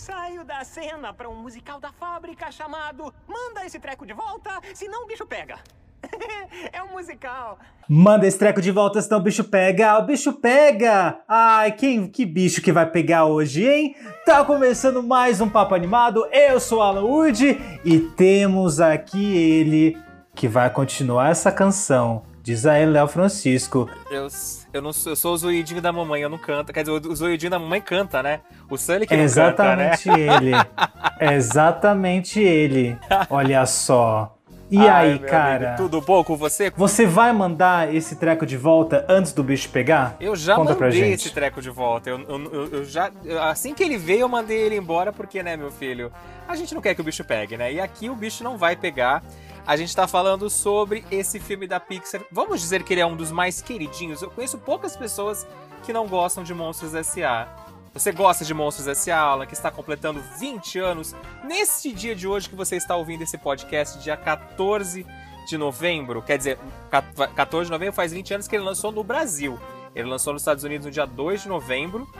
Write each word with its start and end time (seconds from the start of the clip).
Ensaio 0.00 0.42
da 0.44 0.64
cena 0.64 1.12
para 1.12 1.28
um 1.28 1.34
musical 1.34 1.78
da 1.78 1.92
fábrica 1.92 2.50
chamado 2.50 3.12
Manda 3.28 3.66
esse 3.66 3.78
treco 3.78 4.06
de 4.06 4.14
volta, 4.14 4.50
senão 4.72 5.04
o 5.04 5.06
bicho 5.06 5.26
pega. 5.26 5.58
é 6.72 6.82
um 6.82 6.92
musical. 6.92 7.58
Manda 7.86 8.26
esse 8.26 8.38
treco 8.38 8.62
de 8.62 8.70
volta, 8.70 9.02
senão 9.02 9.18
o 9.18 9.22
bicho 9.22 9.44
pega. 9.44 9.98
O 9.98 10.06
bicho 10.06 10.32
pega! 10.32 11.20
Ai, 11.28 11.72
quem, 11.72 12.08
que 12.08 12.24
bicho 12.24 12.62
que 12.62 12.72
vai 12.72 12.90
pegar 12.90 13.26
hoje, 13.26 13.68
hein? 13.68 13.94
Tá 14.24 14.42
começando 14.42 15.02
mais 15.02 15.38
um 15.38 15.50
Papo 15.50 15.74
Animado. 15.74 16.26
Eu 16.32 16.58
sou 16.58 16.80
Alan 16.80 17.04
Wood 17.04 17.60
e 17.84 18.00
temos 18.16 18.80
aqui 18.80 19.36
ele 19.36 19.98
que 20.34 20.48
vai 20.48 20.70
continuar 20.70 21.28
essa 21.28 21.52
canção. 21.52 22.22
Diz 22.42 22.64
aí, 22.64 22.86
Léo 22.86 23.06
Francisco. 23.06 23.86
Eu, 24.10 24.28
eu, 24.72 24.80
não 24.82 24.92
sou, 24.92 25.12
eu 25.12 25.16
sou 25.16 25.34
o 25.34 25.36
zoidinho 25.36 25.80
da 25.80 25.92
mamãe, 25.92 26.22
eu 26.22 26.28
não 26.28 26.38
canto. 26.38 26.72
Quer 26.72 26.84
dizer, 26.84 26.92
o 26.92 27.14
zoidinho 27.16 27.50
da 27.50 27.58
mamãe 27.58 27.80
canta, 27.80 28.22
né? 28.22 28.40
O 28.70 28.76
Sully 28.76 29.06
que 29.06 29.16
não 29.16 29.22
Exatamente 29.24 30.04
canta, 30.04 30.16
né? 30.16 30.36
ele. 31.20 31.34
Exatamente 31.34 32.40
ele. 32.40 32.98
Olha 33.28 33.64
só. 33.66 34.36
E 34.70 34.78
Ai, 34.78 35.12
aí, 35.12 35.18
cara? 35.18 35.70
amigo, 35.70 35.82
tudo 35.82 36.00
bom 36.00 36.22
com 36.22 36.36
você? 36.36 36.70
Você 36.76 37.04
vai 37.04 37.32
mandar 37.32 37.92
esse 37.92 38.14
treco 38.14 38.46
de 38.46 38.56
volta 38.56 39.04
antes 39.08 39.32
do 39.32 39.42
bicho 39.42 39.68
pegar? 39.70 40.14
Eu 40.20 40.36
já 40.36 40.54
Conta 40.54 40.76
mandei 40.78 41.12
esse 41.12 41.30
treco 41.30 41.60
de 41.60 41.70
volta. 41.70 42.08
Eu, 42.08 42.20
eu- 42.20 42.68
eu- 42.74 42.84
já, 42.84 43.10
assim 43.50 43.74
que 43.74 43.82
ele 43.82 43.98
veio, 43.98 44.20
eu 44.20 44.28
mandei 44.28 44.58
ele 44.58 44.76
embora, 44.76 45.12
porque, 45.12 45.42
né, 45.42 45.56
meu 45.56 45.72
filho? 45.72 46.12
A 46.46 46.54
gente 46.54 46.72
não 46.72 46.80
quer 46.80 46.94
que 46.94 47.00
o 47.00 47.04
bicho 47.04 47.24
pegue, 47.24 47.56
né? 47.56 47.72
E 47.72 47.80
aqui 47.80 48.08
o 48.08 48.14
bicho 48.14 48.44
não 48.44 48.56
vai 48.56 48.76
pegar. 48.76 49.24
A 49.70 49.76
gente 49.76 49.94
tá 49.94 50.08
falando 50.08 50.50
sobre 50.50 51.04
esse 51.12 51.38
filme 51.38 51.64
da 51.64 51.78
Pixar. 51.78 52.22
Vamos 52.32 52.60
dizer 52.60 52.82
que 52.82 52.92
ele 52.92 53.02
é 53.02 53.06
um 53.06 53.14
dos 53.14 53.30
mais 53.30 53.62
queridinhos. 53.62 54.20
Eu 54.20 54.28
conheço 54.28 54.58
poucas 54.58 54.96
pessoas 54.96 55.46
que 55.84 55.92
não 55.92 56.08
gostam 56.08 56.42
de 56.42 56.52
Monstros 56.52 56.92
S.A. 56.92 57.46
Você 57.94 58.10
gosta 58.10 58.44
de 58.44 58.52
Monstros 58.52 58.88
S.A., 58.88 59.16
Alan, 59.16 59.46
que 59.46 59.54
está 59.54 59.70
completando 59.70 60.20
20 60.40 60.80
anos 60.80 61.14
nesse 61.44 61.92
dia 61.92 62.16
de 62.16 62.26
hoje 62.26 62.48
que 62.48 62.56
você 62.56 62.74
está 62.74 62.96
ouvindo 62.96 63.22
esse 63.22 63.38
podcast, 63.38 64.00
dia 64.00 64.16
14 64.16 65.06
de 65.46 65.56
novembro. 65.56 66.20
Quer 66.20 66.38
dizer, 66.38 66.58
14 67.36 67.66
de 67.66 67.70
novembro 67.70 67.94
faz 67.94 68.10
20 68.10 68.34
anos 68.34 68.48
que 68.48 68.56
ele 68.56 68.64
lançou 68.64 68.90
no 68.90 69.04
Brasil. 69.04 69.56
Ele 69.94 70.08
lançou 70.08 70.32
nos 70.32 70.42
Estados 70.42 70.64
Unidos 70.64 70.86
no 70.86 70.90
dia 70.90 71.06
2 71.06 71.42
de 71.42 71.48
novembro. 71.48 72.12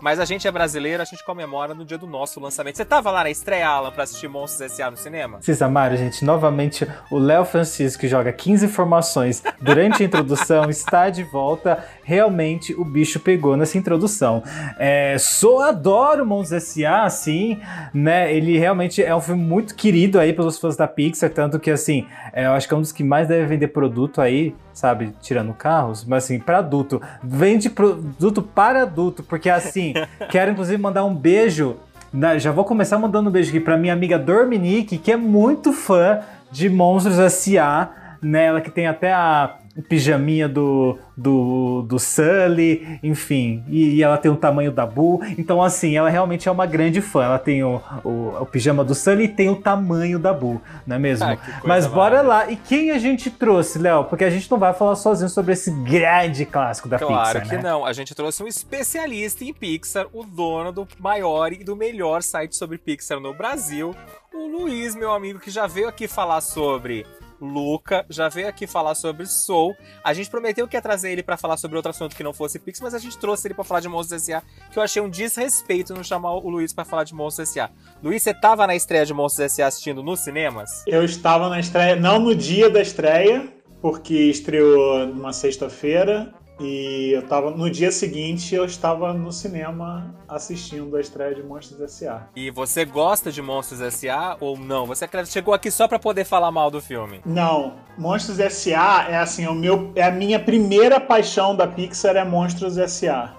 Mas 0.00 0.20
a 0.20 0.24
gente 0.24 0.46
é 0.46 0.50
brasileiro, 0.50 1.02
a 1.02 1.06
gente 1.06 1.24
comemora 1.24 1.74
no 1.74 1.84
dia 1.84 1.96
do 1.96 2.06
nosso 2.06 2.38
lançamento. 2.40 2.76
Você 2.76 2.84
tava 2.84 3.10
lá 3.10 3.22
na 3.22 3.30
estreia, 3.30 3.68
Alan, 3.68 3.90
pra 3.90 4.04
assistir 4.04 4.28
Monstros 4.28 4.72
S.A. 4.72 4.90
no 4.90 4.96
cinema? 4.96 5.38
Vocês 5.40 5.60
amaram, 5.62 5.96
gente? 5.96 6.24
Novamente, 6.24 6.86
o 7.10 7.18
Léo 7.18 7.44
Francisco, 7.44 8.00
que 8.00 8.08
joga 8.08 8.32
15 8.32 8.66
informações 8.66 9.42
durante 9.60 10.02
a 10.02 10.06
introdução, 10.06 10.68
está 10.70 11.08
de 11.08 11.22
volta. 11.24 11.84
Realmente, 12.02 12.74
o 12.74 12.84
bicho 12.84 13.18
pegou 13.20 13.56
nessa 13.56 13.78
introdução. 13.78 14.42
É, 14.78 15.16
sou, 15.18 15.60
adoro 15.60 16.26
Mons 16.26 16.52
S.A., 16.52 17.04
assim, 17.04 17.60
né? 17.92 18.32
Ele 18.34 18.58
realmente 18.58 19.02
é 19.02 19.14
um 19.14 19.20
filme 19.20 19.42
muito 19.42 19.74
querido 19.74 20.20
aí 20.20 20.32
pelos 20.32 20.58
fãs 20.58 20.76
da 20.76 20.86
Pixar, 20.86 21.30
tanto 21.30 21.58
que, 21.58 21.70
assim, 21.70 22.06
é, 22.32 22.46
eu 22.46 22.52
acho 22.52 22.68
que 22.68 22.74
é 22.74 22.76
um 22.76 22.82
dos 22.82 22.92
que 22.92 23.02
mais 23.02 23.26
deve 23.26 23.46
vender 23.46 23.68
produto 23.68 24.20
aí, 24.20 24.54
sabe? 24.76 25.14
Tirando 25.22 25.54
carros, 25.54 26.04
mas, 26.04 26.24
assim, 26.24 26.38
para 26.38 26.58
adulto. 26.58 27.00
Vende 27.24 27.70
produto 27.70 28.42
para 28.42 28.82
adulto, 28.82 29.22
porque, 29.22 29.48
assim, 29.48 29.94
quero, 30.28 30.50
inclusive, 30.50 30.76
mandar 30.80 31.02
um 31.04 31.14
beijo 31.14 31.76
na- 32.12 32.36
já 32.38 32.52
vou 32.52 32.64
começar 32.64 32.98
mandando 32.98 33.30
um 33.30 33.32
beijo 33.32 33.48
aqui 33.48 33.58
pra 33.58 33.78
minha 33.78 33.94
amiga 33.94 34.18
Dorminique, 34.18 34.98
que 34.98 35.10
é 35.10 35.16
muito 35.16 35.72
fã 35.72 36.20
de 36.52 36.68
Monstros 36.68 37.18
S.A., 37.18 37.88
né? 38.20 38.44
Ela 38.46 38.60
que 38.60 38.70
tem 38.70 38.86
até 38.86 39.12
a 39.12 39.56
pijaminha 39.82 40.48
do, 40.48 40.98
do, 41.16 41.82
do 41.82 41.98
Sully, 41.98 42.98
enfim, 43.02 43.64
e, 43.68 43.96
e 43.96 44.02
ela 44.02 44.18
tem 44.18 44.30
o 44.30 44.36
tamanho 44.36 44.72
da 44.72 44.86
Boo, 44.86 45.20
então 45.38 45.62
assim, 45.62 45.96
ela 45.96 46.08
realmente 46.08 46.48
é 46.48 46.52
uma 46.52 46.66
grande 46.66 47.00
fã, 47.00 47.24
ela 47.24 47.38
tem 47.38 47.62
o, 47.62 47.80
o, 48.04 48.36
o 48.40 48.46
pijama 48.46 48.84
do 48.84 48.94
Sully 48.94 49.24
e 49.24 49.28
tem 49.28 49.48
o 49.48 49.56
tamanho 49.56 50.18
da 50.18 50.32
Boo, 50.32 50.60
não 50.86 50.96
é 50.96 50.98
mesmo? 50.98 51.26
Ah, 51.26 51.38
Mas 51.64 51.86
bora 51.86 52.22
lá, 52.22 52.50
e 52.50 52.56
quem 52.56 52.90
a 52.90 52.98
gente 52.98 53.30
trouxe, 53.30 53.78
Léo? 53.78 54.04
Porque 54.04 54.24
a 54.24 54.30
gente 54.30 54.50
não 54.50 54.58
vai 54.58 54.72
falar 54.72 54.96
sozinho 54.96 55.28
sobre 55.28 55.52
esse 55.52 55.70
grande 55.70 56.44
clássico 56.44 56.88
da 56.88 56.98
Claro 56.98 57.40
Pixar, 57.40 57.48
que 57.48 57.62
né? 57.62 57.70
não. 57.70 57.84
A 57.84 57.92
gente 57.92 58.14
trouxe 58.14 58.42
um 58.42 58.46
especialista 58.46 59.44
em 59.44 59.52
Pixar, 59.52 60.06
o 60.12 60.24
dono 60.24 60.72
do 60.72 60.88
maior 60.98 61.52
e 61.52 61.62
do 61.62 61.76
melhor 61.76 62.22
site 62.22 62.56
sobre 62.56 62.78
Pixar 62.78 63.20
no 63.20 63.34
Brasil, 63.34 63.94
o 64.32 64.46
Luiz, 64.46 64.94
meu 64.94 65.12
amigo, 65.12 65.38
que 65.38 65.50
já 65.50 65.66
veio 65.66 65.88
aqui 65.88 66.06
falar 66.06 66.40
sobre 66.40 67.06
Luca, 67.40 68.04
já 68.08 68.28
veio 68.28 68.48
aqui 68.48 68.66
falar 68.66 68.94
sobre 68.94 69.26
Soul. 69.26 69.74
A 70.02 70.12
gente 70.12 70.30
prometeu 70.30 70.66
que 70.66 70.76
ia 70.76 70.82
trazer 70.82 71.12
ele 71.12 71.22
pra 71.22 71.36
falar 71.36 71.56
sobre 71.56 71.76
outro 71.76 71.90
assunto 71.90 72.16
que 72.16 72.22
não 72.22 72.32
fosse 72.32 72.58
Pixar, 72.58 72.84
mas 72.84 72.94
a 72.94 72.98
gente 72.98 73.18
trouxe 73.18 73.46
ele 73.46 73.54
pra 73.54 73.64
falar 73.64 73.80
de 73.80 73.88
Monstros 73.88 74.22
S.A., 74.22 74.42
que 74.70 74.78
eu 74.78 74.82
achei 74.82 75.02
um 75.02 75.08
desrespeito 75.08 75.94
não 75.94 76.02
chamar 76.02 76.34
o 76.34 76.48
Luiz 76.48 76.72
pra 76.72 76.84
falar 76.84 77.04
de 77.04 77.14
Monstros 77.14 77.50
S.A. 77.50 77.70
Luiz, 78.02 78.22
você 78.22 78.34
tava 78.34 78.66
na 78.66 78.74
estreia 78.74 79.04
de 79.04 79.14
Monstros 79.14 79.44
S.A. 79.52 79.66
assistindo 79.66 80.02
nos 80.02 80.20
cinemas? 80.20 80.84
Eu 80.86 81.04
estava 81.04 81.48
na 81.48 81.60
estreia, 81.60 81.96
não 81.96 82.18
no 82.18 82.34
dia 82.34 82.70
da 82.70 82.80
estreia, 82.80 83.48
porque 83.80 84.14
estreou 84.14 85.06
numa 85.06 85.32
sexta-feira, 85.32 86.34
e 86.58 87.12
eu 87.14 87.22
tava 87.22 87.50
no 87.50 87.70
dia 87.70 87.90
seguinte 87.90 88.54
eu 88.54 88.64
estava 88.64 89.12
no 89.12 89.30
cinema 89.30 90.14
assistindo 90.26 90.96
a 90.96 91.00
estreia 91.00 91.34
de 91.34 91.42
Monstros 91.42 91.80
S.A. 91.80 92.28
E 92.34 92.50
você 92.50 92.84
gosta 92.84 93.30
de 93.30 93.42
Monstros 93.42 93.80
S.A. 93.80 94.36
ou 94.40 94.58
não? 94.58 94.86
Você 94.86 95.06
chegou 95.26 95.52
aqui 95.52 95.70
só 95.70 95.86
pra 95.86 95.98
poder 95.98 96.24
falar 96.24 96.50
mal 96.50 96.70
do 96.70 96.80
filme? 96.80 97.20
Não, 97.26 97.74
Monstros 97.98 98.38
S.A. 98.38 99.06
é 99.10 99.16
assim, 99.18 99.46
o 99.46 99.54
meu, 99.54 99.92
é 99.94 100.02
a 100.02 100.10
minha 100.10 100.40
primeira 100.40 100.98
paixão 100.98 101.54
da 101.54 101.66
Pixar 101.66 102.16
é 102.16 102.24
Monstros 102.24 102.78
S.A. 102.78 103.34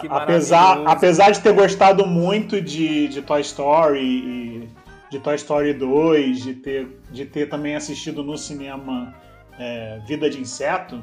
Que 0.00 0.08
apesar, 0.08 0.82
apesar 0.86 1.30
de 1.30 1.40
ter 1.40 1.52
gostado 1.52 2.06
muito 2.06 2.60
de, 2.60 3.08
de 3.08 3.20
Toy 3.20 3.40
Story 3.40 4.00
e 4.00 4.68
de 5.10 5.18
Toy 5.18 5.34
Story 5.34 5.74
2, 5.74 6.42
de 6.42 6.54
ter, 6.54 7.00
de 7.10 7.24
ter 7.24 7.48
também 7.48 7.74
assistido 7.74 8.22
no 8.22 8.38
cinema 8.38 9.14
é, 9.58 10.00
Vida 10.06 10.30
de 10.30 10.40
Inseto, 10.40 11.02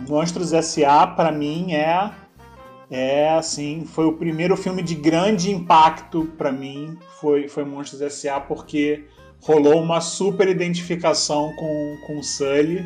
Monstros 0.00 0.52
S.A. 0.52 1.06
para 1.06 1.30
mim 1.30 1.72
é 1.72 2.10
é 2.90 3.30
assim, 3.30 3.84
foi 3.84 4.04
o 4.04 4.12
primeiro 4.12 4.56
filme 4.56 4.82
de 4.82 4.94
grande 4.94 5.50
impacto 5.50 6.26
para 6.36 6.52
mim, 6.52 6.98
foi 7.20 7.48
foi 7.48 7.64
Monstros 7.64 8.02
S.A. 8.02 8.40
porque 8.40 9.04
rolou 9.40 9.80
uma 9.80 10.00
super 10.00 10.48
identificação 10.48 11.54
com 11.56 11.96
com 12.06 12.22
Sully 12.22 12.84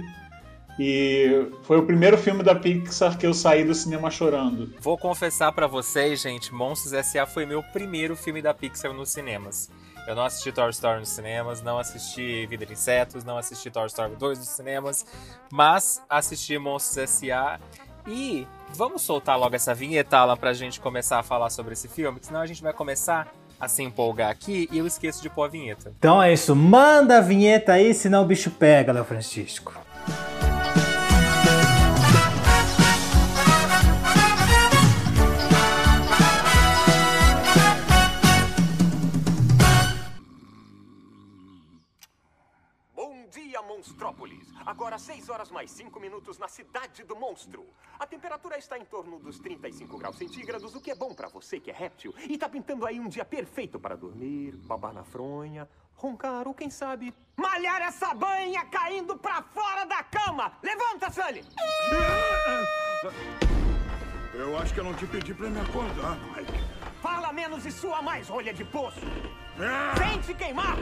e 0.79 1.49
foi 1.63 1.77
o 1.79 1.83
primeiro 1.83 2.17
filme 2.17 2.43
da 2.45 2.55
Pixar 2.55 3.19
que 3.19 3.27
eu 3.27 3.35
saí 3.35 3.65
do 3.65 3.75
cinema 3.75 4.11
chorando. 4.11 4.73
Vou 4.81 4.97
confessar 4.97 5.51
pra 5.51 5.67
vocês, 5.67 6.23
gente, 6.23 6.55
Monstros 6.55 6.93
S.A. 6.93 7.27
foi 7.27 7.45
meu 7.45 7.63
primeiro 7.63 8.15
filme 8.15 8.41
da 8.41 8.55
Pixar 8.55 8.93
nos 8.93 9.11
cinemas. 9.11 9.69
Eu 10.09 10.15
não 10.15 10.25
assisti 10.25 10.51
Toy 10.51 10.71
Story 10.71 11.01
nos 11.01 11.11
cinemas, 11.11 11.61
não 11.61 11.79
assisti 11.79 12.47
Vida 12.47 12.65
de 12.65 12.73
Insetos, 12.73 13.25
não 13.25 13.37
assisti 13.37 13.71
Toy 13.71 13.87
Story 13.89 14.17
2 14.17 14.39
nos 14.39 14.49
cinemas, 14.49 15.05
mas 15.53 16.03
assisti 16.09 16.57
Monstros 16.57 16.97
S.A. 16.97 17.61
E 18.07 18.47
vamos 18.71 19.03
soltar 19.03 19.39
logo 19.39 19.55
essa 19.55 19.75
vinheta, 19.75 20.17
Alan, 20.17 20.35
pra 20.35 20.55
gente 20.55 20.81
começar 20.81 21.19
a 21.19 21.23
falar 21.23 21.51
sobre 21.51 21.75
esse 21.75 21.89
filme, 21.89 22.21
senão 22.23 22.41
a 22.41 22.47
gente 22.47 22.63
vai 22.63 22.73
começar 22.73 23.31
a 23.61 23.69
se 23.69 23.83
empolgar 23.83 24.31
aqui 24.31 24.67
e 24.73 24.79
eu 24.79 24.87
esqueço 24.87 25.21
de 25.21 25.29
pôr 25.29 25.43
a 25.43 25.49
vinheta. 25.49 25.93
Então 25.99 26.23
é 26.23 26.33
isso, 26.33 26.57
manda 26.57 27.19
a 27.19 27.21
vinheta 27.21 27.75
aí, 27.75 27.93
senão 27.93 28.23
o 28.23 28.27
bicho 28.27 28.51
pega, 28.51 28.93
Léo 28.93 29.05
Francisco. 29.05 29.75
Monstrópolis! 43.69 44.49
Agora 44.65 44.99
6 44.99 45.29
horas 45.29 45.51
mais 45.51 45.71
5 45.71 46.01
minutos 46.01 46.39
na 46.39 46.49
cidade 46.49 47.05
do 47.05 47.15
monstro. 47.15 47.67
A 47.99 48.07
temperatura 48.07 48.57
está 48.57 48.79
em 48.79 48.85
torno 48.85 49.19
dos 49.19 49.39
35 49.39 49.99
graus 49.99 50.17
centígrados, 50.17 50.75
o 50.75 50.81
que 50.81 50.91
é 50.91 50.95
bom 50.95 51.15
pra 51.15 51.29
você 51.29 51.61
que 51.61 51.71
é 51.71 51.75
réptil. 51.75 52.15
E 52.29 52.39
tá 52.39 52.49
pintando 52.49 52.87
aí 52.87 52.99
um 52.99 53.09
dia 53.09 53.27
perfeito 53.27 53.79
para 53.79 53.95
dormir, 53.95 54.57
babar 54.57 54.95
na 54.95 55.05
fronha, 55.05 55.69
roncar 55.95 56.49
ou 56.49 56.55
quem 56.55 56.71
sabe 56.71 57.13
malhar 57.37 57.83
essa 57.83 58.15
banha 58.15 58.65
caindo 58.65 59.19
pra 59.19 59.43
fora 59.43 59.85
da 59.85 60.03
cama. 60.03 60.53
Levanta, 60.63 61.11
Sully! 61.11 61.45
Eu 64.33 64.57
acho 64.57 64.73
que 64.73 64.81
eu 64.81 64.85
não 64.85 64.95
te 64.95 65.07
pedi 65.07 65.35
pra 65.35 65.51
me 65.51 65.61
acordar, 65.61 66.17
Mike. 66.35 66.59
Fala 67.03 67.33
menos 67.33 67.67
e 67.67 67.71
sua 67.71 68.01
mais, 68.01 68.29
rolha 68.29 68.55
de 68.55 68.65
poço! 68.65 69.01
Ah! 69.61 69.95
Sente 69.97 70.35
queimar! 70.35 70.77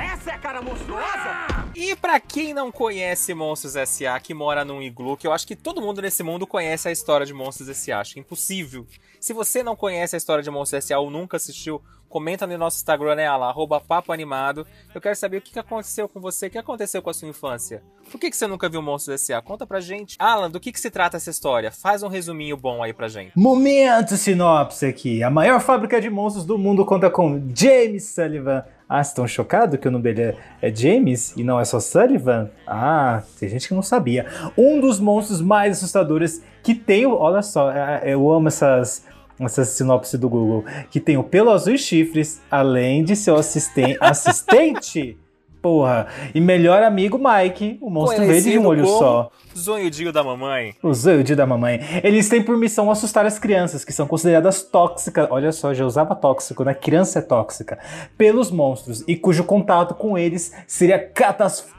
Essa 0.00 0.30
é 0.30 0.34
a 0.34 0.38
cara 0.38 0.60
monstruosa? 0.60 1.68
E 1.74 1.94
pra 1.94 2.18
quem 2.18 2.52
não 2.52 2.72
conhece 2.72 3.32
Monstros 3.32 3.76
S.A., 3.76 4.18
que 4.18 4.34
mora 4.34 4.64
num 4.64 4.82
iglu, 4.82 5.16
que 5.16 5.26
eu 5.26 5.32
acho 5.32 5.46
que 5.46 5.54
todo 5.54 5.80
mundo 5.80 6.02
nesse 6.02 6.22
mundo 6.24 6.46
conhece 6.46 6.88
a 6.88 6.92
história 6.92 7.24
de 7.24 7.32
Monstros 7.32 7.68
S.A., 7.68 8.00
acho 8.00 8.18
é 8.18 8.20
impossível. 8.20 8.86
Se 9.20 9.32
você 9.32 9.62
não 9.62 9.76
conhece 9.76 10.16
a 10.16 10.18
história 10.18 10.42
de 10.42 10.50
Monstros 10.50 10.84
S.A. 10.84 10.98
ou 10.98 11.10
nunca 11.10 11.36
assistiu, 11.36 11.80
comenta 12.08 12.46
no 12.46 12.56
nosso 12.56 12.76
Instagram, 12.78 13.14
né, 13.16 13.30
lá, 13.30 13.48
arroba 13.48 13.80
papo 13.80 14.12
animado. 14.12 14.66
Eu 14.94 15.00
quero 15.00 15.14
saber 15.16 15.38
o 15.38 15.40
que 15.40 15.58
aconteceu 15.58 16.08
com 16.08 16.20
você, 16.20 16.46
o 16.46 16.50
que 16.50 16.58
aconteceu 16.58 17.02
com 17.02 17.10
a 17.10 17.14
sua 17.14 17.28
infância. 17.28 17.82
Por 18.10 18.18
que, 18.18 18.32
você 18.32 18.46
nunca 18.46 18.68
viu 18.68 18.80
Monstros 18.80 19.22
S.A.? 19.22 19.42
Conta 19.42 19.66
pra 19.66 19.80
gente. 19.80 20.16
Alan, 20.18 20.50
do 20.50 20.58
que, 20.58 20.72
que 20.72 20.80
se 20.80 20.90
trata 20.90 21.18
essa 21.18 21.28
história? 21.28 21.70
Faz 21.70 22.02
um 22.02 22.08
resuminho 22.08 22.56
bom 22.56 22.82
aí 22.82 22.92
pra 22.94 23.06
gente. 23.06 23.32
Momento 23.36 24.16
sinopse 24.16 24.86
aqui. 24.86 25.22
A 25.22 25.28
maior 25.30 25.60
fábrica 25.60 26.00
de 26.00 26.08
monstros 26.08 26.46
do 26.46 26.56
mundo 26.56 26.86
conta 26.86 27.10
com 27.10 27.48
James 27.54 28.04
Sullivan. 28.14 28.64
Ah, 28.88 29.02
estão 29.02 29.28
chocados 29.28 29.78
que 29.78 29.86
o 29.86 29.90
nome 29.90 30.04
dele 30.04 30.22
é, 30.62 30.68
é 30.70 30.74
James 30.74 31.36
e 31.36 31.44
não 31.44 31.60
é 31.60 31.64
só 31.66 31.78
Sullivan? 31.78 32.50
Ah, 32.66 33.22
tem 33.38 33.46
gente 33.50 33.68
que 33.68 33.74
não 33.74 33.82
sabia. 33.82 34.24
Um 34.56 34.80
dos 34.80 34.98
monstros 34.98 35.42
mais 35.42 35.76
assustadores 35.76 36.42
que 36.62 36.74
tem. 36.74 37.04
Olha 37.04 37.42
só, 37.42 37.70
é- 37.70 38.00
é- 38.04 38.14
eu 38.14 38.30
amo 38.30 38.48
essas. 38.48 39.04
Essa 39.40 39.64
sinopse 39.64 40.18
do 40.18 40.28
Google, 40.28 40.64
que 40.90 41.00
tem 41.00 41.16
o 41.16 41.22
pelo 41.22 41.50
azul 41.50 41.74
e 41.74 41.78
chifres, 41.78 42.40
além 42.50 43.04
de 43.04 43.14
seu 43.14 43.36
assisten 43.36 43.96
assistente, 44.00 45.16
porra, 45.62 46.08
e 46.34 46.40
melhor 46.40 46.82
amigo 46.82 47.18
Mike, 47.18 47.78
o 47.80 47.88
monstro 47.88 48.26
verde 48.26 48.50
de 48.50 48.58
um 48.58 48.66
olho 48.66 48.86
só. 48.86 49.30
Zoiudinho 49.56 50.12
da 50.12 50.22
mamãe. 50.22 50.74
O 50.82 50.92
Zoiudio 50.94 51.36
da 51.36 51.46
mamãe. 51.46 51.80
Eles 52.02 52.28
têm 52.28 52.42
por 52.42 52.56
missão 52.56 52.90
assustar 52.90 53.26
as 53.26 53.38
crianças, 53.38 53.84
que 53.84 53.92
são 53.92 54.06
consideradas 54.06 54.62
tóxicas. 54.62 55.28
Olha 55.30 55.52
só, 55.52 55.74
já 55.74 55.84
usava 55.84 56.14
tóxico, 56.14 56.64
né? 56.64 56.74
Criança 56.74 57.18
é 57.18 57.22
tóxica. 57.22 57.78
Pelos 58.16 58.50
monstros, 58.50 59.04
e 59.06 59.16
cujo 59.16 59.44
contato 59.44 59.94
com 59.94 60.16
eles 60.16 60.52
seria 60.66 60.98
catastrófico 60.98 61.77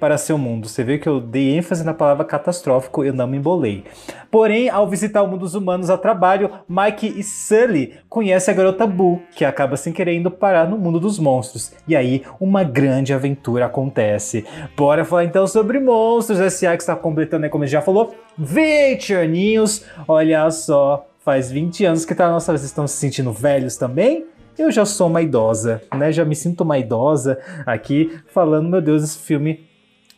para 0.00 0.18
seu 0.18 0.36
mundo. 0.36 0.68
Você 0.68 0.82
vê 0.82 0.98
que 0.98 1.08
eu 1.08 1.20
dei 1.20 1.56
ênfase 1.56 1.84
na 1.84 1.94
palavra 1.94 2.24
catastrófico, 2.24 3.04
eu 3.04 3.12
não 3.12 3.26
me 3.26 3.36
embolei. 3.36 3.84
Porém, 4.30 4.68
ao 4.68 4.88
visitar 4.88 5.22
o 5.22 5.28
mundo 5.28 5.40
dos 5.40 5.54
humanos 5.54 5.90
a 5.90 5.96
trabalho, 5.96 6.50
Mike 6.68 7.14
e 7.16 7.22
Sully 7.22 7.94
conhecem 8.08 8.52
a 8.52 8.56
garota 8.56 8.86
Boo, 8.86 9.22
que 9.34 9.44
acaba 9.44 9.76
sem 9.76 9.92
querer 9.92 10.14
indo 10.14 10.30
parar 10.30 10.68
no 10.68 10.76
mundo 10.76 10.98
dos 10.98 11.18
monstros. 11.18 11.72
E 11.86 11.94
aí, 11.94 12.22
uma 12.40 12.64
grande 12.64 13.12
aventura 13.12 13.66
acontece. 13.66 14.44
Bora 14.76 15.04
falar 15.04 15.24
então 15.24 15.46
sobre 15.46 15.78
Monstros 15.78 16.40
S.A. 16.40 16.76
que 16.76 16.82
está 16.82 16.96
completando, 16.96 17.48
como 17.48 17.64
a 17.64 17.66
gente 17.66 17.72
já 17.74 17.82
falou, 17.82 18.14
20 18.36 19.14
aninhos. 19.14 19.84
Olha 20.08 20.50
só, 20.50 21.06
faz 21.20 21.50
20 21.50 21.84
anos 21.84 22.04
que 22.04 22.14
tá 22.14 22.28
nossa, 22.28 22.52
vocês 22.52 22.64
estão 22.64 22.86
se 22.86 22.96
sentindo 22.96 23.32
velhos 23.32 23.76
também? 23.76 24.26
Eu 24.56 24.70
já 24.70 24.86
sou 24.86 25.08
uma 25.08 25.20
idosa, 25.20 25.82
né? 25.94 26.12
Já 26.12 26.24
me 26.24 26.36
sinto 26.36 26.62
uma 26.62 26.78
idosa 26.78 27.38
aqui 27.66 28.20
falando, 28.28 28.68
meu 28.68 28.80
Deus, 28.80 29.02
esse 29.02 29.18
filme 29.18 29.68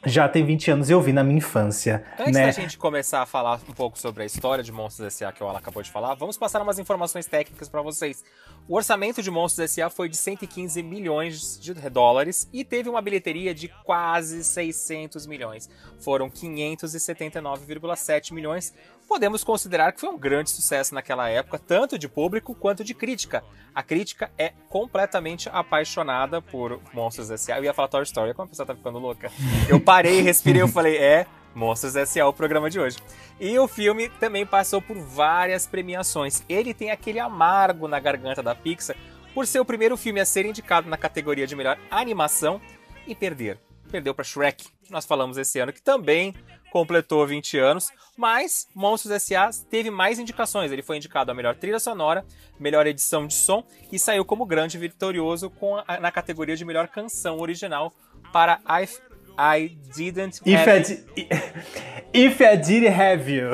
já 0.06 0.29
tem 0.29 0.44
20 0.44 0.71
anos 0.71 0.88
e 0.88 0.93
eu 0.93 1.00
vi 1.00 1.12
na 1.12 1.25
minha 1.25 1.38
infância, 1.38 2.05
Antes 2.19 2.33
né? 2.33 2.47
da 2.47 2.53
gente 2.53 2.79
começar 2.79 3.23
a 3.23 3.27
falar 3.27 3.61
um 3.69 3.73
pouco 3.73 3.99
sobre 3.99 4.23
a 4.23 4.27
história 4.27 4.62
de 4.62 4.71
Monstros 4.71 5.09
S.A. 5.09 5.33
que 5.33 5.43
o 5.43 5.49
Alan 5.49 5.59
acabou 5.59 5.83
de 5.83 5.91
falar, 5.91 6.15
vamos 6.15 6.38
passar 6.38 6.62
umas 6.62 6.79
informações 6.79 7.27
técnicas 7.27 7.69
para 7.69 7.83
vocês. 7.83 8.23
O 8.69 8.77
orçamento 8.77 9.21
de 9.21 9.29
Monstros 9.33 9.65
S.A. 9.65 9.91
foi 9.91 10.09
de 10.09 10.17
115 10.17 10.81
milhões 10.81 11.59
de 11.59 11.75
dólares 11.91 12.49
e 12.53 12.65
teve 12.65 12.88
uma 12.88 13.03
bilheteria 13.03 13.53
de 13.53 13.67
quase 13.85 14.44
600 14.44 15.27
milhões. 15.27 15.69
Foram 15.99 16.31
579,7 16.31 18.33
milhões. 18.33 18.73
Podemos 19.08 19.44
considerar 19.44 19.93
que 19.93 20.00
foi 20.00 20.08
um 20.08 20.19
grande 20.19 20.50
sucesso 20.50 20.94
naquela 20.94 21.29
época, 21.29 21.58
tanto 21.58 21.99
de 21.99 22.08
público 22.08 22.55
quanto 22.55 22.82
de 22.82 22.93
crítica. 22.93 23.44
A 23.75 23.82
crítica 23.82 24.31
é 24.37 24.53
completamente 24.69 25.49
apaixonada 25.49 26.43
por 26.43 26.81
Monstros 26.93 27.31
S.A. 27.31 27.58
Eu 27.58 27.64
ia 27.64 27.73
falar 27.73 27.88
Toy 27.88 28.03
Story, 28.03 28.35
como 28.35 28.47
a 28.47 28.49
pessoa 28.49 28.67
tá 28.67 28.75
ficando 28.75 28.99
louca. 28.99 29.31
Eu 29.69 29.81
parei, 29.81 30.20
respirei, 30.23 30.61
eu 30.61 30.69
falei, 30.69 30.97
é, 30.97 31.26
Monstros 31.55 31.94
S.A. 31.94 32.26
o 32.26 32.32
programa 32.32 32.69
de 32.69 32.81
hoje. 32.81 32.99
E 33.38 33.56
o 33.58 33.69
filme 33.69 34.08
também 34.08 34.44
passou 34.44 34.82
por 34.82 34.99
várias 34.99 35.67
premiações. 35.67 36.43
Ele 36.49 36.75
tem 36.75 36.91
aquele 36.91 37.20
amargo 37.20 37.87
na 37.87 38.00
garganta 38.00 38.43
da 38.43 38.55
Pixar 38.55 38.97
por 39.32 39.47
ser 39.47 39.61
o 39.61 39.64
primeiro 39.64 39.97
filme 39.97 40.19
a 40.19 40.25
ser 40.25 40.47
indicado 40.47 40.88
na 40.88 40.97
categoria 40.97 41.47
de 41.47 41.55
melhor 41.55 41.79
animação 41.91 42.61
e 43.06 43.14
perder. 43.14 43.59
Perdeu 43.91 44.14
para 44.14 44.25
Shrek, 44.25 44.67
que 44.82 44.91
nós 44.91 45.06
falamos 45.06 45.38
esse 45.38 45.59
ano, 45.61 45.73
que 45.73 45.81
também 45.81 46.35
completou 46.81 47.26
20 47.26 47.56
anos, 47.58 47.90
mas 48.19 48.69
Monstros 48.75 49.11
S.A. 49.14 49.49
teve 49.70 49.90
mais 49.90 50.19
indicações. 50.19 50.70
Ele 50.70 50.82
foi 50.82 50.99
indicado 50.99 51.31
a 51.31 51.34
melhor 51.34 51.55
trilha 51.55 51.81
sonora, 51.81 52.23
melhor 52.61 52.87
edição 52.87 53.26
de 53.26 53.32
som 53.32 53.64
e 53.90 53.99
saiu 53.99 54.26
como 54.26 54.44
grande 54.44 54.76
vitorioso 54.76 55.50
a- 55.88 55.99
na 55.99 56.12
categoria 56.12 56.55
de 56.55 56.67
melhor 56.67 56.87
canção 56.88 57.38
original 57.40 57.94
para 58.31 58.61
I, 58.69 58.87
I 59.38 59.77
Didn't 59.94 60.41
If 60.44 60.69
Have 60.69 61.05
I, 61.17 61.29
if 62.12 62.41
I 62.41 62.56
did 62.56 62.85
have 62.85 63.31
you. 63.31 63.50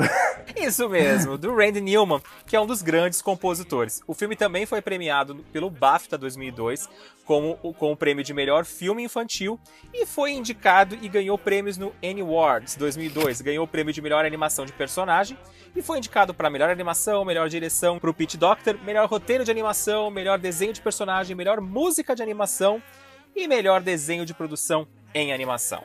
Isso 0.56 0.88
mesmo, 0.88 1.38
do 1.38 1.54
Randy 1.54 1.80
Newman, 1.80 2.20
que 2.46 2.54
é 2.54 2.60
um 2.60 2.66
dos 2.66 2.82
grandes 2.82 3.22
compositores. 3.22 4.00
O 4.06 4.14
filme 4.14 4.36
também 4.36 4.66
foi 4.66 4.80
premiado 4.80 5.36
pelo 5.52 5.70
BAFTA 5.70 6.18
2002 6.18 6.88
como, 7.24 7.56
com 7.74 7.92
o 7.92 7.96
prêmio 7.96 8.22
de 8.22 8.34
melhor 8.34 8.64
filme 8.64 9.02
infantil 9.02 9.58
e 9.92 10.04
foi 10.04 10.32
indicado 10.32 10.96
e 11.00 11.08
ganhou 11.08 11.38
prêmios 11.38 11.78
no 11.78 11.92
Annie 12.02 12.22
Awards 12.22 12.76
2002. 12.76 13.40
Ganhou 13.40 13.64
o 13.64 13.68
prêmio 13.68 13.92
de 13.92 14.02
melhor 14.02 14.24
animação 14.24 14.66
de 14.66 14.72
personagem 14.72 15.38
e 15.74 15.82
foi 15.82 15.98
indicado 15.98 16.34
para 16.34 16.50
melhor 16.50 16.70
animação, 16.70 17.24
melhor 17.24 17.48
direção 17.48 17.98
para 17.98 18.10
o 18.10 18.14
Pete 18.14 18.36
Doctor, 18.36 18.78
melhor 18.84 19.08
roteiro 19.08 19.44
de 19.44 19.50
animação, 19.50 20.10
melhor 20.10 20.38
desenho 20.38 20.72
de 20.72 20.80
personagem, 20.80 21.34
melhor 21.34 21.60
música 21.60 22.14
de 22.14 22.22
animação 22.22 22.82
e 23.34 23.48
melhor 23.48 23.80
desenho 23.80 24.26
de 24.26 24.34
produção 24.34 24.86
em 25.14 25.32
animação. 25.32 25.84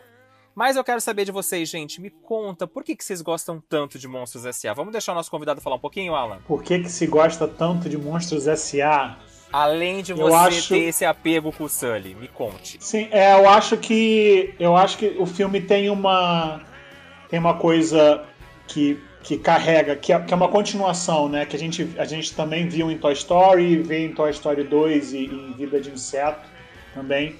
Mas 0.56 0.76
eu 0.76 0.84
quero 0.84 1.00
saber 1.00 1.24
de 1.24 1.32
vocês, 1.32 1.70
gente. 1.70 2.02
Me 2.02 2.10
conta, 2.10 2.66
por 2.66 2.84
que, 2.84 2.96
que 2.96 3.04
vocês 3.04 3.22
gostam 3.22 3.62
tanto 3.70 4.00
de 4.00 4.08
Monstros 4.08 4.44
S.A.? 4.46 4.74
Vamos 4.74 4.92
deixar 4.92 5.12
o 5.12 5.16
nosso 5.16 5.30
convidado 5.30 5.62
falar 5.62 5.76
um 5.76 5.80
pouquinho, 5.80 6.16
Alan? 6.16 6.40
Por 6.48 6.64
que, 6.64 6.80
que 6.80 6.90
se 6.90 7.06
gosta 7.06 7.48
tanto 7.48 7.88
de 7.88 7.96
Monstros 7.98 8.48
S.A.? 8.48 9.18
Além 9.54 10.02
de 10.02 10.14
você 10.14 10.36
acho- 10.36 10.70
ter 10.70 10.80
esse 10.80 11.06
apego 11.06 11.52
com 11.52 11.66
o 11.66 11.70
Sully, 11.70 12.16
me 12.16 12.28
conte. 12.28 12.78
Sim, 12.84 13.08
é, 13.12 13.34
eu 13.34 13.48
acho 13.48 13.78
que 13.78 14.54
eu 14.60 14.76
acho 14.76 14.98
que 14.98 15.16
o 15.20 15.26
filme 15.26 15.62
tem 15.62 15.90
uma 15.90 16.62
tem 17.30 17.40
uma 17.40 17.54
coisa 17.54 18.26
que, 18.68 19.00
que 19.24 19.38
carrega, 19.38 19.96
que 19.96 20.12
é, 20.12 20.20
que 20.20 20.34
é 20.34 20.36
uma 20.36 20.50
continuação, 20.50 21.30
né? 21.30 21.46
Que 21.46 21.56
a 21.56 21.60
gente, 21.60 21.88
a 21.98 22.04
gente 22.04 22.36
também 22.36 22.68
viu 22.68 22.90
em 22.92 22.98
Toy 22.98 23.14
Story, 23.14 23.82
vê 23.84 24.06
em 24.06 24.14
Toy 24.14 24.32
Story 24.32 24.64
2 24.66 25.14
e 25.14 25.26
em 25.28 25.54
Vida 25.54 25.80
de 25.80 25.92
Inseto 25.92 26.46
também, 26.94 27.36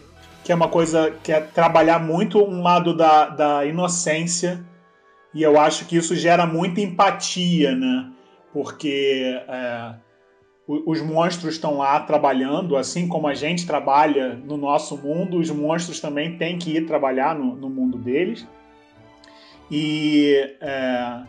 que 0.48 0.52
é 0.54 0.56
uma 0.56 0.70
coisa 0.70 1.12
que 1.22 1.30
é 1.30 1.42
trabalhar 1.42 2.00
muito 2.00 2.42
um 2.42 2.62
lado 2.62 2.96
da, 2.96 3.28
da 3.28 3.66
inocência 3.66 4.66
e 5.34 5.44
eu 5.44 5.60
acho 5.60 5.86
que 5.86 5.98
isso 5.98 6.16
gera 6.16 6.48
muita 6.48 6.80
empatia, 6.80 7.76
né? 7.76 8.10
Porque 8.54 9.42
é, 9.46 9.94
os 10.66 11.02
monstros 11.02 11.56
estão 11.56 11.80
lá 11.80 12.00
trabalhando, 12.00 12.78
assim 12.78 13.10
como 13.10 13.28
a 13.28 13.34
gente 13.34 13.68
trabalha 13.68 14.36
no 14.36 14.56
nosso 14.56 14.96
mundo, 14.96 15.38
os 15.38 15.50
monstros 15.50 16.00
também 16.00 16.38
têm 16.38 16.58
que 16.58 16.78
ir 16.78 16.86
trabalhar 16.86 17.36
no, 17.36 17.54
no 17.54 17.70
mundo 17.70 17.98
deles. 17.98 18.48
E, 19.70 20.56
é, 20.62 21.24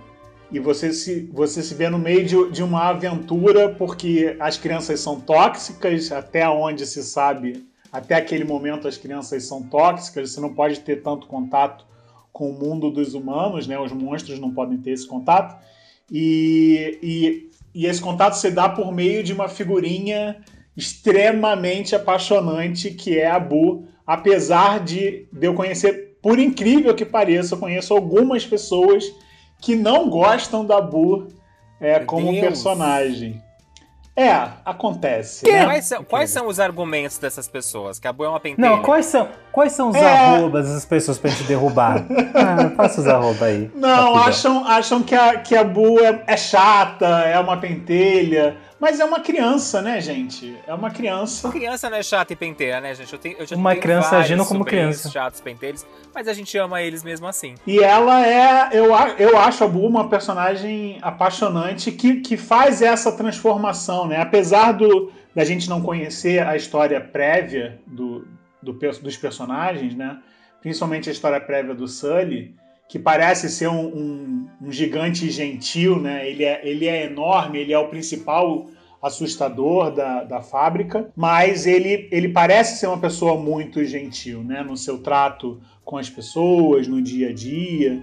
e 0.53 0.61
você, 0.61 0.93
se, 0.93 1.29
você 1.35 1.61
se 1.61 1.75
vê 1.75 1.91
no 1.91 1.99
meio 1.99 2.25
de, 2.25 2.53
de 2.53 2.63
uma 2.63 2.91
aventura, 2.91 3.69
porque 3.71 4.37
as 4.39 4.57
crianças 4.57 5.01
são 5.01 5.19
tóxicas, 5.19 6.13
até 6.13 6.49
onde 6.49 6.87
se 6.87 7.03
sabe, 7.03 7.67
até 7.93 8.15
aquele 8.15 8.45
momento 8.45 8.87
as 8.87 8.97
crianças 8.97 9.45
são 9.45 9.63
tóxicas, 9.63 10.31
você 10.31 10.41
não 10.41 10.55
pode 10.55 10.81
ter 10.81 11.03
tanto 11.03 11.27
contato 11.27 11.87
com 12.33 12.51
o 12.51 12.53
mundo 12.53 12.91
dos 12.91 13.15
humanos, 13.15 13.67
né? 13.67 13.79
os 13.79 13.93
monstros 13.93 14.39
não 14.39 14.53
podem 14.53 14.79
ter 14.79 14.91
esse 14.91 15.07
contato. 15.07 15.61
E, 16.11 16.99
e, 17.03 17.51
e 17.75 17.87
esse 17.87 18.01
contato 18.01 18.35
se 18.35 18.51
dá 18.51 18.69
por 18.69 18.93
meio 18.93 19.23
de 19.23 19.33
uma 19.33 19.49
figurinha 19.49 20.43
extremamente 20.77 21.97
apaixonante 21.97 22.91
que 22.91 23.19
é 23.19 23.27
a 23.27 23.41
Bu, 23.41 23.87
apesar 24.07 24.79
de, 24.85 25.27
de 25.33 25.47
eu 25.47 25.55
conhecer, 25.55 26.17
por 26.23 26.39
incrível 26.39 26.95
que 26.95 27.05
pareça, 27.05 27.55
eu 27.55 27.59
conheço 27.59 27.93
algumas 27.93 28.47
pessoas 28.47 29.05
que 29.61 29.75
não 29.75 30.09
gostam 30.09 30.65
da 30.65 30.81
Bu 30.81 31.27
é, 31.81 31.99
como 32.01 32.31
Deus. 32.31 32.41
personagem. 32.41 33.43
É, 34.21 34.49
acontece. 34.65 35.49
né? 35.49 35.65
Quais 35.65 35.85
são, 35.85 36.03
quais 36.05 36.31
são 36.31 36.47
os 36.49 36.59
argumentos 36.59 37.19
dessas 37.19 37.47
pessoas? 37.47 37.99
Que 38.01 38.09
a 38.09 38.13
Boa 38.13 38.27
é 38.27 38.31
uma 38.31 38.41
pentelha. 38.41 38.69
Não, 38.71 38.83
quais 38.83 39.07
são, 39.07 39.29
Quais 39.53 39.73
são 39.73 39.89
os 39.91 39.97
É. 39.97 40.07
arrobas 40.37 40.67
dessas 40.67 40.85
pessoas 40.85 41.19
pra 41.19 41.31
gente 41.31 41.45
derrubar? 41.45 42.05
Ah, 42.35 42.71
passa 42.77 43.01
os 43.01 43.07
arroba 43.09 43.47
aí. 43.47 43.71
Não, 43.75 44.17
acham, 44.17 44.65
acham 44.67 45.03
que 45.03 45.15
a, 45.15 45.37
que 45.39 45.57
a 45.57 45.65
Bu 45.65 45.99
é, 46.01 46.23
é 46.27 46.37
chata, 46.37 47.07
é 47.07 47.39
uma 47.39 47.57
pentelha. 47.57 48.57
Mas 48.81 49.01
é 49.01 49.05
uma 49.05 49.21
criança, 49.21 49.83
né, 49.83 50.01
gente? 50.01 50.57
É 50.67 50.73
uma 50.73 50.91
criança. 50.91 51.51
Criança 51.51 51.91
não 51.91 51.97
é 51.99 52.03
chata 52.03 52.33
e 52.33 52.37
penteira, 52.37 52.81
né, 52.81 52.95
gente? 52.95 53.13
Eu 53.13 53.19
tenho, 53.19 53.37
eu 53.39 53.47
já 53.47 53.57
Uma 53.57 53.71
tenho 53.71 53.83
criança 53.83 54.17
agindo 54.17 54.45
como 54.45 54.65
criança. 54.65 55.11
chatos 55.11 55.41
penteiros, 55.41 55.85
mas 56.15 56.29
a 56.29 56.33
gente 56.33 56.57
ama 56.57 56.81
eles 56.81 57.03
mesmo 57.03 57.27
assim. 57.27 57.57
E 57.67 57.81
ela 57.81 58.25
é. 58.25 58.69
Eu, 58.73 58.91
eu 59.19 59.37
acho 59.37 59.65
a 59.65 59.69
Bu 59.69 59.85
uma 59.87 60.09
personagem 60.09 60.99
apaixonante 61.03 61.91
que, 61.91 62.21
que 62.21 62.37
faz 62.37 62.81
essa 62.81 63.11
transformação, 63.11 64.07
né? 64.07 64.21
Apesar 64.21 64.73
do, 64.73 65.11
da 65.35 65.45
gente 65.45 65.69
não 65.69 65.83
conhecer 65.83 66.47
a 66.47 66.55
história 66.55 67.01
prévia 67.01 67.81
do, 67.87 68.29
do 68.63 68.73
dos 68.73 69.17
personagens, 69.17 69.95
né? 69.95 70.19
Principalmente 70.61 71.09
a 71.09 71.13
história 71.13 71.41
prévia 71.41 71.75
do 71.75 71.89
Sully, 71.89 72.55
que 72.89 72.99
parece 72.99 73.49
ser 73.51 73.69
um, 73.69 73.87
um- 73.87 74.49
um 74.63 74.73
gigante 74.73 75.31
gentil, 75.31 76.01
né? 76.01 76.29
Ele 76.29 76.45
é, 76.45 76.61
ele 76.67 76.87
é 76.87 77.05
enorme, 77.05 77.59
ele 77.59 77.73
é 77.73 77.79
o 77.79 77.89
principal 77.89 78.67
assustador 79.01 79.93
da, 79.93 80.25
da 80.25 80.41
fábrica, 80.41 81.11
mas 81.15 81.67
ele, 81.67 82.09
ele 82.11 82.29
parece 82.31 82.79
ser 82.81 82.89
uma 82.89 82.99
pessoa 82.99 83.37
muito 83.41 83.85
gentil, 83.85 84.43
né? 84.43 84.63
No 84.63 84.77
seu 84.77 84.99
trato 84.99 85.61
com 85.85 85.97
as 85.97 86.11
pessoas, 86.11 86.89
no 86.89 87.01
dia 87.01 87.29
a 87.29 87.33
dia, 87.33 88.03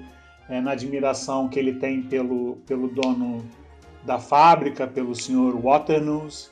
é, 0.49 0.61
na 0.61 0.71
admiração 0.71 1.49
que 1.49 1.59
ele 1.59 1.73
tem 1.73 2.01
pelo, 2.01 2.57
pelo 2.65 2.87
dono 2.87 3.43
da 4.03 4.19
fábrica, 4.19 4.87
pelo 4.87 5.13
senhor 5.15 5.59
Waternoose. 5.59 6.47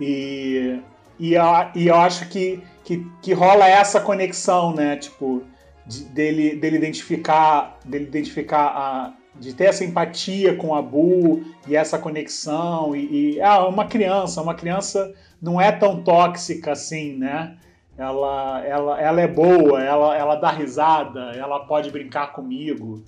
E, 0.00 0.78
e, 1.20 1.34
e 1.74 1.86
eu 1.88 1.96
acho 1.96 2.28
que, 2.28 2.60
que, 2.84 3.04
que 3.20 3.32
rola 3.34 3.68
essa 3.68 4.00
conexão, 4.00 4.74
né? 4.74 4.96
Tipo, 4.96 5.42
de- 5.86 6.04
dele, 6.04 6.56
dele 6.56 6.76
identificar, 6.76 7.78
dele 7.84 8.04
identificar 8.04 8.66
a, 8.66 9.12
de 9.38 9.54
ter 9.54 9.64
essa 9.64 9.84
empatia 9.84 10.54
com 10.56 10.74
a 10.74 10.82
Bu 10.82 11.42
e 11.66 11.74
essa 11.76 11.98
conexão 11.98 12.94
e, 12.94 13.34
e 13.36 13.40
ah, 13.40 13.66
uma 13.66 13.86
criança, 13.86 14.40
uma 14.42 14.54
criança 14.54 15.12
não 15.40 15.60
é 15.60 15.72
tão 15.72 16.02
tóxica 16.02 16.72
assim, 16.72 17.16
né? 17.18 17.56
Ela, 17.98 18.62
ela, 18.64 19.00
ela 19.00 19.20
é 19.20 19.28
boa, 19.28 19.82
ela, 19.82 20.16
ela 20.16 20.34
dá 20.36 20.50
risada, 20.50 21.32
ela 21.36 21.60
pode 21.66 21.90
brincar 21.90 22.32
comigo. 22.32 23.04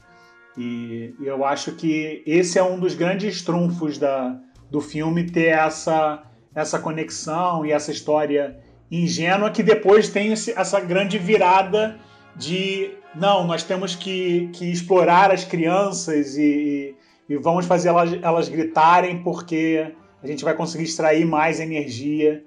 E 0.56 1.14
eu 1.20 1.44
acho 1.44 1.72
que 1.72 2.22
esse 2.26 2.58
é 2.58 2.62
um 2.62 2.78
dos 2.78 2.94
grandes 2.94 3.42
trunfos 3.42 3.98
da, 3.98 4.36
do 4.70 4.80
filme 4.80 5.24
ter 5.30 5.46
essa, 5.48 6.22
essa 6.54 6.78
conexão 6.78 7.64
e 7.66 7.72
essa 7.72 7.90
história 7.90 8.58
ingênua 8.90 9.50
que 9.50 9.62
depois 9.62 10.08
tem 10.10 10.32
esse- 10.32 10.52
essa 10.52 10.78
grande 10.80 11.18
virada 11.18 11.98
de 12.36 12.90
não, 13.14 13.46
nós 13.46 13.62
temos 13.62 13.94
que, 13.94 14.48
que 14.52 14.70
explorar 14.70 15.30
as 15.30 15.44
crianças 15.44 16.36
e, 16.36 16.94
e 17.28 17.36
vamos 17.36 17.66
fazer 17.66 17.88
elas, 17.88 18.12
elas 18.22 18.48
gritarem 18.48 19.22
porque 19.22 19.92
a 20.22 20.26
gente 20.26 20.44
vai 20.44 20.54
conseguir 20.54 20.84
extrair 20.84 21.24
mais 21.24 21.60
energia 21.60 22.42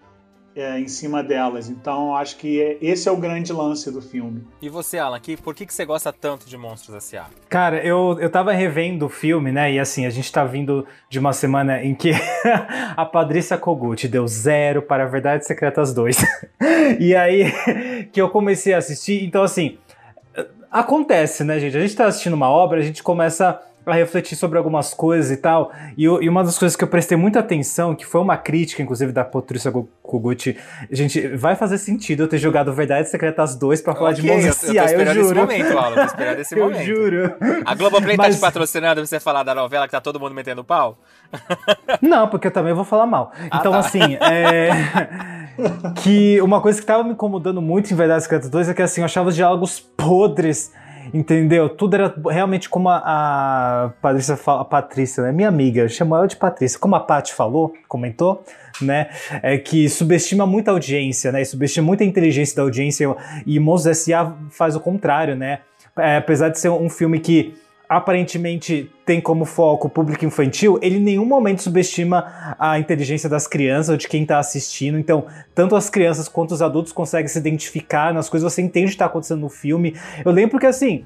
é, 0.58 0.80
em 0.80 0.88
cima 0.88 1.24
delas. 1.24 1.70
Então 1.70 2.16
acho 2.16 2.36
que 2.38 2.60
é- 2.60 2.78
esse 2.82 3.08
é 3.08 3.12
o 3.12 3.18
grande 3.18 3.54
lance 3.54 3.92
do 3.92 4.02
filme. 4.02 4.44
E 4.60 4.68
você, 4.70 4.98
Alan, 4.98 5.20
que, 5.20 5.38
por 5.38 5.54
que, 5.54 5.66
que 5.66 5.74
você 5.74 5.86
gosta 5.86 6.12
tanto 6.12 6.50
de 6.50 6.58
Monstros 6.58 6.96
S.A.? 6.96 7.28
Cara, 7.48 7.78
eu, 7.86 8.18
eu 8.20 8.30
tava 8.30 8.52
revendo 8.52 9.06
o 9.06 9.10
filme, 9.10 9.52
né? 9.52 9.72
E 9.72 9.80
assim, 9.80 10.06
a 10.06 10.10
gente 10.10 10.32
tá 10.32 10.44
vindo 10.44 10.86
de 11.10 11.20
uma 11.20 11.32
semana 11.32 11.84
em 11.84 11.94
que 11.94 12.12
a 12.98 13.06
Patrícia 13.06 13.58
Kogut 13.58 14.08
deu 14.08 14.28
zero 14.28 14.82
para 14.82 15.04
a 15.04 15.08
Verdade 15.08 15.46
Secretas 15.46 15.94
2. 15.94 16.18
e 17.00 17.16
aí 17.16 17.52
que 18.12 18.20
eu 18.20 18.30
comecei 18.30 18.74
a 18.74 18.80
assistir. 18.80 19.24
Então, 19.24 19.44
assim, 19.44 19.78
acontece, 20.72 21.44
né, 21.44 21.60
gente? 21.60 21.78
A 21.78 21.82
gente 21.82 21.96
tá 21.96 22.08
assistindo 22.08 22.34
uma 22.34 22.50
obra, 22.50 22.80
a 22.80 22.84
gente 22.84 23.04
começa 23.04 23.62
a 23.88 23.94
refletir 23.94 24.36
sobre 24.38 24.58
algumas 24.58 24.94
coisas 24.94 25.32
e 25.32 25.38
tal. 25.38 25.72
E, 25.98 26.03
eu- 26.03 26.22
e 26.22 26.29
uma 26.29 26.44
das 26.44 26.58
coisas 26.60 26.75
que 26.75 26.84
eu 26.84 26.88
prestei 26.88 27.17
muita 27.17 27.39
atenção, 27.39 27.96
que 27.96 28.06
foi 28.06 28.22
uma 28.22 28.38
crítica, 28.38 28.82
inclusive, 28.82 29.12
da 29.12 29.24
Patrícia 29.25 29.72
Kogut, 30.03 30.58
gente, 30.91 31.27
vai 31.36 31.56
fazer 31.56 31.77
sentido 31.77 32.24
eu 32.24 32.27
ter 32.27 32.38
jogado 32.38 32.72
Verdades 32.74 33.10
Secretas 33.12 33.56
2 33.56 33.82
pra 33.82 33.96
falar 33.96 34.13
de 34.13 34.22
Ok, 34.22 34.32
eu, 34.32 34.38
eu 34.38 35.01
eu, 35.01 35.13
juro. 35.24 35.39
momento, 35.41 35.77
Alan. 35.77 35.96
Tô 35.96 36.03
esperando 36.03 36.39
esse 36.39 36.53
eu 36.60 36.63
momento. 36.65 36.84
juro. 36.86 37.34
A 37.65 37.75
Globoplay 37.75 38.15
tá 38.17 38.24
Mas- 38.24 38.36
te 38.36 38.41
patrocinando 38.41 38.96
pra 39.01 39.06
você 39.06 39.20
falar 39.20 39.44
da 39.44 39.56
novela 39.56 39.86
que 39.86 39.91
tá 39.91 40.01
todo 40.01 40.20
mundo 40.20 40.34
metendo 40.36 40.63
pau? 40.63 40.98
Não, 42.01 42.27
porque 42.27 42.48
eu 42.48 42.51
também 42.51 42.74
vou 42.74 42.84
falar 42.86 43.06
mal. 43.06 43.32
Ah, 43.51 43.58
então, 43.60 43.72
tá. 43.72 43.79
assim, 43.79 44.15
é... 44.22 44.70
que 46.03 46.39
uma 46.41 46.62
coisa 46.62 46.79
que 46.79 46.86
tava 46.86 47.03
me 47.03 47.12
incomodando 47.12 47.62
muito 47.62 47.91
em 47.91 47.96
Verdade 47.96 48.24
Secreta 48.24 48.50
2 48.50 48.70
é 48.70 48.74
que, 48.74 48.82
assim, 48.82 49.01
eu 49.01 49.06
achava 49.06 49.29
os 49.29 49.36
diálogos 49.36 49.79
podres, 49.79 50.72
entendeu? 51.14 51.70
Tudo 51.70 51.96
era 51.96 52.14
realmente 52.30 52.70
como 52.70 52.90
a, 52.90 52.98
a 52.98 53.90
Patrícia 54.02 54.38
fala, 54.38 54.62
a 54.62 54.66
Patrícia, 54.66 55.24
né? 55.24 55.32
Minha 55.32 55.48
amiga, 55.48 55.82
eu 55.82 55.90
chamo 55.90 56.16
ela 56.16 56.28
de 56.28 56.36
Patrícia, 56.36 56.80
como 56.80 56.96
a 56.96 57.00
Paty 57.00 57.34
falou, 57.34 57.74
comentou, 57.88 58.44
né? 58.82 59.10
É 59.42 59.58
que 59.58 59.90
subestima 59.90 60.46
muito 60.46 60.70
a 60.70 60.72
audiência, 60.72 61.32
né? 61.32 61.42
E 61.42 61.46
subestima 61.46 61.86
muito 61.86 62.04
a 62.04 62.06
inteligência 62.06 62.56
da 62.56 62.62
audiência 62.62 63.16
e 63.46 63.60
Monstros 63.60 63.98
S.A. 63.98 64.34
faz 64.50 64.76
o 64.76 64.80
contrário, 64.80 65.36
né? 65.36 65.60
É, 65.98 66.18
apesar 66.18 66.50
de 66.50 66.60
ser 66.60 66.70
um 66.70 66.90
filme 66.90 67.20
que 67.20 67.56
aparentemente 67.89 68.91
tem 69.06 69.22
como 69.22 69.46
foco 69.46 69.88
o 69.88 69.89
público 69.89 70.25
infantil, 70.25 70.77
ele 70.82 70.98
em 70.98 71.01
nenhum 71.01 71.25
momento 71.25 71.63
subestima 71.63 72.56
a 72.60 72.77
inteligência 72.77 73.29
das 73.29 73.48
crianças 73.48 73.89
ou 73.89 73.98
de 73.98 74.08
quem 74.08 74.24
está 74.24 74.39
assistindo. 74.39 75.00
Então, 75.00 75.25
tanto 75.56 75.75
as 75.75 75.89
crianças 75.89 76.27
quanto 76.27 76.51
os 76.51 76.62
adultos 76.62 76.91
conseguem 76.91 77.27
se 77.27 77.39
identificar 77.39 78.13
nas 78.13 78.29
coisas, 78.29 78.51
você 78.51 78.62
entende 78.62 78.88
o 78.88 78.89
que 78.89 78.96
está 78.96 79.06
acontecendo 79.06 79.41
no 79.41 79.50
filme. 79.50 79.96
Eu 80.24 80.32
lembro 80.32 80.60
que 80.60 80.65
assim. 80.65 81.06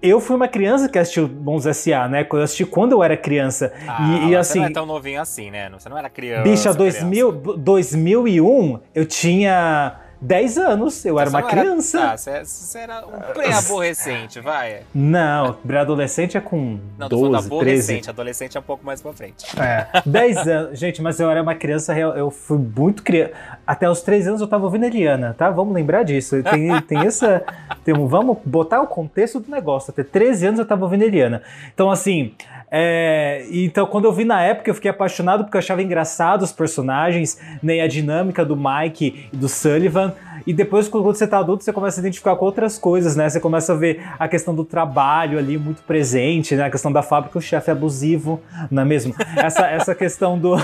Eu 0.00 0.18
fui 0.20 0.34
uma 0.34 0.48
criança 0.48 0.88
que 0.88 0.98
assistiu 0.98 1.28
Bons 1.28 1.64
S.A., 1.64 2.08
né? 2.08 2.26
Eu 2.28 2.40
assisti 2.40 2.66
quando 2.66 2.90
eu 2.90 3.04
era 3.04 3.16
criança. 3.16 3.72
Ah, 3.86 4.02
e, 4.02 4.30
e, 4.30 4.34
Alan, 4.34 4.42
Você 4.42 4.50
assim, 4.50 4.58
não 4.58 4.66
é 4.66 4.70
tão 4.72 4.84
novinho 4.84 5.20
assim, 5.20 5.48
né? 5.48 5.70
Você 5.70 5.88
não 5.88 5.96
era 5.96 6.10
criança. 6.10 6.42
bicha, 6.42 6.74
criança. 6.74 7.04
2000, 7.04 7.32
2001, 7.58 8.80
eu 8.96 9.06
tinha 9.06 10.01
10 10.24 10.56
anos, 10.56 11.04
eu 11.04 11.18
era 11.18 11.28
uma 11.28 11.42
criança. 11.42 11.98
Tá, 11.98 12.16
você, 12.16 12.44
você 12.44 12.78
era 12.78 13.04
um 13.04 13.18
pré-aborrecente, 13.34 14.38
vai. 14.40 14.82
Não, 14.94 15.52
pré-adolescente 15.54 16.36
é 16.36 16.40
com 16.40 16.78
Não, 16.96 17.08
tô 17.08 17.18
falando 17.18 17.48
12, 17.48 17.58
13. 17.64 18.02
adolescente. 18.08 18.56
É 18.56 18.60
um 18.60 18.62
pouco 18.62 18.86
mais 18.86 19.02
pra 19.02 19.12
frente. 19.12 19.44
É, 19.60 20.00
10 20.06 20.36
anos. 20.48 20.78
Gente, 20.78 21.02
mas 21.02 21.18
eu 21.18 21.28
era 21.28 21.42
uma 21.42 21.56
criança, 21.56 21.92
real- 21.92 22.16
eu 22.16 22.30
fui 22.30 22.56
muito 22.58 23.02
criança. 23.02 23.32
Até 23.66 23.90
os 23.90 24.00
3 24.02 24.28
anos 24.28 24.40
eu 24.40 24.46
tava 24.46 24.64
ouvindo 24.64 24.84
a 24.84 24.86
Eliana, 24.86 25.34
tá? 25.36 25.50
Vamos 25.50 25.74
lembrar 25.74 26.04
disso. 26.04 26.40
Tem, 26.44 26.80
tem 26.82 26.98
essa. 27.06 27.42
Tem, 27.84 27.92
um- 27.92 28.06
vamos 28.06 28.38
botar 28.44 28.80
o 28.80 28.86
contexto 28.86 29.40
do 29.40 29.50
negócio. 29.50 29.90
Até 29.90 30.04
13 30.04 30.46
anos 30.46 30.60
eu 30.60 30.66
tava 30.66 30.84
ouvindo 30.84 31.02
a 31.02 31.06
Eliana. 31.06 31.42
Então, 31.74 31.90
assim. 31.90 32.32
É, 32.74 33.44
então, 33.50 33.84
quando 33.84 34.06
eu 34.06 34.12
vi 34.12 34.24
na 34.24 34.40
época, 34.40 34.70
eu 34.70 34.74
fiquei 34.74 34.90
apaixonado 34.90 35.44
porque 35.44 35.58
eu 35.58 35.58
achava 35.58 35.82
engraçado 35.82 36.40
os 36.40 36.52
personagens, 36.52 37.38
né, 37.62 37.76
e 37.76 37.80
a 37.82 37.86
dinâmica 37.86 38.46
do 38.46 38.56
Mike 38.56 39.28
e 39.30 39.36
do 39.36 39.46
Sullivan. 39.46 40.14
E 40.46 40.52
depois, 40.52 40.88
quando 40.88 41.04
você 41.04 41.26
tá 41.26 41.38
adulto, 41.38 41.64
você 41.64 41.72
começa 41.72 42.00
a 42.00 42.02
identificar 42.02 42.36
com 42.36 42.44
outras 42.44 42.78
coisas, 42.78 43.16
né? 43.16 43.28
Você 43.28 43.40
começa 43.40 43.72
a 43.72 43.76
ver 43.76 44.02
a 44.18 44.28
questão 44.28 44.54
do 44.54 44.64
trabalho 44.64 45.38
ali 45.38 45.58
muito 45.58 45.82
presente, 45.82 46.54
né? 46.54 46.64
A 46.64 46.70
questão 46.70 46.92
da 46.92 47.02
fábrica, 47.02 47.38
o 47.38 47.40
chefe 47.40 47.70
abusivo, 47.70 48.40
não 48.70 48.82
é 48.82 48.84
mesmo? 48.84 49.14
Essa, 49.36 49.66
essa 49.66 49.94
questão 49.94 50.38
do, 50.38 50.54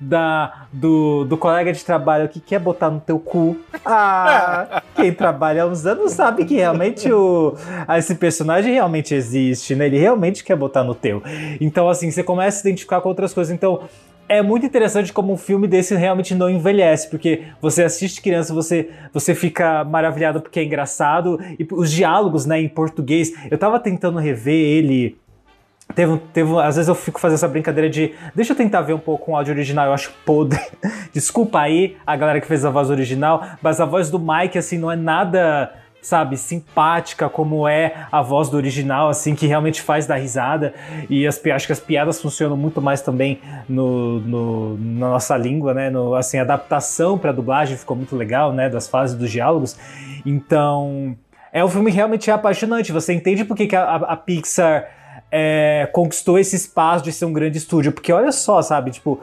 da, 0.00 0.66
do, 0.72 1.24
do 1.24 1.36
colega 1.36 1.72
de 1.72 1.84
trabalho 1.84 2.28
que 2.28 2.40
quer 2.40 2.58
botar 2.58 2.90
no 2.90 3.00
teu 3.00 3.18
cu. 3.18 3.56
Ah, 3.84 4.82
quem 4.94 5.12
trabalha 5.12 5.62
há 5.62 5.66
uns 5.66 5.86
anos 5.86 6.12
sabe 6.12 6.44
que 6.44 6.54
realmente 6.54 7.10
o, 7.12 7.54
esse 7.96 8.14
personagem 8.14 8.72
realmente 8.72 9.14
existe, 9.14 9.74
né? 9.74 9.86
Ele 9.86 9.98
realmente 9.98 10.42
quer 10.42 10.56
botar 10.56 10.82
no 10.82 10.94
teu. 10.94 11.22
Então, 11.60 11.88
assim, 11.88 12.10
você 12.10 12.22
começa 12.22 12.58
a 12.58 12.60
se 12.62 12.68
identificar 12.68 13.00
com 13.00 13.08
outras 13.08 13.32
coisas. 13.32 13.52
Então, 13.52 13.82
é 14.28 14.42
muito 14.42 14.66
interessante 14.66 15.12
como 15.12 15.32
um 15.32 15.36
filme 15.36 15.66
desse 15.66 15.94
realmente 15.94 16.34
não 16.34 16.50
envelhece, 16.50 17.08
porque 17.08 17.44
você 17.60 17.82
assiste 17.84 18.20
criança, 18.20 18.52
você, 18.54 18.90
você 19.12 19.34
fica 19.34 19.84
maravilhado 19.84 20.40
porque 20.40 20.60
é 20.60 20.64
engraçado, 20.64 21.38
e 21.58 21.66
os 21.72 21.90
diálogos, 21.90 22.44
né, 22.46 22.60
em 22.60 22.68
português, 22.68 23.32
eu 23.50 23.56
tava 23.58 23.78
tentando 23.80 24.18
rever 24.18 24.54
ele. 24.54 25.16
Teve, 25.94 26.12
um- 26.12 26.18
teve, 26.18 26.50
um- 26.50 26.58
às 26.58 26.76
vezes 26.76 26.88
eu 26.88 26.94
fico 26.94 27.18
fazendo 27.18 27.36
essa 27.36 27.48
brincadeira 27.48 27.88
de 27.88 28.12
deixa 28.34 28.52
eu 28.52 28.56
tentar 28.56 28.82
ver 28.82 28.92
um 28.92 28.98
pouco 28.98 29.32
o 29.32 29.36
áudio 29.36 29.54
original, 29.54 29.86
eu 29.86 29.92
acho 29.94 30.12
podre. 30.26 30.60
Desculpa 31.14 31.60
aí 31.60 31.96
a 32.06 32.14
galera 32.14 32.40
que 32.40 32.46
fez 32.46 32.62
a 32.64 32.70
voz 32.70 32.90
original, 32.90 33.42
mas 33.62 33.80
a 33.80 33.86
voz 33.86 34.10
do 34.10 34.18
Mike, 34.18 34.58
assim, 34.58 34.76
não 34.76 34.92
é 34.92 34.96
nada, 34.96 35.72
sabe, 36.08 36.36
simpática 36.36 37.28
como 37.28 37.68
é 37.68 38.06
a 38.10 38.22
voz 38.22 38.48
do 38.48 38.56
original, 38.56 39.08
assim, 39.08 39.34
que 39.34 39.46
realmente 39.46 39.82
faz 39.82 40.06
dar 40.06 40.16
risada. 40.16 40.72
E 41.10 41.26
as, 41.26 41.40
acho 41.46 41.66
que 41.66 41.72
as 41.72 41.80
piadas 41.80 42.20
funcionam 42.20 42.56
muito 42.56 42.80
mais 42.80 43.00
também 43.02 43.38
no, 43.68 44.18
no- 44.20 44.78
na 44.78 45.10
nossa 45.10 45.36
língua, 45.36 45.74
né? 45.74 45.90
No, 45.90 46.14
assim, 46.14 46.38
a 46.38 46.42
adaptação 46.42 47.18
para 47.18 47.30
dublagem 47.32 47.76
ficou 47.76 47.96
muito 47.96 48.16
legal, 48.16 48.52
né? 48.52 48.68
Das 48.70 48.88
fases 48.88 49.14
dos 49.16 49.30
diálogos. 49.30 49.76
Então, 50.24 51.16
é 51.52 51.64
um 51.64 51.68
filme 51.68 51.90
realmente 51.90 52.30
é 52.30 52.32
apaixonante. 52.32 52.92
Você 52.92 53.12
entende 53.12 53.44
por 53.44 53.56
que, 53.56 53.66
que 53.66 53.76
a, 53.76 53.82
a- 53.84 54.12
a 54.12 54.16
Pixar 54.16 54.86
é, 55.30 55.88
conquistou 55.92 56.38
esse 56.38 56.56
espaço 56.56 57.04
de 57.04 57.12
ser 57.12 57.24
um 57.26 57.32
grande 57.32 57.58
estúdio. 57.58 57.92
Porque 57.92 58.12
olha 58.12 58.32
só, 58.32 58.62
sabe? 58.62 58.90
Tipo, 58.90 59.20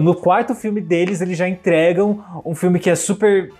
no 0.00 0.14
quarto 0.14 0.54
filme 0.54 0.80
deles, 0.80 1.20
eles 1.20 1.36
já 1.36 1.48
entregam 1.48 2.24
um 2.44 2.54
filme 2.54 2.78
que 2.78 2.88
é 2.90 2.94
super 2.94 3.50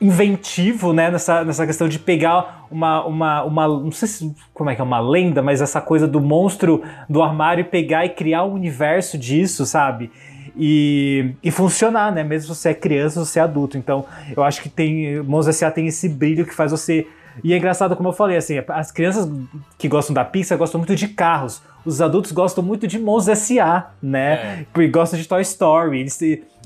inventivo, 0.00 0.92
né, 0.92 1.10
nessa, 1.10 1.44
nessa 1.44 1.66
questão 1.66 1.88
de 1.88 1.98
pegar 1.98 2.66
uma, 2.70 3.04
uma, 3.04 3.42
uma, 3.44 3.68
não 3.68 3.90
sei 3.90 4.08
se, 4.08 4.34
como 4.52 4.68
é 4.68 4.74
que 4.74 4.80
é, 4.80 4.84
uma 4.84 5.00
lenda, 5.00 5.42
mas 5.42 5.62
essa 5.62 5.80
coisa 5.80 6.06
do 6.06 6.20
monstro 6.20 6.82
do 7.08 7.22
armário 7.22 7.64
pegar 7.64 8.04
e 8.04 8.10
criar 8.10 8.44
um 8.44 8.52
universo 8.52 9.16
disso, 9.16 9.64
sabe? 9.64 10.10
E, 10.56 11.34
e 11.42 11.50
funcionar, 11.50 12.12
né, 12.12 12.22
mesmo 12.22 12.54
se 12.54 12.60
você 12.60 12.70
é 12.70 12.74
criança 12.74 13.20
ou 13.20 13.26
é 13.34 13.40
adulto. 13.40 13.78
Então, 13.78 14.04
eu 14.36 14.42
acho 14.42 14.62
que 14.62 14.68
tem, 14.68 15.22
Monstros 15.22 15.56
S.A. 15.56 15.70
tem 15.70 15.86
esse 15.86 16.08
brilho 16.08 16.44
que 16.46 16.54
faz 16.54 16.70
você... 16.70 17.06
E 17.44 17.52
é 17.52 17.56
engraçado, 17.58 17.94
como 17.94 18.08
eu 18.08 18.14
falei, 18.14 18.38
assim, 18.38 18.54
as 18.68 18.90
crianças 18.90 19.30
que 19.76 19.88
gostam 19.88 20.14
da 20.14 20.24
Pixar 20.24 20.56
gostam 20.56 20.78
muito 20.78 20.96
de 20.96 21.08
carros, 21.08 21.62
os 21.86 22.02
adultos 22.02 22.32
gostam 22.32 22.62
muito 22.62 22.86
de 22.86 22.98
Monstros 22.98 23.38
S.A., 23.38 23.90
né, 24.02 24.66
É. 24.74 24.80
e 24.82 24.88
gostam 24.88 25.18
de 25.18 25.26
Toy 25.26 25.40
Story, 25.42 26.00
eles... 26.00 26.18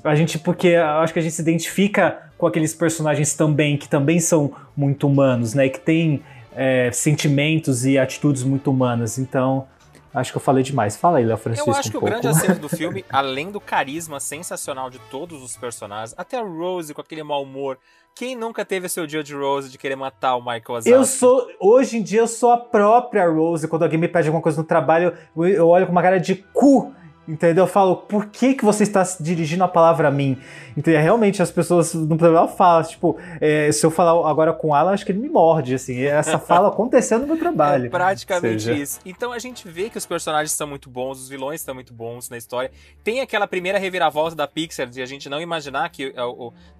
A 0.02 0.14
gente, 0.14 0.38
porque 0.38 0.74
acho 0.76 1.12
que 1.12 1.18
a 1.18 1.22
gente 1.22 1.34
se 1.34 1.42
identifica 1.42 2.30
com 2.38 2.46
aqueles 2.46 2.74
personagens 2.74 3.34
também, 3.34 3.76
que 3.76 3.86
também 3.86 4.18
são 4.18 4.50
muito 4.74 5.06
humanos, 5.06 5.52
né? 5.52 5.68
Que 5.68 5.78
tem 5.78 6.22
é, 6.56 6.90
sentimentos 6.90 7.84
e 7.84 7.98
atitudes 7.98 8.42
muito 8.42 8.70
humanas. 8.70 9.18
Então, 9.18 9.66
acho 10.14 10.32
que 10.32 10.36
eu 10.36 10.40
falei 10.42 10.62
demais. 10.62 10.96
Fala 10.96 11.18
aí, 11.18 11.24
Léo 11.24 11.36
Francisco. 11.36 11.70
Eu 11.70 11.74
acho 11.74 11.90
que 11.90 11.96
um 11.96 12.00
o 12.00 12.04
grande 12.04 12.22
pouco. 12.22 12.36
acerto 12.36 12.60
do 12.60 12.68
filme, 12.74 13.04
além 13.10 13.50
do 13.50 13.60
carisma 13.60 14.20
sensacional 14.20 14.90
de 14.90 14.98
todos 15.10 15.42
os 15.42 15.56
personagens, 15.56 16.14
até 16.16 16.38
a 16.38 16.42
Rose 16.42 16.92
com 16.94 17.00
aquele 17.00 17.22
mau 17.22 17.42
humor. 17.42 17.78
Quem 18.14 18.34
nunca 18.36 18.64
teve 18.64 18.88
seu 18.88 19.06
dia 19.06 19.22
de 19.22 19.34
Rose 19.34 19.70
de 19.70 19.78
querer 19.78 19.96
matar 19.96 20.34
o 20.36 20.40
Michael 20.40 20.62
Wazowski? 20.68 20.90
Eu 20.90 21.04
sou, 21.04 21.46
hoje 21.60 21.96
em 21.96 22.02
dia, 22.02 22.20
eu 22.20 22.26
sou 22.26 22.50
a 22.50 22.58
própria 22.58 23.26
Rose. 23.28 23.68
Quando 23.68 23.84
alguém 23.84 23.98
me 23.98 24.08
pede 24.08 24.28
alguma 24.28 24.42
coisa 24.42 24.58
no 24.58 24.64
trabalho, 24.64 25.16
eu 25.36 25.68
olho 25.68 25.86
com 25.86 25.92
uma 25.92 26.02
cara 26.02 26.18
de 26.18 26.34
cu. 26.34 26.92
Entendeu? 27.30 27.62
Eu 27.64 27.68
falo, 27.68 27.96
por 27.96 28.26
que, 28.26 28.54
que 28.54 28.64
você 28.64 28.82
está 28.82 29.04
se 29.04 29.22
dirigindo 29.22 29.62
a 29.62 29.68
palavra 29.68 30.08
a 30.08 30.10
mim? 30.10 30.36
Entendeu? 30.76 31.00
Realmente, 31.00 31.40
as 31.40 31.50
pessoas 31.50 31.94
no 31.94 32.16
programa 32.16 32.48
falam, 32.48 32.82
tipo, 32.82 33.16
é, 33.40 33.70
se 33.70 33.86
eu 33.86 33.90
falar 33.90 34.28
agora 34.28 34.52
com 34.52 34.68
o 34.70 34.74
Alan, 34.74 34.92
acho 34.92 35.06
que 35.06 35.12
ele 35.12 35.20
me 35.20 35.28
morde, 35.28 35.74
assim. 35.74 36.02
Essa 36.02 36.38
fala 36.40 36.68
aconteceu 36.68 37.20
no 37.20 37.28
meu 37.28 37.38
trabalho. 37.38 37.86
É 37.86 37.88
praticamente 37.88 38.64
Seja. 38.64 38.72
isso. 38.72 38.98
Então 39.04 39.32
a 39.32 39.38
gente 39.38 39.68
vê 39.68 39.88
que 39.88 39.96
os 39.96 40.04
personagens 40.04 40.50
são 40.50 40.66
muito 40.66 40.90
bons, 40.90 41.20
os 41.20 41.28
vilões 41.28 41.60
estão 41.60 41.72
muito 41.72 41.94
bons 41.94 42.28
na 42.28 42.36
história. 42.36 42.72
Tem 43.04 43.20
aquela 43.20 43.46
primeira 43.46 43.78
reviravolta 43.78 44.34
da 44.34 44.48
Pixar 44.48 44.88
de 44.88 45.00
a 45.00 45.06
gente 45.06 45.28
não 45.28 45.40
imaginar 45.40 45.88
que 45.90 46.12
é 46.16 46.20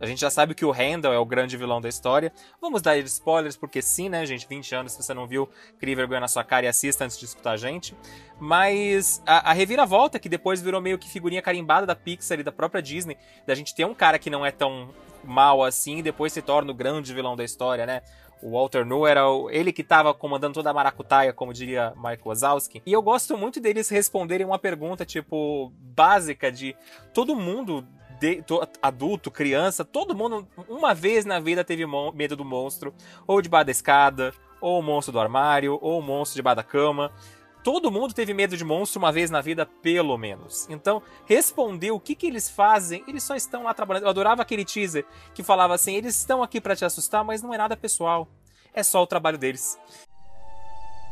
a 0.00 0.06
gente 0.06 0.20
já 0.20 0.30
sabe 0.30 0.54
que 0.54 0.64
o 0.64 0.72
Randall 0.72 1.12
é 1.12 1.18
o 1.18 1.24
grande 1.24 1.56
vilão 1.56 1.80
da 1.80 1.88
história. 1.88 2.32
Vamos 2.60 2.82
dar 2.82 2.96
spoilers 2.98 3.56
porque 3.56 3.80
sim, 3.80 4.08
né, 4.08 4.26
gente? 4.26 4.48
20 4.48 4.74
anos, 4.74 4.92
se 4.92 5.02
você 5.02 5.14
não 5.14 5.26
viu, 5.26 5.48
crie 5.78 5.94
vergonha 5.94 6.20
na 6.20 6.28
sua 6.28 6.42
cara 6.42 6.66
e 6.66 6.68
assista 6.68 7.04
antes 7.04 7.18
de 7.18 7.24
escutar 7.24 7.52
a 7.52 7.56
gente. 7.56 7.94
Mas 8.40 9.22
a, 9.26 9.50
a 9.50 9.52
reviravolta 9.52 10.18
que 10.18 10.28
depois 10.28 10.62
virou 10.62 10.80
meio 10.80 10.98
que 10.98 11.08
figurinha 11.08 11.42
carimbada 11.42 11.86
da 11.86 11.94
Pixar 11.94 12.40
e 12.40 12.42
da 12.42 12.50
própria 12.50 12.80
Disney, 12.82 13.16
da 13.46 13.54
gente 13.54 13.74
ter 13.74 13.84
um 13.84 13.94
cara 13.94 14.18
que 14.18 14.30
não 14.30 14.44
é 14.44 14.50
tão 14.50 14.88
mal 15.22 15.62
assim 15.62 15.98
e 15.98 16.02
depois 16.02 16.32
se 16.32 16.40
torna 16.40 16.70
o 16.72 16.74
grande 16.74 17.12
vilão 17.12 17.36
da 17.36 17.44
história, 17.44 17.84
né? 17.84 18.00
O 18.42 18.52
Walter 18.52 18.86
Nu 18.86 19.06
era 19.06 19.28
o- 19.28 19.50
ele 19.50 19.70
que 19.70 19.82
estava 19.82 20.14
comandando 20.14 20.54
toda 20.54 20.70
a 20.70 20.72
maracutaia, 20.72 21.30
como 21.30 21.52
diria 21.52 21.92
Mike 22.02 22.22
Wazowski. 22.26 22.82
E 22.86 22.92
eu 22.94 23.02
gosto 23.02 23.36
muito 23.36 23.60
deles 23.60 23.90
responderem 23.90 24.46
uma 24.46 24.58
pergunta, 24.58 25.04
tipo, 25.04 25.70
básica 25.78 26.50
de 26.50 26.74
todo 27.12 27.36
mundo, 27.36 27.86
de- 28.18 28.40
to- 28.40 28.66
adulto, 28.80 29.30
criança, 29.30 29.84
todo 29.84 30.14
mundo, 30.14 30.48
uma 30.66 30.94
vez 30.94 31.26
na 31.26 31.38
vida 31.38 31.62
teve 31.62 31.84
mon- 31.84 32.12
medo 32.12 32.34
do 32.34 32.44
monstro, 32.44 32.94
ou 33.26 33.42
debaixo 33.42 33.66
da 33.66 33.72
escada, 33.72 34.32
ou 34.58 34.78
o 34.80 34.82
monstro 34.82 35.12
do 35.12 35.20
armário, 35.20 35.78
ou 35.82 35.98
o 35.98 36.02
monstro 36.02 36.36
debaixo 36.36 36.56
da 36.56 36.62
cama. 36.62 37.12
Todo 37.62 37.90
mundo 37.90 38.14
teve 38.14 38.32
medo 38.32 38.56
de 38.56 38.64
monstro 38.64 38.98
uma 38.98 39.12
vez 39.12 39.30
na 39.30 39.40
vida, 39.40 39.66
pelo 39.66 40.16
menos. 40.16 40.66
Então, 40.70 41.02
responder 41.26 41.90
o 41.90 42.00
que, 42.00 42.14
que 42.14 42.26
eles 42.26 42.48
fazem, 42.48 43.04
eles 43.06 43.22
só 43.22 43.36
estão 43.36 43.64
lá 43.64 43.74
trabalhando. 43.74 44.04
Eu 44.04 44.08
adorava 44.08 44.40
aquele 44.40 44.64
teaser 44.64 45.04
que 45.34 45.42
falava 45.42 45.74
assim: 45.74 45.94
eles 45.94 46.16
estão 46.16 46.42
aqui 46.42 46.60
pra 46.60 46.74
te 46.74 46.84
assustar, 46.84 47.24
mas 47.24 47.42
não 47.42 47.52
é 47.52 47.58
nada 47.58 47.76
pessoal. 47.76 48.28
É 48.72 48.82
só 48.82 49.02
o 49.02 49.06
trabalho 49.06 49.36
deles. 49.36 49.78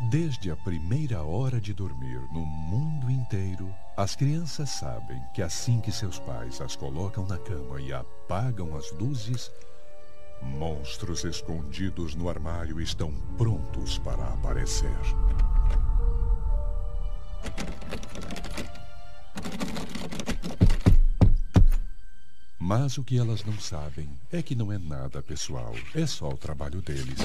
Desde 0.01 0.51
a 0.51 0.57
primeira 0.57 1.25
hora 1.25 1.61
de 1.61 1.75
dormir 1.75 2.21
no 2.33 2.47
mundo 2.47 3.11
inteiro, 3.11 3.75
as 3.97 4.15
crianças 4.15 4.71
sabem 4.71 5.21
que 5.35 5.43
assim 5.43 5.81
que 5.81 5.91
seus 5.91 6.21
pais 6.21 6.61
as 6.61 6.77
colocam 6.77 7.27
na 7.27 7.37
cama 7.37 7.81
e 7.81 7.93
apagam 7.93 8.77
as 8.77 8.93
luzes, 8.93 9.51
monstros 10.43 11.25
escondidos 11.25 12.15
no 12.15 12.29
armário 12.29 12.81
estão 12.81 13.13
prontos 13.37 13.99
para 13.99 14.25
aparecer. 14.25 14.91
Mas 22.59 22.99
o 22.99 23.05
que 23.05 23.19
elas 23.19 23.45
não 23.45 23.59
sabem 23.59 24.09
é 24.31 24.43
que 24.43 24.55
não 24.55 24.71
é 24.71 24.79
nada 24.79 25.23
pessoal, 25.23 25.75
é 25.95 26.07
só 26.07 26.29
o 26.29 26.37
trabalho 26.37 26.83
deles. 26.83 27.17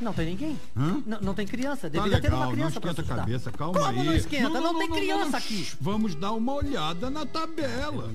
Não 0.00 0.12
tem 0.12 0.26
ninguém. 0.26 0.58
Hã? 0.76 1.02
N- 1.06 1.18
não 1.20 1.34
tem 1.34 1.46
criança. 1.46 1.82
Tá 1.82 1.88
Deveria 1.88 2.16
ter 2.20 2.28
legal, 2.28 2.38
uma 2.40 2.46
não 2.46 2.52
criança 2.52 2.80
pra 2.80 2.90
esquenta 2.90 3.12
a 3.12 3.16
cabeça, 3.16 3.52
calma 3.52 3.72
Como 3.78 3.86
aí. 3.86 4.04
não 4.06 4.14
esquenta? 4.14 4.48
Não, 4.48 4.78
tem 4.78 4.90
criança 4.90 5.30
não. 5.30 5.38
aqui. 5.38 5.68
Vamos 5.80 6.14
dar 6.14 6.32
uma 6.32 6.54
olhada 6.54 7.10
na 7.10 7.26
tabela. 7.26 8.10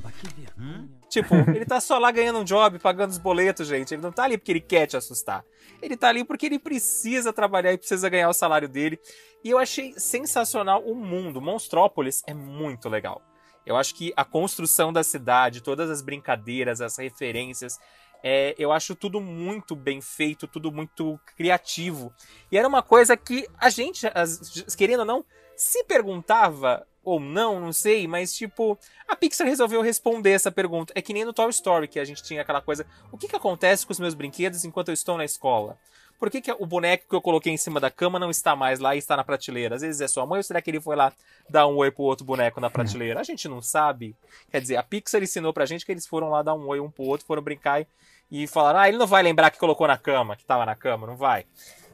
Tipo, 1.09 1.35
ele 1.51 1.65
tá 1.65 1.79
só 1.79 1.97
lá 1.97 2.11
ganhando 2.11 2.39
um 2.39 2.43
job, 2.43 2.79
pagando 2.79 3.11
os 3.11 3.17
boletos, 3.17 3.67
gente. 3.67 3.93
Ele 3.93 4.01
não 4.01 4.11
tá 4.11 4.23
ali 4.23 4.37
porque 4.37 4.51
ele 4.51 4.61
quer 4.61 4.87
te 4.87 4.97
assustar. 4.97 5.43
Ele 5.81 5.95
tá 5.95 6.09
ali 6.09 6.23
porque 6.23 6.45
ele 6.47 6.59
precisa 6.59 7.31
trabalhar 7.31 7.71
e 7.73 7.77
precisa 7.77 8.09
ganhar 8.09 8.29
o 8.29 8.33
salário 8.33 8.67
dele. 8.67 8.99
E 9.43 9.49
eu 9.51 9.57
achei 9.57 9.93
sensacional 9.97 10.81
o 10.83 10.95
mundo. 10.95 11.39
Monstrópolis 11.39 12.23
é 12.25 12.33
muito 12.33 12.89
legal. 12.89 13.21
Eu 13.65 13.75
acho 13.77 13.95
que 13.95 14.13
a 14.15 14.23
construção 14.23 14.91
da 14.93 15.03
cidade, 15.03 15.61
todas 15.61 15.89
as 15.89 16.01
brincadeiras, 16.01 16.81
as 16.81 16.97
referências, 16.97 17.79
é, 18.23 18.55
eu 18.57 18.71
acho 18.71 18.95
tudo 18.95 19.19
muito 19.21 19.75
bem 19.75 20.01
feito, 20.01 20.47
tudo 20.47 20.71
muito 20.71 21.19
criativo. 21.37 22.13
E 22.51 22.57
era 22.57 22.67
uma 22.67 22.81
coisa 22.81 23.15
que 23.15 23.47
a 23.57 23.69
gente, 23.69 24.07
as- 24.13 24.75
querendo 24.75 24.99
ou 25.01 25.05
não, 25.05 25.25
se 25.55 25.83
perguntava 25.83 26.85
ou 27.03 27.19
não, 27.19 27.59
não 27.59 27.71
sei, 27.71 28.07
mas 28.07 28.33
tipo, 28.33 28.77
a 29.07 29.15
Pixar 29.15 29.45
resolveu 29.47 29.81
responder 29.81 30.31
essa 30.31 30.51
pergunta. 30.51 30.91
É 30.95 31.01
que 31.01 31.13
nem 31.13 31.23
no 31.23 31.33
Toy 31.33 31.49
Story, 31.51 31.87
que 31.87 31.99
a 31.99 32.05
gente 32.05 32.23
tinha 32.23 32.41
aquela 32.41 32.61
coisa: 32.61 32.85
o 33.11 33.17
que, 33.17 33.27
que 33.27 33.35
acontece 33.35 33.85
com 33.85 33.93
os 33.93 33.99
meus 33.99 34.15
brinquedos 34.15 34.65
enquanto 34.65 34.89
eu 34.89 34.93
estou 34.93 35.15
na 35.17 35.23
escola? 35.23 35.77
Por 36.17 36.29
que, 36.29 36.41
que 36.41 36.51
o 36.51 36.65
boneco 36.65 37.05
que 37.09 37.15
eu 37.15 37.21
coloquei 37.21 37.51
em 37.51 37.57
cima 37.57 37.79
da 37.79 37.91
cama 37.91 38.17
não 38.17 38.29
está 38.29 38.55
mais 38.55 38.79
lá 38.79 38.95
e 38.95 38.99
está 38.99 39.17
na 39.17 39.23
prateleira? 39.23 39.75
Às 39.75 39.81
vezes 39.81 40.01
é 40.01 40.07
sua 40.07 40.25
mãe 40.25 40.37
ou 40.37 40.43
será 40.43 40.61
que 40.61 40.69
ele 40.69 40.79
foi 40.79 40.95
lá 40.95 41.11
dar 41.49 41.67
um 41.67 41.75
oi 41.75 41.91
pro 41.91 42.03
outro 42.03 42.25
boneco 42.25 42.61
na 42.61 42.69
prateleira? 42.69 43.19
A 43.19 43.23
gente 43.23 43.47
não 43.47 43.61
sabe. 43.61 44.15
Quer 44.49 44.61
dizer, 44.61 44.77
a 44.77 44.83
Pixar 44.83 45.21
ensinou 45.21 45.53
pra 45.53 45.65
gente 45.65 45.85
que 45.85 45.91
eles 45.91 46.07
foram 46.07 46.29
lá 46.29 46.41
dar 46.41 46.55
um 46.55 46.67
oi 46.67 46.79
um 46.79 46.89
pro 46.89 47.03
outro, 47.03 47.25
foram 47.25 47.41
brincar 47.41 47.81
e, 47.81 47.87
e 48.31 48.47
falaram: 48.47 48.79
ah, 48.79 48.87
ele 48.87 48.97
não 48.97 49.07
vai 49.07 49.21
lembrar 49.21 49.51
que 49.51 49.59
colocou 49.59 49.87
na 49.87 49.97
cama, 49.97 50.35
que 50.35 50.45
tava 50.45 50.65
na 50.65 50.75
cama, 50.75 51.05
não 51.05 51.17
vai. 51.17 51.45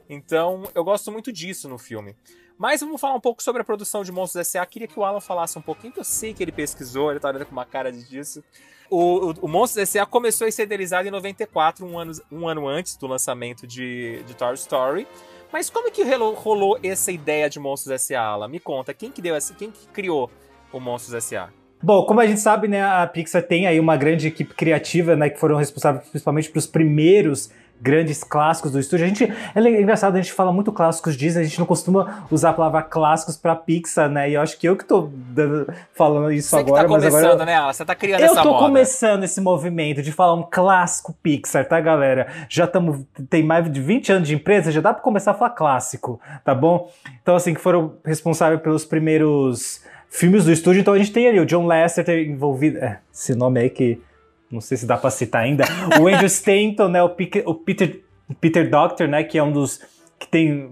Então, 0.07 0.63
eu 0.75 0.83
gosto 0.83 1.11
muito 1.11 1.31
disso 1.31 1.69
no 1.69 1.77
filme. 1.77 2.15
Mas 2.61 2.79
vamos 2.79 3.01
falar 3.01 3.15
um 3.15 3.19
pouco 3.19 3.41
sobre 3.41 3.63
a 3.63 3.65
produção 3.65 4.03
de 4.03 4.11
Monstros 4.11 4.47
S.A. 4.47 4.63
Queria 4.67 4.87
que 4.87 4.99
o 4.99 5.03
Alan 5.03 5.19
falasse 5.19 5.57
um 5.57 5.61
pouquinho, 5.63 5.91
que 5.91 5.99
eu 5.99 6.03
sei 6.03 6.31
que 6.31 6.43
ele 6.43 6.51
pesquisou, 6.51 7.09
ele 7.09 7.19
tá 7.19 7.29
olhando 7.29 7.47
com 7.47 7.53
uma 7.53 7.65
cara 7.65 7.91
disso. 7.91 8.43
O, 8.87 9.31
o, 9.31 9.33
o 9.41 9.47
Monstros 9.47 9.81
S.A. 9.81 10.05
começou 10.05 10.45
a 10.45 10.51
ser 10.51 10.61
idealizado 10.61 11.07
em 11.07 11.09
94, 11.09 11.83
um 11.83 11.97
ano, 11.97 12.11
um 12.31 12.47
ano 12.47 12.67
antes 12.67 12.95
do 12.97 13.07
lançamento 13.07 13.65
de, 13.65 14.21
de 14.27 14.35
Toy 14.35 14.53
Story. 14.53 15.07
Mas 15.51 15.71
como 15.71 15.87
é 15.87 15.91
que 15.91 16.03
rolou, 16.03 16.77
essa 16.83 17.11
ideia 17.11 17.49
de 17.49 17.59
Monstros 17.59 17.93
S.A., 17.93 18.21
Alan? 18.21 18.47
Me 18.47 18.59
conta, 18.59 18.93
quem 18.93 19.09
que 19.09 19.23
deu 19.23 19.33
essa, 19.33 19.55
quem 19.55 19.71
que 19.71 19.87
criou 19.87 20.29
o 20.71 20.79
Monstros 20.79 21.15
S.A.? 21.15 21.49
Bom, 21.81 22.05
como 22.05 22.19
a 22.19 22.27
gente 22.27 22.41
sabe, 22.41 22.67
né, 22.67 22.83
a 22.83 23.07
Pixar 23.07 23.41
tem 23.41 23.65
aí 23.65 23.79
uma 23.79 23.97
grande 23.97 24.27
equipe 24.27 24.53
criativa, 24.53 25.15
né, 25.15 25.31
que 25.31 25.39
foram 25.39 25.57
responsáveis 25.57 26.07
principalmente 26.07 26.51
pelos 26.51 26.67
primeiros 26.67 27.49
grandes 27.81 28.23
clássicos 28.23 28.71
do 28.71 28.79
estúdio. 28.79 29.05
A 29.05 29.07
gente 29.07 29.23
é 29.55 29.59
le- 29.59 29.81
engraçado, 29.81 30.15
a 30.15 30.21
gente 30.21 30.31
fala 30.31 30.51
muito 30.53 30.71
clássicos 30.71 31.17
Disney, 31.17 31.41
a 31.41 31.43
gente 31.43 31.57
não 31.59 31.65
costuma 31.65 32.25
usar 32.29 32.51
a 32.51 32.53
palavra 32.53 32.81
clássicos 32.83 33.35
pra 33.35 33.55
Pixar, 33.55 34.09
né? 34.09 34.29
E 34.29 34.33
eu 34.35 34.41
acho 34.41 34.57
que 34.59 34.67
eu 34.67 34.75
que 34.77 34.85
tô 34.85 35.09
dando- 35.13 35.67
falando 35.95 36.31
isso 36.31 36.49
Você 36.49 36.63
que 36.63 36.69
agora, 36.69 36.83
tá 36.83 36.89
mas 36.89 37.03
começando, 37.05 37.41
agora 37.41 37.45
né? 37.45 37.73
Você 37.73 37.85
tá 37.85 37.95
criando 37.95 38.19
eu 38.21 38.25
essa 38.33 38.41
tô 38.43 38.49
moda. 38.51 38.65
começando 38.65 39.23
esse 39.23 39.41
movimento 39.41 40.01
de 40.01 40.11
falar 40.11 40.33
um 40.35 40.43
clássico 40.49 41.13
Pixar, 41.23 41.67
tá, 41.67 41.79
galera? 41.79 42.27
Já 42.49 42.65
estamos 42.65 43.01
tem 43.29 43.43
mais 43.43 43.71
de 43.71 43.81
20 43.81 44.11
anos 44.11 44.27
de 44.27 44.35
empresa, 44.35 44.71
já 44.71 44.81
dá 44.81 44.93
pra 44.93 45.01
começar 45.01 45.31
a 45.31 45.33
falar 45.33 45.51
clássico, 45.51 46.19
tá 46.45 46.53
bom? 46.53 46.91
Então 47.21 47.35
assim, 47.35 47.53
que 47.53 47.59
foram 47.61 47.93
responsáveis 48.05 48.61
pelos 48.61 48.85
primeiros 48.85 49.81
filmes 50.09 50.45
do 50.45 50.51
estúdio, 50.51 50.81
então 50.81 50.93
a 50.93 50.97
gente 50.97 51.11
tem 51.11 51.27
ali 51.27 51.39
o 51.39 51.45
John 51.45 51.65
Lasseter 51.65 52.27
envolvido, 52.29 52.77
é, 52.79 52.99
esse 53.13 53.33
nome 53.33 53.59
aí 53.61 53.69
que 53.69 53.99
não 54.51 54.61
sei 54.61 54.77
se 54.77 54.85
dá 54.85 54.97
pra 54.97 55.09
citar 55.09 55.43
ainda, 55.43 55.63
o 56.01 56.07
Andrew 56.07 56.25
Stanton, 56.27 56.87
né, 56.89 57.01
o, 57.01 57.09
Pique- 57.09 57.43
o 57.45 57.53
Peter, 57.55 58.01
Peter 58.39 58.69
Doctor, 58.69 59.07
né, 59.07 59.23
que 59.23 59.37
é 59.37 59.43
um 59.43 59.51
dos 59.51 59.79
que 60.19 60.27
tem 60.27 60.69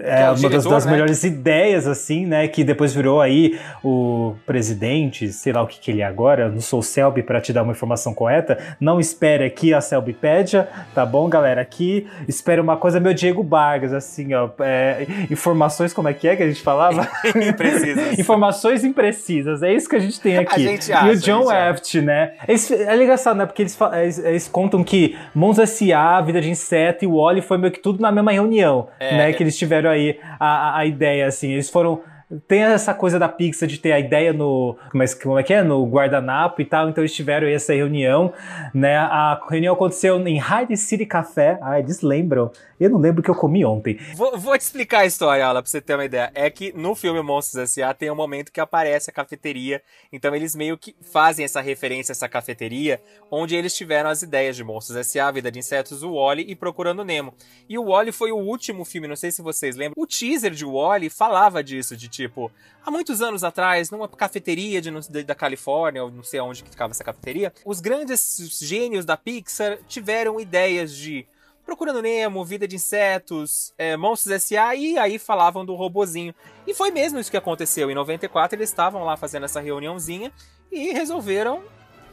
é, 0.00 0.22
é 0.22 0.24
o 0.24 0.26
uma 0.26 0.30
das, 0.32 0.40
diretor, 0.40 0.70
das 0.70 0.86
né? 0.86 0.92
melhores 0.92 1.24
ideias, 1.24 1.86
assim, 1.86 2.26
né? 2.26 2.48
Que 2.48 2.64
depois 2.64 2.94
virou 2.94 3.20
aí 3.20 3.58
o 3.82 4.34
presidente, 4.46 5.32
sei 5.32 5.52
lá 5.52 5.62
o 5.62 5.66
que, 5.66 5.78
que 5.78 5.90
ele 5.90 6.00
é 6.00 6.04
agora. 6.04 6.48
Não 6.48 6.60
sou 6.60 6.80
o 6.80 6.82
Selby 6.82 7.22
para 7.22 7.40
te 7.40 7.52
dar 7.52 7.62
uma 7.62 7.72
informação 7.72 8.14
correta. 8.14 8.58
Não 8.80 8.98
espere 9.00 9.44
aqui 9.44 9.74
a 9.74 9.80
Selbipédia, 9.80 10.68
tá 10.94 11.04
bom, 11.04 11.28
galera? 11.28 11.60
Aqui 11.60 12.06
espere 12.28 12.60
uma 12.60 12.76
coisa, 12.76 12.98
meu 13.00 13.12
Diego 13.14 13.42
Vargas, 13.42 13.92
assim, 13.92 14.32
ó. 14.34 14.48
é, 14.60 15.06
informações, 15.30 15.92
como 15.92 16.08
é 16.08 16.14
que 16.14 16.28
é 16.28 16.36
que 16.36 16.42
a 16.42 16.46
gente 16.48 16.62
falava? 16.62 17.06
Imprecisas. 17.34 18.18
informações 18.18 18.84
imprecisas, 18.84 19.62
é 19.62 19.72
isso 19.72 19.88
que 19.88 19.96
a 19.96 20.00
gente 20.00 20.20
tem 20.20 20.38
aqui. 20.38 20.62
gente 20.62 20.88
e 20.88 20.92
acha, 20.92 21.06
o 21.06 21.10
a 21.10 21.14
John 21.14 21.42
gente. 21.42 21.52
Aft, 21.52 22.00
né? 22.00 22.32
Eles- 22.48 22.70
é 22.70 22.96
engraçado, 23.02 23.36
né? 23.36 23.46
Porque 23.46 23.62
eles, 23.62 23.78
eles, 23.92 24.18
eles 24.18 24.48
contam 24.48 24.82
que 24.84 25.16
Mons 25.34 25.58
S.A., 25.58 26.20
Vida 26.20 26.40
de 26.40 26.50
Inseto 26.50 27.04
e 27.04 27.08
o 27.08 27.16
Wally 27.22 27.40
foi 27.42 27.58
meio 27.58 27.72
que 27.72 27.80
tudo 27.80 28.00
na 28.00 28.10
mesma 28.12 28.32
reunião, 28.32 28.88
É, 28.98 29.16
né? 29.16 29.32
Que 29.32 29.42
eles 29.42 29.56
tiveram 29.56 29.73
aí 29.74 30.18
a, 30.38 30.46
a, 30.46 30.78
a 30.78 30.86
ideia, 30.86 31.26
assim. 31.26 31.52
Eles 31.52 31.70
foram... 31.70 32.02
Tem 32.48 32.62
essa 32.62 32.94
coisa 32.94 33.18
da 33.18 33.28
Pixar 33.28 33.68
de 33.68 33.78
ter 33.78 33.92
a 33.92 33.98
ideia 33.98 34.32
no... 34.32 34.76
É, 34.94 35.22
como 35.22 35.38
é 35.38 35.42
que 35.42 35.52
é? 35.52 35.62
No 35.62 35.84
guardanapo 35.86 36.60
e 36.60 36.64
tal. 36.64 36.88
Então 36.88 37.02
eles 37.02 37.14
tiveram 37.14 37.46
essa 37.46 37.74
reunião, 37.74 38.32
né? 38.72 38.96
A 38.96 39.40
reunião 39.48 39.74
aconteceu 39.74 40.18
em 40.26 40.38
Hyde 40.38 40.76
City 40.76 41.06
Café. 41.06 41.58
Ah, 41.62 41.78
eles 41.78 42.00
lembram. 42.00 42.50
Eu 42.78 42.90
não 42.90 42.98
lembro 42.98 43.20
o 43.20 43.24
que 43.24 43.30
eu 43.30 43.34
comi 43.34 43.64
ontem. 43.64 43.98
Vou, 44.14 44.36
vou 44.38 44.58
te 44.58 44.62
explicar 44.62 45.00
a 45.00 45.06
história, 45.06 45.46
Aula, 45.46 45.62
pra 45.62 45.70
você 45.70 45.80
ter 45.80 45.94
uma 45.94 46.04
ideia. 46.04 46.30
É 46.34 46.50
que 46.50 46.72
no 46.76 46.94
filme 46.94 47.22
Monstros 47.22 47.62
S.A. 47.62 47.94
tem 47.94 48.10
um 48.10 48.16
momento 48.16 48.50
que 48.50 48.60
aparece 48.60 49.10
a 49.10 49.12
cafeteria, 49.12 49.82
então 50.12 50.34
eles 50.34 50.54
meio 50.54 50.76
que 50.76 50.94
fazem 51.00 51.44
essa 51.44 51.60
referência 51.60 52.12
a 52.12 52.14
essa 52.14 52.28
cafeteria, 52.28 53.00
onde 53.30 53.54
eles 53.54 53.74
tiveram 53.74 54.10
as 54.10 54.22
ideias 54.22 54.56
de 54.56 54.64
Monstros 54.64 54.98
S.A., 54.98 55.30
Vida 55.30 55.50
de 55.50 55.58
Insetos, 55.58 56.02
o 56.02 56.14
Wally 56.14 56.44
e 56.48 56.56
Procurando 56.56 57.04
Nemo. 57.04 57.34
E 57.68 57.78
o 57.78 57.86
Wally 57.86 58.12
foi 58.12 58.32
o 58.32 58.36
último 58.38 58.84
filme, 58.84 59.08
não 59.08 59.16
sei 59.16 59.30
se 59.30 59.40
vocês 59.40 59.76
lembram, 59.76 59.94
o 59.96 60.06
teaser 60.06 60.50
de 60.50 60.64
Wally 60.64 61.08
falava 61.08 61.62
disso, 61.62 61.96
de 61.96 62.08
tipo, 62.14 62.50
há 62.84 62.90
muitos 62.90 63.20
anos 63.20 63.42
atrás, 63.44 63.90
numa 63.90 64.08
cafeteria 64.08 64.80
de, 64.80 64.90
de- 65.08 65.22
da 65.24 65.34
Califórnia, 65.34 66.04
ou 66.04 66.10
não 66.10 66.22
sei 66.22 66.40
onde 66.40 66.62
que 66.64 66.70
ficava 66.70 66.92
essa 66.92 67.04
cafeteria, 67.04 67.52
os 67.64 67.80
grandes 67.80 68.58
gênios 68.62 69.04
da 69.04 69.16
Pixar 69.16 69.78
tiveram 69.88 70.40
ideias 70.40 70.94
de 70.94 71.26
Procurando 71.64 72.02
Nemo, 72.02 72.44
Vida 72.44 72.68
de 72.68 72.76
Insetos, 72.76 73.72
é, 73.78 73.96
Monstros 73.96 74.32
S.A. 74.34 74.74
e 74.74 74.98
aí 74.98 75.18
falavam 75.18 75.64
do 75.64 75.74
robozinho. 75.74 76.34
E 76.66 76.74
foi 76.74 76.90
mesmo 76.90 77.18
isso 77.18 77.30
que 77.30 77.36
aconteceu. 77.38 77.90
Em 77.90 77.94
94 77.94 78.56
eles 78.58 78.68
estavam 78.68 79.02
lá 79.02 79.16
fazendo 79.16 79.44
essa 79.44 79.60
reuniãozinha 79.60 80.30
e 80.70 80.92
resolveram 80.92 81.62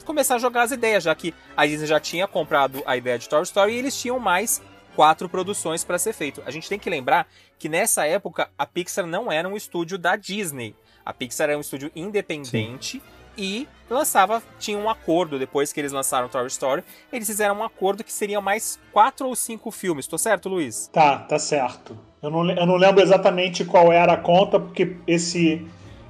começar 0.06 0.36
a 0.36 0.40
jogar 0.40 0.64
as 0.64 0.72
ideias, 0.72 1.04
já 1.04 1.14
que 1.14 1.34
a 1.56 1.66
Disney 1.68 1.86
já 1.86 2.00
tinha 2.00 2.28
comprado 2.28 2.82
a 2.86 2.96
ideia 2.98 3.20
de 3.20 3.28
Toy 3.30 3.44
Story 3.44 3.74
e 3.74 3.78
eles 3.78 3.96
tinham 4.00 4.18
mais 4.20 4.62
quatro 4.96 5.30
produções 5.30 5.84
para 5.84 5.98
ser 5.98 6.14
feito. 6.14 6.42
A 6.46 6.52
gente 6.52 6.70
tem 6.70 6.80
que 6.80 6.90
lembrar 6.90 7.28
que 7.58 7.70
nessa 7.70 8.06
época 8.06 8.50
a 8.58 8.66
Pixar 8.66 9.06
não 9.06 9.32
era 9.32 9.48
um 9.48 9.56
estúdio 9.56 9.98
da 9.98 10.16
Disney. 10.16 10.76
A 11.06 11.14
Pixar 11.14 11.50
era 11.50 11.58
um 11.58 11.62
estúdio 11.62 11.92
independente 11.96 13.02
e 13.38 13.68
lançava, 13.90 14.42
tinha 14.60 14.78
um 14.78 14.90
acordo 14.90 15.40
depois 15.40 15.72
que 15.72 15.80
eles 15.80 15.92
lançaram 15.92 16.28
Toy 16.28 16.46
Story, 16.48 16.84
eles 17.12 17.28
fizeram 17.28 17.60
um 17.60 17.64
acordo 17.64 18.04
que 18.04 18.12
seria 18.12 18.42
mais 18.42 18.80
quatro 18.92 19.28
ou 19.28 19.36
cinco 19.36 19.72
filmes. 19.72 20.08
Tô 20.08 20.18
certo, 20.18 20.50
Luiz? 20.50 20.90
Tá, 20.92 21.20
tá 21.20 21.40
certo. 21.40 21.98
Eu 22.22 22.30
não, 22.30 22.50
eu 22.50 22.66
não 22.66 22.76
lembro 22.76 23.02
exatamente 23.02 23.66
qual 23.66 23.92
era 23.92 24.14
a 24.14 24.18
conta, 24.18 24.60
porque 24.60 24.96
esse, 25.08 25.66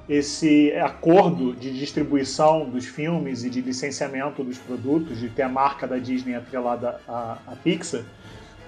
esse 0.08 0.72
acordo 0.72 1.54
de 1.54 1.72
distribuição 1.72 2.68
dos 2.68 2.84
filmes 2.84 3.44
e 3.44 3.50
de 3.50 3.60
licenciamento 3.60 4.44
dos 4.44 4.58
produtos, 4.58 5.18
de 5.18 5.30
ter 5.30 5.42
a 5.42 5.48
marca 5.48 5.86
da 5.86 5.98
Disney 5.98 6.34
atrelada 6.34 7.00
à, 7.08 7.38
à 7.46 7.56
Pixar, 7.56 8.04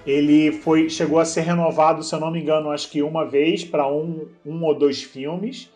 ele 0.05 0.51
foi, 0.51 0.89
chegou 0.89 1.19
a 1.19 1.25
ser 1.25 1.41
renovado, 1.41 2.03
se 2.03 2.13
eu 2.13 2.19
não 2.19 2.31
me 2.31 2.39
engano, 2.41 2.69
acho 2.71 2.89
que 2.89 3.01
uma 3.01 3.25
vez 3.25 3.63
para 3.63 3.87
um, 3.87 4.27
um 4.45 4.63
ou 4.63 4.73
dois 4.77 5.01
filmes. 5.01 5.69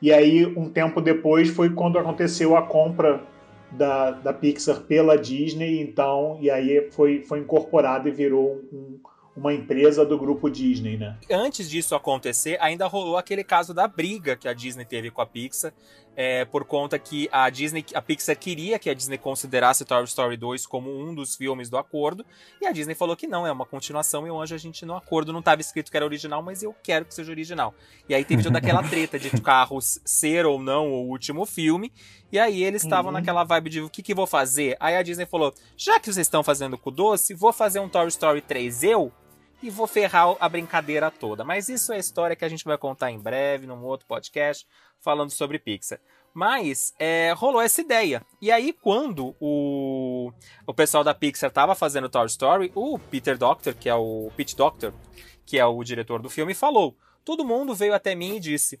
E 0.00 0.12
aí, 0.12 0.44
um 0.46 0.68
tempo 0.68 1.00
depois, 1.00 1.48
foi 1.48 1.70
quando 1.70 1.98
aconteceu 1.98 2.56
a 2.56 2.62
compra 2.62 3.22
da, 3.70 4.10
da 4.10 4.32
Pixar 4.32 4.80
pela 4.82 5.16
Disney, 5.16 5.80
então, 5.80 6.38
e 6.40 6.50
aí 6.50 6.90
foi, 6.90 7.22
foi 7.22 7.38
incorporado 7.40 8.08
e 8.08 8.10
virou 8.12 8.60
um- 8.72 8.98
uma 9.34 9.54
empresa 9.54 10.04
do 10.04 10.18
grupo 10.18 10.50
Disney, 10.50 10.98
né? 10.98 11.16
antes 11.30 11.70
disso 11.70 11.94
acontecer, 11.94 12.58
ainda 12.60 12.86
rolou 12.86 13.16
aquele 13.16 13.42
caso 13.42 13.72
da 13.72 13.88
briga 13.88 14.36
que 14.36 14.46
a 14.46 14.52
Disney 14.52 14.84
teve 14.84 15.10
com 15.10 15.22
a 15.22 15.26
Pixar, 15.26 15.72
é, 16.14 16.44
por 16.44 16.64
conta 16.64 16.98
que 16.98 17.28
a 17.32 17.48
Disney, 17.48 17.84
a 17.94 18.02
Pixar 18.02 18.36
queria 18.36 18.78
que 18.78 18.90
a 18.90 18.94
Disney 18.94 19.16
considerasse 19.16 19.84
Toy 19.84 20.04
Story 20.04 20.36
2 20.36 20.66
como 20.66 20.90
um 20.90 21.14
dos 21.14 21.34
filmes 21.36 21.70
do 21.70 21.78
acordo, 21.78 22.24
e 22.60 22.66
a 22.66 22.72
Disney 22.72 22.94
falou 22.94 23.16
que 23.16 23.26
não, 23.26 23.46
é 23.46 23.52
uma 23.52 23.64
continuação, 23.64 24.26
e 24.26 24.30
hoje 24.30 24.54
a 24.54 24.58
gente 24.58 24.84
no 24.84 24.94
acordo 24.94 25.32
não 25.32 25.40
estava 25.40 25.60
escrito 25.60 25.90
que 25.90 25.96
era 25.96 26.04
original, 26.04 26.42
mas 26.42 26.62
eu 26.62 26.74
quero 26.82 27.04
que 27.06 27.14
seja 27.14 27.32
original. 27.32 27.74
E 28.08 28.14
aí 28.14 28.24
teve 28.24 28.42
toda 28.42 28.58
aquela 28.58 28.82
treta 28.88 29.18
de 29.18 29.30
carros 29.40 30.00
ser 30.04 30.44
ou 30.44 30.58
não 30.58 30.92
o 30.92 31.08
último 31.08 31.46
filme, 31.46 31.92
e 32.30 32.38
aí 32.38 32.62
eles 32.62 32.82
estavam 32.82 33.10
Uhum. 33.10 33.18
naquela 33.18 33.44
vibe 33.44 33.70
de 33.70 33.80
o 33.80 33.88
que, 33.90 34.02
que 34.02 34.14
vou 34.14 34.26
fazer? 34.26 34.76
Aí 34.80 34.96
a 34.96 35.02
Disney 35.02 35.26
falou: 35.26 35.54
já 35.76 35.98
que 35.98 36.06
vocês 36.12 36.26
estão 36.26 36.42
fazendo 36.44 36.76
com 36.78 36.90
o 36.90 36.92
doce, 36.92 37.34
vou 37.34 37.52
fazer 37.52 37.80
um 37.80 37.88
Toy 37.88 38.06
Story 38.08 38.40
3 38.40 38.82
eu 38.84 39.12
e 39.62 39.70
vou 39.70 39.86
ferrar 39.86 40.34
a 40.40 40.48
brincadeira 40.48 41.10
toda. 41.10 41.44
Mas 41.44 41.68
isso 41.68 41.92
é 41.92 41.98
história 41.98 42.34
que 42.34 42.44
a 42.44 42.48
gente 42.48 42.64
vai 42.64 42.76
contar 42.76 43.10
em 43.10 43.18
breve, 43.18 43.66
num 43.66 43.82
outro 43.84 44.06
podcast, 44.06 44.66
falando 45.02 45.30
sobre 45.30 45.58
Pixar. 45.58 46.00
Mas 46.32 46.94
é, 46.98 47.34
rolou 47.36 47.60
essa 47.60 47.82
ideia. 47.82 48.24
E 48.40 48.50
aí, 48.50 48.72
quando 48.72 49.36
o, 49.38 50.32
o 50.66 50.72
pessoal 50.72 51.04
da 51.04 51.12
Pixar 51.12 51.48
estava 51.48 51.74
fazendo 51.74 52.08
Toy 52.08 52.24
Story, 52.26 52.72
o 52.74 52.98
Peter 52.98 53.36
Doctor, 53.36 53.74
que 53.74 53.88
é 53.88 53.94
o 53.94 54.30
Pete 54.34 54.56
Doctor, 54.56 54.94
que 55.44 55.58
é 55.58 55.66
o 55.66 55.84
diretor 55.84 56.22
do 56.22 56.30
filme, 56.30 56.54
falou: 56.54 56.96
todo 57.24 57.44
mundo 57.44 57.74
veio 57.74 57.94
até 57.94 58.14
mim 58.14 58.36
e 58.36 58.40
disse: 58.40 58.80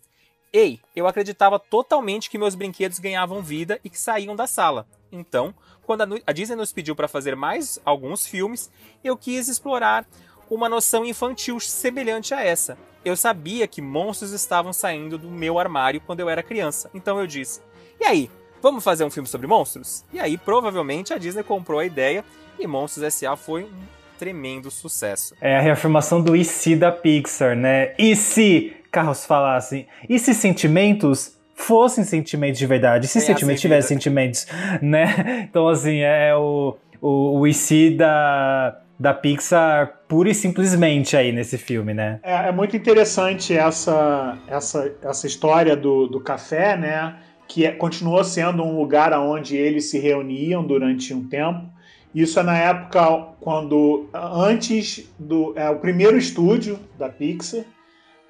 Ei, 0.52 0.80
eu 0.96 1.06
acreditava 1.06 1.58
totalmente 1.58 2.30
que 2.30 2.38
meus 2.38 2.54
brinquedos 2.54 2.98
ganhavam 2.98 3.42
vida 3.42 3.78
e 3.84 3.90
que 3.90 3.98
saíam 3.98 4.34
da 4.34 4.46
sala. 4.46 4.86
Então, 5.10 5.54
quando 5.82 6.22
a, 6.26 6.32
Disney 6.32 6.56
nos 6.56 6.72
pediu 6.72 6.96
para 6.96 7.08
fazer 7.08 7.36
mais 7.36 7.78
alguns 7.84 8.26
filmes, 8.26 8.70
eu 9.04 9.16
quis 9.16 9.48
explorar 9.48 10.06
uma 10.54 10.68
noção 10.68 11.04
infantil 11.04 11.58
semelhante 11.58 12.34
a 12.34 12.44
essa. 12.44 12.76
Eu 13.04 13.16
sabia 13.16 13.66
que 13.66 13.82
monstros 13.82 14.32
estavam 14.32 14.72
saindo 14.72 15.18
do 15.18 15.28
meu 15.28 15.58
armário 15.58 16.00
quando 16.00 16.20
eu 16.20 16.28
era 16.28 16.42
criança. 16.42 16.90
Então 16.94 17.18
eu 17.18 17.26
disse: 17.26 17.60
E 18.00 18.04
aí, 18.04 18.30
vamos 18.60 18.84
fazer 18.84 19.04
um 19.04 19.10
filme 19.10 19.28
sobre 19.28 19.46
monstros? 19.46 20.04
E 20.12 20.20
aí, 20.20 20.36
provavelmente, 20.36 21.12
a 21.12 21.18
Disney 21.18 21.42
comprou 21.42 21.80
a 21.80 21.86
ideia 21.86 22.24
e 22.58 22.66
Monstros 22.66 23.02
S.A. 23.04 23.34
foi 23.34 23.64
um 23.64 23.70
tremendo 24.18 24.70
sucesso. 24.70 25.34
É 25.40 25.56
a 25.56 25.60
reafirmação 25.60 26.22
do 26.22 26.36
e 26.36 26.44
se 26.44 26.76
da 26.76 26.92
Pixar, 26.92 27.56
né? 27.56 27.94
E 27.98 28.14
se 28.14 28.76
carros 28.90 29.24
falassem? 29.24 29.88
E 30.08 30.18
se 30.18 30.32
sentimentos 30.34 31.36
fossem 31.54 32.04
sentimentos 32.04 32.58
de 32.58 32.66
verdade? 32.66 33.06
E 33.06 33.08
se 33.08 33.14
Ganhassem 33.14 33.34
sentimentos 33.34 33.60
tivessem 33.60 33.96
sentimentos, 33.96 34.46
né? 34.80 35.46
Então, 35.50 35.66
assim, 35.66 36.00
é 36.00 36.34
o, 36.36 36.76
o, 37.00 37.40
o 37.40 37.46
e 37.46 37.54
se 37.54 37.90
da, 37.90 38.81
da 38.98 39.12
Pixar 39.12 40.00
pura 40.06 40.30
e 40.30 40.34
simplesmente 40.34 41.16
aí 41.16 41.32
nesse 41.32 41.58
filme, 41.58 41.92
né? 41.92 42.20
É, 42.22 42.48
é 42.48 42.52
muito 42.52 42.76
interessante 42.76 43.56
essa, 43.56 44.38
essa, 44.46 44.94
essa 45.02 45.26
história 45.26 45.76
do, 45.76 46.06
do 46.06 46.20
café, 46.20 46.76
né? 46.76 47.16
Que 47.48 47.66
é- 47.66 47.72
continuou 47.72 48.22
sendo 48.22 48.62
um 48.62 48.78
lugar 48.78 49.12
onde 49.14 49.56
eles 49.56 49.90
se 49.90 49.98
reuniam 49.98 50.64
durante 50.64 51.12
um 51.12 51.26
tempo. 51.28 51.66
Isso 52.14 52.38
é 52.38 52.42
na 52.42 52.56
época 52.56 53.28
quando, 53.40 54.08
antes 54.14 55.10
do. 55.18 55.52
É 55.56 55.68
o 55.70 55.78
primeiro 55.78 56.16
estúdio 56.18 56.78
da 56.98 57.08
Pixar, 57.08 57.64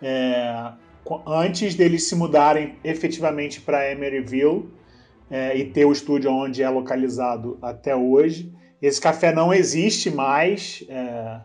é, 0.01 0.73
antes 1.27 1.75
deles 1.75 2.09
se 2.09 2.15
mudarem 2.15 2.77
efetivamente 2.85 3.61
para 3.61 3.91
Emeryville 3.91 4.69
é, 5.31 5.57
e 5.57 5.65
ter 5.65 5.85
o 5.85 5.93
estúdio 5.93 6.31
onde 6.31 6.63
é 6.63 6.69
localizado 6.69 7.59
até 7.61 7.95
hoje. 7.95 8.53
Esse 8.83 9.01
café 9.01 9.33
não 9.33 9.55
existe 9.55 10.11
mais. 10.11 10.85
é, 10.89 11.41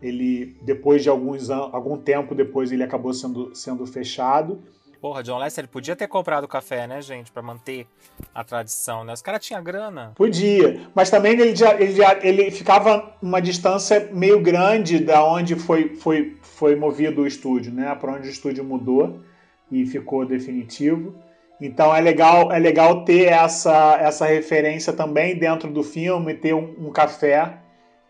ele 0.00 0.56
depois 0.62 1.02
de 1.02 1.08
alguns 1.08 1.50
anos, 1.50 1.74
algum 1.74 1.96
tempo 1.96 2.34
depois 2.34 2.70
ele 2.70 2.82
acabou 2.82 3.12
sendo, 3.12 3.54
sendo 3.54 3.84
fechado. 3.86 4.62
Porra, 5.00 5.22
John 5.22 5.38
Lester 5.38 5.62
ele 5.62 5.68
podia 5.68 5.94
ter 5.94 6.08
comprado 6.08 6.44
o 6.44 6.48
café, 6.48 6.86
né, 6.86 7.00
gente? 7.00 7.30
Pra 7.30 7.40
manter 7.40 7.86
a 8.34 8.42
tradição, 8.42 9.04
né? 9.04 9.12
Os 9.12 9.22
caras 9.22 9.44
tinham 9.44 9.62
grana. 9.62 10.12
Podia, 10.16 10.80
mas 10.92 11.08
também 11.08 11.32
ele, 11.32 11.54
já, 11.54 11.74
ele, 11.74 11.92
já, 11.92 12.18
ele 12.20 12.50
ficava 12.50 13.12
uma 13.22 13.40
distância 13.40 14.08
meio 14.12 14.40
grande 14.40 14.98
da 14.98 15.24
onde 15.24 15.54
foi, 15.54 15.94
foi, 15.94 16.36
foi 16.42 16.74
movido 16.74 17.22
o 17.22 17.26
estúdio, 17.26 17.72
né? 17.72 17.94
Para 17.94 18.12
onde 18.12 18.26
o 18.26 18.30
estúdio 18.30 18.64
mudou 18.64 19.20
e 19.70 19.86
ficou 19.86 20.26
definitivo. 20.26 21.14
Então 21.60 21.94
é 21.94 22.00
legal, 22.00 22.52
é 22.52 22.58
legal 22.58 23.04
ter 23.04 23.26
essa, 23.26 23.96
essa 24.00 24.26
referência 24.26 24.92
também 24.92 25.36
dentro 25.36 25.70
do 25.70 25.82
filme, 25.82 26.34
ter 26.34 26.54
um, 26.54 26.74
um 26.78 26.92
café 26.92 27.58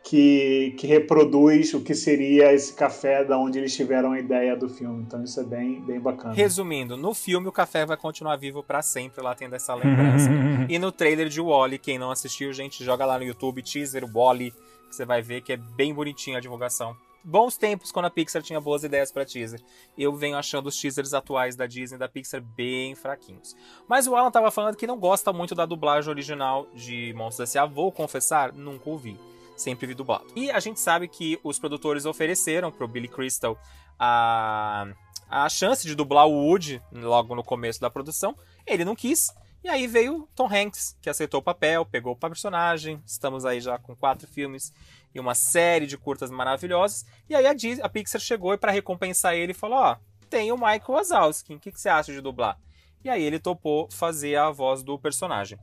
que, 0.03 0.75
que 0.79 0.87
reproduz 0.87 1.75
o 1.75 1.81
que 1.81 1.95
seria 1.95 2.53
esse 2.53 2.73
café 2.75 3.25
da 3.25 3.39
onde 3.39 3.59
eles 3.59 3.75
tiveram 3.75 4.13
a 4.13 4.19
ideia 4.19 4.57
do 4.57 4.69
filme. 4.69 5.03
Então 5.03 5.23
isso 5.23 5.41
é 5.41 5.45
bem, 5.45 5.81
bem 5.83 6.01
bacana. 6.01 6.35
Resumindo, 6.35 6.97
no 6.97 7.15
filme 7.15 7.49
o 7.49 7.53
café 7.53 7.85
vai 7.85 7.97
continuar 7.97 8.37
vivo 8.37 8.63
pra 8.63 8.83
sempre, 8.83 9.23
lá 9.23 9.35
tendo 9.35 9.55
essa 9.55 9.75
lembrança. 9.75 10.31
e 10.69 10.79
no 10.79 10.93
trailer 10.93 11.29
de 11.29 11.41
Wally, 11.41 11.79
quem 11.79 11.99
não 11.99 12.11
assistiu, 12.11 12.53
gente, 12.53 12.85
joga 12.85 13.05
lá 13.05 13.19
no 13.19 13.25
YouTube, 13.25 13.63
teaser 13.63 14.05
Wally, 14.11 14.51
que 14.89 14.97
você 14.97 15.05
vai 15.05 15.21
ver 15.21 15.43
que 15.43 15.53
é 15.53 15.57
bem 15.57 15.93
bonitinho 15.93 16.37
a 16.37 16.41
divulgação. 16.41 16.97
Bons 17.29 17.59
tempos 17.59 17.93
quando 17.93 18.07
a 18.07 18.11
Pixar 18.11 18.43
tinha 18.43 18.61
boas 18.61 18.83
ideias 18.83 19.12
para 19.12 19.25
teaser. 19.25 19.61
Eu 19.97 20.14
venho 20.14 20.37
achando 20.37 20.69
os 20.69 20.77
teasers 20.81 21.12
atuais 21.12 21.55
da 21.55 21.67
Disney 21.67 21.97
e 21.97 21.99
da 21.99 22.09
Pixar 22.09 22.41
bem 22.41 22.95
fraquinhos. 22.95 23.55
Mas 23.87 24.07
o 24.07 24.17
Alan 24.17 24.31
tava 24.31 24.51
falando 24.51 24.77
que 24.77 24.87
não 24.87 24.99
gosta 24.99 25.31
muito 25.33 25.55
da 25.55 25.67
dublagem 25.67 26.09
original 26.09 26.67
de 26.75 27.12
Monstros 27.14 27.51
S.A. 27.51 27.67
Vou 27.67 27.93
confessar, 27.93 28.53
nunca 28.53 28.88
ouvi. 28.88 29.19
Sempre 29.57 29.87
vi 29.87 29.95
dublado. 29.95 30.27
E 30.35 30.51
a 30.51 30.59
gente 30.59 30.81
sabe 30.81 31.07
que 31.07 31.38
os 31.45 31.59
produtores 31.59 32.07
ofereceram 32.07 32.73
pro 32.73 32.88
Billy 32.88 33.09
Crystal 33.09 33.59
a, 33.99 34.87
a 35.29 35.49
chance 35.51 35.87
de 35.87 35.95
dublar 35.95 36.27
o 36.27 36.33
Woody 36.33 36.81
logo 36.93 37.35
no 37.35 37.45
começo 37.45 37.81
da 37.81 37.91
produção. 37.91 38.35
Ele 38.67 38.85
não 38.85 38.97
quis. 38.97 39.29
E 39.62 39.68
aí 39.68 39.87
veio 39.87 40.29
Tom 40.35 40.47
Hanks, 40.47 40.97
que 41.03 41.11
aceitou 41.11 41.40
o 41.40 41.42
papel, 41.42 41.85
pegou 41.85 42.12
o 42.12 42.16
personagem. 42.16 43.03
Estamos 43.05 43.44
aí 43.44 43.61
já 43.61 43.79
com 43.79 43.94
quatro 43.94 44.27
filmes 44.27 44.73
e 45.14 45.18
uma 45.18 45.35
série 45.35 45.87
de 45.87 45.99
curtas 45.99 46.31
maravilhosas. 46.31 47.05
E 47.29 47.35
aí 47.35 47.47
a, 47.47 47.53
Disney, 47.53 47.83
a 47.85 47.88
Pixar 47.88 48.21
chegou 48.21 48.55
e 48.55 48.59
para 48.59 48.73
recompensar 48.73 49.35
ele 49.35 49.53
falou: 49.53 49.79
Ó, 49.79 49.97
tem 50.31 50.53
o 50.53 50.57
Michael 50.57 50.85
Wazowski, 50.88 51.55
o 51.55 51.61
que, 51.61 51.73
que 51.73 51.81
você 51.81 51.88
acha 51.88 52.12
de 52.12 52.21
dublar? 52.21 52.59
E 53.05 53.11
aí 53.11 53.23
ele 53.23 53.38
topou 53.38 53.88
fazer 53.90 54.37
a 54.37 54.51
voz 54.51 54.83
do 54.83 54.99
personagem. 54.99 55.59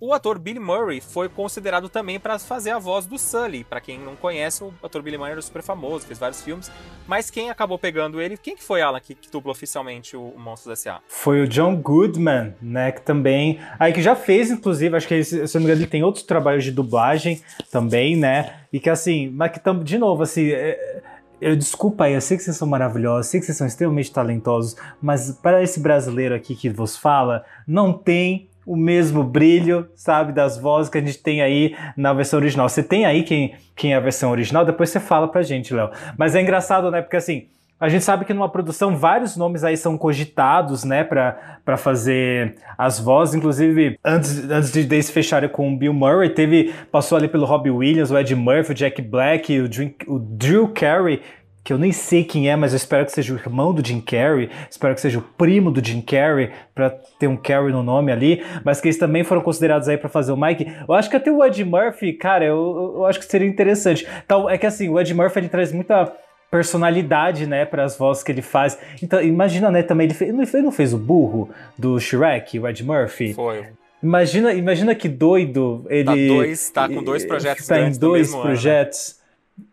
O 0.00 0.14
ator 0.14 0.38
Billy 0.38 0.60
Murray 0.60 1.00
foi 1.00 1.28
considerado 1.28 1.88
também 1.88 2.20
para 2.20 2.38
fazer 2.38 2.70
a 2.70 2.78
voz 2.78 3.04
do 3.04 3.18
Sully. 3.18 3.64
Para 3.64 3.80
quem 3.80 3.98
não 3.98 4.14
conhece, 4.14 4.62
o 4.62 4.72
ator 4.80 5.02
Billy 5.02 5.18
Murray 5.18 5.32
era 5.32 5.42
super 5.42 5.60
famoso, 5.60 6.06
fez 6.06 6.20
vários 6.20 6.40
filmes. 6.40 6.70
Mas 7.04 7.30
quem 7.30 7.50
acabou 7.50 7.76
pegando 7.76 8.20
ele, 8.20 8.36
quem 8.36 8.54
que 8.54 8.62
foi, 8.62 8.80
Alan, 8.80 9.00
que, 9.00 9.12
que 9.12 9.28
dublou 9.28 9.50
oficialmente 9.50 10.16
o, 10.16 10.28
o 10.28 10.38
Monstros 10.38 10.78
S.A.? 10.78 11.00
Foi 11.08 11.42
o 11.42 11.48
John 11.48 11.74
Goodman, 11.74 12.54
né? 12.62 12.92
Que 12.92 13.02
também. 13.02 13.58
Aí 13.76 13.92
que 13.92 14.00
já 14.00 14.14
fez, 14.14 14.52
inclusive, 14.52 14.96
acho 14.96 15.08
que 15.08 15.14
ele, 15.14 15.24
se 15.24 15.36
não 15.36 15.46
me 15.62 15.64
engano, 15.64 15.80
ele 15.80 15.90
tem 15.90 16.04
outros 16.04 16.22
trabalhos 16.22 16.62
de 16.62 16.70
dublagem 16.70 17.42
também, 17.68 18.14
né? 18.14 18.60
E 18.72 18.78
que 18.78 18.88
assim, 18.88 19.28
mas 19.30 19.50
que 19.50 19.60
de 19.82 19.98
novo, 19.98 20.22
assim. 20.22 20.48
É, 20.52 21.02
eu 21.40 21.56
desculpa 21.56 22.04
aí, 22.04 22.14
eu 22.14 22.20
sei 22.20 22.36
que 22.36 22.42
vocês 22.42 22.56
são 22.56 22.66
maravilhosos, 22.66 23.30
sei 23.30 23.38
que 23.38 23.46
vocês 23.46 23.56
são 23.56 23.66
extremamente 23.66 24.12
talentosos, 24.12 24.76
mas 25.00 25.30
para 25.30 25.62
esse 25.62 25.78
brasileiro 25.78 26.34
aqui 26.34 26.54
que 26.56 26.68
vos 26.68 26.96
fala, 26.96 27.44
não 27.66 27.92
tem 27.92 28.47
o 28.68 28.76
mesmo 28.76 29.24
brilho, 29.24 29.88
sabe, 29.96 30.30
das 30.30 30.58
vozes 30.58 30.90
que 30.90 30.98
a 30.98 31.00
gente 31.00 31.22
tem 31.22 31.40
aí 31.40 31.74
na 31.96 32.12
versão 32.12 32.38
original. 32.38 32.68
Você 32.68 32.82
tem 32.82 33.06
aí 33.06 33.22
quem, 33.22 33.54
quem 33.74 33.94
é 33.94 33.96
a 33.96 34.00
versão 34.00 34.30
original? 34.30 34.62
Depois 34.62 34.90
você 34.90 35.00
fala 35.00 35.26
pra 35.26 35.40
gente, 35.40 35.72
Léo. 35.72 35.90
Mas 36.18 36.34
é 36.34 36.42
engraçado, 36.42 36.90
né? 36.90 37.00
Porque 37.00 37.16
assim, 37.16 37.46
a 37.80 37.88
gente 37.88 38.04
sabe 38.04 38.26
que 38.26 38.34
numa 38.34 38.48
produção 38.48 38.94
vários 38.94 39.38
nomes 39.38 39.64
aí 39.64 39.74
são 39.74 39.96
cogitados, 39.96 40.84
né, 40.84 41.02
para 41.02 41.76
fazer 41.78 42.56
as 42.76 43.00
vozes. 43.00 43.36
Inclusive, 43.36 43.98
antes, 44.04 44.50
antes 44.50 44.70
de 44.70 44.80
eles 44.80 45.08
fecharem 45.08 45.48
com 45.48 45.72
o 45.72 45.76
Bill 45.76 45.94
Murray, 45.94 46.28
teve, 46.28 46.74
passou 46.92 47.16
ali 47.16 47.26
pelo 47.26 47.46
Robbie 47.46 47.70
Williams, 47.70 48.10
o 48.10 48.18
Ed 48.18 48.34
Murphy, 48.34 48.72
o 48.72 48.74
Jack 48.74 49.00
Black, 49.00 49.60
o 49.60 49.66
Drew, 49.66 49.94
o 50.08 50.18
Drew 50.18 50.68
Carey, 50.68 51.22
que 51.68 51.72
eu 51.74 51.76
nem 51.76 51.92
sei 51.92 52.24
quem 52.24 52.48
é, 52.48 52.56
mas 52.56 52.72
eu 52.72 52.78
espero 52.78 53.04
que 53.04 53.12
seja 53.12 53.34
o 53.34 53.36
irmão 53.36 53.74
do 53.74 53.86
Jim 53.86 54.00
Carrey, 54.00 54.48
espero 54.70 54.94
que 54.94 55.02
seja 55.02 55.18
o 55.18 55.22
primo 55.22 55.70
do 55.70 55.86
Jim 55.86 56.00
Carrey, 56.00 56.50
para 56.74 56.88
ter 57.18 57.26
um 57.26 57.36
Carrey 57.36 57.70
no 57.70 57.82
nome 57.82 58.10
ali, 58.10 58.42
mas 58.64 58.80
que 58.80 58.88
eles 58.88 58.96
também 58.96 59.22
foram 59.22 59.42
considerados 59.42 59.86
aí 59.86 59.98
para 59.98 60.08
fazer 60.08 60.32
o 60.32 60.36
Mike. 60.38 60.66
Eu 60.88 60.94
acho 60.94 61.10
que 61.10 61.16
até 61.16 61.30
o 61.30 61.44
Ed 61.44 61.62
Murphy, 61.62 62.14
cara, 62.14 62.46
eu, 62.46 62.94
eu 62.96 63.04
acho 63.04 63.18
que 63.18 63.26
seria 63.26 63.46
interessante. 63.46 64.08
Então, 64.24 64.48
é 64.48 64.56
que 64.56 64.64
assim, 64.64 64.88
o 64.88 64.98
Ed 64.98 65.12
Murphy 65.12 65.40
ele 65.40 65.50
traz 65.50 65.70
muita 65.70 66.10
personalidade, 66.50 67.46
né, 67.46 67.66
para 67.66 67.84
as 67.84 67.98
vozes 67.98 68.22
que 68.22 68.32
ele 68.32 68.40
faz. 68.40 68.78
Então, 69.02 69.20
imagina, 69.20 69.70
né, 69.70 69.82
também 69.82 70.06
ele, 70.06 70.14
fez, 70.14 70.30
ele 70.54 70.62
não 70.62 70.72
fez 70.72 70.94
o 70.94 70.98
burro 70.98 71.50
do 71.76 72.00
Shrek, 72.00 72.58
o 72.58 72.66
Ed 72.66 72.82
Murphy? 72.82 73.34
Foi. 73.34 73.66
Imagina, 74.02 74.54
imagina 74.54 74.94
que 74.94 75.06
doido 75.06 75.84
ele 75.90 76.04
tá, 76.04 76.14
dois, 76.14 76.70
tá 76.70 76.88
com 76.88 77.02
dois 77.02 77.26
projetos 77.26 77.66
tá 77.66 77.78
em 77.78 77.92
dois 77.92 78.34
projetos. 78.34 79.10
Ano, 79.10 79.17
né? 79.17 79.17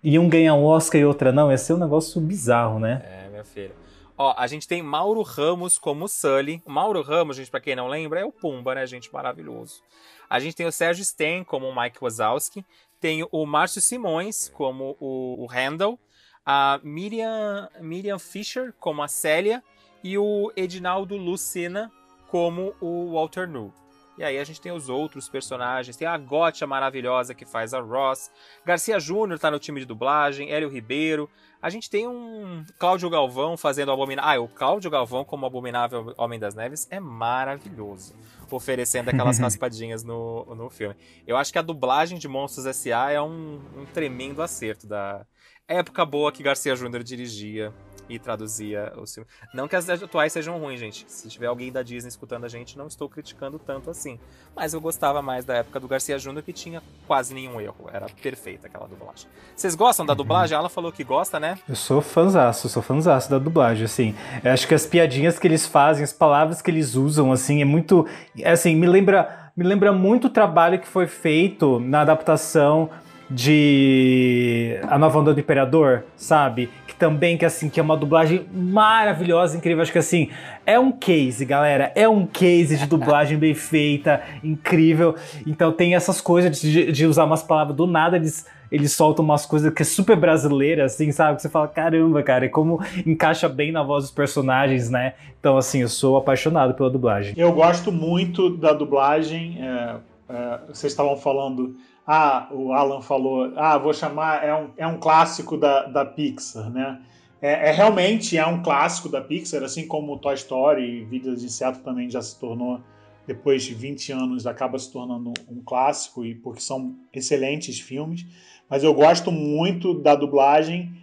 E 0.03 0.17
um 0.19 0.29
ganha 0.29 0.53
um 0.53 0.65
Oscar 0.65 0.99
e 0.99 1.05
outra 1.05 1.31
não, 1.31 1.51
ia 1.51 1.57
ser 1.57 1.73
um 1.73 1.77
negócio 1.77 2.19
bizarro, 2.21 2.79
né? 2.79 3.01
É, 3.05 3.29
minha 3.29 3.43
filha. 3.43 3.71
Ó, 4.17 4.33
a 4.37 4.47
gente 4.47 4.67
tem 4.67 4.81
Mauro 4.81 5.21
Ramos 5.21 5.77
como 5.77 6.07
Sully. 6.07 6.61
O 6.65 6.71
Mauro 6.71 7.01
Ramos, 7.01 7.35
gente, 7.35 7.51
para 7.51 7.59
quem 7.59 7.75
não 7.75 7.87
lembra, 7.87 8.21
é 8.21 8.25
o 8.25 8.31
Pumba, 8.31 8.73
né, 8.75 8.85
gente? 8.87 9.13
Maravilhoso. 9.13 9.81
A 10.29 10.39
gente 10.39 10.55
tem 10.55 10.65
o 10.65 10.71
Sérgio 10.71 11.03
Sten 11.03 11.43
como 11.43 11.67
o 11.67 11.75
Mike 11.75 11.97
Wazowski. 12.01 12.65
Tem 12.99 13.27
o 13.29 13.45
Márcio 13.45 13.81
Simões 13.81 14.49
como 14.53 14.95
o, 14.99 15.43
o 15.43 15.47
Handel. 15.51 15.99
A 16.45 16.79
Miriam, 16.81 17.69
Miriam 17.81 18.17
Fisher 18.17 18.73
como 18.79 19.03
a 19.03 19.07
Célia. 19.07 19.61
E 20.01 20.17
o 20.17 20.51
Edinaldo 20.55 21.17
Lucena 21.17 21.91
como 22.29 22.73
o 22.79 23.13
Walter 23.13 23.47
New. 23.47 23.73
E 24.17 24.23
aí 24.23 24.37
a 24.39 24.43
gente 24.43 24.61
tem 24.61 24.71
os 24.71 24.89
outros 24.89 25.27
personagens. 25.27 25.97
Tem 25.97 26.07
a 26.07 26.17
Gotcha 26.17 26.65
maravilhosa 26.65 27.33
que 27.33 27.45
faz 27.45 27.73
a 27.73 27.81
Ross. 27.81 28.31
Garcia 28.65 28.99
Júnior 28.99 29.39
tá 29.39 29.51
no 29.51 29.59
time 29.59 29.79
de 29.79 29.85
dublagem. 29.85 30.51
Hélio 30.51 30.69
Ribeiro. 30.69 31.29
A 31.61 31.69
gente 31.69 31.89
tem 31.89 32.07
um 32.07 32.63
Cláudio 32.77 33.09
Galvão 33.09 33.57
fazendo 33.57 33.89
o 33.89 33.91
Abominável. 33.91 34.29
Ah, 34.29 34.39
o 34.39 34.47
Cláudio 34.47 34.89
Galvão 34.89 35.25
como 35.25 35.45
Abominável 35.45 36.13
Homem 36.17 36.39
das 36.39 36.53
Neves 36.53 36.87
é 36.91 36.99
maravilhoso. 36.99 38.15
Oferecendo 38.49 39.09
aquelas 39.09 39.39
raspadinhas 39.39 40.03
no, 40.03 40.45
no 40.55 40.69
filme. 40.69 40.95
Eu 41.25 41.35
acho 41.35 41.51
que 41.51 41.59
a 41.59 41.63
dublagem 41.63 42.17
de 42.17 42.27
Monstros 42.27 42.65
S.A. 42.65 43.11
é 43.11 43.21
um, 43.21 43.59
um 43.75 43.85
tremendo 43.93 44.41
acerto 44.41 44.87
da 44.87 45.25
época 45.67 46.05
boa 46.05 46.31
que 46.31 46.43
Garcia 46.43 46.75
Júnior 46.75 47.03
dirigia 47.03 47.73
e 48.09 48.19
traduzia 48.19 48.93
os 48.97 49.13
filmes. 49.13 49.31
Não 49.53 49.67
que 49.67 49.75
as 49.75 49.89
atuais 49.89 50.31
sejam 50.33 50.57
ruins, 50.57 50.79
gente. 50.79 51.05
Se 51.07 51.27
tiver 51.27 51.47
alguém 51.47 51.71
da 51.71 51.81
Disney 51.81 52.09
escutando 52.09 52.45
a 52.45 52.47
gente, 52.47 52.77
não 52.77 52.87
estou 52.87 53.09
criticando 53.09 53.57
tanto 53.59 53.89
assim. 53.89 54.19
Mas 54.55 54.73
eu 54.73 54.81
gostava 54.81 55.21
mais 55.21 55.45
da 55.45 55.55
época 55.55 55.79
do 55.79 55.87
Garcia 55.87 56.17
Júnior, 56.17 56.43
que 56.43 56.53
tinha 56.53 56.81
quase 57.07 57.33
nenhum 57.33 57.59
erro. 57.59 57.89
Era 57.91 58.07
perfeita 58.21 58.67
aquela 58.67 58.87
dublagem. 58.87 59.27
Vocês 59.55 59.75
gostam 59.75 60.05
da 60.05 60.13
uhum. 60.13 60.17
dublagem? 60.17 60.57
Ela 60.57 60.69
falou 60.69 60.91
que 60.91 61.03
gosta, 61.03 61.39
né? 61.39 61.57
Eu 61.67 61.75
sou 61.75 62.01
fãzaço, 62.01 62.69
sou 62.69 62.81
fãzaço 62.81 63.29
da 63.29 63.39
dublagem, 63.39 63.85
assim. 63.85 64.15
Eu 64.43 64.51
acho 64.51 64.67
que 64.67 64.73
as 64.73 64.85
piadinhas 64.85 65.39
que 65.39 65.47
eles 65.47 65.67
fazem, 65.67 66.03
as 66.03 66.13
palavras 66.13 66.61
que 66.61 66.71
eles 66.71 66.95
usam, 66.95 67.31
assim, 67.31 67.61
é 67.61 67.65
muito... 67.65 68.07
É, 68.39 68.51
assim, 68.51 68.75
me 68.75 68.87
lembra... 68.87 69.43
Me 69.57 69.63
lembra 69.63 69.93
muito 69.93 70.27
o 70.27 70.29
trabalho 70.29 70.77
que 70.77 70.85
foi 70.85 71.07
feito 71.07 71.79
na 71.79 72.01
adaptação 72.01 72.89
de 73.29 74.77
A 74.83 74.99
Nova 74.99 75.19
Onda 75.19 75.33
do 75.33 75.39
Imperador, 75.39 76.03
sabe? 76.17 76.69
Também, 76.97 77.37
que 77.37 77.45
assim, 77.45 77.69
que 77.69 77.79
é 77.79 77.83
uma 77.83 77.97
dublagem 77.97 78.45
maravilhosa, 78.53 79.57
incrível. 79.57 79.81
Acho 79.81 79.91
que 79.91 79.97
assim, 79.97 80.29
é 80.65 80.79
um 80.79 80.91
case, 80.91 81.45
galera. 81.45 81.91
É 81.95 82.07
um 82.07 82.25
case 82.25 82.77
de 82.77 82.85
dublagem 82.85 83.37
bem 83.37 83.53
feita, 83.53 84.21
incrível. 84.43 85.15
Então 85.45 85.71
tem 85.71 85.95
essas 85.95 86.21
coisas 86.21 86.59
de, 86.59 86.91
de 86.91 87.05
usar 87.05 87.25
umas 87.25 87.43
palavras 87.43 87.75
do 87.75 87.85
nada, 87.85 88.15
eles 88.15 88.45
eles 88.71 88.91
soltam 88.93 89.23
umas 89.23 89.45
coisas 89.45 89.73
que 89.73 89.81
é 89.81 89.85
super 89.85 90.15
brasileira, 90.17 90.85
assim, 90.85 91.11
sabe? 91.11 91.35
Que 91.35 91.43
você 91.43 91.49
fala, 91.49 91.67
caramba, 91.67 92.21
cara, 92.23 92.45
e 92.45 92.49
como 92.49 92.79
encaixa 93.05 93.47
bem 93.47 93.71
na 93.71 93.83
voz 93.83 94.05
dos 94.05 94.11
personagens, 94.11 94.89
né? 94.89 95.13
Então, 95.39 95.57
assim, 95.57 95.81
eu 95.81 95.87
sou 95.87 96.17
apaixonado 96.17 96.73
pela 96.73 96.89
dublagem. 96.89 97.33
Eu 97.37 97.53
gosto 97.53 97.91
muito 97.91 98.49
da 98.57 98.73
dublagem. 98.73 99.59
É, 99.61 99.95
é, 100.29 100.59
vocês 100.67 100.91
estavam 100.91 101.15
falando 101.15 101.75
ah, 102.07 102.47
o 102.51 102.71
Alan 102.71 103.01
falou, 103.01 103.51
ah, 103.55 103.77
vou 103.77 103.93
chamar, 103.93 104.45
é 104.45 104.53
um, 104.53 104.69
é 104.77 104.87
um 104.87 104.97
clássico 104.97 105.57
da, 105.57 105.85
da 105.85 106.05
Pixar, 106.05 106.69
né? 106.69 107.01
É, 107.41 107.69
é, 107.69 107.71
realmente 107.71 108.37
é 108.37 108.45
um 108.45 108.61
clássico 108.61 109.09
da 109.09 109.21
Pixar, 109.21 109.63
assim 109.63 109.87
como 109.87 110.17
Toy 110.19 110.35
Story 110.35 110.83
e 110.83 111.05
Vidas 111.05 111.41
de 111.41 111.47
Inseto 111.47 111.79
também 111.79 112.09
já 112.09 112.21
se 112.21 112.39
tornou, 112.39 112.79
depois 113.27 113.63
de 113.63 113.73
20 113.73 114.11
anos, 114.11 114.47
acaba 114.47 114.77
se 114.77 114.91
tornando 114.91 115.33
um 115.49 115.61
clássico, 115.63 116.23
e 116.23 116.35
porque 116.35 116.61
são 116.61 116.95
excelentes 117.11 117.79
filmes. 117.79 118.25
Mas 118.69 118.83
eu 118.83 118.93
gosto 118.93 119.31
muito 119.31 119.93
da 119.95 120.15
dublagem, 120.15 120.93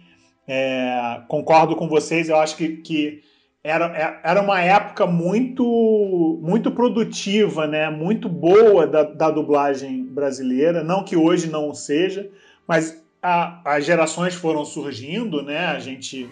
é, 0.47 1.21
concordo 1.27 1.75
com 1.75 1.87
vocês, 1.87 2.29
eu 2.29 2.37
acho 2.37 2.55
que, 2.55 2.77
que 2.77 3.21
era, 3.63 3.85
é, 3.97 4.19
era 4.29 4.41
uma 4.41 4.59
época 4.61 5.07
muito 5.07 6.39
muito 6.41 6.69
produtiva, 6.71 7.65
né? 7.65 7.89
muito 7.89 8.27
boa 8.27 8.85
da, 8.85 9.03
da 9.03 9.31
dublagem 9.31 10.03
brasileira. 10.03 10.83
Não 10.83 11.03
que 11.03 11.15
hoje 11.15 11.49
não 11.49 11.73
seja, 11.73 12.29
mas 12.67 13.01
a, 13.21 13.61
as 13.63 13.85
gerações 13.85 14.33
foram 14.33 14.65
surgindo, 14.65 15.41
né? 15.41 15.67
a 15.67 15.79
gente 15.79 16.29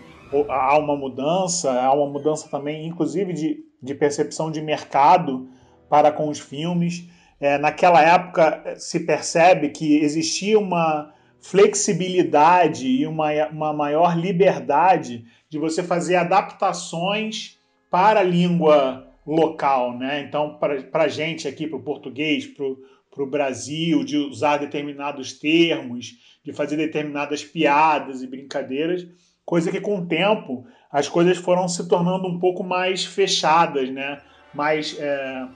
há 0.50 0.78
uma 0.78 0.98
mudança, 0.98 1.72
há 1.72 1.94
uma 1.94 2.12
mudança 2.12 2.50
também, 2.50 2.86
inclusive, 2.86 3.32
de, 3.32 3.66
de 3.82 3.96
percepção 3.96 4.52
de 4.52 4.62
mercado 4.62 5.48
para 5.90 6.12
com 6.12 6.28
os 6.28 6.40
filmes. 6.40 7.06
É, 7.40 7.58
naquela 7.58 8.02
época 8.04 8.76
se 8.78 9.00
percebe 9.00 9.70
que 9.70 9.98
existia 9.98 10.60
uma 10.60 11.14
flexibilidade 11.40 12.88
e 12.88 13.08
uma, 13.08 13.30
uma 13.48 13.74
maior 13.74 14.16
liberdade 14.18 15.26
de 15.52 15.60
você 15.60 15.84
fazer 15.84 16.16
adaptações 16.16 17.60
para 17.90 18.22
a 18.22 18.24
língua 18.24 19.06
local, 19.28 19.98
né? 19.98 20.22
Então, 20.22 20.58
para 20.58 21.04
a 21.04 21.08
gente 21.10 21.46
aqui, 21.46 21.68
para 21.68 21.78
o 21.78 21.84
português, 21.84 22.48
para 22.48 23.22
o 23.22 23.30
Brasil, 23.30 24.02
de 24.06 24.16
usar 24.18 24.58
determinados 24.58 25.34
termos, 25.34 26.14
de 26.42 26.54
fazer 26.54 26.78
determinadas 26.78 27.44
piadas 27.44 28.24
e 28.24 28.28
brincadeiras, 28.28 29.06
coisa 29.44 29.70
que 29.70 29.82
com 29.82 29.98
o 29.98 30.06
tempo 30.06 30.66
as 30.90 31.10
coisas 31.10 31.38
foram 31.38 31.68
se 31.68 31.86
tornando 31.86 32.30
um 32.30 32.40
pouco 32.40 32.64
mais 32.64 33.04
fechadas, 33.04 33.90
né? 33.90 34.22
Mais 34.54 34.98
é, 34.98 35.48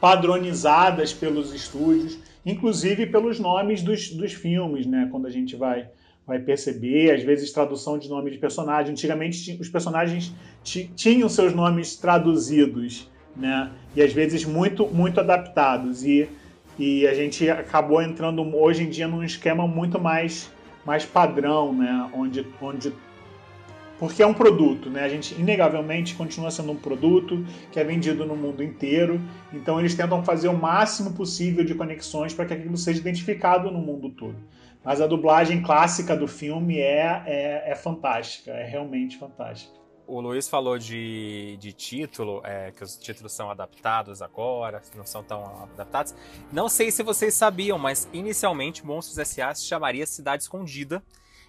padronizadas 0.00 1.12
pelos 1.12 1.52
estúdios, 1.52 2.18
inclusive 2.44 3.04
pelos 3.04 3.38
nomes 3.38 3.82
dos, 3.82 4.10
dos 4.12 4.32
filmes, 4.32 4.86
né? 4.86 5.08
Quando 5.10 5.26
a 5.26 5.30
gente 5.30 5.54
vai 5.56 5.90
vai 6.26 6.38
perceber, 6.40 7.12
às 7.14 7.22
vezes 7.22 7.52
tradução 7.52 7.98
de 7.98 8.08
nome 8.08 8.30
de 8.30 8.38
personagem. 8.38 8.92
Antigamente 8.92 9.42
ti- 9.42 9.58
os 9.60 9.68
personagens 9.68 10.34
ti- 10.64 10.90
tinham 10.96 11.28
seus 11.28 11.52
nomes 11.54 11.96
traduzidos, 11.96 13.08
né? 13.36 13.70
E 13.94 14.02
às 14.02 14.12
vezes 14.12 14.44
muito 14.44 14.86
muito 14.88 15.20
adaptados 15.20 16.04
e 16.04 16.28
e 16.78 17.06
a 17.06 17.14
gente 17.14 17.48
acabou 17.48 18.02
entrando 18.02 18.42
hoje 18.54 18.82
em 18.82 18.90
dia 18.90 19.08
num 19.08 19.22
esquema 19.22 19.66
muito 19.66 19.98
mais 20.00 20.50
mais 20.84 21.04
padrão, 21.06 21.72
né? 21.72 22.10
Onde 22.12 22.44
onde 22.60 22.92
porque 23.98 24.22
é 24.22 24.26
um 24.26 24.34
produto, 24.34 24.90
né? 24.90 25.04
A 25.04 25.08
gente 25.08 25.34
inegavelmente 25.40 26.14
continua 26.14 26.50
sendo 26.50 26.70
um 26.72 26.76
produto 26.76 27.42
que 27.72 27.80
é 27.80 27.84
vendido 27.84 28.26
no 28.26 28.36
mundo 28.36 28.62
inteiro. 28.62 29.18
Então 29.54 29.80
eles 29.80 29.94
tentam 29.94 30.22
fazer 30.22 30.48
o 30.48 30.56
máximo 30.56 31.12
possível 31.14 31.64
de 31.64 31.74
conexões 31.74 32.34
para 32.34 32.44
que 32.44 32.52
aquilo 32.52 32.76
seja 32.76 33.00
identificado 33.00 33.70
no 33.70 33.78
mundo 33.78 34.10
todo. 34.10 34.36
Mas 34.86 35.00
a 35.00 35.06
dublagem 35.08 35.64
clássica 35.64 36.16
do 36.16 36.28
filme 36.28 36.78
é, 36.78 37.24
é, 37.26 37.72
é 37.72 37.74
fantástica, 37.74 38.52
é 38.52 38.64
realmente 38.64 39.18
fantástica. 39.18 39.74
O 40.06 40.20
Luiz 40.20 40.48
falou 40.48 40.78
de, 40.78 41.56
de 41.58 41.72
título, 41.72 42.40
é, 42.44 42.70
que 42.70 42.84
os 42.84 42.96
títulos 42.96 43.32
são 43.32 43.50
adaptados 43.50 44.22
agora, 44.22 44.80
não 44.94 45.04
são 45.04 45.24
tão 45.24 45.42
adaptados. 45.64 46.14
Não 46.52 46.68
sei 46.68 46.92
se 46.92 47.02
vocês 47.02 47.34
sabiam, 47.34 47.76
mas 47.76 48.08
inicialmente 48.12 48.86
Monstros 48.86 49.18
S.A. 49.18 49.52
se 49.56 49.64
chamaria 49.64 50.06
Cidade 50.06 50.44
Escondida. 50.44 51.02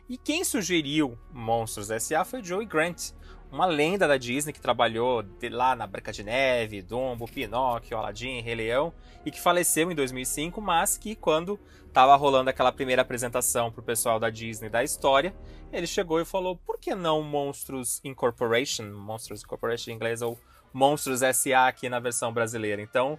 E 0.10 0.18
quem 0.18 0.44
sugeriu 0.44 1.16
Monstros 1.32 1.92
S.A. 1.92 2.26
foi 2.26 2.44
Joey 2.44 2.66
Grant, 2.66 3.12
uma 3.52 3.66
lenda 3.66 4.08
da 4.08 4.18
Disney 4.18 4.54
que 4.54 4.60
trabalhou 4.60 5.24
lá 5.52 5.76
na 5.76 5.88
Branca 5.88 6.12
de 6.12 6.24
Neve, 6.24 6.82
Dumbo, 6.82 7.28
Pinóquio, 7.28 7.98
Aladdin, 7.98 8.42
Rei 8.42 8.56
Leão, 8.56 8.94
e 9.26 9.32
que 9.32 9.40
faleceu 9.40 9.92
em 9.92 9.96
2005, 9.96 10.62
mas 10.62 10.98
que 10.98 11.16
quando 11.16 11.60
estava 11.88 12.16
rolando 12.16 12.50
aquela 12.50 12.72
primeira 12.72 13.02
apresentação 13.02 13.72
pro 13.72 13.82
pessoal 13.82 14.20
da 14.20 14.30
Disney 14.30 14.70
da 14.70 14.84
história, 14.84 15.34
ele 15.72 15.88
chegou 15.88 16.20
e 16.20 16.26
falou: 16.26 16.56
por 16.56 16.78
que 16.78 16.94
não 16.94 17.24
Monstros 17.24 18.02
Incorporation? 18.04 18.92
Monstros 18.92 19.44
Incorporation 19.44 19.92
em 19.92 19.96
inglês 19.96 20.22
ou 20.22 20.38
Monstros 20.74 21.22
S.A. 21.22 21.68
aqui 21.68 21.90
na 21.90 22.00
versão 22.00 22.32
brasileira. 22.32 22.82
Então, 22.82 23.18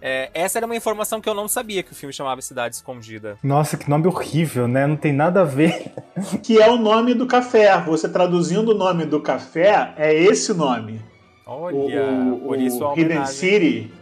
é, 0.00 0.30
essa 0.32 0.58
era 0.58 0.66
uma 0.66 0.76
informação 0.76 1.20
que 1.20 1.28
eu 1.28 1.34
não 1.34 1.48
sabia 1.48 1.82
que 1.82 1.92
o 1.92 1.94
filme 1.94 2.12
chamava 2.12 2.40
Cidade 2.40 2.74
Escondida. 2.74 3.38
Nossa, 3.42 3.76
que 3.76 3.88
nome 3.88 4.06
horrível, 4.06 4.66
né? 4.66 4.86
Não 4.86 4.96
tem 4.96 5.12
nada 5.12 5.42
a 5.42 5.44
ver. 5.44 5.92
Que 6.42 6.60
é 6.60 6.68
o 6.68 6.76
nome 6.76 7.14
do 7.14 7.26
café. 7.26 7.80
Você 7.82 8.06
traduzindo 8.08 8.72
o 8.72 8.74
nome 8.74 9.06
do 9.06 9.20
café, 9.20 9.94
é 9.96 10.14
esse 10.14 10.52
nome. 10.52 11.00
Olha, 11.46 11.74
o, 11.74 12.40
por 12.40 12.58
isso 12.60 12.84
a 12.84 12.94
Hidden. 12.94 13.26
City 13.26 13.92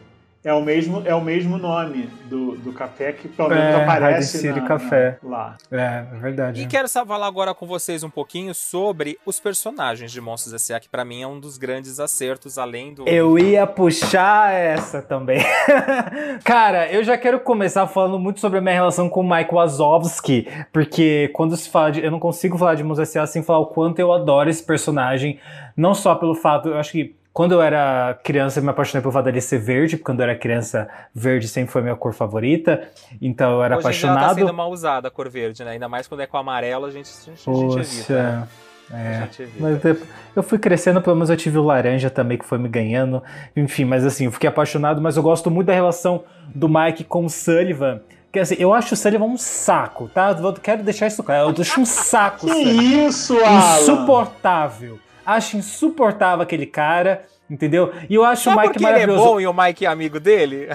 é 0.45 0.53
o 0.55 0.63
mesmo, 0.63 1.03
é 1.05 1.15
o 1.15 1.21
mesmo 1.21 1.59
nome 1.59 2.09
do, 2.27 2.57
do 2.57 2.73
café 2.73 3.13
que 3.13 3.29
pelo 3.29 3.49
menos 3.49 3.65
É, 3.65 3.83
aparece 3.83 4.39
City 4.39 4.61
na- 4.61 4.67
Café. 4.69 5.19
na- 5.23 5.29
lá. 5.29 5.57
É, 5.71 6.05
é 6.15 6.19
verdade. 6.21 6.63
E 6.63 6.67
quero 6.67 6.89
só 6.89 7.05
falar 7.05 7.27
agora 7.27 7.55
com 7.55 7.67
vocês 7.67 8.03
um 8.03 8.11
pouquinho 8.11 8.55
sobre 8.55 9.19
os 9.27 9.39
personagens 9.41 10.11
de 10.13 10.21
Monstros 10.21 10.55
S.A., 10.55 10.79
que 10.81 10.89
pra 10.89 11.05
mim 11.05 11.23
é 11.23 11.27
um 11.27 11.39
dos 11.41 11.59
grandes 11.59 11.99
acertos, 12.01 12.57
além 12.59 12.95
do. 12.95 13.09
Eu 13.09 13.39
ia 13.39 13.67
puxar 13.67 14.53
essa 14.53 15.03
também. 15.03 15.41
Cara, 16.45 16.91
eu 16.93 17.03
já 17.05 17.17
quero 17.17 17.41
começar 17.41 17.87
falando 17.87 18.19
muito 18.19 18.41
sobre 18.41 18.59
a 18.59 18.63
minha 18.63 18.75
relação 18.75 19.09
com 19.09 19.21
o 19.21 19.29
Mike 19.29 19.53
Wazowski, 19.55 20.49
porque 20.73 21.31
quando 21.35 21.57
se 21.57 21.69
fala 21.69 21.91
de. 21.93 22.03
Eu 22.05 22.11
não 22.11 22.21
consigo 22.21 22.57
falar 22.59 22.75
de 22.75 22.85
Monstros 22.85 23.09
S.A. 23.11 23.27
sem 23.27 23.43
falar 23.43 23.59
o 23.61 23.67
quanto 23.67 23.99
eu 23.99 24.13
adoro 24.13 24.49
esse 24.49 24.63
personagem. 24.63 25.39
Não 25.77 25.95
só 25.95 26.15
pelo 26.15 26.35
fato. 26.35 26.69
Eu 26.69 26.79
acho 26.79 26.93
que 26.93 27.15
quando 27.39 27.53
eu 27.53 27.63
era 27.63 28.19
criança, 28.25 28.59
eu 28.59 28.65
me 28.65 28.71
apaixonei 28.71 29.01
pelo 29.01 29.13
fato 29.13 29.27
dele 29.27 29.41
ser 29.41 29.59
verde, 29.61 29.97
porque 29.97 30.07
quando 30.07 30.19
eu 30.19 30.25
era 30.25 30.35
criança, 30.37 30.89
verde 31.15 31.47
sempre 31.47 31.71
foi 31.71 31.83
minha 31.83 31.95
cor 31.95 32.13
favorita. 32.13 32.83
Então 33.23 33.53
eu 33.53 33.63
era 33.63 33.77
Hoje 33.77 33.87
em 33.87 33.91
dia 33.93 34.09
ela 34.09 34.15
tá 34.17 34.21
apaixonado. 34.25 34.39
sendo 34.47 34.55
mal 34.57 34.71
usada 34.73 35.07
a 35.07 35.11
cor 35.13 35.29
verde, 35.31 35.63
né? 35.63 35.71
Ainda 35.71 35.89
mais 35.89 36.09
quando 36.09 36.21
é 36.23 36.27
com 36.27 36.37
amarelo, 36.37 36.87
a 36.87 36.91
gente, 36.91 37.09
a 37.09 37.31
gente, 37.31 37.49
a 37.49 37.53
gente 37.53 37.79
evita. 37.79 38.23
né? 38.23 38.39
Poxa. 38.41 38.69
A 38.91 38.99
É, 38.99 39.21
gente 39.21 39.43
evita. 39.43 39.57
mas 39.61 39.81
depois- 39.81 40.09
eu 40.35 40.43
fui 40.43 40.59
crescendo, 40.59 41.01
pelo 41.01 41.15
menos 41.15 41.31
eu 41.31 41.37
tive 41.37 41.59
o 41.59 41.63
laranja 41.63 42.11
também, 42.11 42.37
que 42.39 42.45
foi 42.45 42.59
me 42.59 42.69
ganhando. 42.69 43.23
Enfim, 43.55 43.85
mas 43.85 44.05
assim, 44.05 44.25
eu 44.25 44.33
fiquei 44.33 44.49
apaixonado, 44.49 45.01
mas 45.01 45.17
eu 45.17 45.23
gosto 45.23 45.49
muito 45.49 45.69
da 45.69 45.75
relação 45.75 46.25
do 46.53 46.69
Mike 46.69 47.05
com 47.05 47.25
o 47.25 47.31
Sullivan. 47.31 48.01
Quer 48.33 48.43
dizer, 48.43 48.61
eu 48.61 48.75
acho 48.75 48.95
o 48.95 48.97
Sullivan 48.97 49.27
um 49.27 49.37
saco, 49.39 50.09
tá? 50.09 50.37
Eu 50.39 50.53
quero 50.55 50.83
deixar 50.83 51.07
isso 51.07 51.23
claro. 51.23 51.55
Eu 51.57 51.63
acho 51.63 51.81
um 51.81 51.85
saco. 51.87 52.47
Que 52.47 52.53
Sullivan. 52.53 52.83
isso, 53.09 53.37
Alan? 53.45 53.81
Insuportável. 53.81 54.99
Acho 55.29 55.59
insuportável 55.59 56.43
aquele 56.43 56.65
cara, 56.65 57.25
entendeu? 57.51 57.93
E 58.09 58.15
eu 58.15 58.25
acho 58.25 58.45
Só 58.45 58.51
o 58.51 58.57
Mike 58.57 58.69
porque 58.73 58.79
ele 58.85 58.87
é 58.87 58.93
maravilhoso. 58.93 59.25
bom 59.25 59.41
e 59.41 59.47
o 59.47 59.53
Mike 59.53 59.85
é 59.85 59.89
amigo 59.89 60.19
dele? 60.19 60.69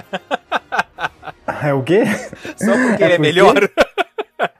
É 1.62 1.74
o 1.74 1.82
quê? 1.82 2.04
Só 2.56 2.72
porque 2.72 3.02
ele 3.02 3.14
é 3.14 3.16
porque- 3.16 3.18
melhor? 3.18 3.54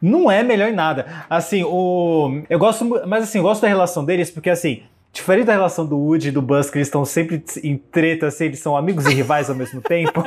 Não 0.01 0.31
é 0.31 0.43
melhor 0.43 0.69
em 0.69 0.75
nada. 0.75 1.07
Assim, 1.29 1.63
o. 1.65 2.43
Eu 2.49 2.59
gosto. 2.59 3.03
Mas 3.07 3.25
assim, 3.25 3.39
eu 3.39 3.45
gosto 3.45 3.63
da 3.63 3.69
relação 3.69 4.05
deles, 4.05 4.31
porque 4.31 4.51
assim. 4.51 4.83
Diferente 5.15 5.47
da 5.47 5.53
relação 5.53 5.87
do 5.87 5.97
Woody 5.97 6.29
e 6.29 6.31
do 6.33 6.43
Buzz, 6.43 6.69
que 6.69 6.77
eles 6.77 6.89
estão 6.89 7.05
sempre 7.05 7.43
em 7.63 7.79
treta, 7.79 8.27
assim, 8.27 8.47
eles 8.47 8.59
são 8.59 8.77
amigos 8.77 9.07
e 9.07 9.15
rivais 9.15 9.49
ao 9.49 9.55
mesmo 9.55 9.81
tempo. 9.81 10.25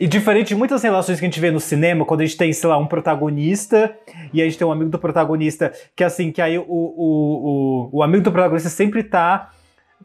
e 0.00 0.06
diferente 0.08 0.48
de 0.48 0.56
muitas 0.56 0.82
relações 0.82 1.20
que 1.20 1.24
a 1.24 1.28
gente 1.28 1.38
vê 1.40 1.50
no 1.52 1.60
cinema, 1.60 2.04
quando 2.04 2.22
a 2.22 2.24
gente 2.26 2.36
tem, 2.36 2.52
sei 2.52 2.68
lá, 2.68 2.76
um 2.76 2.86
protagonista 2.86 3.96
e 4.32 4.42
a 4.42 4.44
gente 4.44 4.58
tem 4.58 4.66
um 4.66 4.72
amigo 4.72 4.90
do 4.90 4.98
protagonista, 4.98 5.72
que 5.94 6.02
assim, 6.02 6.32
que 6.32 6.42
aí 6.42 6.58
o, 6.58 6.64
o, 6.68 7.88
o, 7.92 7.98
o 7.98 8.02
amigo 8.02 8.24
do 8.24 8.32
protagonista 8.32 8.68
sempre 8.68 9.04
tá 9.04 9.50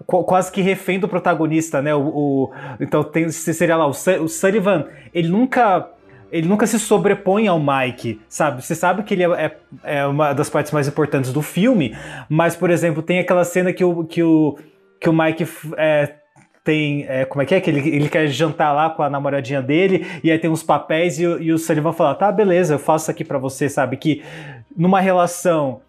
qu- 0.05 0.23
quase 0.23 0.51
que 0.51 0.61
refém 0.61 0.99
do 0.99 1.07
protagonista, 1.07 1.81
né? 1.81 1.95
O, 1.95 2.01
o- 2.07 2.51
então 2.79 3.03
tem, 3.03 3.27
seria 3.31 3.75
lá, 3.75 3.87
o 3.87 3.93
Sullivan, 4.27 4.85
ele 5.15 5.29
nunca. 5.29 5.89
Ele 6.35 6.47
nunca 6.47 6.67
se 6.67 6.77
sobrepõe 6.79 7.47
ao 7.47 7.59
Mike, 7.59 8.19
sabe? 8.27 8.63
Você 8.65 8.75
sabe 8.75 9.03
que 9.03 9.13
ele 9.13 9.23
é, 9.23 9.27
é- 9.45 9.57
é 9.99 10.05
uma 10.05 10.33
das 10.33 10.49
partes 10.49 10.71
mais 10.71 10.87
importantes 10.87 11.31
do 11.31 11.41
filme, 11.41 11.95
mas, 12.27 12.55
por 12.55 12.69
exemplo, 12.69 13.01
tem 13.01 13.19
aquela 13.19 13.43
cena 13.45 13.71
que 13.71 13.83
o, 13.83 14.03
que 14.03 14.21
o, 14.21 14.57
que 14.99 15.09
o 15.09 15.13
Mike 15.13 15.47
é, 15.77 16.13
tem. 16.63 17.05
é, 17.07 17.23
como 17.25 17.41
é 17.41 17.45
que 17.45 17.55
é? 17.55 17.61
Que 17.61 17.69
ele, 17.69 17.87
ele 17.95 18.09
quer 18.09 18.27
jantar 18.27 18.73
lá 18.73 18.89
com 18.89 19.01
a 19.03 19.09
namoradinha 19.09 19.61
dele, 19.61 20.05
e 20.23 20.31
aí 20.31 20.37
tem 20.37 20.49
uns 20.49 20.63
papéis, 20.63 21.19
e, 21.19 21.23
e 21.23 21.53
o 21.53 21.57
Sullivan 21.57 21.93
fala: 21.93 22.15
tá, 22.15 22.31
beleza, 22.31 22.73
eu 22.73 22.79
faço 22.79 23.03
isso 23.05 23.11
aqui 23.11 23.23
pra 23.23 23.37
você, 23.37 23.69
sabe? 23.69 23.95
Que 23.97 24.21
numa 24.75 24.99
relação 24.99 25.79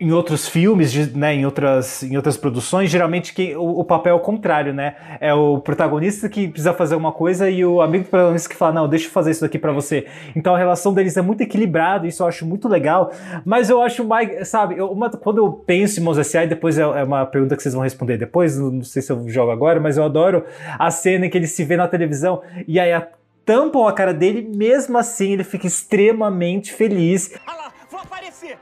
em 0.00 0.12
outros 0.12 0.48
filmes, 0.48 1.14
né, 1.14 1.34
em 1.34 1.44
outras, 1.46 2.02
em 2.02 2.16
outras 2.16 2.36
produções, 2.36 2.90
geralmente 2.90 3.32
quem, 3.32 3.56
o, 3.56 3.80
o 3.80 3.84
papel 3.84 4.12
é 4.14 4.16
o 4.16 4.20
contrário, 4.20 4.74
né? 4.74 4.94
É 5.20 5.32
o 5.32 5.58
protagonista 5.60 6.28
que 6.28 6.48
precisa 6.48 6.74
fazer 6.74 6.96
uma 6.96 7.12
coisa 7.12 7.48
e 7.48 7.64
o 7.64 7.80
amigo 7.80 8.04
do 8.04 8.10
protagonista 8.10 8.48
que 8.48 8.56
fala, 8.56 8.72
não, 8.72 8.88
deixa 8.88 9.06
eu 9.06 9.10
fazer 9.10 9.30
isso 9.30 9.44
aqui 9.44 9.58
pra 9.58 9.72
você. 9.72 10.06
Então 10.34 10.54
a 10.54 10.58
relação 10.58 10.92
deles 10.92 11.16
é 11.16 11.22
muito 11.22 11.40
equilibrada, 11.40 12.06
isso 12.06 12.22
eu 12.22 12.26
acho 12.26 12.44
muito 12.44 12.68
legal. 12.68 13.10
Mas 13.44 13.70
eu 13.70 13.80
acho 13.80 14.04
mais, 14.04 14.48
sabe, 14.48 14.76
eu- 14.76 14.90
uma- 14.90 15.08
quando 15.10 15.38
eu 15.38 15.50
penso 15.52 16.00
em 16.00 16.02
Mos 16.02 16.18
S.A., 16.18 16.44
depois 16.46 16.78
é, 16.78 16.82
é 16.82 17.04
uma 17.04 17.24
pergunta 17.24 17.56
que 17.56 17.62
vocês 17.62 17.74
vão 17.74 17.82
responder 17.84 18.18
depois, 18.18 18.58
não, 18.58 18.70
não 18.70 18.82
sei 18.84 19.00
se 19.02 19.10
eu 19.12 19.28
jogo 19.28 19.50
agora, 19.50 19.80
mas 19.80 19.96
eu 19.96 20.04
adoro 20.04 20.44
a 20.78 20.90
cena 20.90 21.26
em 21.26 21.30
que 21.30 21.38
ele 21.38 21.46
se 21.46 21.64
vê 21.64 21.76
na 21.76 21.88
televisão 21.88 22.42
e 22.66 22.78
aí 22.80 22.92
a, 22.92 23.06
tampam 23.44 23.86
a 23.86 23.92
cara 23.92 24.12
dele, 24.12 24.42
mesmo 24.54 24.98
assim 24.98 25.32
ele 25.32 25.44
fica 25.44 25.66
extremamente 25.66 26.72
feliz. 26.72 27.32
Ah 27.46 27.54
lá, 27.54 27.72
vou 27.90 28.00
aparecer! 28.00 28.58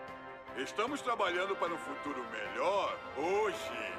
Estamos 0.57 1.03
trabalhando 1.03 1.57
para 1.57 1.75
um 1.75 1.79
futuro 1.79 2.25
melhor 2.31 2.97
hoje. 3.17 3.95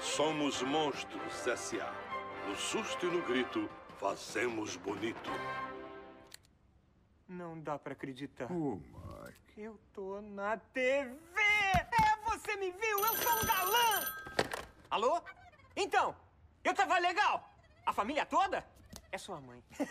Somos 0.00 0.62
monstros 0.62 1.46
S.A. 1.48 1.92
No 2.46 2.54
susto 2.54 3.06
e 3.06 3.10
no 3.10 3.22
grito, 3.22 3.68
fazemos 3.98 4.76
bonito. 4.76 5.30
Não 7.28 7.60
dá 7.60 7.76
pra 7.76 7.92
acreditar. 7.92 8.46
Oh, 8.50 8.76
Mike. 8.76 9.60
Eu 9.60 9.78
tô 9.92 10.20
na 10.20 10.56
TV! 10.56 11.12
É, 11.36 12.16
você 12.24 12.54
me 12.56 12.70
viu? 12.70 12.98
Eu 13.00 13.16
sou 13.16 13.32
um 13.32 13.46
galã! 13.46 14.06
Alô? 14.88 15.20
Então, 15.74 16.14
eu 16.62 16.72
tava 16.72 16.98
legal. 16.98 17.52
A 17.84 17.92
família 17.92 18.24
toda? 18.24 18.64
É 19.12 19.18
sua 19.18 19.40
mãe. 19.40 19.58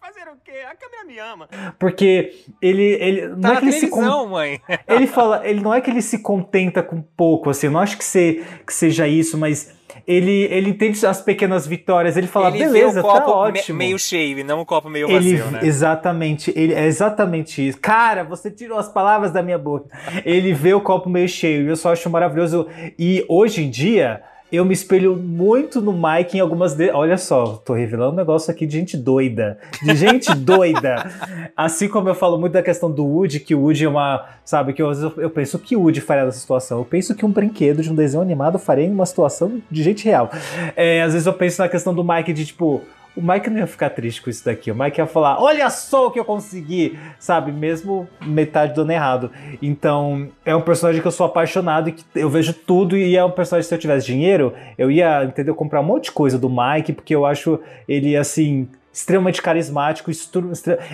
Fazer 0.00 0.28
o 0.30 0.36
quê? 0.44 0.58
A 0.70 0.74
câmera 0.76 1.04
me 1.06 1.18
ama. 1.18 1.48
Porque 1.78 2.34
ele, 2.60 2.82
ele 3.00 3.28
não 3.28 3.40
Tá 3.40 3.48
é 3.48 3.54
na 3.54 3.60
que 3.60 3.66
ele 3.66 3.72
se 3.72 3.88
con- 3.88 4.26
mãe. 4.26 4.60
ele 4.86 5.06
fala, 5.06 5.46
ele 5.48 5.60
não 5.62 5.72
é 5.72 5.80
que 5.80 5.90
ele 5.90 6.02
se 6.02 6.18
contenta 6.18 6.82
com 6.82 7.00
pouco, 7.00 7.48
assim, 7.48 7.66
eu 7.68 7.72
não 7.72 7.80
acho 7.80 7.96
que, 7.96 8.04
se, 8.04 8.44
que 8.66 8.74
seja 8.74 9.08
isso, 9.08 9.38
mas 9.38 9.74
ele, 10.06 10.44
ele 10.50 10.68
entende 10.70 11.04
as 11.06 11.22
pequenas 11.22 11.66
vitórias, 11.66 12.14
ele 12.16 12.26
fala, 12.26 12.48
ele 12.48 12.58
beleza, 12.58 13.00
o 13.00 13.02
tá 13.10 13.20
me- 13.26 13.32
ótimo. 13.32 13.78
meio 13.78 13.98
cheio 13.98 14.38
e 14.38 14.44
não 14.44 14.60
o 14.60 14.66
copo 14.66 14.90
meio 14.90 15.06
ele, 15.10 15.36
vazio, 15.38 15.50
né? 15.50 15.60
Exatamente, 15.62 16.52
ele, 16.54 16.74
é 16.74 16.84
exatamente 16.84 17.66
isso. 17.66 17.78
Cara, 17.80 18.22
você 18.22 18.50
tirou 18.50 18.78
as 18.78 18.88
palavras 18.88 19.32
da 19.32 19.42
minha 19.42 19.58
boca. 19.58 19.88
Ele 20.26 20.52
vê 20.52 20.74
o 20.74 20.80
copo 20.80 21.08
meio 21.08 21.28
cheio, 21.28 21.64
e 21.64 21.68
eu 21.68 21.76
só 21.76 21.92
acho 21.92 22.10
maravilhoso. 22.10 22.68
E 22.98 23.24
hoje 23.30 23.62
em 23.64 23.70
dia, 23.70 24.22
eu 24.52 24.66
me 24.66 24.74
espelho 24.74 25.16
muito 25.16 25.80
no 25.80 25.92
Mike 25.92 26.36
em 26.36 26.40
algumas. 26.40 26.74
De... 26.74 26.90
Olha 26.90 27.16
só, 27.16 27.56
tô 27.64 27.72
revelando 27.72 28.12
um 28.12 28.16
negócio 28.16 28.50
aqui 28.50 28.66
de 28.66 28.76
gente 28.76 28.98
doida. 28.98 29.58
De 29.82 29.96
gente 29.96 30.32
doida. 30.36 31.10
Assim 31.56 31.88
como 31.88 32.10
eu 32.10 32.14
falo 32.14 32.36
muito 32.38 32.52
da 32.52 32.62
questão 32.62 32.90
do 32.90 33.02
Woody, 33.02 33.40
que 33.40 33.54
o 33.54 33.62
Woody 33.62 33.86
é 33.86 33.88
uma. 33.88 34.26
Sabe, 34.44 34.74
que 34.74 34.82
eu, 34.82 34.90
às 34.90 35.00
vezes 35.00 35.16
eu 35.16 35.30
penso 35.30 35.58
que 35.58 35.74
o 35.74 35.80
Woody 35.80 36.02
faria 36.02 36.26
nessa 36.26 36.38
situação. 36.38 36.78
Eu 36.78 36.84
penso 36.84 37.14
que 37.14 37.24
um 37.24 37.30
brinquedo 37.30 37.80
de 37.80 37.90
um 37.90 37.94
desenho 37.94 38.22
animado 38.22 38.58
faria 38.58 38.84
em 38.84 38.92
uma 38.92 39.06
situação 39.06 39.62
de 39.70 39.82
gente 39.82 40.04
real. 40.04 40.30
É, 40.76 41.00
às 41.02 41.14
vezes 41.14 41.26
eu 41.26 41.32
penso 41.32 41.62
na 41.62 41.68
questão 41.68 41.94
do 41.94 42.04
Mike 42.04 42.32
de 42.34 42.44
tipo. 42.44 42.82
O 43.14 43.20
Mike 43.20 43.50
não 43.50 43.58
ia 43.58 43.66
ficar 43.66 43.90
triste 43.90 44.22
com 44.22 44.30
isso 44.30 44.44
daqui. 44.44 44.70
O 44.70 44.74
Mike 44.74 45.00
ia 45.00 45.06
falar: 45.06 45.40
Olha 45.40 45.68
só 45.70 46.06
o 46.06 46.10
que 46.10 46.18
eu 46.18 46.24
consegui, 46.24 46.98
sabe? 47.18 47.52
Mesmo 47.52 48.08
metade 48.24 48.74
dando 48.74 48.90
errado. 48.90 49.30
Então, 49.60 50.28
é 50.44 50.54
um 50.56 50.62
personagem 50.62 51.00
que 51.00 51.06
eu 51.06 51.12
sou 51.12 51.26
apaixonado 51.26 51.88
e 51.88 51.92
que 51.92 52.04
eu 52.14 52.30
vejo 52.30 52.52
tudo. 52.52 52.96
E 52.96 53.16
é 53.16 53.24
um 53.24 53.30
personagem, 53.30 53.68
se 53.68 53.74
eu 53.74 53.78
tivesse 53.78 54.06
dinheiro, 54.06 54.54
eu 54.78 54.90
ia, 54.90 55.24
entendeu? 55.24 55.54
Comprar 55.54 55.80
um 55.80 55.84
monte 55.84 56.04
de 56.04 56.12
coisa 56.12 56.38
do 56.38 56.48
Mike, 56.48 56.92
porque 56.92 57.14
eu 57.14 57.26
acho 57.26 57.60
ele, 57.86 58.16
assim, 58.16 58.68
extremamente 58.92 59.42
carismático. 59.42 60.10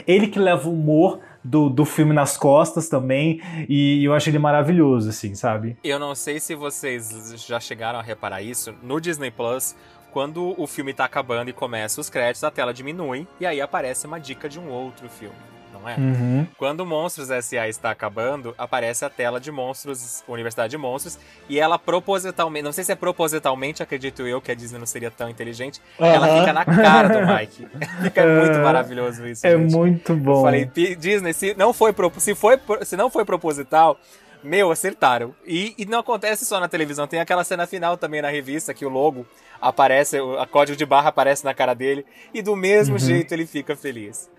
Ele 0.06 0.26
que 0.26 0.38
leva 0.38 0.68
o 0.68 0.72
humor 0.72 1.20
do, 1.42 1.68
do 1.68 1.84
filme 1.84 2.12
nas 2.12 2.36
costas 2.36 2.88
também. 2.88 3.40
E 3.68 4.04
eu 4.04 4.12
acho 4.12 4.28
ele 4.28 4.38
maravilhoso, 4.38 5.08
assim, 5.10 5.34
sabe? 5.34 5.76
Eu 5.82 5.98
não 5.98 6.14
sei 6.14 6.40
se 6.40 6.54
vocês 6.54 7.34
já 7.46 7.58
chegaram 7.60 7.98
a 7.98 8.02
reparar 8.02 8.42
isso. 8.42 8.74
No 8.82 9.00
Disney 9.00 9.30
Plus, 9.30 9.74
quando 10.18 10.52
o 10.60 10.66
filme 10.66 10.92
tá 10.92 11.04
acabando 11.04 11.48
e 11.48 11.52
começa 11.52 12.00
os 12.00 12.10
créditos, 12.10 12.42
a 12.42 12.50
tela 12.50 12.74
diminui 12.74 13.24
e 13.38 13.46
aí 13.46 13.60
aparece 13.60 14.04
uma 14.04 14.18
dica 14.18 14.48
de 14.48 14.58
um 14.58 14.68
outro 14.68 15.08
filme 15.08 15.36
não 15.72 15.88
é? 15.88 15.94
Uhum. 15.96 16.44
Quando 16.56 16.84
Monstros 16.84 17.30
S.A. 17.30 17.68
está 17.68 17.92
acabando, 17.92 18.52
aparece 18.58 19.04
a 19.04 19.08
tela 19.08 19.38
de 19.38 19.52
Monstros, 19.52 20.24
Universidade 20.26 20.72
de 20.72 20.76
Monstros, 20.76 21.20
e 21.48 21.60
ela 21.60 21.78
propositalmente, 21.78 22.64
não 22.64 22.72
sei 22.72 22.82
se 22.82 22.90
é 22.90 22.96
propositalmente, 22.96 23.80
acredito 23.80 24.26
eu, 24.26 24.40
que 24.40 24.50
a 24.50 24.56
Disney 24.56 24.76
não 24.76 24.86
seria 24.86 25.08
tão 25.08 25.28
inteligente, 25.28 25.80
uhum. 26.00 26.06
ela 26.06 26.40
fica 26.40 26.52
na 26.52 26.64
cara 26.64 27.08
do 27.08 27.32
Mike. 27.32 27.68
fica 28.02 28.26
muito 28.26 28.58
maravilhoso 28.58 29.24
isso, 29.24 29.46
É 29.46 29.56
gente. 29.56 29.72
muito 29.72 30.16
bom. 30.16 30.38
Eu 30.38 30.42
falei, 30.42 30.64
Disney, 30.98 31.32
se 31.32 31.54
não 31.56 31.72
foi, 31.72 31.94
se 32.16 32.34
foi, 32.34 32.58
se 32.82 32.96
não 32.96 33.08
foi 33.08 33.24
proposital, 33.24 34.00
meu, 34.42 34.70
acertaram. 34.70 35.34
E, 35.46 35.74
e, 35.78 35.84
não 35.84 35.98
acontece 36.00 36.44
só 36.44 36.60
na 36.60 36.68
televisão, 36.68 37.06
tem 37.06 37.20
aquela 37.20 37.44
cena 37.44 37.66
final 37.66 37.96
também 37.96 38.22
na 38.22 38.28
revista 38.28 38.74
que 38.74 38.84
o 38.84 38.88
logo 38.88 39.26
aparece, 39.60 40.20
o 40.20 40.46
código 40.46 40.76
de 40.76 40.86
barra 40.86 41.08
aparece 41.08 41.44
na 41.44 41.54
cara 41.54 41.74
dele, 41.74 42.06
e 42.32 42.42
do 42.42 42.54
mesmo 42.54 42.94
uhum. 42.94 42.98
jeito 42.98 43.32
ele 43.32 43.46
fica 43.46 43.76
feliz. 43.76 44.30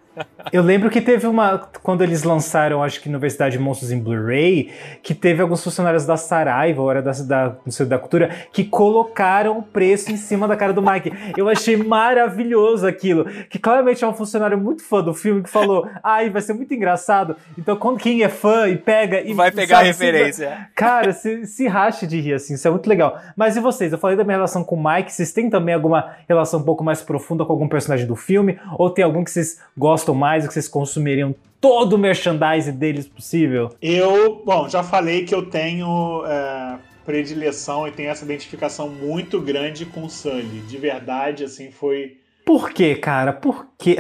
Eu 0.52 0.64
lembro 0.64 0.90
que 0.90 1.02
teve 1.02 1.28
uma. 1.28 1.58
Quando 1.84 2.04
eles 2.04 2.24
lançaram, 2.24 2.84
acho 2.84 3.02
que 3.02 3.10
Universidade 3.10 3.58
de 3.58 3.64
Monstros 3.64 3.92
em 3.92 4.00
Blu-ray, 4.00 4.72
que 5.04 5.14
teve 5.14 5.42
alguns 5.42 5.64
funcionários 5.64 6.06
da 6.06 6.18
Saraiva, 6.18 6.82
ou 6.82 6.90
era 6.90 7.02
da, 7.02 7.12
da, 7.12 7.56
da 7.88 8.00
Cultura, 8.00 8.30
que 8.52 8.64
colocaram 8.64 9.60
o 9.60 9.64
preço 9.64 10.12
em 10.12 10.18
cima 10.18 10.48
da 10.48 10.56
cara 10.56 10.74
do 10.74 10.82
Mike. 10.82 11.12
Eu 11.38 11.48
achei 11.48 11.78
maravilhoso 11.78 12.88
aquilo. 12.88 13.26
Que 13.50 13.60
claramente 13.60 14.04
é 14.04 14.08
um 14.08 14.14
funcionário 14.14 14.58
muito 14.58 14.84
fã 14.84 15.04
do 15.04 15.14
filme 15.14 15.44
que 15.44 15.50
falou: 15.50 15.88
ai, 16.04 16.30
vai 16.30 16.42
ser 16.42 16.54
muito 16.54 16.74
engraçado. 16.74 17.36
Então, 17.58 17.76
quando 17.76 18.00
quem 18.00 18.24
é 18.24 18.30
fã 18.30 18.68
e 18.68 18.78
pega. 18.78 19.22
E, 19.22 19.34
vai 19.34 19.52
pegar 19.52 19.78
sabe, 19.78 19.90
a 19.90 19.92
referência. 19.92 20.50
Se, 20.50 20.74
cara, 20.76 21.14
se, 21.14 21.46
se 21.46 21.68
rache 21.68 22.08
de 22.08 22.20
rir, 22.20 22.34
assim, 22.34 22.56
isso 22.56 22.68
é 22.68 22.72
muito 22.72 22.88
legal. 22.88 23.20
Mas 23.36 23.56
e 23.56 23.60
vocês? 23.60 23.92
Eu 23.92 23.98
falei 23.98 24.18
da 24.18 24.24
minha 24.24 24.38
relação 24.38 24.64
com 24.64 24.76
o 24.76 24.84
Mike, 24.84 25.12
vocês 25.12 25.32
têm 25.32 25.50
também 25.50 25.76
alguma 25.76 26.16
relação 26.28 26.60
um 26.60 26.64
pouco 26.64 26.84
mais 26.84 27.02
profunda 27.02 27.46
com 27.46 27.52
algum 27.52 27.68
personagem 27.68 28.08
do 28.08 28.16
filme? 28.16 28.60
Ou 28.78 28.90
tem 28.90 29.04
algum 29.04 29.24
que 29.24 29.32
vocês 29.32 29.60
gostam? 29.78 30.09
Gostam 30.10 30.16
mais, 30.16 30.47
que 30.47 30.53
vocês 30.53 30.68
consumiriam 30.68 31.36
todo 31.62 31.93
o 31.93 31.97
merchandising 31.97 32.72
deles 32.74 33.07
possível? 33.07 33.70
Eu, 33.82 34.41
bom, 34.45 34.68
já 34.68 34.84
falei 34.84 35.26
que 35.26 35.34
eu 35.34 35.45
tenho 35.45 36.24
é, 36.26 36.80
predileção 37.05 37.88
e 37.88 37.91
tenho 37.91 38.10
essa 38.10 38.26
identificação 38.26 38.89
muito 38.89 39.39
grande 39.39 39.86
com 39.86 40.03
o 40.03 40.10
Sully. 40.10 40.62
De 40.68 40.78
verdade, 40.78 41.43
assim, 41.43 41.72
foi. 41.72 42.18
Por 42.45 42.72
quê, 42.72 42.95
cara? 42.95 43.34
Por 43.34 43.68
quê? 43.78 43.97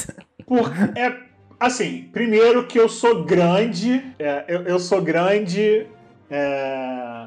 Por, 0.46 0.70
é, 0.96 1.14
assim, 1.58 2.08
primeiro 2.12 2.66
que 2.66 2.78
eu 2.78 2.88
sou 2.88 3.24
grande, 3.24 4.02
é, 4.18 4.44
eu, 4.48 4.62
eu, 4.62 4.78
sou 4.78 5.02
grande, 5.02 5.86
é, 6.30 7.26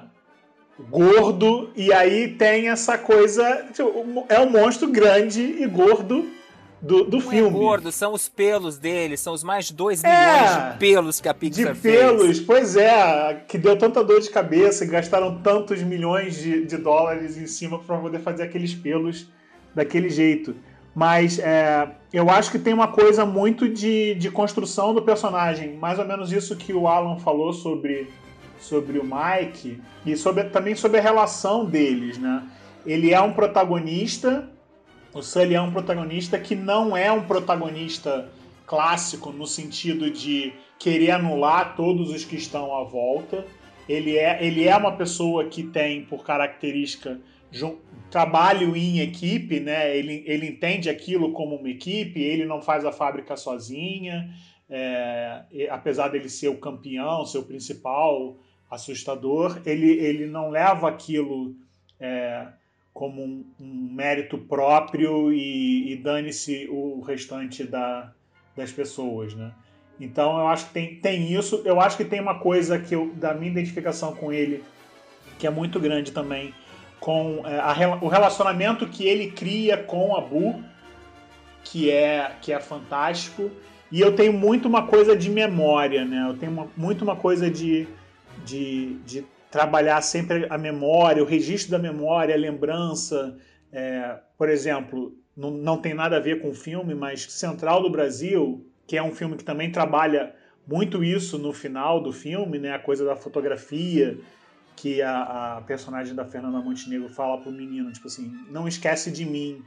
gordo, 0.90 1.70
e 1.76 1.94
aí 1.94 2.30
tem 2.30 2.70
essa 2.70 2.98
coisa. 2.98 3.66
Tipo, 3.74 4.26
é 4.28 4.40
um 4.40 4.50
monstro 4.50 4.88
grande 4.88 5.42
e 5.42 5.68
gordo 5.68 6.41
do, 6.82 7.04
do 7.04 7.18
não 7.18 7.30
filme. 7.30 7.48
É 7.48 7.52
gordo, 7.52 7.92
são 7.92 8.14
os 8.14 8.28
pelos 8.28 8.78
dele, 8.78 9.16
são 9.16 9.34
os 9.34 9.44
mais 9.44 9.66
de 9.66 9.74
2 9.74 10.02
milhões 10.02 10.52
é, 10.52 10.72
de 10.72 10.78
pelos 10.80 11.22
que 11.22 11.30
a 11.30 11.34
Pixar 11.34 11.74
de 11.74 11.80
pelos, 11.80 12.24
fez. 12.24 12.40
pois 12.42 12.76
é, 12.76 13.44
que 13.48 13.58
deu 13.58 13.78
tanta 13.78 14.04
dor 14.04 14.20
de 14.20 14.30
cabeça, 14.30 14.86
gastaram 14.86 15.40
tantos 15.42 15.82
milhões 15.84 16.36
de, 16.36 16.66
de 16.66 16.78
dólares 16.78 17.38
em 17.38 17.46
cima 17.46 17.80
para 17.80 17.98
poder 17.98 18.20
fazer 18.20 18.44
aqueles 18.44 18.74
pelos 18.74 19.28
daquele 19.76 20.10
jeito. 20.10 20.56
Mas 20.94 21.40
é, 21.40 21.90
eu 22.12 22.30
acho 22.30 22.52
que 22.52 22.60
tem 22.60 22.74
uma 22.74 22.88
coisa 22.88 23.26
muito 23.26 23.70
de, 23.70 24.16
de 24.16 24.30
construção 24.30 24.94
do 24.94 25.02
personagem, 25.02 25.78
mais 25.78 26.00
ou 26.00 26.06
menos 26.06 26.32
isso 26.32 26.56
que 26.58 26.74
o 26.74 26.88
Alan 26.88 27.18
falou 27.20 27.54
sobre, 27.54 28.10
sobre 28.60 29.00
o 29.00 29.04
Mike 29.04 29.80
e 30.06 30.18
sobre, 30.18 30.46
também 30.46 30.76
sobre 30.76 31.00
a 31.00 31.02
relação 31.02 31.64
deles, 31.64 32.18
né? 32.18 32.44
Ele 32.86 33.14
é 33.14 33.22
um 33.22 33.32
protagonista 33.32 34.50
o 35.14 35.22
Sully 35.22 35.56
é 35.56 35.62
um 35.62 35.72
protagonista 35.72 36.40
que 36.40 36.56
não 36.56 36.96
é 36.96 37.12
um 37.12 37.24
protagonista 37.24 38.30
clássico 38.66 39.32
no 39.32 39.46
sentido 39.46 40.10
de 40.10 40.54
querer 40.80 41.12
anular 41.12 41.76
todos 41.76 42.10
os 42.10 42.24
que 42.24 42.36
estão 42.36 42.76
à 42.76 42.84
volta. 42.84 43.46
Ele 43.90 44.18
é, 44.18 44.46
ele 44.46 44.68
é 44.68 44.76
uma 44.76 44.96
pessoa 44.96 45.46
que 45.46 45.64
tem 45.64 46.06
por 46.06 46.24
característica 46.24 47.20
trabalho 48.10 48.76
em 48.76 49.00
equipe, 49.00 49.60
né? 49.60 49.96
Ele, 49.96 50.24
ele 50.26 50.48
entende 50.48 50.90
aquilo 50.90 51.34
como 51.34 51.56
uma 51.56 51.70
equipe, 51.70 52.22
ele 52.22 52.46
não 52.46 52.62
faz 52.62 52.86
a 52.86 52.92
fábrica 52.92 53.36
sozinha, 53.36 54.30
é, 54.70 55.44
apesar 55.70 56.08
dele 56.08 56.30
ser 56.30 56.48
o 56.48 56.58
campeão, 56.58 57.26
ser 57.26 57.40
o 57.40 57.44
principal 57.44 58.38
assustador, 58.70 59.62
ele, 59.66 59.92
ele 59.92 60.28
não 60.28 60.50
leva 60.50 60.88
aquilo 60.88 61.54
é, 62.00 62.48
como 62.94 63.24
um, 63.24 63.46
um 63.60 63.90
mérito 63.94 64.38
próprio 64.38 65.32
e, 65.32 65.94
e 65.94 65.96
dane-se 65.98 66.68
o 66.70 67.02
restante 67.02 67.64
da, 67.64 68.12
das 68.56 68.72
pessoas, 68.72 69.34
né? 69.34 69.52
Então 70.00 70.40
eu 70.40 70.48
acho 70.48 70.68
que 70.68 70.74
tem, 70.74 70.96
tem 70.96 71.34
isso. 71.34 71.62
Eu 71.64 71.80
acho 71.80 71.96
que 71.96 72.06
tem 72.06 72.20
uma 72.20 72.40
coisa 72.40 72.80
que 72.80 72.96
eu, 72.96 73.12
da 73.14 73.34
minha 73.34 73.52
identificação 73.52 74.16
com 74.16 74.34
ele 74.34 74.64
que 75.38 75.48
é 75.48 75.50
muito 75.50 75.80
grande 75.80 76.12
também 76.12 76.54
com 77.00 77.42
é, 77.46 77.60
a, 77.60 77.98
o 78.00 78.08
relacionamento 78.08 78.88
que 78.88 79.06
ele 79.08 79.32
cria 79.32 79.76
com 79.76 80.16
a 80.16 80.22
Bu, 80.22 80.64
que 81.64 81.90
é 81.90 82.36
que 82.42 82.54
é 82.54 82.60
fantástico. 82.60 83.50
E 83.92 84.00
eu 84.00 84.16
tenho 84.16 84.32
muito 84.32 84.68
uma 84.68 84.88
coisa 84.88 85.18
de 85.18 85.30
memória, 85.30 86.06
né? 86.06 86.26
Eu 86.30 86.38
tenho 86.38 86.52
uma, 86.52 86.68
muito 86.78 87.04
uma 87.04 87.16
coisa 87.16 87.50
de, 87.50 87.88
de, 88.46 88.94
de 89.06 89.26
trabalhar 89.52 90.02
sempre 90.02 90.48
a 90.50 90.58
memória, 90.58 91.22
o 91.22 91.26
registro 91.26 91.72
da 91.72 91.78
memória, 91.78 92.34
a 92.34 92.38
lembrança. 92.38 93.38
É, 93.72 94.18
por 94.38 94.50
exemplo, 94.50 95.14
não, 95.36 95.52
não 95.52 95.78
tem 95.78 95.94
nada 95.94 96.18
a 96.18 96.20
ver 96.20 96.42
com 96.42 96.50
o 96.50 96.54
filme, 96.54 96.96
mas 96.96 97.24
Central 97.24 97.84
do 97.84 97.90
Brasil, 97.90 98.66
que 98.88 98.98
é 98.98 99.04
um 99.04 99.12
filme 99.12 99.36
que 99.36 99.44
também 99.44 99.72
trabalha 99.72 100.34
muito 100.66 101.04
isso 101.04 101.38
no 101.38 101.52
final 101.52 102.02
do 102.02 102.14
filme, 102.14 102.58
né? 102.58 102.74
A 102.74 102.80
coisa 102.80 103.04
da 103.04 103.16
fotografia, 103.16 104.18
que 104.76 105.02
a, 105.02 105.58
a 105.58 105.62
personagem 105.62 106.16
da 106.16 106.26
Fernanda 106.26 106.60
Montenegro 106.60 107.10
fala 107.10 107.38
pro 107.40 107.52
menino, 107.52 107.92
tipo 107.92 108.08
assim, 108.08 108.32
não 108.50 108.68
esquece 108.68 109.12
de 109.12 109.26
mim. 109.26 109.62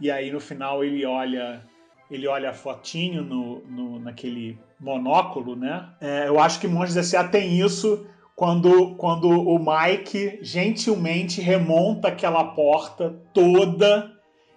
E 0.00 0.10
aí 0.10 0.32
no 0.32 0.40
final 0.40 0.82
ele 0.82 1.04
olha 1.04 1.62
ele 2.10 2.26
olha 2.26 2.48
a 2.48 2.54
fotinho 2.54 3.22
no, 3.22 3.60
no, 3.66 3.98
naquele 3.98 4.58
monóculo, 4.80 5.54
né? 5.54 5.90
É, 6.00 6.26
eu 6.26 6.40
acho 6.40 6.58
que 6.58 6.66
Monstros 6.66 6.96
S.A. 6.96 7.28
tem 7.28 7.60
isso 7.60 8.06
quando, 8.38 8.94
quando 8.94 9.28
o 9.28 9.58
Mike 9.58 10.38
gentilmente 10.42 11.40
remonta 11.40 12.06
aquela 12.06 12.44
porta 12.44 13.16
toda 13.34 14.12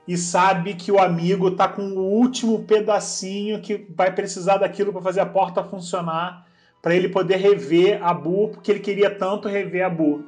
e 0.08 0.16
sabe 0.16 0.76
que 0.76 0.92
o 0.92 1.02
amigo 1.02 1.50
tá 1.50 1.68
com 1.68 1.82
o 1.82 2.04
último 2.04 2.64
pedacinho 2.64 3.60
que 3.60 3.88
vai 3.98 4.14
precisar 4.14 4.58
daquilo 4.58 4.94
para 4.94 5.02
fazer 5.02 5.22
a 5.22 5.26
porta 5.26 5.64
funcionar, 5.64 6.46
para 6.80 6.94
ele 6.94 7.10
poder 7.10 7.38
rever 7.38 8.00
a 8.06 8.14
Bu, 8.14 8.50
porque 8.50 8.70
ele 8.70 8.82
queria 8.82 9.10
tanto 9.10 9.48
rever 9.48 9.84
a 9.84 9.90
Bu, 9.90 10.26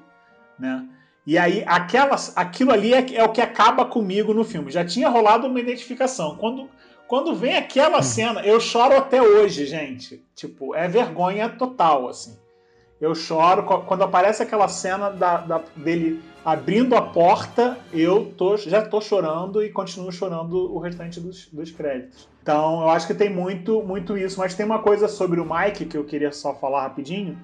né? 0.58 0.90
E 1.24 1.38
aí 1.38 1.64
aquelas, 1.68 2.36
aquilo 2.36 2.72
ali 2.72 2.92
é, 2.92 3.06
é 3.14 3.24
o 3.24 3.32
que 3.32 3.40
acaba 3.40 3.86
comigo 3.86 4.34
no 4.34 4.44
filme. 4.44 4.72
Já 4.72 4.84
tinha 4.84 5.10
rolado 5.10 5.46
uma 5.46 5.60
identificação. 5.60 6.38
Quando 6.38 6.68
quando 7.08 7.36
vem 7.36 7.56
aquela 7.56 8.00
hum. 8.00 8.04
cena, 8.04 8.42
eu 8.42 8.60
choro 8.60 8.98
até 8.98 9.22
hoje, 9.22 9.68
gente. 9.68 10.26
Tipo, 10.34 10.74
é 10.74 10.88
vergonha 10.88 11.50
total, 11.50 12.10
assim. 12.10 12.42
Eu 13.04 13.14
choro. 13.14 13.64
Quando 13.64 14.02
aparece 14.02 14.42
aquela 14.42 14.70
cena 14.70 15.10
da, 15.10 15.36
da, 15.38 15.62
dele 15.76 16.24
abrindo 16.46 16.96
a 16.96 17.02
porta, 17.02 17.78
eu 17.92 18.34
tô, 18.38 18.56
já 18.56 18.82
tô 18.82 19.02
chorando 19.02 19.62
e 19.62 19.70
continuo 19.70 20.10
chorando 20.10 20.74
o 20.74 20.80
restante 20.80 21.20
dos, 21.20 21.50
dos 21.52 21.70
créditos. 21.70 22.30
Então, 22.42 22.82
eu 22.82 22.90
acho 22.90 23.06
que 23.06 23.14
tem 23.14 23.30
muito, 23.30 23.84
muito 23.84 24.18
isso. 24.18 24.40
Mas 24.40 24.56
tem 24.56 24.66
uma 24.66 24.80
coisa 24.80 25.10
sobre 25.10 25.42
o 25.42 25.46
Mike 25.46 25.84
que 25.84 25.98
eu 25.98 26.06
queria 26.06 26.32
só 26.32 26.56
falar 26.56 26.84
rapidinho, 26.84 27.38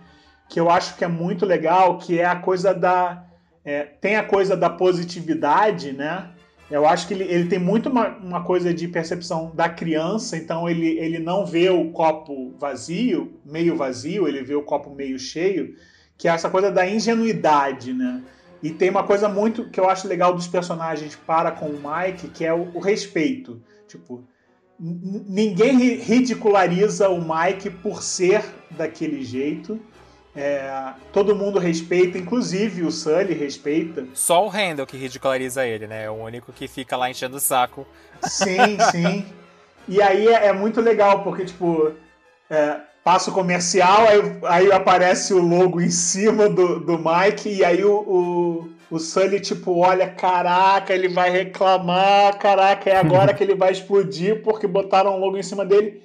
que 0.47 0.57
eu 0.57 0.69
acho 0.69 0.95
que 0.95 1.03
é 1.03 1.09
muito 1.09 1.45
legal, 1.45 1.97
que 1.97 2.17
é 2.17 2.25
a 2.25 2.37
coisa 2.37 2.73
da. 2.73 3.25
É, 3.65 3.83
tem 3.83 4.15
a 4.15 4.23
coisa 4.23 4.55
da 4.55 4.69
positividade, 4.69 5.91
né? 5.91 6.29
Eu 6.69 6.85
acho 6.87 7.07
que 7.07 7.13
ele, 7.13 7.23
ele 7.23 7.45
tem 7.47 7.57
muito 7.57 7.89
uma, 7.89 8.09
uma, 8.17 8.43
coisa 8.43 8.71
de 8.71 8.87
percepção 8.87 9.51
da 9.55 9.67
criança, 9.67 10.37
então 10.37 10.69
ele, 10.69 10.87
ele 10.99 11.17
não 11.17 11.45
vê 11.45 11.69
o 11.69 11.89
copo 11.91 12.53
vazio, 12.59 13.33
meio 13.43 13.75
vazio, 13.75 14.27
ele 14.27 14.43
vê 14.43 14.53
o 14.53 14.61
copo 14.61 14.93
meio 14.93 15.17
cheio, 15.17 15.75
que 16.15 16.27
é 16.27 16.31
essa 16.31 16.49
coisa 16.49 16.69
da 16.71 16.87
ingenuidade, 16.87 17.91
né? 17.91 18.21
E 18.61 18.69
tem 18.69 18.89
uma 18.89 19.03
coisa 19.03 19.27
muito 19.27 19.69
que 19.69 19.79
eu 19.79 19.89
acho 19.89 20.07
legal 20.07 20.35
dos 20.35 20.47
personagens 20.47 21.15
para 21.15 21.51
com 21.51 21.67
o 21.67 21.79
Mike, 21.79 22.27
que 22.27 22.45
é 22.45 22.53
o, 22.53 22.69
o 22.75 22.79
respeito. 22.79 23.61
Tipo, 23.87 24.23
ninguém 24.79 25.95
ridiculariza 25.95 27.09
o 27.09 27.19
Mike 27.19 27.69
por 27.69 28.03
ser 28.03 28.43
daquele 28.71 29.23
jeito. 29.23 29.79
É, 30.35 30.93
todo 31.11 31.35
mundo 31.35 31.59
respeita, 31.59 32.17
inclusive 32.17 32.83
o 32.83 32.91
Sully 32.91 33.33
respeita. 33.33 34.05
Só 34.13 34.45
o 34.45 34.47
Randall 34.47 34.85
que 34.85 34.95
ridiculariza 34.95 35.65
ele, 35.65 35.87
né? 35.87 36.03
É 36.05 36.09
o 36.09 36.13
único 36.13 36.53
que 36.53 36.67
fica 36.67 36.95
lá 36.95 37.09
enchendo 37.09 37.37
o 37.37 37.39
saco. 37.39 37.85
Sim, 38.23 38.77
sim. 38.91 39.25
E 39.87 40.01
aí 40.01 40.27
é, 40.27 40.47
é 40.47 40.53
muito 40.53 40.79
legal, 40.81 41.23
porque, 41.23 41.45
tipo, 41.45 41.91
é, 42.49 42.77
passa 43.03 43.31
o 43.31 43.33
comercial, 43.33 44.07
aí, 44.07 44.21
aí 44.43 44.71
aparece 44.71 45.33
o 45.33 45.41
logo 45.41 45.81
em 45.81 45.89
cima 45.89 46.47
do, 46.47 46.79
do 46.79 46.97
Mike, 46.97 47.49
e 47.49 47.65
aí 47.65 47.83
o, 47.83 47.95
o, 47.95 48.69
o 48.91 48.99
Sully, 48.99 49.39
tipo, 49.39 49.79
olha, 49.79 50.07
caraca, 50.09 50.93
ele 50.93 51.09
vai 51.09 51.31
reclamar, 51.31 52.37
caraca, 52.37 52.87
é 52.87 52.97
agora 52.97 53.33
que 53.33 53.43
ele 53.43 53.55
vai 53.55 53.71
explodir 53.71 54.43
porque 54.43 54.67
botaram 54.67 55.15
o 55.15 55.19
logo 55.19 55.37
em 55.37 55.43
cima 55.43 55.65
dele. 55.65 56.03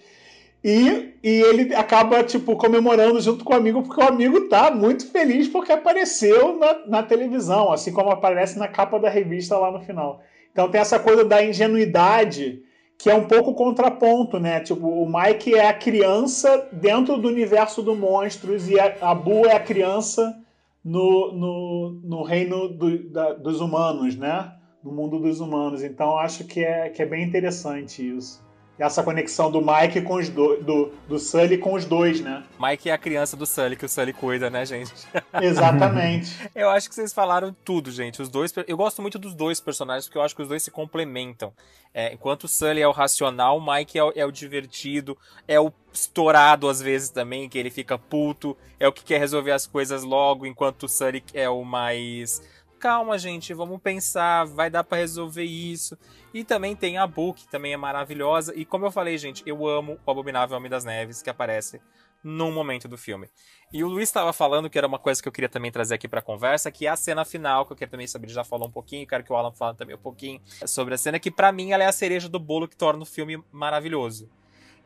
E, 0.65 1.15
e 1.23 1.43
ele 1.43 1.75
acaba, 1.75 2.25
tipo, 2.25 2.57
comemorando 2.57 3.21
junto 3.21 3.45
com 3.45 3.53
o 3.53 3.57
amigo, 3.57 3.83
porque 3.83 4.01
o 4.01 4.09
amigo 4.09 4.49
tá 4.49 4.71
muito 4.71 5.07
feliz 5.11 5.47
porque 5.47 5.71
apareceu 5.71 6.59
na, 6.59 6.87
na 6.87 7.03
televisão, 7.03 7.71
assim 7.71 7.93
como 7.93 8.09
aparece 8.11 8.59
na 8.59 8.67
capa 8.67 8.99
da 8.99 9.11
revista 9.11 9.59
lá 9.59 9.71
no 9.71 9.81
final. 9.81 10.23
Então 10.51 10.71
tem 10.71 10.81
essa 10.81 10.99
coisa 10.99 11.23
da 11.23 11.45
ingenuidade 11.45 12.63
que 12.97 13.11
é 13.11 13.15
um 13.15 13.27
pouco 13.27 13.53
contraponto, 13.55 14.39
né? 14.39 14.61
Tipo, 14.61 14.87
o 14.87 15.07
Mike 15.07 15.55
é 15.55 15.69
a 15.69 15.75
criança 15.75 16.67
dentro 16.73 17.19
do 17.19 17.29
universo 17.29 17.83
do 17.83 17.95
monstros 17.95 18.71
e 18.71 18.81
a, 18.81 18.97
a 19.03 19.15
Boo 19.15 19.45
é 19.45 19.53
a 19.53 19.61
criança 19.61 20.35
no, 20.83 21.33
no, 21.33 22.01
no 22.03 22.23
reino 22.23 22.69
do, 22.69 23.11
da, 23.11 23.35
dos 23.35 23.61
humanos, 23.61 24.17
né? 24.17 24.51
No 24.83 24.93
mundo 24.93 25.19
dos 25.19 25.41
humanos. 25.41 25.83
Então 25.83 26.17
acho 26.17 26.45
que 26.45 26.65
é, 26.65 26.89
que 26.89 27.03
é 27.03 27.07
bem 27.07 27.23
interessante 27.23 28.17
isso 28.17 28.44
essa 28.79 29.03
conexão 29.03 29.51
do 29.51 29.61
Mike 29.61 30.03
com 30.03 30.15
os 30.15 30.29
do, 30.29 30.57
do, 30.57 30.93
do 31.09 31.19
Sully 31.19 31.59
com 31.59 31.75
os 31.75 31.85
dois, 31.85 32.21
né? 32.21 32.43
Mike 32.59 32.91
é 32.91 32.93
a 32.93 32.99
criança 32.99 33.37
do 33.37 33.47
Sully 33.47 33.77
que 33.77 33.85
o 33.85 33.89
Sully 33.89 34.13
cuida, 34.13 34.51
né, 34.51 34.67
gente? 34.67 34.93
Exatamente. 35.41 36.37
eu 36.55 36.69
acho 36.71 36.89
que 36.89 36.95
vocês 36.95 37.13
falaram 37.13 37.55
tudo, 37.65 37.91
gente. 37.91 38.21
Os 38.21 38.29
dois, 38.29 38.53
eu 38.67 38.77
gosto 38.77 39.01
muito 39.01 39.19
dos 39.19 39.35
dois 39.35 39.61
personagens 39.61 40.07
porque 40.07 40.19
eu 40.19 40.23
acho 40.23 40.35
que 40.35 40.43
os 40.43 40.49
dois 40.49 40.63
se 40.63 40.71
complementam. 40.71 41.53
É, 41.93 42.13
enquanto 42.13 42.45
o 42.45 42.49
Sully 42.49 42.81
é 42.81 42.89
o 42.89 42.93
racional, 42.93 43.59
o 43.59 43.73
Mike 43.75 43.97
é 43.97 44.03
o, 44.03 44.13
é 44.17 44.27
o 44.27 44.33
divertido, 44.33 45.17
é 45.47 45.61
o 45.61 45.73
estourado 45.93 46.69
às 46.69 46.83
vezes 46.83 47.09
também, 47.09 47.49
que 47.49 47.57
ele 47.57 47.71
fica 47.71 47.97
puto, 47.97 48.57
é 48.81 48.89
o 48.89 48.93
que 48.93 49.05
quer 49.05 49.19
resolver 49.19 49.53
as 49.53 49.67
coisas 49.67 50.03
logo, 50.03 50.45
enquanto 50.45 50.85
o 50.85 50.89
Sully 50.89 51.23
é 51.33 51.49
o 51.49 51.63
mais 51.63 52.43
calma, 52.85 53.17
gente, 53.17 53.55
vamos 53.55 53.81
pensar, 53.81 54.45
vai 54.45 54.69
dar 54.69 54.85
para 54.85 54.99
resolver 54.99 55.43
isso. 55.43 55.97
E 56.35 56.45
também 56.45 56.77
tem 56.77 56.99
a 56.99 57.07
Boo, 57.07 57.33
que 57.33 57.49
também 57.49 57.73
é 57.73 57.79
maravilhosa. 57.79 58.53
E 58.55 58.63
como 58.63 58.85
eu 58.85 58.91
falei, 58.91 59.17
gente, 59.17 59.43
eu 59.47 59.67
amo 59.67 59.99
o 60.05 60.11
Abominável 60.11 60.55
Homem 60.55 60.69
das 60.69 60.85
Neves, 60.85 61.23
que 61.23 61.31
aparece 61.31 61.81
num 62.23 62.53
momento 62.53 62.87
do 62.87 62.99
filme. 62.99 63.27
E 63.73 63.83
o 63.83 63.89
Luiz 63.89 64.11
estava 64.11 64.35
falando 64.35 64.69
que 64.69 64.77
era 64.77 64.87
uma 64.87 64.99
coisa 64.99 65.23
que 65.23 65.27
eu 65.27 65.33
queria 65.33 65.49
também 65.49 65.73
trazer 65.73 65.95
aqui 65.95 66.07
para 66.07 66.21
conversa, 66.21 66.71
que 66.71 66.87
é 66.87 66.91
a 66.91 66.97
cena 66.97 67.25
final, 67.25 67.65
que 67.65 67.73
eu 67.73 67.77
quero 67.77 67.91
também 67.91 68.07
saber, 68.07 68.27
ele 68.27 68.35
já 68.35 68.45
falou 68.45 68.69
um 68.69 68.71
pouquinho, 68.71 69.07
quero 69.07 69.25
que 69.25 69.33
o 69.33 69.37
Alan 69.37 69.53
fale 69.53 69.79
também 69.79 69.97
um 69.97 69.99
pouquinho 69.99 70.43
sobre 70.67 70.93
a 70.93 70.99
cena, 70.99 71.19
que 71.19 71.31
para 71.31 71.51
mim 71.51 71.73
ela 71.73 71.85
é 71.85 71.87
a 71.87 71.93
cereja 71.93 72.29
do 72.29 72.39
bolo 72.39 72.69
que 72.69 72.77
torna 72.77 73.03
o 73.03 73.07
filme 73.07 73.43
maravilhoso. 73.51 74.29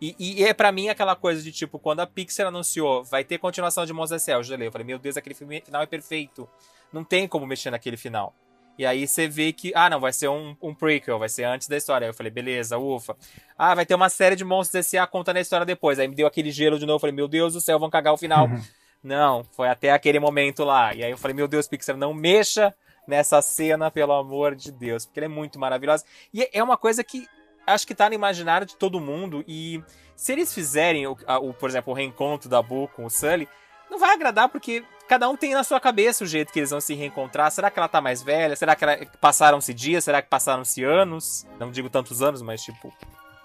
E, 0.00 0.14
e 0.20 0.44
é 0.44 0.54
para 0.54 0.70
mim 0.70 0.88
aquela 0.88 1.16
coisa 1.16 1.42
de 1.42 1.50
tipo, 1.50 1.80
quando 1.80 1.98
a 1.98 2.06
Pixar 2.06 2.46
anunciou, 2.46 3.02
vai 3.02 3.24
ter 3.24 3.38
continuação 3.38 3.84
de 3.84 3.92
Monstros 3.92 4.22
S.A., 4.22 4.36
eu 4.36 4.44
já 4.44 4.54
eu 4.54 4.70
falei, 4.70 4.86
meu 4.86 5.00
Deus, 5.00 5.16
aquele 5.16 5.34
filme 5.34 5.60
final 5.62 5.82
é 5.82 5.86
perfeito 5.86 6.48
não 6.92 7.04
tem 7.04 7.26
como 7.28 7.46
mexer 7.46 7.70
naquele 7.70 7.96
final. 7.96 8.34
E 8.78 8.86
aí 8.86 9.08
você 9.08 9.26
vê 9.26 9.52
que, 9.52 9.72
ah, 9.74 9.90
não, 9.90 9.98
vai 9.98 10.12
ser 10.12 10.28
um, 10.28 10.56
um 10.62 10.72
prequel, 10.72 11.18
vai 11.18 11.28
ser 11.28 11.42
antes 11.42 11.66
da 11.66 11.76
história. 11.76 12.06
Aí 12.06 12.10
eu 12.10 12.14
falei, 12.14 12.30
beleza, 12.30 12.78
ufa. 12.78 13.16
Ah, 13.56 13.74
vai 13.74 13.84
ter 13.84 13.94
uma 13.94 14.08
série 14.08 14.36
de 14.36 14.44
monstros 14.44 14.86
S.A. 14.86 15.04
contando 15.04 15.38
a 15.38 15.40
história 15.40 15.66
depois. 15.66 15.98
Aí 15.98 16.06
me 16.06 16.14
deu 16.14 16.28
aquele 16.28 16.52
gelo 16.52 16.78
de 16.78 16.86
novo, 16.86 16.96
eu 16.96 17.00
falei, 17.00 17.14
meu 17.14 17.26
Deus 17.26 17.54
do 17.54 17.60
céu, 17.60 17.78
vão 17.78 17.90
cagar 17.90 18.14
o 18.14 18.16
final. 18.16 18.46
Uhum. 18.46 18.62
Não, 19.02 19.44
foi 19.52 19.68
até 19.68 19.90
aquele 19.90 20.20
momento 20.20 20.62
lá. 20.62 20.94
E 20.94 21.02
aí 21.02 21.10
eu 21.10 21.18
falei, 21.18 21.34
meu 21.34 21.48
Deus, 21.48 21.66
Pixar, 21.66 21.96
não 21.96 22.14
mexa 22.14 22.72
nessa 23.06 23.42
cena, 23.42 23.90
pelo 23.90 24.12
amor 24.12 24.54
de 24.54 24.70
Deus, 24.70 25.06
porque 25.06 25.18
ela 25.18 25.26
é 25.26 25.28
muito 25.28 25.58
maravilhosa. 25.58 26.04
E 26.32 26.48
é 26.52 26.62
uma 26.62 26.76
coisa 26.76 27.02
que 27.02 27.26
acho 27.66 27.86
que 27.86 27.94
tá 27.94 28.08
no 28.08 28.14
imaginário 28.14 28.66
de 28.66 28.76
todo 28.76 29.00
mundo. 29.00 29.44
E 29.48 29.82
se 30.14 30.32
eles 30.32 30.54
fizerem, 30.54 31.06
o, 31.06 31.16
o 31.42 31.54
por 31.54 31.68
exemplo, 31.68 31.92
o 31.92 31.96
reencontro 31.96 32.48
da 32.48 32.62
Boo 32.62 32.88
com 32.88 33.04
o 33.04 33.10
Sully, 33.10 33.48
não 33.90 33.98
vai 33.98 34.12
agradar 34.12 34.48
porque 34.48 34.84
cada 35.08 35.28
um 35.28 35.36
tem 35.36 35.54
na 35.54 35.64
sua 35.64 35.80
cabeça 35.80 36.22
o 36.22 36.26
jeito 36.26 36.52
que 36.52 36.60
eles 36.60 36.70
vão 36.70 36.80
se 36.80 36.94
reencontrar. 36.94 37.50
Será 37.50 37.70
que 37.70 37.78
ela 37.78 37.88
tá 37.88 38.00
mais 38.00 38.22
velha? 38.22 38.54
Será 38.54 38.76
que 38.76 38.84
passaram-se 39.20 39.72
dias? 39.72 40.04
Será 40.04 40.20
que 40.20 40.28
passaram-se 40.28 40.84
anos? 40.84 41.46
Não 41.58 41.70
digo 41.70 41.88
tantos 41.88 42.22
anos, 42.22 42.42
mas 42.42 42.62
tipo, 42.62 42.92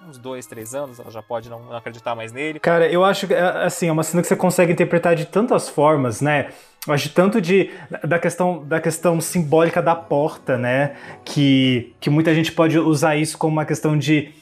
uns 0.07 0.17
dois, 0.17 0.45
três 0.45 0.75
anos, 0.75 0.99
ela 0.99 1.09
já 1.09 1.21
pode 1.21 1.49
não, 1.49 1.59
não 1.59 1.77
acreditar 1.77 2.15
mais 2.15 2.31
nele. 2.31 2.59
Cara, 2.59 2.87
eu 2.87 3.03
acho 3.03 3.27
que, 3.27 3.33
é, 3.33 3.41
assim, 3.65 3.87
é 3.87 3.91
uma 3.91 4.03
cena 4.03 4.21
que 4.21 4.27
você 4.27 4.35
consegue 4.35 4.73
interpretar 4.73 5.15
de 5.15 5.25
tantas 5.25 5.69
formas, 5.69 6.21
né? 6.21 6.49
Eu 6.85 6.93
acho 6.93 7.09
tanto 7.13 7.39
de 7.39 7.71
da 8.03 8.19
questão 8.19 8.63
da 8.65 8.81
questão 8.81 9.21
simbólica 9.21 9.81
da 9.81 9.95
porta, 9.95 10.57
né? 10.57 10.97
Que, 11.23 11.93
que 11.99 12.09
muita 12.09 12.35
gente 12.35 12.51
pode 12.51 12.77
usar 12.77 13.15
isso 13.15 13.37
como 13.37 13.53
uma 13.53 13.65
questão 13.65 13.97
de, 13.97 14.33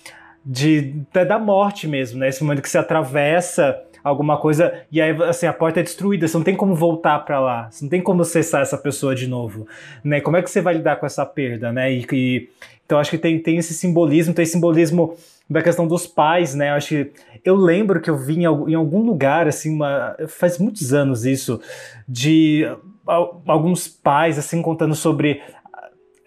de 0.43 0.95
da 1.13 1.38
morte 1.38 1.88
mesmo, 1.88 2.19
né? 2.19 2.30
Esse 2.30 2.43
momento 2.43 2.63
que 2.63 2.69
você 2.69 2.80
atravessa 2.80 3.80
alguma 4.03 4.37
coisa 4.37 4.73
e 4.91 5.01
aí 5.01 5.11
assim 5.23 5.45
a 5.45 5.53
porta 5.53 5.79
é 5.79 5.83
destruída, 5.83 6.27
você 6.27 6.37
não 6.37 6.43
tem 6.43 6.55
como 6.55 6.75
voltar 6.75 7.19
para 7.19 7.39
lá, 7.39 7.69
você 7.69 7.85
não 7.85 7.89
tem 7.89 8.01
como 8.01 8.21
acessar 8.21 8.61
essa 8.61 8.77
pessoa 8.77 9.15
de 9.15 9.27
novo, 9.27 9.67
né? 10.03 10.21
Como 10.21 10.37
é 10.37 10.41
que 10.41 10.49
você 10.49 10.61
vai 10.61 10.75
lidar 10.75 10.97
com 10.97 11.05
essa 11.05 11.25
perda, 11.25 11.71
né? 11.71 11.91
E, 11.91 12.05
e 12.11 12.49
então 12.85 12.99
acho 12.99 13.11
que 13.11 13.17
tem, 13.17 13.39
tem 13.39 13.57
esse 13.57 13.73
simbolismo, 13.73 14.33
tem 14.33 14.45
simbolismo 14.45 15.15
da 15.49 15.61
questão 15.61 15.87
dos 15.87 16.07
pais, 16.07 16.55
né? 16.55 16.69
Eu 16.69 16.73
acho 16.73 16.87
que 16.89 17.11
eu 17.43 17.55
lembro 17.55 18.01
que 18.01 18.09
eu 18.09 18.17
vi 18.17 18.35
em, 18.35 18.43
em 18.43 18.75
algum 18.75 19.01
lugar 19.01 19.47
assim, 19.47 19.73
uma, 19.73 20.15
faz 20.27 20.57
muitos 20.57 20.93
anos 20.93 21.25
isso, 21.25 21.61
de 22.07 22.65
alguns 23.05 23.87
pais 23.87 24.37
assim 24.37 24.61
contando 24.61 24.95
sobre 24.95 25.41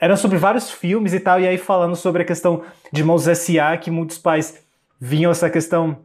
era 0.01 0.17
sobre 0.17 0.37
vários 0.37 0.71
filmes 0.71 1.15
e 1.15 1.21
tal, 1.21 1.41
e 1.41 1.47
aí 1.47 1.57
falando 1.57 1.97
sobre 1.97 2.23
a 2.23 2.25
questão 2.27 2.63
de 2.93 3.03
Mãos 3.03 3.27
S.A., 3.27 3.77
que 3.79 3.91
muitos 3.91 4.19
pais 4.19 4.63
vinham 5.01 5.31
essa 5.31 5.49
questão 5.49 5.99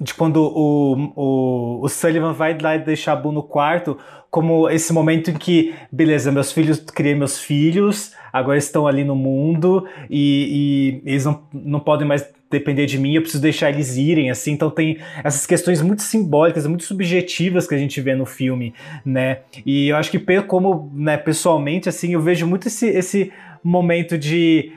de 0.00 0.14
quando 0.14 0.36
o, 0.36 1.12
o, 1.14 1.84
o 1.84 1.88
Sullivan 1.88 2.32
vai 2.32 2.56
lá 2.58 2.76
deixar 2.76 3.12
a 3.12 3.16
Boo 3.16 3.32
no 3.32 3.42
quarto, 3.42 3.98
como 4.30 4.68
esse 4.68 4.92
momento 4.92 5.30
em 5.30 5.34
que, 5.34 5.74
beleza, 5.92 6.32
meus 6.32 6.50
filhos, 6.50 6.80
criei 6.80 7.14
meus 7.14 7.38
filhos, 7.38 8.12
agora 8.32 8.58
estão 8.58 8.86
ali 8.86 9.04
no 9.04 9.14
mundo 9.14 9.86
e, 10.10 11.00
e 11.04 11.10
eles 11.10 11.24
não, 11.24 11.46
não 11.52 11.78
podem 11.78 12.08
mais 12.08 12.26
depender 12.50 12.86
de 12.86 12.98
mim, 12.98 13.14
eu 13.14 13.22
preciso 13.22 13.42
deixar 13.42 13.70
eles 13.70 13.96
irem, 13.96 14.30
assim, 14.30 14.52
então 14.52 14.70
tem 14.70 14.98
essas 15.22 15.44
questões 15.44 15.82
muito 15.82 16.02
simbólicas, 16.02 16.66
muito 16.66 16.84
subjetivas 16.84 17.66
que 17.66 17.74
a 17.74 17.78
gente 17.78 18.00
vê 18.00 18.14
no 18.14 18.26
filme, 18.26 18.74
né, 19.04 19.38
e 19.66 19.88
eu 19.88 19.96
acho 19.96 20.10
que 20.10 20.20
como, 20.42 20.90
né, 20.94 21.16
pessoalmente, 21.16 21.88
assim, 21.88 22.14
eu 22.14 22.20
vejo 22.20 22.46
muito 22.46 22.68
esse, 22.68 22.86
esse 22.86 23.32
momento 23.62 24.16
de 24.16 24.72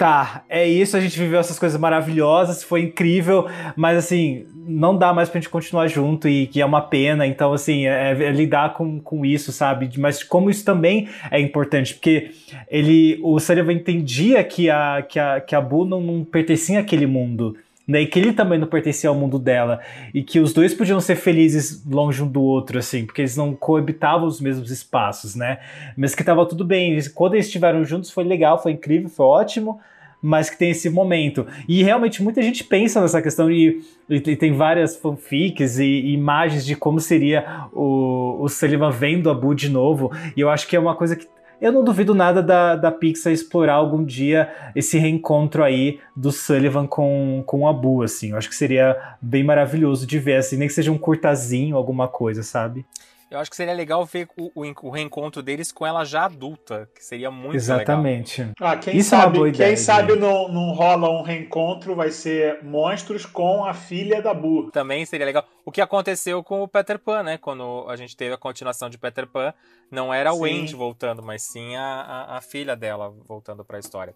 tá, 0.00 0.44
é 0.48 0.66
isso, 0.66 0.96
a 0.96 1.00
gente 1.00 1.18
viveu 1.18 1.38
essas 1.38 1.58
coisas 1.58 1.78
maravilhosas, 1.78 2.62
foi 2.62 2.80
incrível, 2.80 3.46
mas 3.76 3.98
assim, 3.98 4.46
não 4.66 4.96
dá 4.96 5.12
mais 5.12 5.28
pra 5.28 5.38
gente 5.38 5.50
continuar 5.50 5.88
junto 5.88 6.26
e 6.26 6.46
que 6.46 6.62
é 6.62 6.64
uma 6.64 6.80
pena, 6.80 7.26
então 7.26 7.52
assim, 7.52 7.86
é, 7.86 8.12
é 8.12 8.32
lidar 8.32 8.72
com, 8.72 8.98
com 8.98 9.26
isso, 9.26 9.52
sabe? 9.52 9.90
Mas 9.98 10.22
como 10.22 10.48
isso 10.48 10.64
também 10.64 11.06
é 11.30 11.38
importante, 11.38 11.92
porque 11.92 12.30
ele, 12.70 13.20
o 13.22 13.38
Sullivan 13.38 13.74
entendia 13.74 14.42
que 14.42 14.70
a, 14.70 15.02
que 15.06 15.18
a, 15.18 15.38
que 15.38 15.54
a 15.54 15.60
Boo 15.60 15.84
não, 15.84 16.00
não 16.00 16.24
pertencia 16.24 16.80
àquele 16.80 17.06
mundo, 17.06 17.54
né, 17.90 18.02
e 18.02 18.06
que 18.06 18.20
ele 18.20 18.32
também 18.32 18.56
não 18.56 18.68
pertencia 18.68 19.10
ao 19.10 19.16
mundo 19.16 19.36
dela, 19.36 19.80
e 20.14 20.22
que 20.22 20.38
os 20.38 20.52
dois 20.52 20.72
podiam 20.72 21.00
ser 21.00 21.16
felizes 21.16 21.84
longe 21.84 22.22
um 22.22 22.28
do 22.28 22.40
outro, 22.40 22.78
assim, 22.78 23.04
porque 23.04 23.20
eles 23.20 23.36
não 23.36 23.52
coabitavam 23.52 24.28
os 24.28 24.40
mesmos 24.40 24.70
espaços, 24.70 25.34
né, 25.34 25.58
mas 25.96 26.14
que 26.14 26.22
tava 26.22 26.46
tudo 26.46 26.64
bem, 26.64 26.96
quando 27.12 27.34
eles 27.34 27.46
estiveram 27.46 27.84
juntos 27.84 28.12
foi 28.12 28.22
legal, 28.22 28.62
foi 28.62 28.72
incrível, 28.72 29.08
foi 29.08 29.26
ótimo, 29.26 29.80
mas 30.22 30.50
que 30.50 30.58
tem 30.58 30.70
esse 30.70 30.90
momento. 30.90 31.46
E 31.66 31.82
realmente 31.82 32.22
muita 32.22 32.42
gente 32.42 32.62
pensa 32.62 33.00
nessa 33.00 33.22
questão 33.22 33.50
e, 33.50 33.82
e 34.08 34.20
tem 34.36 34.52
várias 34.52 34.94
fanfics 34.94 35.78
e, 35.78 35.84
e, 35.84 36.12
imagens 36.12 36.66
de 36.66 36.76
como 36.76 37.00
seria 37.00 37.66
o, 37.72 38.36
o 38.38 38.48
Sullivan 38.48 38.90
vendo 38.90 39.30
a 39.30 39.34
Boo 39.34 39.54
de 39.54 39.68
novo, 39.68 40.12
e 40.36 40.40
eu 40.40 40.48
acho 40.48 40.68
que 40.68 40.76
é 40.76 40.78
uma 40.78 40.94
coisa 40.94 41.16
que 41.16 41.26
eu 41.60 41.72
não 41.72 41.84
duvido 41.84 42.14
nada 42.14 42.42
da, 42.42 42.74
da 42.74 42.90
Pixar 42.90 43.32
explorar 43.32 43.74
algum 43.74 44.04
dia 44.04 44.50
esse 44.74 44.98
reencontro 44.98 45.62
aí 45.62 46.00
do 46.16 46.32
Sullivan 46.32 46.86
com, 46.86 47.42
com 47.46 47.68
a 47.68 47.72
Boo, 47.72 48.02
assim. 48.02 48.30
Eu 48.30 48.36
acho 48.36 48.48
que 48.48 48.54
seria 48.54 49.16
bem 49.20 49.44
maravilhoso 49.44 50.06
de 50.06 50.18
ver, 50.18 50.36
assim, 50.36 50.56
nem 50.56 50.68
que 50.68 50.74
seja 50.74 50.90
um 50.90 50.98
curtazinho, 50.98 51.76
alguma 51.76 52.08
coisa, 52.08 52.42
sabe? 52.42 52.86
Eu 53.30 53.38
acho 53.38 53.48
que 53.48 53.56
seria 53.56 53.72
legal 53.72 54.04
ver 54.04 54.28
o, 54.36 54.50
o, 54.60 54.74
o 54.82 54.90
reencontro 54.90 55.40
deles 55.40 55.70
com 55.70 55.86
ela 55.86 56.04
já 56.04 56.24
adulta, 56.24 56.90
que 56.92 57.04
seria 57.04 57.30
muito 57.30 57.54
Exatamente. 57.54 58.40
legal. 58.40 58.54
Ah, 58.60 58.76
quem 58.76 58.96
Isso 58.96 59.14
é 59.14 59.18
uma 59.18 59.24
sabe, 59.24 59.38
boa 59.38 59.50
quem 59.52 59.54
ideia, 59.54 59.76
sabe 59.76 60.12
gente. 60.14 60.20
não, 60.20 60.48
não 60.48 60.72
rola 60.72 61.08
um 61.08 61.22
reencontro, 61.22 61.94
vai 61.94 62.10
ser 62.10 62.60
monstros 62.64 63.24
com 63.24 63.64
a 63.64 63.72
filha 63.72 64.20
da 64.20 64.34
Boo. 64.34 64.72
Também 64.72 65.06
seria 65.06 65.26
legal. 65.26 65.44
O 65.64 65.70
que 65.70 65.80
aconteceu 65.80 66.42
com 66.42 66.60
o 66.62 66.66
Peter 66.66 66.98
Pan, 66.98 67.22
né? 67.22 67.38
Quando 67.38 67.86
a 67.88 67.94
gente 67.94 68.16
teve 68.16 68.34
a 68.34 68.38
continuação 68.38 68.90
de 68.90 68.98
Peter 68.98 69.28
Pan, 69.28 69.54
não 69.92 70.12
era 70.12 70.34
o. 70.34 70.44
Andy 70.44 70.74
voltando, 70.74 71.22
mas 71.22 71.42
sim 71.42 71.76
a, 71.76 71.82
a, 71.84 72.38
a 72.38 72.40
filha 72.40 72.74
dela 72.74 73.14
voltando 73.28 73.64
pra 73.64 73.78
história. 73.78 74.12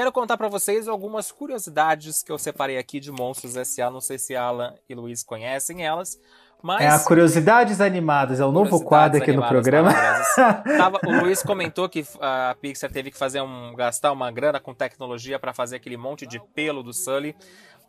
Quero 0.00 0.12
contar 0.12 0.38
pra 0.38 0.48
vocês 0.48 0.88
algumas 0.88 1.30
curiosidades 1.30 2.22
que 2.22 2.32
eu 2.32 2.38
separei 2.38 2.78
aqui 2.78 2.98
de 2.98 3.12
Monstros 3.12 3.54
S.A. 3.54 3.90
Não 3.90 4.00
sei 4.00 4.18
se 4.18 4.34
Alan 4.34 4.74
e 4.88 4.94
Luiz 4.94 5.22
conhecem 5.22 5.84
elas, 5.84 6.18
mas... 6.62 6.80
É 6.80 6.88
a 6.88 6.98
Curiosidades 7.00 7.82
Animadas, 7.82 8.40
é 8.40 8.44
o 8.46 8.50
novo 8.50 8.82
quadro 8.82 9.20
aqui 9.20 9.30
no 9.30 9.46
programa. 9.46 9.92
Tava- 10.78 11.00
o 11.06 11.20
Luiz 11.20 11.42
comentou 11.42 11.86
que 11.86 12.02
a 12.18 12.56
Pixar 12.62 12.90
teve 12.90 13.10
que 13.10 13.18
fazer 13.18 13.42
um 13.42 13.74
gastar 13.74 14.10
uma 14.12 14.30
grana 14.32 14.58
com 14.58 14.72
tecnologia 14.72 15.38
para 15.38 15.52
fazer 15.52 15.76
aquele 15.76 15.98
monte 15.98 16.26
de 16.26 16.40
pelo 16.54 16.82
do 16.82 16.94
Sully. 16.94 17.36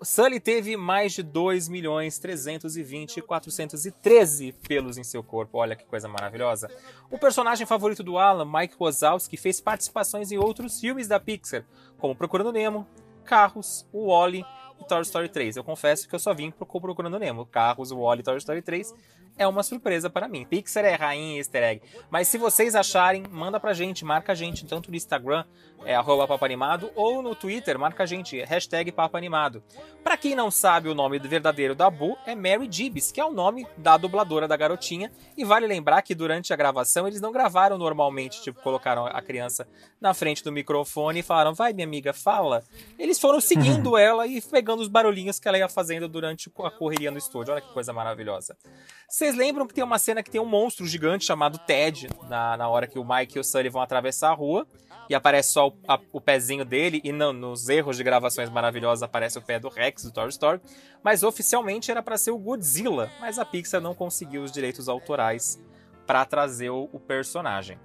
Sully 0.03 0.39
teve 0.39 0.75
mais 0.75 1.13
de 1.13 1.21
2 1.21 1.69
milhões 1.69 2.17
320 2.17 3.17
e 3.17 3.21
413 3.21 4.51
pelos 4.67 4.97
em 4.97 5.03
seu 5.03 5.21
corpo. 5.21 5.59
Olha 5.59 5.75
que 5.75 5.85
coisa 5.85 6.07
maravilhosa. 6.07 6.69
O 7.11 7.19
personagem 7.19 7.67
favorito 7.67 8.01
do 8.01 8.17
Alan, 8.17 8.45
Mike 8.45 8.75
Wazowski, 8.79 9.37
fez 9.37 9.61
participações 9.61 10.31
em 10.31 10.39
outros 10.39 10.79
filmes 10.79 11.07
da 11.07 11.19
Pixar, 11.19 11.65
como 11.99 12.15
Procurando 12.15 12.51
Nemo, 12.51 12.87
Carros, 13.23 13.87
o 13.93 14.07
Wally 14.07 14.43
e 14.79 14.87
Toy 14.87 15.01
Story 15.03 15.29
3. 15.29 15.57
Eu 15.57 15.63
confesso 15.63 16.09
que 16.09 16.15
eu 16.15 16.19
só 16.19 16.33
vim 16.33 16.49
pro 16.49 16.65
Procurando 16.65 17.19
Nemo. 17.19 17.45
Carros, 17.45 17.91
o 17.91 17.99
Wally 17.99 18.21
e 18.21 18.23
Toy 18.23 18.37
Story 18.37 18.63
3 18.63 18.93
é 19.41 19.47
uma 19.47 19.63
surpresa 19.63 20.09
para 20.09 20.27
mim. 20.27 20.45
Pixar 20.45 20.85
é 20.85 20.93
rainha 20.93 21.39
easter 21.39 21.63
egg. 21.63 21.81
Mas 22.11 22.27
se 22.27 22.37
vocês 22.37 22.75
acharem, 22.75 23.23
manda 23.29 23.59
pra 23.59 23.73
gente, 23.73 24.05
marca 24.05 24.33
a 24.33 24.35
gente, 24.35 24.65
tanto 24.65 24.91
no 24.91 24.95
Instagram, 24.95 25.43
é 25.83 25.95
arroba 25.95 26.27
papanimado, 26.27 26.91
ou 26.95 27.23
no 27.23 27.33
Twitter, 27.33 27.79
marca 27.79 28.03
a 28.03 28.05
gente, 28.05 28.39
hashtag 28.43 28.91
papanimado. 28.91 29.63
Pra 30.03 30.15
quem 30.15 30.35
não 30.35 30.51
sabe, 30.51 30.89
o 30.89 30.95
nome 30.95 31.17
verdadeiro 31.17 31.73
da 31.73 31.89
Boo 31.89 32.15
é 32.25 32.35
Mary 32.35 32.67
Gibbs, 32.69 33.11
que 33.11 33.19
é 33.19 33.25
o 33.25 33.31
nome 33.31 33.65
da 33.77 33.97
dubladora 33.97 34.47
da 34.47 34.55
garotinha. 34.55 35.11
E 35.35 35.43
vale 35.43 35.65
lembrar 35.65 36.03
que 36.03 36.13
durante 36.13 36.53
a 36.53 36.55
gravação 36.55 37.07
eles 37.07 37.19
não 37.19 37.31
gravaram 37.31 37.77
normalmente, 37.79 38.43
tipo, 38.43 38.61
colocaram 38.61 39.07
a 39.07 39.21
criança 39.21 39.67
na 39.99 40.13
frente 40.13 40.43
do 40.43 40.51
microfone 40.51 41.19
e 41.19 41.23
falaram, 41.23 41.53
vai 41.53 41.73
minha 41.73 41.87
amiga, 41.87 42.13
fala. 42.13 42.63
Eles 42.97 43.19
foram 43.19 43.41
seguindo 43.41 43.97
ela 43.97 44.27
e 44.27 44.39
pegando 44.39 44.81
os 44.81 44.87
barulhinhos 44.87 45.39
que 45.39 45.47
ela 45.47 45.57
ia 45.57 45.69
fazendo 45.69 46.07
durante 46.07 46.51
a 46.59 46.69
correria 46.69 47.09
no 47.09 47.17
estúdio. 47.17 47.53
Olha 47.53 47.61
que 47.61 47.73
coisa 47.73 47.91
maravilhosa. 47.91 48.55
Vocês 49.07 49.30
lembram 49.35 49.67
que 49.67 49.73
tem 49.73 49.83
uma 49.83 49.99
cena 49.99 50.21
que 50.23 50.29
tem 50.31 50.39
um 50.41 50.45
monstro 50.45 50.85
gigante 50.85 51.25
chamado 51.25 51.57
Ted, 51.59 52.07
na, 52.29 52.55
na 52.57 52.67
hora 52.69 52.87
que 52.87 52.97
o 52.99 53.05
Mike 53.05 53.37
e 53.37 53.39
o 53.39 53.43
Sully 53.43 53.69
vão 53.69 53.81
atravessar 53.81 54.29
a 54.31 54.33
rua, 54.33 54.65
e 55.09 55.15
aparece 55.15 55.51
só 55.51 55.67
o, 55.67 55.73
a- 55.87 55.99
o 56.11 56.21
pezinho 56.21 56.63
dele, 56.63 57.01
e 57.03 57.11
não, 57.11 57.33
nos 57.33 57.67
erros 57.69 57.97
de 57.97 58.03
gravações 58.03 58.49
maravilhosas 58.49 59.03
aparece 59.03 59.37
o 59.37 59.41
pé 59.41 59.59
do 59.59 59.67
Rex, 59.69 60.03
do 60.03 60.11
Toy 60.11 60.29
Story, 60.29 60.61
mas 61.03 61.23
oficialmente 61.23 61.91
era 61.91 62.01
para 62.01 62.17
ser 62.17 62.31
o 62.31 62.37
Godzilla, 62.37 63.11
mas 63.19 63.37
a 63.39 63.45
Pixar 63.45 63.81
não 63.81 63.93
conseguiu 63.93 64.43
os 64.43 64.51
direitos 64.51 64.87
autorais 64.87 65.59
para 66.07 66.23
trazer 66.25 66.69
o, 66.69 66.89
o 66.93 66.99
personagem. 66.99 67.77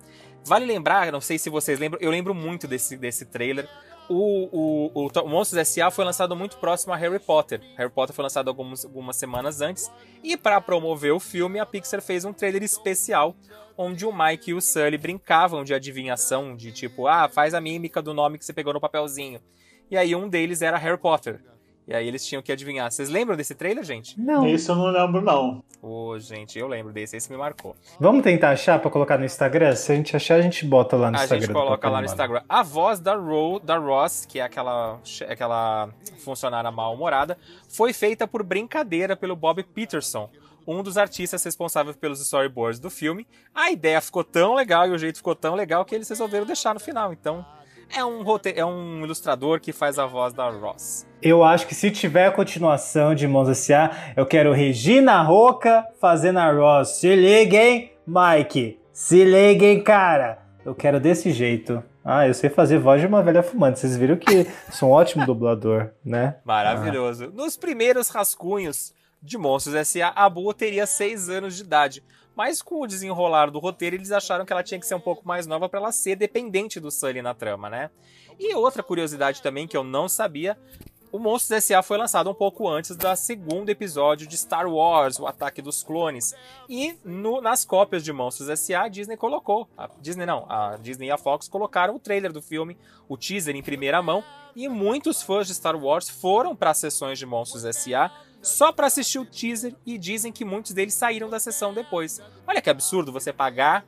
Vale 0.45 0.65
lembrar, 0.65 1.11
não 1.11 1.21
sei 1.21 1.39
se 1.39 1.51
vocês 1.51 1.79
lembram, 1.81 2.01
eu 2.01 2.11
lembro 2.11 2.33
muito 2.35 2.69
desse, 2.69 2.97
desse 2.97 3.25
trailer. 3.27 3.69
O, 4.09 4.91
o, 4.95 5.07
o, 5.07 5.29
Monstros 5.29 5.59
S.A. 5.59 5.91
foi 5.91 6.05
lançado 6.05 6.37
muito 6.37 6.59
próximo 6.59 6.93
a 6.93 6.97
Harry 6.97 7.19
Potter. 7.19 7.61
Harry 7.77 7.91
Potter 7.91 8.15
foi 8.15 8.23
lançado 8.23 8.49
algumas, 8.49 8.85
algumas 8.85 9.17
semanas 9.17 9.61
antes. 9.61 9.91
E 10.23 10.37
para 10.37 10.61
promover 10.61 11.13
o 11.13 11.21
filme, 11.21 11.59
a 11.59 11.67
Pixar 11.67 12.01
fez 12.01 12.25
um 12.25 12.33
trailer 12.33 12.63
especial 12.63 13.35
onde 13.77 14.07
o 14.07 14.13
Mike 14.13 14.51
e 14.51 14.55
o 14.55 14.61
Sully 14.61 14.97
brincavam 14.97 15.63
de 15.63 15.75
adivinhação, 15.75 16.57
de 16.57 16.73
tipo, 16.73 17.07
ah, 17.07 17.29
faz 17.29 17.53
a 17.53 17.61
mímica 17.61 18.01
do 18.01 18.15
nome 18.15 18.39
que 18.39 18.45
você 18.45 18.53
pegou 18.53 18.73
no 18.73 18.81
papelzinho. 18.81 19.41
E 19.91 19.97
aí 19.97 20.15
um 20.15 20.29
deles 20.29 20.63
era 20.63 20.79
Harry 20.79 20.99
Potter. 20.99 21.41
E 21.87 21.95
aí 21.95 22.09
eles 22.09 22.27
tinham 22.27 22.43
que 22.43 22.51
adivinhar. 22.51 22.91
Vocês 22.91 23.09
lembram 23.09 23.37
desse 23.37 23.55
trailer, 23.55 23.85
gente? 23.85 24.21
Não. 24.21 24.45
Isso 24.47 24.73
eu 24.73 24.77
não 24.77 24.87
lembro, 24.87 25.21
não. 25.21 25.63
Ô, 25.81 26.19
gente, 26.19 26.59
eu 26.59 26.67
lembro 26.67 26.93
desse, 26.93 27.17
esse 27.17 27.31
me 27.31 27.39
marcou. 27.39 27.77
Vamos 28.01 28.25
tentar 28.25 28.51
achar 28.51 28.81
pra 28.81 28.91
colocar 28.91 29.17
no 29.17 29.25
Instagram? 29.25 29.75
Se 29.77 29.93
a 29.93 29.95
gente 29.95 30.17
achar, 30.17 30.35
a 30.35 30.43
gente 30.43 30.65
bota 30.67 30.97
lá 30.97 31.13
no 31.13 31.17
a 31.17 31.21
Instagram. 31.21 31.41
gente 31.41 31.49
do 31.49 31.53
coloca 31.53 31.89
lá 31.89 32.01
no. 32.01 32.07
Instagram. 32.07 32.43
A 32.49 32.63
voz 32.65 32.99
da, 32.99 33.15
Ro, 33.15 33.61
da 33.61 33.79
Ross, 33.79 34.27
que 34.27 34.41
é 34.41 34.43
aquela, 34.43 34.99
aquela 35.29 35.89
funcionária 36.25 36.73
mal-humorada, 36.73 37.39
foi 37.69 37.93
feita 37.93 38.27
por 38.27 38.43
brincadeira 38.43 39.15
pelo 39.15 39.37
Bob 39.37 39.63
Peterson, 39.63 40.29
um 40.67 40.83
dos 40.83 40.99
artistas 40.99 41.45
responsáveis 41.45 41.95
pelos 41.95 42.21
storyboards 42.21 42.81
do 42.81 42.91
filme. 42.91 43.25
A 43.55 43.71
ideia 43.71 44.01
ficou 44.01 44.25
tão 44.25 44.55
legal 44.55 44.89
e 44.89 44.91
o 44.91 44.99
jeito 44.99 45.19
ficou 45.19 45.37
tão 45.37 45.55
legal 45.55 45.85
que 45.85 45.95
eles 45.95 46.09
resolveram 46.09 46.45
deixar 46.47 46.75
no 46.75 46.81
final. 46.81 47.13
Então, 47.13 47.47
é 47.95 48.05
um, 48.05 48.23
rote... 48.23 48.53
é 48.55 48.65
um 48.65 49.03
ilustrador 49.05 49.61
que 49.61 49.73
faz 49.73 49.99
a 49.99 50.07
voz 50.07 50.33
da 50.33 50.49
Ross. 50.49 51.07
Eu 51.21 51.43
acho 51.43 51.67
que 51.67 51.75
se 51.75 51.91
tiver 51.91 52.27
a 52.27 52.33
continuação 52.33 53.15
de 53.15 53.27
Mons 53.27 53.49
S.A., 53.49 53.91
eu 54.17 54.27
quero 54.27 54.53
Regina 54.53 55.23
Roca 55.23 55.87
fazendo 56.01 56.39
a 56.39 56.51
Ross. 56.53 57.01
Se 57.01 57.15
liguem, 57.15 57.93
Mike. 58.07 58.79
Se 58.93 59.25
liguem, 59.25 59.83
cara. 59.83 60.39
Eu 60.65 60.75
quero 60.75 60.99
desse 61.01 61.31
jeito. 61.31 61.83
Ah, 62.05 62.27
eu 62.27 62.35
sei 62.35 62.49
fazer 62.49 62.79
voz 62.79 63.01
de 63.01 63.07
uma 63.07 63.23
velha 63.23 63.43
fumante. 63.43 63.81
Vocês 63.81 63.97
viram 63.97 64.17
que 64.17 64.47
sou 64.71 64.91
um 64.91 64.93
ótimo 64.93 65.27
dublador, 65.27 65.91
né? 66.05 66.37
Maravilhoso. 66.45 67.33
Nos 67.35 67.57
primeiros 67.57 68.09
rascunhos 68.09 68.95
de 69.21 69.37
Monstros 69.37 69.75
S.A., 69.75 70.09
a 70.09 70.29
Boo 70.31 70.55
teria 70.55 70.87
6 70.87 71.29
anos 71.29 71.57
de 71.57 71.63
idade. 71.63 72.05
Mas 72.37 72.61
com 72.61 72.81
o 72.83 72.87
desenrolar 72.87 73.51
do 73.51 73.59
roteiro, 73.59 73.97
eles 73.97 74.13
acharam 74.13 74.45
que 74.45 74.53
ela 74.53 74.63
tinha 74.63 74.79
que 74.79 74.87
ser 74.87 74.95
um 74.95 75.01
pouco 75.01 75.27
mais 75.27 75.47
nova 75.47 75.69
para 75.69 75.81
ela 75.81 75.91
ser 75.93 76.17
dependente 76.17 76.79
do 76.79 76.91
Sully 76.91 77.23
na 77.23 77.33
trama, 77.35 77.71
né? 77.71 77.91
E 78.39 78.55
outra 78.55 78.83
curiosidade 78.83 79.41
também 79.41 79.67
que 79.67 79.77
eu 79.77 79.83
não 79.83 80.07
sabia, 80.09 80.59
o 81.11 81.19
Monstros 81.19 81.53
S.A. 81.53 81.83
foi 81.83 81.97
lançado 81.97 82.29
um 82.29 82.35
pouco 82.35 82.69
antes 82.69 82.95
do 82.95 83.17
segundo 83.17 83.71
episódio 83.71 84.27
de 84.27 84.37
Star 84.37 84.69
Wars, 84.69 85.19
o 85.19 85.27
Ataque 85.27 85.63
dos 85.63 85.83
Clones. 85.83 86.35
E 86.69 86.95
no- 87.03 87.41
nas 87.41 87.65
cópias 87.65 88.05
de 88.05 88.13
Monstros 88.13 88.51
S.A., 88.51 88.83
a 88.83 88.89
Disney 88.89 89.17
colocou. 89.17 89.67
A 89.79 89.89
Disney 90.03 90.27
não, 90.27 90.45
a 90.51 90.77
Disney 90.77 91.07
e 91.07 91.11
a 91.11 91.17
Fox 91.17 91.49
colocaram 91.49 91.95
o 91.95 91.99
trailer 91.99 92.33
do 92.33 92.43
filme, 92.43 92.77
o 93.09 93.17
teaser 93.17 93.57
em 93.57 93.63
primeira 93.63 94.03
mão. 94.03 94.23
E 94.55 94.69
muitos 94.69 95.23
fãs 95.23 95.47
de 95.47 95.55
Star 95.55 95.77
Wars 95.77 96.09
foram 96.11 96.55
para 96.55 96.71
as 96.71 96.79
sessões 96.79 97.19
de 97.19 97.25
Monstros 97.25 97.65
S.A. 97.65 98.11
só 98.47 98.73
para 98.73 98.87
assistir 98.87 99.19
o 99.19 99.25
teaser 99.25 99.75
e 99.85 99.99
dizem 99.99 100.33
que 100.33 100.45
muitos 100.45 100.73
deles 100.73 100.95
saíram 100.95 101.29
da 101.29 101.39
sessão 101.41 101.75
depois. 101.75 102.21
Olha 102.47 102.63
que 102.63 102.71
absurdo 102.71 103.13
você 103.13 103.33
pagar 103.33 103.85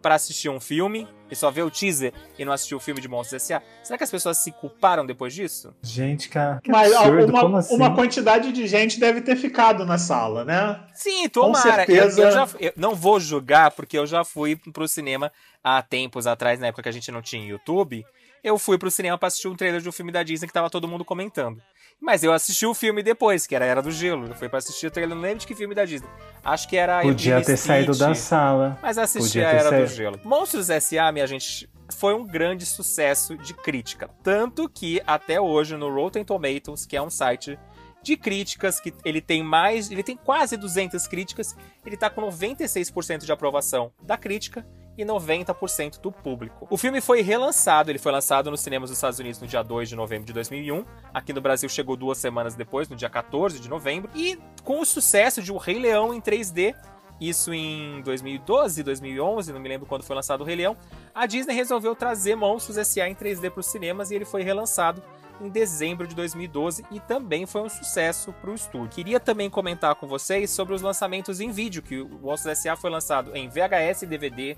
para 0.00 0.14
assistir 0.14 0.48
um 0.48 0.60
filme 0.60 1.08
e 1.28 1.34
só 1.34 1.50
ver 1.50 1.62
o 1.62 1.70
teaser 1.70 2.12
e 2.38 2.44
não 2.44 2.52
assistir 2.52 2.74
o 2.74 2.80
filme 2.80 3.00
de 3.00 3.08
Monstros 3.08 3.42
S.A. 3.42 3.60
Será 3.82 3.98
que 3.98 4.04
as 4.04 4.10
pessoas 4.10 4.38
se 4.38 4.52
culparam 4.52 5.04
depois 5.04 5.34
disso? 5.34 5.74
Gente, 5.82 6.28
cara, 6.28 6.60
que 6.62 6.70
Mas 6.70 6.92
absurdo, 6.94 7.32
uma, 7.32 7.40
como 7.42 7.56
assim? 7.56 7.74
uma 7.74 7.94
quantidade 7.94 8.52
de 8.52 8.66
gente 8.68 8.98
deve 9.00 9.20
ter 9.20 9.34
ficado 9.36 9.84
na 9.84 9.98
sala, 9.98 10.44
né? 10.44 10.80
Sim, 10.94 11.28
tomara. 11.28 11.84
Com 11.84 11.92
Eu- 11.92 12.10
certeza. 12.10 12.22
Eu, 12.22 12.30
já, 12.30 12.48
eu 12.60 12.72
não 12.76 12.94
vou 12.94 13.18
julgar, 13.18 13.72
porque 13.72 13.98
eu 13.98 14.06
já 14.06 14.24
fui 14.24 14.54
pro 14.56 14.86
cinema 14.88 15.32
há 15.62 15.82
tempos 15.82 16.26
atrás, 16.28 16.60
na 16.60 16.68
época 16.68 16.84
que 16.84 16.88
a 16.88 16.92
gente 16.92 17.10
não 17.10 17.20
tinha 17.20 17.44
YouTube. 17.44 18.06
Eu 18.42 18.58
fui 18.58 18.78
pro 18.78 18.90
cinema 18.90 19.18
pra 19.18 19.28
assistir 19.28 19.48
um 19.48 19.56
trailer 19.56 19.80
de 19.80 19.88
um 19.88 19.92
filme 19.92 20.12
da 20.12 20.22
Disney 20.22 20.46
que 20.46 20.52
tava 20.52 20.70
todo 20.70 20.86
mundo 20.86 21.04
comentando. 21.04 21.60
Mas 22.00 22.22
eu 22.22 22.32
assisti 22.32 22.64
o 22.64 22.74
filme 22.74 23.02
depois, 23.02 23.46
que 23.46 23.54
era 23.54 23.64
Era 23.64 23.82
do 23.82 23.90
Gelo. 23.90 24.28
Eu 24.28 24.34
fui 24.34 24.48
pra 24.48 24.58
assistir 24.58 24.86
o 24.86 24.90
trailer, 24.90 25.14
não 25.16 25.22
lembro 25.22 25.40
de 25.40 25.46
que 25.46 25.54
filme 25.54 25.74
da 25.74 25.84
Disney. 25.84 26.08
Acho 26.44 26.68
que 26.68 26.76
era 26.76 27.02
Podia 27.02 27.42
ter 27.42 27.56
saído 27.56 27.96
da 27.96 28.14
sala. 28.14 28.78
Mas 28.80 28.98
assisti 28.98 29.40
a 29.40 29.50
Era 29.50 29.64
do 29.64 29.70
saído. 29.70 29.86
Gelo. 29.88 30.20
Monstros 30.24 30.70
S.A., 30.70 31.10
minha 31.10 31.26
gente, 31.26 31.68
foi 31.90 32.14
um 32.14 32.24
grande 32.24 32.64
sucesso 32.64 33.36
de 33.36 33.52
crítica. 33.52 34.08
Tanto 34.22 34.68
que, 34.68 35.02
até 35.06 35.40
hoje, 35.40 35.76
no 35.76 35.92
Rotten 35.92 36.24
Tomatoes, 36.24 36.86
que 36.86 36.96
é 36.96 37.02
um 37.02 37.10
site 37.10 37.58
de 38.00 38.16
críticas, 38.16 38.78
que 38.78 38.94
ele 39.04 39.20
tem 39.20 39.42
mais, 39.42 39.90
ele 39.90 40.04
tem 40.04 40.16
quase 40.16 40.56
200 40.56 41.06
críticas, 41.08 41.56
ele 41.84 41.96
tá 41.96 42.08
com 42.08 42.22
96% 42.22 43.24
de 43.24 43.32
aprovação 43.32 43.92
da 44.00 44.16
crítica 44.16 44.64
e 44.98 45.04
90% 45.04 46.00
do 46.00 46.10
público. 46.10 46.66
O 46.68 46.76
filme 46.76 47.00
foi 47.00 47.22
relançado, 47.22 47.90
ele 47.90 48.00
foi 48.00 48.10
lançado 48.10 48.50
nos 48.50 48.60
cinemas 48.60 48.90
dos 48.90 48.98
Estados 48.98 49.20
Unidos 49.20 49.40
no 49.40 49.46
dia 49.46 49.62
2 49.62 49.88
de 49.88 49.94
novembro 49.94 50.26
de 50.26 50.32
2001, 50.32 50.84
aqui 51.14 51.32
no 51.32 51.40
Brasil 51.40 51.68
chegou 51.68 51.96
duas 51.96 52.18
semanas 52.18 52.56
depois, 52.56 52.88
no 52.88 52.96
dia 52.96 53.08
14 53.08 53.60
de 53.60 53.68
novembro, 53.68 54.10
e 54.14 54.36
com 54.64 54.80
o 54.80 54.84
sucesso 54.84 55.40
de 55.40 55.52
O 55.52 55.56
Rei 55.56 55.78
Leão 55.78 56.12
em 56.12 56.20
3D, 56.20 56.74
isso 57.20 57.54
em 57.54 58.00
2012, 58.02 58.82
2011, 58.82 59.52
não 59.52 59.60
me 59.60 59.68
lembro 59.68 59.86
quando 59.86 60.02
foi 60.02 60.16
lançado 60.16 60.40
o 60.40 60.44
Rei 60.44 60.56
Leão, 60.56 60.76
a 61.14 61.26
Disney 61.26 61.54
resolveu 61.54 61.94
trazer 61.94 62.34
Monstros 62.34 62.76
S.A. 62.76 63.08
em 63.08 63.14
3D 63.14 63.50
para 63.50 63.60
os 63.60 63.66
cinemas 63.66 64.10
e 64.10 64.16
ele 64.16 64.24
foi 64.24 64.42
relançado 64.42 65.02
em 65.40 65.48
dezembro 65.48 66.06
de 66.06 66.14
2012 66.14 66.84
e 66.90 66.98
também 67.00 67.46
foi 67.46 67.62
um 67.62 67.68
sucesso 67.68 68.32
para 68.32 68.50
o 68.50 68.54
estúdio. 68.54 68.88
Queria 68.90 69.20
também 69.20 69.48
comentar 69.48 69.94
com 69.94 70.06
vocês 70.06 70.50
sobre 70.50 70.74
os 70.74 70.82
lançamentos 70.82 71.40
em 71.40 71.50
vídeo, 71.50 71.82
que 71.82 72.00
o 72.00 72.08
Monstros 72.20 72.52
S.A. 72.58 72.76
foi 72.76 72.90
lançado 72.90 73.36
em 73.36 73.48
VHS 73.48 74.02
e 74.02 74.06
DVD 74.06 74.56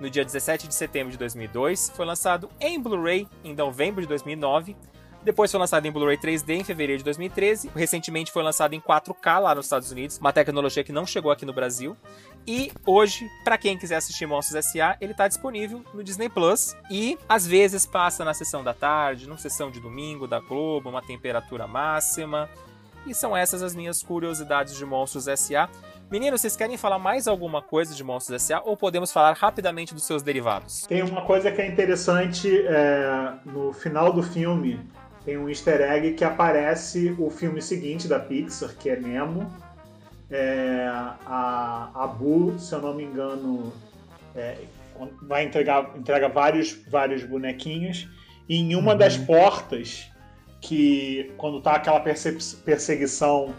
no 0.00 0.10
dia 0.10 0.24
17 0.24 0.66
de 0.66 0.74
setembro 0.74 1.12
de 1.12 1.18
2002, 1.18 1.92
foi 1.94 2.06
lançado 2.06 2.48
em 2.58 2.80
Blu-ray 2.80 3.28
em 3.44 3.54
novembro 3.54 4.00
de 4.00 4.08
2009, 4.08 4.74
Depois 5.22 5.50
foi 5.50 5.60
lançado 5.60 5.84
em 5.84 5.92
Blu-ray 5.92 6.16
3D 6.16 6.60
em 6.60 6.64
fevereiro 6.64 6.98
de 6.98 7.04
2013. 7.04 7.70
Recentemente 7.76 8.32
foi 8.32 8.42
lançado 8.42 8.72
em 8.72 8.80
4K 8.80 9.38
lá 9.38 9.54
nos 9.54 9.66
Estados 9.66 9.90
Unidos, 9.90 10.18
uma 10.18 10.32
tecnologia 10.32 10.82
que 10.82 10.92
não 10.92 11.04
chegou 11.04 11.30
aqui 11.30 11.44
no 11.44 11.52
Brasil. 11.52 11.94
E 12.46 12.72
hoje, 12.86 13.28
para 13.44 13.58
quem 13.58 13.76
quiser 13.76 13.96
assistir 13.96 14.26
Monstros 14.26 14.56
S.A., 14.56 14.96
ele 14.98 15.12
tá 15.12 15.28
disponível 15.28 15.84
no 15.92 16.02
Disney 16.02 16.30
Plus 16.30 16.74
e 16.90 17.18
às 17.28 17.46
vezes 17.46 17.84
passa 17.84 18.24
na 18.24 18.32
sessão 18.32 18.64
da 18.64 18.72
tarde, 18.72 19.28
na 19.28 19.36
sessão 19.36 19.70
de 19.70 19.78
domingo 19.78 20.26
da 20.26 20.40
Globo, 20.40 20.88
uma 20.88 21.02
temperatura 21.02 21.66
máxima. 21.66 22.48
E 23.06 23.14
são 23.14 23.36
essas 23.36 23.62
as 23.62 23.74
minhas 23.74 24.02
curiosidades 24.02 24.74
de 24.74 24.86
Monstros 24.86 25.28
S.A. 25.28 25.68
Meninos, 26.10 26.40
vocês 26.40 26.56
querem 26.56 26.76
falar 26.76 26.98
mais 26.98 27.28
alguma 27.28 27.62
coisa 27.62 27.94
de 27.94 28.02
Monstros 28.02 28.42
S.A. 28.42 28.60
ou 28.64 28.76
podemos 28.76 29.12
falar 29.12 29.32
rapidamente 29.32 29.94
dos 29.94 30.02
seus 30.02 30.24
derivados? 30.24 30.84
Tem 30.88 31.04
uma 31.04 31.22
coisa 31.22 31.52
que 31.52 31.62
é 31.62 31.68
interessante 31.68 32.50
é, 32.66 33.34
no 33.46 33.72
final 33.72 34.12
do 34.12 34.20
filme. 34.20 34.80
Tem 35.24 35.38
um 35.38 35.48
easter 35.48 35.80
egg 35.80 36.14
que 36.14 36.24
aparece 36.24 37.14
o 37.16 37.30
filme 37.30 37.62
seguinte 37.62 38.08
da 38.08 38.18
Pixar, 38.18 38.74
que 38.76 38.90
é 38.90 38.96
Nemo. 38.96 39.54
É, 40.28 40.84
a, 41.24 41.90
a 41.94 42.06
Boo, 42.08 42.58
se 42.58 42.74
eu 42.74 42.80
não 42.80 42.92
me 42.92 43.04
engano, 43.04 43.72
é, 44.34 44.56
vai 45.22 45.44
entregar 45.44 45.96
entrega 45.96 46.28
vários, 46.28 46.72
vários 46.88 47.22
bonequinhos. 47.22 48.08
E 48.48 48.56
em 48.56 48.74
uma 48.74 48.92
uhum. 48.92 48.98
das 48.98 49.16
portas, 49.16 50.10
que 50.60 51.32
quando 51.36 51.60
tá 51.60 51.74
aquela 51.74 52.00
perseguição 52.00 53.54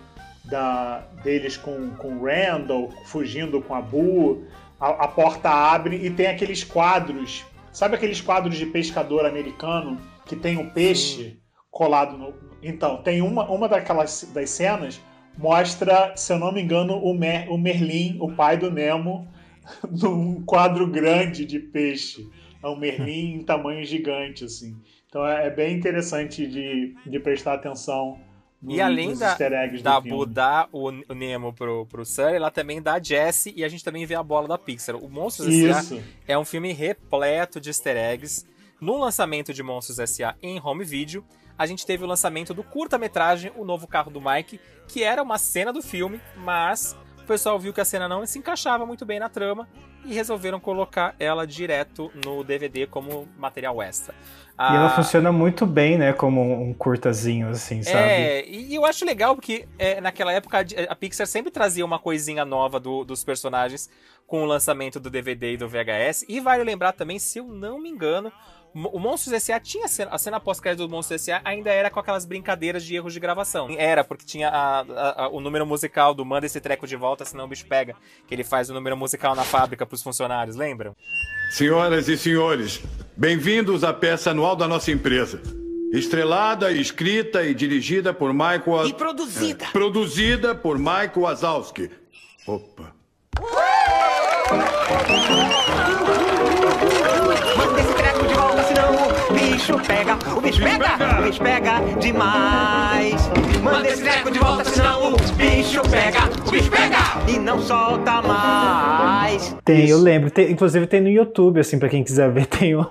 da, 0.45 0.99
deles 1.23 1.57
com, 1.57 1.91
com 1.91 2.17
o 2.17 2.25
Randall, 2.25 2.91
fugindo 3.05 3.61
com 3.61 3.75
a 3.75 3.81
Boo, 3.81 4.45
a, 4.79 5.05
a, 5.05 5.07
porta 5.07 5.49
abre 5.49 5.95
e 5.95 6.09
tem 6.09 6.27
aqueles 6.27 6.63
quadros. 6.63 7.45
Sabe 7.71 7.95
aqueles 7.95 8.19
quadros 8.19 8.57
de 8.57 8.65
pescador 8.65 9.25
americano 9.25 9.97
que 10.25 10.35
tem 10.35 10.57
o 10.57 10.61
um 10.61 10.69
peixe 10.69 11.39
colado 11.69 12.17
no. 12.17 12.33
Então, 12.61 12.97
tem 13.01 13.21
uma, 13.21 13.49
uma 13.49 13.67
daquelas 13.67 14.29
das 14.33 14.49
cenas 14.49 15.01
mostra, 15.37 16.13
se 16.15 16.33
eu 16.33 16.39
não 16.39 16.51
me 16.51 16.61
engano, 16.61 16.97
o, 16.97 17.13
Mer, 17.13 17.49
o 17.51 17.57
Merlin, 17.57 18.17
o 18.19 18.31
pai 18.33 18.57
do 18.57 18.69
Nemo, 18.69 19.27
num 19.89 20.43
quadro 20.43 20.87
grande 20.87 21.45
de 21.45 21.59
peixe. 21.59 22.27
É 22.63 22.67
um 22.67 22.77
Merlin 22.77 23.35
em 23.35 23.43
tamanho 23.43 23.83
gigante, 23.83 24.45
assim. 24.45 24.75
Então 25.07 25.25
é, 25.25 25.47
é 25.47 25.49
bem 25.49 25.75
interessante 25.75 26.45
de, 26.45 26.95
de 27.05 27.19
prestar 27.19 27.53
atenção 27.53 28.19
e 28.67 28.79
além 28.79 29.17
da, 29.17 29.35
da 29.81 29.99
Boo 29.99 30.25
dar 30.25 30.69
o, 30.71 30.89
o 30.89 31.13
Nemo 31.13 31.51
pro, 31.51 31.85
pro 31.87 32.05
Sully, 32.05 32.35
ela 32.35 32.51
também 32.51 32.81
dá 32.81 32.93
a 32.93 33.03
Jessie 33.03 33.53
e 33.55 33.63
a 33.63 33.69
gente 33.69 33.83
também 33.83 34.05
vê 34.05 34.13
a 34.13 34.21
bola 34.21 34.47
da 34.47 34.57
Pixar. 34.57 34.95
O 34.95 35.09
Monstros 35.09 35.49
S.A. 35.49 36.01
é 36.27 36.37
um 36.37 36.45
filme 36.45 36.71
repleto 36.71 37.59
de 37.59 37.69
easter 37.69 37.97
eggs. 37.97 38.45
No 38.79 38.97
lançamento 38.97 39.53
de 39.53 39.63
Monstros 39.63 39.99
S.A. 39.99 40.35
em 40.41 40.59
home 40.63 40.83
video, 40.83 41.25
a 41.57 41.65
gente 41.65 41.85
teve 41.85 42.03
o 42.03 42.07
lançamento 42.07 42.53
do 42.53 42.63
curta-metragem 42.63 43.51
O 43.55 43.65
Novo 43.65 43.87
Carro 43.87 44.11
do 44.11 44.21
Mike, 44.21 44.59
que 44.87 45.03
era 45.03 45.21
uma 45.21 45.37
cena 45.37 45.73
do 45.73 45.81
filme, 45.81 46.21
mas 46.37 46.95
o 47.19 47.25
pessoal 47.25 47.59
viu 47.59 47.73
que 47.73 47.81
a 47.81 47.85
cena 47.85 48.07
não 48.07 48.25
se 48.25 48.39
encaixava 48.39 48.85
muito 48.85 49.05
bem 49.05 49.19
na 49.19 49.29
trama 49.29 49.67
e 50.03 50.13
resolveram 50.13 50.59
colocar 50.59 51.15
ela 51.19 51.45
direto 51.45 52.11
no 52.25 52.43
DVD 52.43 52.87
como 52.87 53.27
material 53.37 53.81
extra. 53.81 54.15
E 54.69 54.75
ela 54.75 54.89
funciona 54.89 55.31
muito 55.31 55.65
bem, 55.65 55.97
né? 55.97 56.13
Como 56.13 56.41
um 56.41 56.73
curtazinho, 56.73 57.49
assim, 57.49 57.81
sabe? 57.81 57.97
É, 57.97 58.47
e 58.47 58.75
eu 58.75 58.85
acho 58.85 59.03
legal 59.03 59.35
porque 59.35 59.67
é, 59.79 59.99
naquela 59.99 60.31
época 60.31 60.65
a 60.87 60.95
Pixar 60.95 61.25
sempre 61.25 61.51
trazia 61.51 61.83
uma 61.83 61.97
coisinha 61.97 62.45
nova 62.45 62.79
do, 62.79 63.03
dos 63.03 63.23
personagens 63.23 63.89
com 64.27 64.43
o 64.43 64.45
lançamento 64.45 64.99
do 64.99 65.09
DVD 65.09 65.53
e 65.53 65.57
do 65.57 65.67
VHS. 65.67 66.25
E 66.29 66.39
vale 66.39 66.63
lembrar 66.63 66.93
também, 66.93 67.19
se 67.19 67.39
eu 67.39 67.45
não 67.45 67.81
me 67.81 67.89
engano, 67.89 68.31
o 68.73 68.99
Monstros 68.99 69.33
S.A. 69.33 69.59
tinha 69.59 69.85
a 69.85 69.87
cena, 69.87 70.11
a 70.11 70.17
cena 70.17 70.39
pós-crédito 70.39 70.87
do 70.87 70.89
Monstros 70.89 71.21
S.A. 71.21 71.41
ainda 71.43 71.69
era 71.69 71.89
com 71.89 71.99
aquelas 71.99 72.25
brincadeiras 72.25 72.83
de 72.83 72.95
erros 72.95 73.13
de 73.13 73.19
gravação. 73.19 73.67
Era, 73.77 74.03
porque 74.03 74.25
tinha 74.25 74.49
a, 74.49 74.81
a, 74.81 75.23
a, 75.25 75.29
o 75.29 75.39
número 75.41 75.65
musical 75.65 76.13
do 76.13 76.25
Manda 76.25 76.45
esse 76.45 76.59
treco 76.59 76.87
de 76.87 76.95
volta, 76.95 77.25
senão 77.25 77.45
o 77.45 77.47
bicho 77.47 77.65
pega. 77.65 77.95
Que 78.27 78.33
ele 78.33 78.43
faz 78.43 78.69
o 78.69 78.73
número 78.73 78.95
musical 78.95 79.35
na 79.35 79.43
fábrica 79.43 79.85
pros 79.85 80.01
funcionários, 80.01 80.55
lembram? 80.55 80.95
Senhoras 81.51 82.07
e 82.07 82.17
senhores, 82.17 82.81
bem-vindos 83.17 83.83
à 83.83 83.93
peça 83.93 84.31
anual 84.31 84.55
da 84.55 84.67
nossa 84.67 84.91
empresa. 84.91 85.41
Estrelada, 85.91 86.71
escrita 86.71 87.43
e 87.43 87.53
dirigida 87.53 88.13
por 88.13 88.31
Michael... 88.31 88.87
E 88.87 88.93
produzida. 88.93 89.65
É, 89.65 89.71
produzida 89.71 90.55
por 90.55 90.77
Michael 90.77 91.11
Wazowski. 91.17 91.91
Opa. 92.47 92.95
Bicho 99.61 99.79
pega. 99.87 100.17
O 100.35 100.41
bicho 100.41 100.61
pega, 100.61 101.19
o 101.19 101.23
bicho 101.23 101.41
pega 101.41 101.79
demais. 101.99 103.29
Manda 103.61 103.87
esse 103.87 104.01
treco 104.01 104.31
de 104.31 104.39
volta, 104.39 104.65
senão 104.65 105.13
o 105.13 105.17
bicho 105.35 105.81
pega. 105.89 106.21
O 106.47 106.51
bicho 106.51 106.71
pega 106.71 106.97
e 107.27 107.37
não 107.37 107.59
solta 107.59 108.21
mais. 108.23 109.55
Tem, 109.63 109.87
eu 109.87 109.99
lembro. 109.99 110.31
Tem, 110.31 110.51
inclusive 110.51 110.87
tem 110.87 110.99
no 110.99 111.09
YouTube, 111.09 111.59
assim, 111.59 111.77
pra 111.77 111.89
quem 111.89 112.03
quiser 112.03 112.31
ver, 112.31 112.47
tem 112.49 112.75
o. 112.75 112.87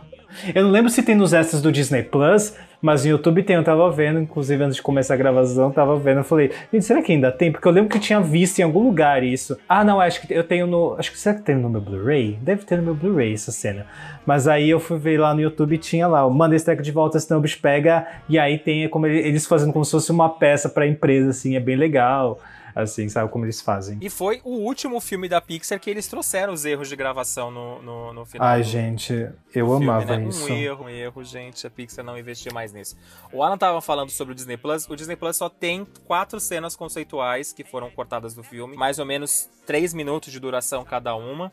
Eu 0.55 0.63
não 0.63 0.71
lembro 0.71 0.91
se 0.91 1.03
tem 1.03 1.17
nos 1.17 1.33
extras 1.33 1.61
do 1.61 1.73
Disney 1.73 2.05
Plus, 2.05 2.55
mas 2.81 3.05
no 3.05 3.11
YouTube 3.11 3.43
tem, 3.43 3.57
eu 3.57 3.65
tava 3.65 3.91
vendo, 3.91 4.21
inclusive 4.21 4.63
antes 4.63 4.77
de 4.77 4.83
começar 4.83 5.15
a 5.15 5.17
gravação, 5.17 5.71
tava 5.71 5.97
vendo, 5.99 6.19
eu 6.19 6.25
falei, 6.25 6.51
gente, 6.73 6.85
será 6.85 7.03
que 7.03 7.13
ainda 7.13 7.31
tem? 7.31 7.53
Porque 7.53 7.67
eu 7.67 7.73
lembro 7.73 7.91
que 7.91 7.97
eu 7.97 8.01
tinha 8.01 8.21
visto 8.21 8.59
em 8.59 8.63
algum 8.63 8.83
lugar 8.83 9.23
isso. 9.23 9.59
Ah, 9.69 9.85
não, 9.85 10.01
acho 10.01 10.27
que 10.27 10.33
eu 10.33 10.45
tenho 10.45 10.67
no. 10.67 10.95
Acho 10.99 11.11
que 11.13 11.19
será 11.19 11.35
que 11.35 11.43
tem 11.43 11.57
no 11.57 11.69
meu 11.69 11.81
Blu-ray? 11.81 12.39
Deve 12.41 12.65
ter 12.65 12.77
no 12.77 12.83
meu 12.83 12.95
Blu-ray 12.95 13.35
essa 13.35 13.53
cena. 13.53 13.87
Mas 14.25 14.49
aí 14.49 14.71
eu 14.71 14.81
fui 14.81 14.99
ver 14.99 15.19
lá 15.21 15.35
no 15.35 15.41
YouTube 15.41 15.75
e 15.75 15.79
tinha 15.79 16.07
lá, 16.07 16.29
manda 16.29 16.55
esse 16.55 16.65
treco 16.65 16.83
de 16.83 16.93
volta, 16.93 17.19
senão 17.19 17.39
o 17.39 17.43
bicho 17.43 17.59
pega, 17.61 18.07
e 18.29 18.39
aí 18.39 18.59
tem 18.59 18.89
como 18.89 19.07
eles 19.07 19.47
fazendo 19.47 19.73
como 19.73 19.85
se 19.85 19.91
fosse 19.91 20.11
uma 20.11 20.29
peça 20.29 20.69
pra 20.69 20.87
empresa, 20.87 21.31
assim, 21.31 21.57
é 21.57 21.61
bem 21.61 21.77
legal 21.77 22.39
assim, 22.75 23.09
sabe 23.09 23.31
como 23.31 23.45
eles 23.45 23.61
fazem. 23.61 23.99
E 24.01 24.09
foi 24.11 24.41
o 24.45 24.59
último 24.59 25.01
filme 25.01 25.29
da 25.29 25.41
Pixar 25.41 25.79
que 25.81 25.91
eles 25.91 26.07
trouxeram 26.07 26.53
os 26.53 26.65
erros 26.65 26.89
de 26.89 26.97
gravação 26.97 27.51
no, 27.51 27.83
no, 27.83 28.13
no 28.13 28.25
final. 28.25 28.47
Ai, 28.47 28.63
do, 28.63 28.69
gente, 28.69 29.13
eu 29.55 29.67
filme, 29.67 29.85
amava 29.85 30.17
né? 30.17 30.29
isso. 30.29 30.45
Um 30.45 30.55
erro, 30.55 30.85
um 30.85 30.89
erro, 30.89 31.25
gente, 31.25 31.67
a 31.67 31.71
Pixar 31.71 32.05
não 32.05 32.19
investiu 32.19 32.53
mais 32.53 32.73
nisso. 32.73 32.97
O 33.33 33.43
Alan 33.43 33.59
tava 33.59 33.81
falando 33.81 34.11
sobre 34.11 34.33
o 34.33 34.35
Disney 34.35 34.57
Plus, 34.57 34.89
o 34.89 34.97
Disney 34.97 35.17
Plus 35.17 35.37
só 35.37 35.49
tem 35.49 35.87
quatro 36.07 36.41
cenas 36.41 36.77
conceituais 36.77 37.53
que 37.53 37.65
foram 37.65 37.91
cortadas 37.91 38.35
do 38.35 38.43
filme, 38.43 38.77
mais 38.77 38.99
ou 38.99 39.07
menos 39.07 39.49
três 39.67 39.95
minutos 39.95 40.33
de 40.33 40.41
duração 40.41 40.85
cada 40.85 41.15
uma. 41.15 41.53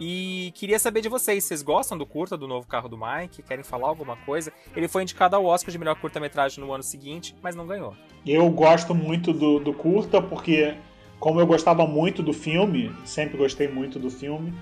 E 0.00 0.52
queria 0.54 0.78
saber 0.78 1.00
de 1.00 1.08
vocês, 1.08 1.44
vocês 1.44 1.62
gostam 1.62 1.98
do 1.98 2.06
curta 2.06 2.36
do 2.36 2.46
novo 2.46 2.66
carro 2.66 2.88
do 2.88 2.96
Mike? 2.96 3.42
Querem 3.42 3.64
falar 3.64 3.88
alguma 3.88 4.16
coisa? 4.16 4.52
Ele 4.76 4.86
foi 4.86 5.02
indicado 5.02 5.34
ao 5.34 5.44
Oscar 5.44 5.72
de 5.72 5.78
melhor 5.78 5.96
curta-metragem 5.96 6.62
no 6.62 6.72
ano 6.72 6.82
seguinte, 6.82 7.34
mas 7.42 7.56
não 7.56 7.66
ganhou. 7.66 7.96
Eu 8.24 8.48
gosto 8.50 8.94
muito 8.94 9.32
do, 9.32 9.58
do 9.58 9.72
curta 9.72 10.22
porque, 10.22 10.74
como 11.18 11.40
eu 11.40 11.46
gostava 11.46 11.86
muito 11.86 12.22
do 12.22 12.32
filme, 12.32 12.92
sempre 13.04 13.36
gostei 13.36 13.66
muito 13.66 13.98
do 13.98 14.08
filme, 14.08 14.54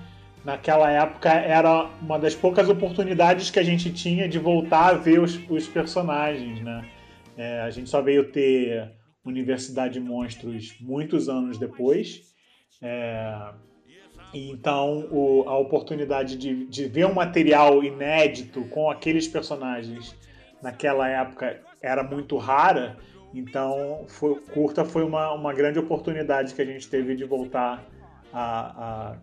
naquela 0.43 0.89
época 0.89 1.29
era 1.29 1.89
uma 2.01 2.17
das 2.17 2.33
poucas 2.33 2.67
oportunidades 2.67 3.51
que 3.51 3.59
a 3.59 3.63
gente 3.63 3.91
tinha 3.91 4.27
de 4.27 4.39
voltar 4.39 4.89
a 4.89 4.93
ver 4.93 5.19
os, 5.19 5.39
os 5.49 5.67
personagens, 5.67 6.61
né? 6.63 6.89
É, 7.37 7.61
a 7.61 7.69
gente 7.69 7.89
só 7.89 8.01
veio 8.01 8.31
ter 8.31 8.91
Universidade 9.23 9.95
de 9.95 9.99
Monstros 9.99 10.75
muitos 10.79 11.29
anos 11.29 11.59
depois. 11.59 12.21
É, 12.81 13.51
então, 14.33 15.07
o, 15.11 15.43
a 15.47 15.57
oportunidade 15.57 16.35
de, 16.35 16.65
de 16.65 16.87
ver 16.87 17.05
um 17.05 17.13
material 17.13 17.83
inédito 17.83 18.63
com 18.65 18.89
aqueles 18.89 19.27
personagens 19.27 20.15
naquela 20.61 21.07
época 21.07 21.61
era 21.81 22.03
muito 22.03 22.37
rara. 22.37 22.97
Então, 23.33 24.05
foi, 24.07 24.35
curta 24.53 24.83
foi 24.83 25.03
uma, 25.03 25.33
uma 25.33 25.53
grande 25.53 25.79
oportunidade 25.79 26.53
que 26.53 26.61
a 26.61 26.65
gente 26.65 26.87
teve 26.89 27.15
de 27.15 27.23
voltar 27.23 27.85
a, 28.33 29.15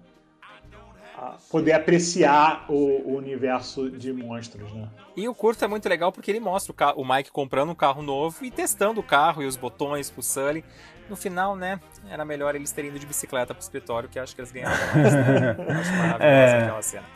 a, 1.17 1.25
a 1.27 1.39
poder 1.51 1.73
apreciar 1.73 2.65
o, 2.69 2.75
o, 2.75 3.17
universo 3.17 3.91
de 3.91 4.13
monstros, 4.13 4.73
né? 4.73 4.89
E 5.17 5.29
o 5.29 5.35
curta 5.35 5.65
é 5.65 5.69
muito 5.69 5.89
legal 5.89 6.13
porque 6.13 6.31
ele 6.31 6.41
mostra 6.41 6.73
o, 6.97 7.03
o 7.03 7.09
Mike 7.09 7.31
comprando 7.31 7.71
um 7.71 7.75
carro 7.75 8.03
novo 8.03 8.45
e 8.45 8.51
testando 8.51 9.01
o 9.01 9.03
carro 9.03 9.43
e 9.43 9.47
os 9.47 9.57
botões 9.57 10.11
pro 10.11 10.23
Sully. 10.23 10.65
No 11.09 11.17
final, 11.17 11.55
né, 11.55 11.81
era 12.09 12.25
melhor 12.25 12.55
eles 12.55 12.73
terem 12.73 12.91
ido 12.91 12.99
de 12.99 13.07
bicicleta 13.07 13.55
pro 13.55 13.63
escritório, 13.63 14.09
que 14.09 14.19
acho 14.19 14.35
que 14.35 14.41
eles 14.41 14.51
ganhavam 14.51 14.79
mais, 14.95 15.15
né? 15.15 15.51
acho 15.51 15.93
maravilhosa 15.93 16.25
é. 16.25 16.63
aquela 16.63 16.83
cena. 16.83 17.07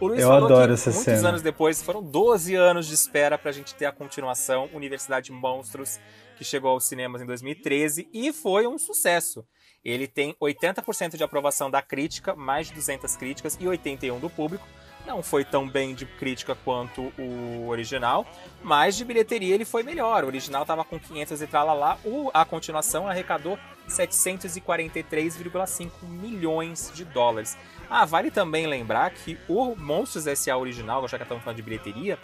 O 0.00 0.06
Luiz 0.06 0.20
Eu 0.20 0.28
falou 0.28 0.44
adoro 0.46 0.68
que 0.68 0.74
essa 0.74 0.90
muitos 0.90 1.04
cena. 1.04 1.28
anos 1.28 1.42
depois, 1.42 1.82
foram 1.82 2.02
12 2.02 2.54
anos 2.54 2.86
de 2.86 2.94
espera 2.94 3.36
pra 3.36 3.50
gente 3.50 3.74
ter 3.74 3.86
a 3.86 3.92
continuação, 3.92 4.68
Universidade 4.72 5.32
Monstros, 5.32 5.98
que 6.36 6.44
chegou 6.44 6.70
aos 6.70 6.84
cinemas 6.84 7.20
em 7.20 7.26
2013 7.26 8.08
e 8.12 8.32
foi 8.32 8.66
um 8.66 8.78
sucesso. 8.78 9.44
Ele 9.84 10.06
tem 10.06 10.36
80% 10.40 11.16
de 11.16 11.24
aprovação 11.24 11.68
da 11.70 11.82
crítica, 11.82 12.36
mais 12.36 12.68
de 12.68 12.74
200 12.74 13.16
críticas 13.16 13.56
e 13.60 13.66
81 13.66 14.20
do 14.20 14.30
público. 14.30 14.66
Não 15.08 15.22
foi 15.22 15.42
tão 15.42 15.66
bem 15.66 15.94
de 15.94 16.04
crítica 16.04 16.54
quanto 16.54 17.10
o 17.18 17.68
original, 17.68 18.26
mas 18.62 18.94
de 18.94 19.06
bilheteria 19.06 19.54
ele 19.54 19.64
foi 19.64 19.82
melhor. 19.82 20.22
O 20.22 20.26
original 20.26 20.60
estava 20.60 20.84
com 20.84 21.00
500 21.00 21.40
e 21.40 21.46
tralalá, 21.46 21.96
a 22.34 22.44
continuação 22.44 23.08
arrecadou 23.08 23.58
743,5 23.88 25.90
milhões 26.02 26.92
de 26.94 27.06
dólares. 27.06 27.56
Ah, 27.88 28.04
vale 28.04 28.30
também 28.30 28.66
lembrar 28.66 29.08
que 29.12 29.38
o 29.48 29.74
Monstros 29.74 30.26
S.A. 30.26 30.58
original, 30.58 31.08
já 31.08 31.16
que 31.16 31.22
estamos 31.22 31.42
falando 31.42 31.56
de 31.56 31.62
bilheteria, 31.62 32.18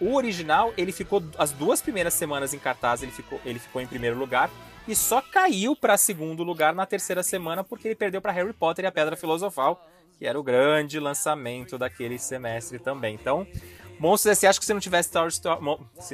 o 0.00 0.14
original, 0.14 0.72
ele 0.78 0.92
ficou 0.92 1.22
as 1.36 1.52
duas 1.52 1.82
primeiras 1.82 2.14
semanas 2.14 2.54
em 2.54 2.58
cartaz, 2.58 3.02
ele 3.02 3.12
ficou, 3.12 3.38
ele 3.44 3.58
ficou 3.58 3.82
em 3.82 3.86
primeiro 3.86 4.18
lugar 4.18 4.50
e 4.88 4.96
só 4.96 5.20
caiu 5.20 5.76
para 5.76 5.98
segundo 5.98 6.42
lugar 6.42 6.74
na 6.74 6.86
terceira 6.86 7.22
semana 7.22 7.62
porque 7.62 7.86
ele 7.86 7.94
perdeu 7.94 8.22
para 8.22 8.32
Harry 8.32 8.54
Potter 8.54 8.86
e 8.86 8.88
a 8.88 8.92
Pedra 8.92 9.14
Filosofal, 9.14 9.86
que 10.20 10.26
era 10.26 10.38
o 10.38 10.42
grande 10.42 11.00
lançamento 11.00 11.78
daquele 11.78 12.18
semestre 12.18 12.78
também. 12.78 13.14
Então, 13.14 13.46
Monstros 13.98 14.32
S.A. 14.32 14.50
acho 14.50 14.60
que 14.60 14.66
se 14.66 14.74
não 14.74 14.80
tivesse 14.80 15.10
Tower 15.10 15.28
Story, 15.28 15.60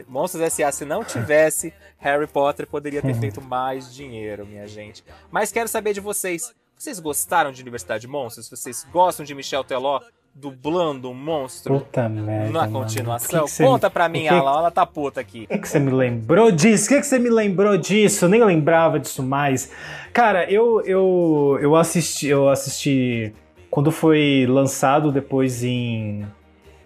Monstros 0.07 0.43
S.A. 0.45 0.71
se 0.71 0.85
não 0.85 1.03
tivesse 1.03 1.75
Harry 1.99 2.29
Potter 2.29 2.69
poderia 2.69 3.03
ter 3.03 3.15
feito 3.15 3.43
mais 3.43 3.93
dinheiro, 3.93 4.47
minha 4.47 4.67
gente. 4.69 5.03
Mas 5.29 5.51
quero 5.51 5.69
saber 5.69 5.93
de 5.93 5.99
vocês. 5.99 6.55
Vocês 6.79 7.01
gostaram 7.01 7.51
de 7.51 7.61
Universidade 7.63 8.03
de 8.03 8.07
Monstros? 8.07 8.49
Vocês 8.49 8.87
gostam 8.93 9.27
de 9.27 9.35
Michel 9.35 9.65
Teló 9.65 10.01
dublando 10.33 11.09
um 11.11 11.15
monstro 11.15 11.81
Puta 11.81 12.09
merda, 12.09 12.53
na 12.53 12.69
continuação? 12.69 13.47
Que 13.47 13.57
que 13.57 13.63
Conta 13.65 13.91
pra 13.91 14.09
mim, 14.09 14.23
que- 14.23 14.29
Alan. 14.29 14.59
Ela 14.61 14.71
tá 14.71 14.87
puta 14.87 15.21
aqui. 15.21 15.49
O 15.51 15.59
que, 15.59 15.69
você 15.69 15.81
me 15.81 15.91
lembrou 15.91 16.53
disso? 16.53 16.85
O 16.85 16.89
que, 16.91 17.01
que 17.01 17.07
você 17.07 17.19
me 17.19 17.31
lembrou 17.31 17.77
disso? 17.77 18.27
Eu 18.27 18.29
nem 18.29 18.45
lembrava 18.45 19.01
disso 19.01 19.23
mais. 19.23 19.73
Cara, 20.13 20.49
eu, 20.49 20.81
eu, 20.83 21.59
eu 21.61 21.75
assisti. 21.75 22.29
Eu 22.29 22.49
assisti 22.51 23.35
quando 23.77 23.93
foi 23.93 24.47
lançado 24.49 25.13
depois 25.13 25.63
em, 25.63 26.25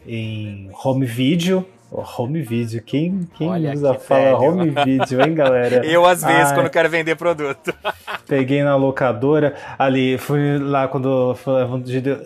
em 0.04 0.68
home 0.82 1.06
video. 1.06 1.64
Home 1.88 2.42
video, 2.42 2.82
quem, 2.82 3.28
quem 3.36 3.48
Olha 3.48 3.72
usa 3.72 3.94
que 3.94 4.06
fala 4.06 4.22
velho. 4.22 4.42
home 4.42 4.70
video, 4.70 5.20
hein, 5.20 5.32
galera? 5.32 5.86
Eu, 5.86 6.04
às 6.04 6.24
vezes, 6.24 6.50
Ai. 6.50 6.54
quando 6.54 6.68
quero 6.68 6.88
vender 6.88 7.14
produto. 7.14 7.72
Peguei 8.26 8.64
na 8.64 8.74
locadora 8.74 9.54
ali, 9.78 10.18
fui 10.18 10.58
lá 10.58 10.88
quando. 10.88 11.36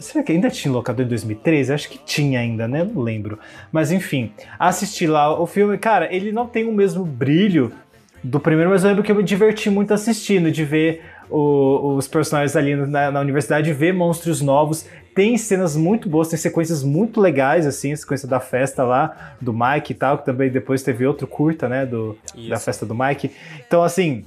Será 0.01 0.25
que 0.25 0.33
ainda 0.33 0.49
tinha 0.49 0.73
locadora 0.73 1.05
em 1.05 1.11
2013? 1.11 1.73
Acho 1.75 1.91
que 1.91 1.99
tinha 1.99 2.41
ainda, 2.41 2.67
né? 2.67 2.85
Não 2.85 3.03
lembro. 3.03 3.39
Mas 3.71 3.93
enfim, 3.93 4.33
assisti 4.59 5.07
lá 5.07 5.39
o 5.39 5.47
filme. 5.47 5.77
Cara, 5.77 6.09
ele 6.11 6.33
não 6.33 6.47
tem 6.47 6.67
o 6.67 6.73
mesmo 6.73 7.05
brilho 7.05 7.71
do 8.23 8.41
primeiro, 8.41 8.71
mas 8.71 8.83
eu 8.83 8.89
lembro 8.89 9.05
que 9.05 9.13
eu 9.13 9.17
me 9.17 9.23
diverti 9.23 9.69
muito 9.69 9.93
assistindo, 9.93 10.51
de 10.51 10.65
ver 10.65 11.03
o- 11.31 11.95
os 11.97 12.07
personagens 12.09 12.55
ali 12.57 12.75
na, 12.77 13.11
na 13.11 13.21
universidade, 13.21 13.73
ver 13.73 13.93
monstros 13.93 14.41
novos. 14.41 14.87
Tem 15.15 15.37
cenas 15.39 15.77
muito 15.77 16.09
boas, 16.09 16.29
tem 16.29 16.37
sequências 16.39 16.83
muito 16.83 17.21
legais, 17.21 17.67
assim, 17.67 17.93
a 17.93 17.97
sequência 17.97 18.27
da 18.29 18.41
festa 18.41 18.83
lá, 18.83 19.35
do 19.41 19.53
Mike 19.53 19.93
e 19.93 19.95
tal, 19.95 20.19
que 20.19 20.25
também 20.27 20.51
depois 20.51 20.83
teve 20.83 21.07
outro 21.07 21.27
curta, 21.27 21.69
né? 21.69 21.87
Do, 21.87 22.19
da 22.49 22.59
festa 22.59 22.85
do 22.85 22.95
Mike. 22.95 23.31
Então, 23.67 23.83
assim, 23.85 24.25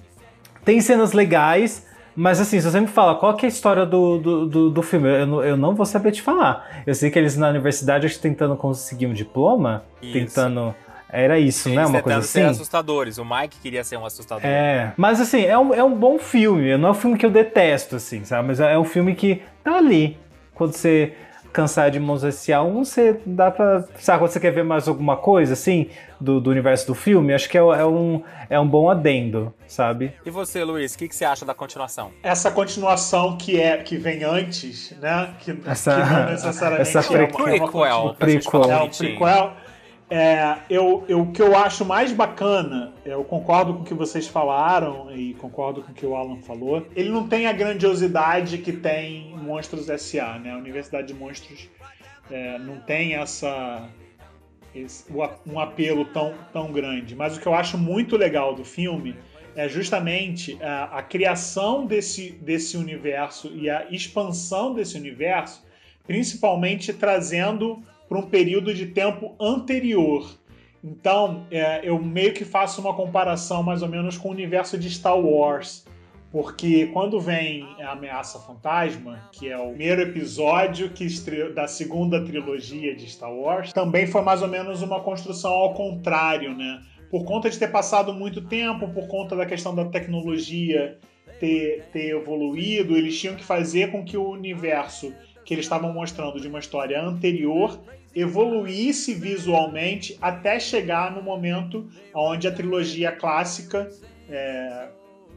tem 0.63 0.79
cenas 0.79 1.11
legais, 1.11 1.85
mas 2.15 2.39
assim, 2.39 2.59
se 2.61 2.71
você 2.71 2.79
me 2.79 2.87
fala 2.87 3.15
qual 3.15 3.35
que 3.35 3.45
é 3.45 3.47
a 3.47 3.49
história 3.49 3.85
do, 3.85 4.17
do, 4.17 4.45
do, 4.47 4.69
do 4.69 4.81
filme, 4.81 5.07
eu 5.09 5.27
não, 5.27 5.43
eu 5.43 5.57
não 5.57 5.75
vou 5.75 5.85
saber 5.85 6.11
te 6.11 6.21
falar. 6.21 6.83
Eu 6.87 6.95
sei 6.95 7.11
que 7.11 7.19
eles 7.19 7.35
na 7.37 7.49
universidade 7.49 8.05
acho 8.05 8.15
que 8.15 8.21
tentando 8.21 8.55
conseguir 8.55 9.07
um 9.07 9.13
diploma, 9.13 9.83
Isso. 10.01 10.13
tentando. 10.13 10.73
Era 11.09 11.39
isso, 11.39 11.69
né? 11.69 11.85
Uma 11.85 12.01
coisa 12.01 12.19
tentando 12.19 12.23
ser 12.23 12.41
assim. 12.41 12.49
assustadores. 12.51 13.17
O 13.17 13.25
Mike 13.25 13.57
queria 13.61 13.83
ser 13.83 13.97
um 13.97 14.05
assustador. 14.05 14.45
É, 14.45 14.93
mas 14.97 15.21
assim, 15.21 15.45
é 15.45 15.57
um, 15.57 15.73
é 15.73 15.83
um 15.83 15.95
bom 15.95 16.19
filme. 16.19 16.75
Não 16.77 16.89
é 16.89 16.91
um 16.91 16.95
filme 16.95 17.17
que 17.17 17.25
eu 17.25 17.31
detesto, 17.31 17.95
assim, 17.95 18.25
sabe? 18.25 18.47
Mas 18.47 18.59
é 18.59 18.77
um 18.77 18.83
filme 18.83 19.15
que 19.15 19.41
tá 19.63 19.77
ali. 19.77 20.17
Quando 20.53 20.73
você 20.73 21.13
cansar 21.53 21.89
de 21.89 21.99
Monstros 21.99 22.35
S.A., 22.35 22.61
um, 22.61 22.83
você 22.83 23.19
dá 23.25 23.49
pra. 23.49 23.83
Sabe, 23.99 24.19
quando 24.19 24.31
você 24.31 24.39
quer 24.39 24.51
ver 24.51 24.63
mais 24.63 24.87
alguma 24.87 25.15
coisa, 25.15 25.53
assim, 25.53 25.89
do, 26.19 26.39
do 26.41 26.49
universo 26.51 26.85
do 26.87 26.93
filme, 26.93 27.33
acho 27.33 27.49
que 27.49 27.57
é, 27.57 27.61
é 27.61 27.85
um, 27.85 28.21
é 28.49 28.59
um 28.59 28.67
bom 28.67 28.89
adendo, 28.89 29.53
sabe? 29.65 30.13
E 30.25 30.29
você, 30.29 30.63
Luiz, 30.63 30.93
o 30.93 30.97
que, 30.97 31.07
que 31.07 31.15
você 31.15 31.25
acha 31.25 31.45
da 31.45 31.53
continuação? 31.53 32.11
Essa 32.21 32.51
continuação 32.51 33.37
que 33.37 33.59
é 33.59 33.77
que 33.77 33.97
vem 33.97 34.23
antes, 34.23 34.93
né? 35.01 35.29
Que, 35.39 35.57
Essa- 35.65 35.95
que 36.01 36.09
não 36.13 36.25
necessariamente 36.31 36.89
essa 36.97 36.99
é 37.13 37.17
uma- 37.17 37.27
prequel. 37.27 37.47
é 37.85 37.93
uma 37.93 38.13
Prequel, 38.13 38.63
É 38.71 38.77
um 38.83 38.89
prequel. 38.89 39.53
É, 40.09 40.59
eu, 40.69 41.03
eu, 41.09 41.21
o 41.21 41.31
que 41.33 41.41
eu 41.41 41.55
acho 41.57 41.83
mais 41.83 42.13
bacana, 42.13 42.93
eu 43.03 43.25
concordo 43.25 43.73
com 43.73 43.81
o 43.81 43.83
que 43.83 43.93
vocês 43.93 44.25
falaram 44.25 45.13
e 45.13 45.33
concordo 45.33 45.81
com 45.81 45.91
o 45.91 45.93
que 45.93 46.05
o 46.05 46.15
Alan 46.15 46.37
falou. 46.41 46.87
Ele 46.95 47.09
não 47.09 47.27
tem 47.27 47.45
a 47.45 47.51
grandiosidade 47.51 48.57
que 48.59 48.71
tem 48.71 49.35
Monstros 49.37 49.89
S.A., 49.89 50.39
né? 50.39 50.53
A 50.53 50.57
Universidade 50.57 51.07
de 51.07 51.13
Monstros 51.13 51.69
é, 52.31 52.57
não 52.59 52.79
tem 52.79 53.15
essa 53.15 53.89
esse- 54.73 55.05
um 55.45 55.59
apelo 55.59 56.05
tão, 56.05 56.33
tão 56.53 56.71
grande. 56.71 57.13
Mas 57.15 57.35
o 57.35 57.41
que 57.41 57.47
eu 57.47 57.53
acho 57.53 57.77
muito 57.77 58.15
legal 58.15 58.55
do 58.55 58.63
filme 58.63 59.13
é 59.57 59.67
justamente 59.67 60.57
a, 60.61 60.99
a 60.99 61.03
criação 61.03 61.85
desse, 61.85 62.31
desse 62.31 62.77
universo 62.77 63.51
e 63.53 63.69
a 63.69 63.87
expansão 63.89 64.73
desse 64.73 64.97
universo, 64.97 65.65
principalmente 66.05 66.93
trazendo 66.93 67.83
para 68.07 68.17
um 68.17 68.23
período 68.23 68.73
de 68.73 68.87
tempo 68.87 69.35
anterior. 69.39 70.29
Então, 70.83 71.45
é, 71.51 71.81
eu 71.83 71.99
meio 71.99 72.33
que 72.33 72.45
faço 72.45 72.79
uma 72.79 72.93
comparação 72.93 73.63
mais 73.63 73.81
ou 73.81 73.89
menos 73.89 74.17
com 74.17 74.29
o 74.29 74.31
universo 74.31 74.77
de 74.77 74.89
Star 74.89 75.19
Wars. 75.19 75.85
Porque 76.31 76.87
quando 76.87 77.19
vem 77.19 77.65
a 77.81 77.91
Ameaça 77.91 78.37
Fantasma, 78.39 79.29
que 79.31 79.49
é 79.49 79.57
o 79.57 79.69
primeiro 79.69 80.01
episódio 80.01 80.89
que 80.89 81.07
da 81.53 81.67
segunda 81.67 82.23
trilogia 82.23 82.95
de 82.95 83.09
Star 83.09 83.33
Wars, 83.33 83.71
também 83.71 84.05
foi 84.05 84.21
mais 84.21 84.41
ou 84.41 84.47
menos 84.47 84.81
uma 84.81 84.99
construção 84.99 85.51
ao 85.51 85.73
contrário, 85.73 86.55
né? 86.55 86.81
Por 87.09 87.23
conta 87.23 87.49
de 87.49 87.57
ter 87.57 87.69
passado 87.69 88.13
muito 88.13 88.41
tempo, 88.41 88.89
por 88.89 89.07
conta 89.07 89.37
da 89.37 89.45
questão 89.45 89.73
da 89.73 89.85
tecnologia 89.85 90.99
ter, 91.39 91.85
ter 91.93 92.09
evoluído, 92.09 92.97
eles 92.97 93.17
tinham 93.17 93.35
que 93.35 93.43
fazer 93.43 93.91
com 93.91 94.03
que 94.03 94.17
o 94.17 94.29
universo 94.29 95.13
que 95.47 95.53
eles 95.53 95.63
estavam 95.63 95.93
mostrando 95.93 96.41
de 96.41 96.47
uma 96.49 96.59
história 96.59 97.01
anterior 97.01 97.79
evoluísse 98.13 99.13
visualmente 99.13 100.17
até 100.21 100.59
chegar 100.59 101.15
no 101.15 101.23
momento 101.23 101.87
onde 102.13 102.49
a 102.49 102.51
trilogia 102.51 103.13
clássica 103.13 103.89
é, 104.29 104.89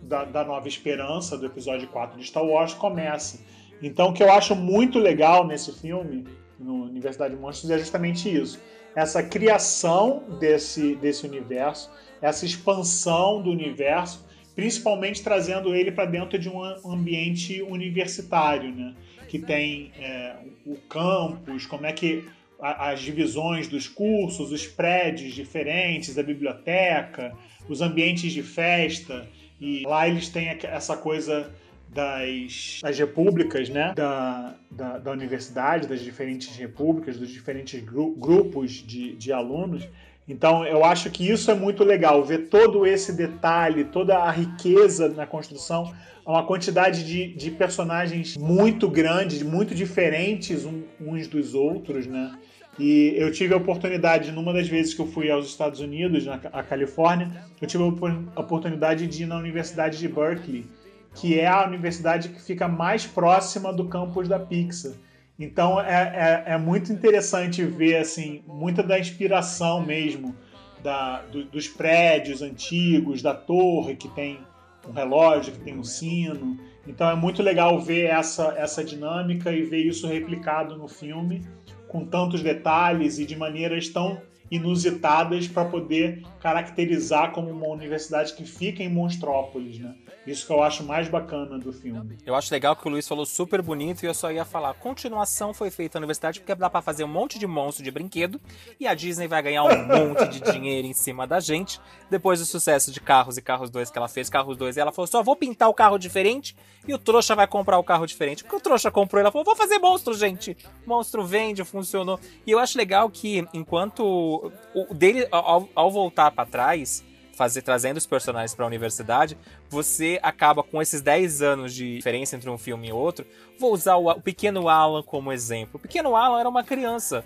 da, 0.03 0.25
da 0.25 0.43
Nova 0.43 0.67
Esperança, 0.67 1.39
do 1.39 1.47
episódio 1.47 1.87
4 1.87 2.19
de 2.19 2.27
Star 2.27 2.45
Wars, 2.45 2.75
começa. 2.75 3.39
Então, 3.81 4.09
o 4.09 4.13
que 4.13 4.21
eu 4.21 4.33
acho 4.33 4.57
muito 4.57 4.99
legal 4.99 5.47
nesse 5.47 5.73
filme, 5.79 6.27
no 6.59 6.87
Universidade 6.87 7.37
de 7.37 7.41
Monstros, 7.41 7.71
é 7.71 7.79
justamente 7.79 8.29
isso. 8.29 8.61
Essa 8.97 9.23
criação 9.23 10.25
desse, 10.41 10.97
desse 10.97 11.25
universo, 11.25 11.89
essa 12.21 12.45
expansão 12.45 13.41
do 13.41 13.49
universo, 13.49 14.27
principalmente 14.55 15.23
trazendo 15.23 15.75
ele 15.75 15.93
para 15.93 16.05
dentro 16.05 16.39
de 16.39 16.49
um 16.49 16.63
ambiente 16.91 17.63
universitário, 17.63 18.71
né? 18.75 18.95
que 19.29 19.39
tem 19.39 19.93
é, 19.99 20.37
o 20.67 20.75
campus, 20.89 21.67
como 21.67 21.87
é 21.87 21.93
que 21.93 22.25
as 22.61 23.01
divisões 23.01 23.69
dos 23.69 23.89
cursos, 23.89 24.53
os 24.53 24.67
prédios 24.67 25.35
diferentes, 25.35 26.19
a 26.19 26.23
biblioteca, 26.23 27.33
os 27.69 27.81
ambientes 27.81 28.33
de 28.33 28.43
festa. 28.43 29.27
E 29.61 29.83
lá 29.87 30.07
eles 30.09 30.29
têm 30.29 30.49
essa 30.65 30.97
coisa 30.97 31.51
das, 31.89 32.81
das 32.83 32.99
repúblicas, 32.99 33.69
né? 33.69 33.93
Da, 33.97 34.55
da, 34.71 34.99
da 34.99 35.11
universidade, 35.11 35.87
das 35.87 36.01
diferentes 36.03 36.55
repúblicas, 36.57 37.17
dos 37.17 37.31
diferentes 37.31 37.83
gru- 37.83 38.15
grupos 38.17 38.73
de, 38.73 39.15
de 39.17 39.33
alunos. 39.33 39.89
Então, 40.31 40.65
eu 40.65 40.85
acho 40.85 41.11
que 41.11 41.29
isso 41.29 41.51
é 41.51 41.55
muito 41.55 41.83
legal, 41.83 42.23
ver 42.23 42.49
todo 42.49 42.87
esse 42.87 43.13
detalhe, 43.13 43.83
toda 43.83 44.17
a 44.17 44.31
riqueza 44.31 45.09
na 45.09 45.27
construção, 45.27 45.93
uma 46.25 46.47
quantidade 46.47 47.05
de, 47.05 47.35
de 47.35 47.51
personagens 47.51 48.37
muito 48.37 48.89
grande, 48.89 49.45
muito 49.45 49.75
diferentes 49.75 50.65
uns 51.01 51.27
dos 51.27 51.53
outros, 51.53 52.07
né? 52.07 52.39
E 52.79 53.13
eu 53.17 53.33
tive 53.33 53.53
a 53.53 53.57
oportunidade, 53.57 54.31
numa 54.31 54.53
das 54.53 54.69
vezes 54.69 54.95
que 54.95 55.01
eu 55.01 55.07
fui 55.09 55.29
aos 55.29 55.47
Estados 55.47 55.81
Unidos, 55.81 56.25
na 56.25 56.39
Califórnia, 56.39 57.29
eu 57.61 57.67
tive 57.67 57.83
a 57.83 58.41
oportunidade 58.41 59.09
de 59.09 59.25
ir 59.25 59.27
na 59.27 59.37
Universidade 59.37 59.99
de 59.99 60.07
Berkeley, 60.07 60.65
que 61.13 61.41
é 61.41 61.49
a 61.49 61.67
universidade 61.67 62.29
que 62.29 62.41
fica 62.41 62.69
mais 62.69 63.05
próxima 63.05 63.73
do 63.73 63.87
campus 63.87 64.29
da 64.29 64.39
Pixar. 64.39 64.93
Então 65.41 65.81
é, 65.81 66.45
é, 66.47 66.53
é 66.53 66.59
muito 66.59 66.93
interessante 66.93 67.65
ver 67.65 67.97
assim 67.97 68.43
muita 68.47 68.83
da 68.83 68.99
inspiração 68.99 69.83
mesmo 69.83 70.37
da, 70.83 71.23
do- 71.23 71.45
dos 71.45 71.67
prédios 71.67 72.43
antigos, 72.43 73.23
da 73.23 73.35
torre 73.35 73.97
que 73.97 74.09
tem 74.11 74.39
um 74.87 74.93
relógio, 74.93 75.53
que 75.55 75.61
tem 75.61 75.77
um 75.79 75.83
sino. 75.83 76.59
Então 76.87 77.09
é 77.09 77.15
muito 77.15 77.43
legal 77.43 77.81
ver 77.81 78.07
essa, 78.11 78.55
essa 78.57 78.85
dinâmica 78.85 79.51
e 79.51 79.63
ver 79.63 79.85
isso 79.87 80.07
replicado 80.07 80.77
no 80.77 80.87
filme 80.89 81.43
com 81.89 82.05
tantos 82.05 82.43
detalhes 82.43 83.19
e 83.19 83.25
de 83.27 83.37
maneiras 83.37 83.89
tão 83.89 84.21
inusitadas 84.51 85.47
para 85.47 85.65
poder 85.65 86.23
caracterizar 86.41 87.33
como 87.33 87.51
uma 87.51 87.69
universidade 87.69 88.35
que 88.35 88.45
fica 88.45 88.83
em 88.83 88.89
Monstrópolis, 88.89 89.79
né? 89.79 89.95
Isso 90.27 90.47
que 90.47 90.53
eu 90.53 90.63
acho 90.63 90.85
mais 90.85 91.09
bacana 91.09 91.59
do 91.59 91.73
filme. 91.73 92.19
Eu 92.27 92.35
acho 92.35 92.53
legal 92.53 92.77
que 92.77 92.87
o 92.87 92.91
Luiz 92.91 93.09
falou 93.09 93.25
super 93.25 93.63
bonito 93.63 94.03
e 94.03 94.07
eu 94.07 94.15
só 94.15 94.31
ia 94.31 94.45
falar. 94.45 94.75
Continuação 94.75 95.55
foi 95.55 95.71
feita 95.71 95.99
na 95.99 96.05
universidade 96.05 96.41
porque 96.41 96.55
dá 96.55 96.69
pra 96.69 96.83
fazer 96.83 97.05
um 97.05 97.09
monte 97.09 97.39
de 97.39 97.47
monstro 97.47 97.83
de 97.83 97.91
brinquedo 97.91 98.41
e 98.79 98.87
a 98.87 98.95
Disney 98.95 99.27
vai 99.27 99.43
ganhar 99.43 99.65
um 99.65 99.87
monte 99.87 100.29
de 100.29 100.41
dinheiro 100.53 100.87
em 100.87 100.93
cima 100.93 101.27
da 101.27 101.41
gente. 101.41 101.81
Depois 102.11 102.41
do 102.41 102.45
sucesso 102.45 102.91
de 102.91 103.01
Carros 103.01 103.37
e 103.37 103.43
Carros 103.43 103.71
2 103.71 103.91
que 103.91 103.97
ela 103.97 104.09
fez, 104.09 104.29
Carros 104.29 104.57
2, 104.57 104.77
ela 104.77 104.91
falou: 104.91 105.07
só 105.07 105.23
vou 105.23 105.37
pintar 105.37 105.69
o 105.69 105.75
carro 105.75 105.97
diferente 105.97 106.57
e 106.87 106.93
o 106.93 106.99
trouxa 106.99 107.37
vai 107.37 107.47
comprar 107.47 107.79
o 107.79 107.85
carro 107.85 108.05
diferente. 108.05 108.43
Porque 108.43 108.57
o 108.57 108.61
trouxa 108.61 108.91
comprou, 108.91 109.21
ela 109.21 109.31
falou: 109.31 109.45
vou 109.45 109.55
fazer 109.55 109.79
monstro, 109.79 110.13
gente. 110.15 110.57
Monstro 110.85 111.25
vende, 111.25 111.65
funcionou. 111.65 112.19
E 112.45 112.51
eu 112.51 112.59
acho 112.59 112.77
legal 112.77 113.09
que 113.09 113.47
enquanto 113.55 114.51
o, 114.75 114.95
dele, 114.95 115.29
ao, 115.31 115.69
ao 115.75 115.91
voltar 115.91 116.33
para 116.33 116.45
trás, 116.45 117.05
fazer 117.41 117.63
trazendo 117.63 117.97
os 117.97 118.07
personagens 118.07 118.55
para 118.55 118.67
a 118.67 118.69
universidade, 118.69 119.39
você 119.69 120.19
acaba 120.23 120.63
com 120.63 120.83
esses 120.83 121.01
10 121.01 121.41
anos 121.41 121.75
de 121.75 121.97
diferença 121.97 122.37
entre 122.37 122.51
um 122.51 122.59
filme 122.59 122.89
e 122.89 122.93
outro. 122.93 123.25
Vou 123.59 123.73
usar 123.73 123.97
o, 123.97 124.11
o 124.11 124.21
pequeno 124.21 124.69
Alan 124.69 125.03
como 125.03 125.33
exemplo. 125.33 125.77
O 125.77 125.79
pequeno 125.79 126.17
Alan 126.17 126.41
era 126.41 126.49
uma 126.49 126.65
criança. 126.65 127.25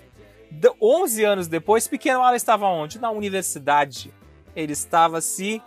De, 0.50 0.70
11 0.80 1.24
anos 1.24 1.48
depois, 1.48 1.88
pequeno 1.88 2.22
Alan 2.22 2.36
estava 2.36 2.66
onde? 2.66 3.00
Na 3.00 3.10
universidade. 3.10 4.12
Ele 4.54 4.72
estava 4.72 5.20
se 5.20 5.62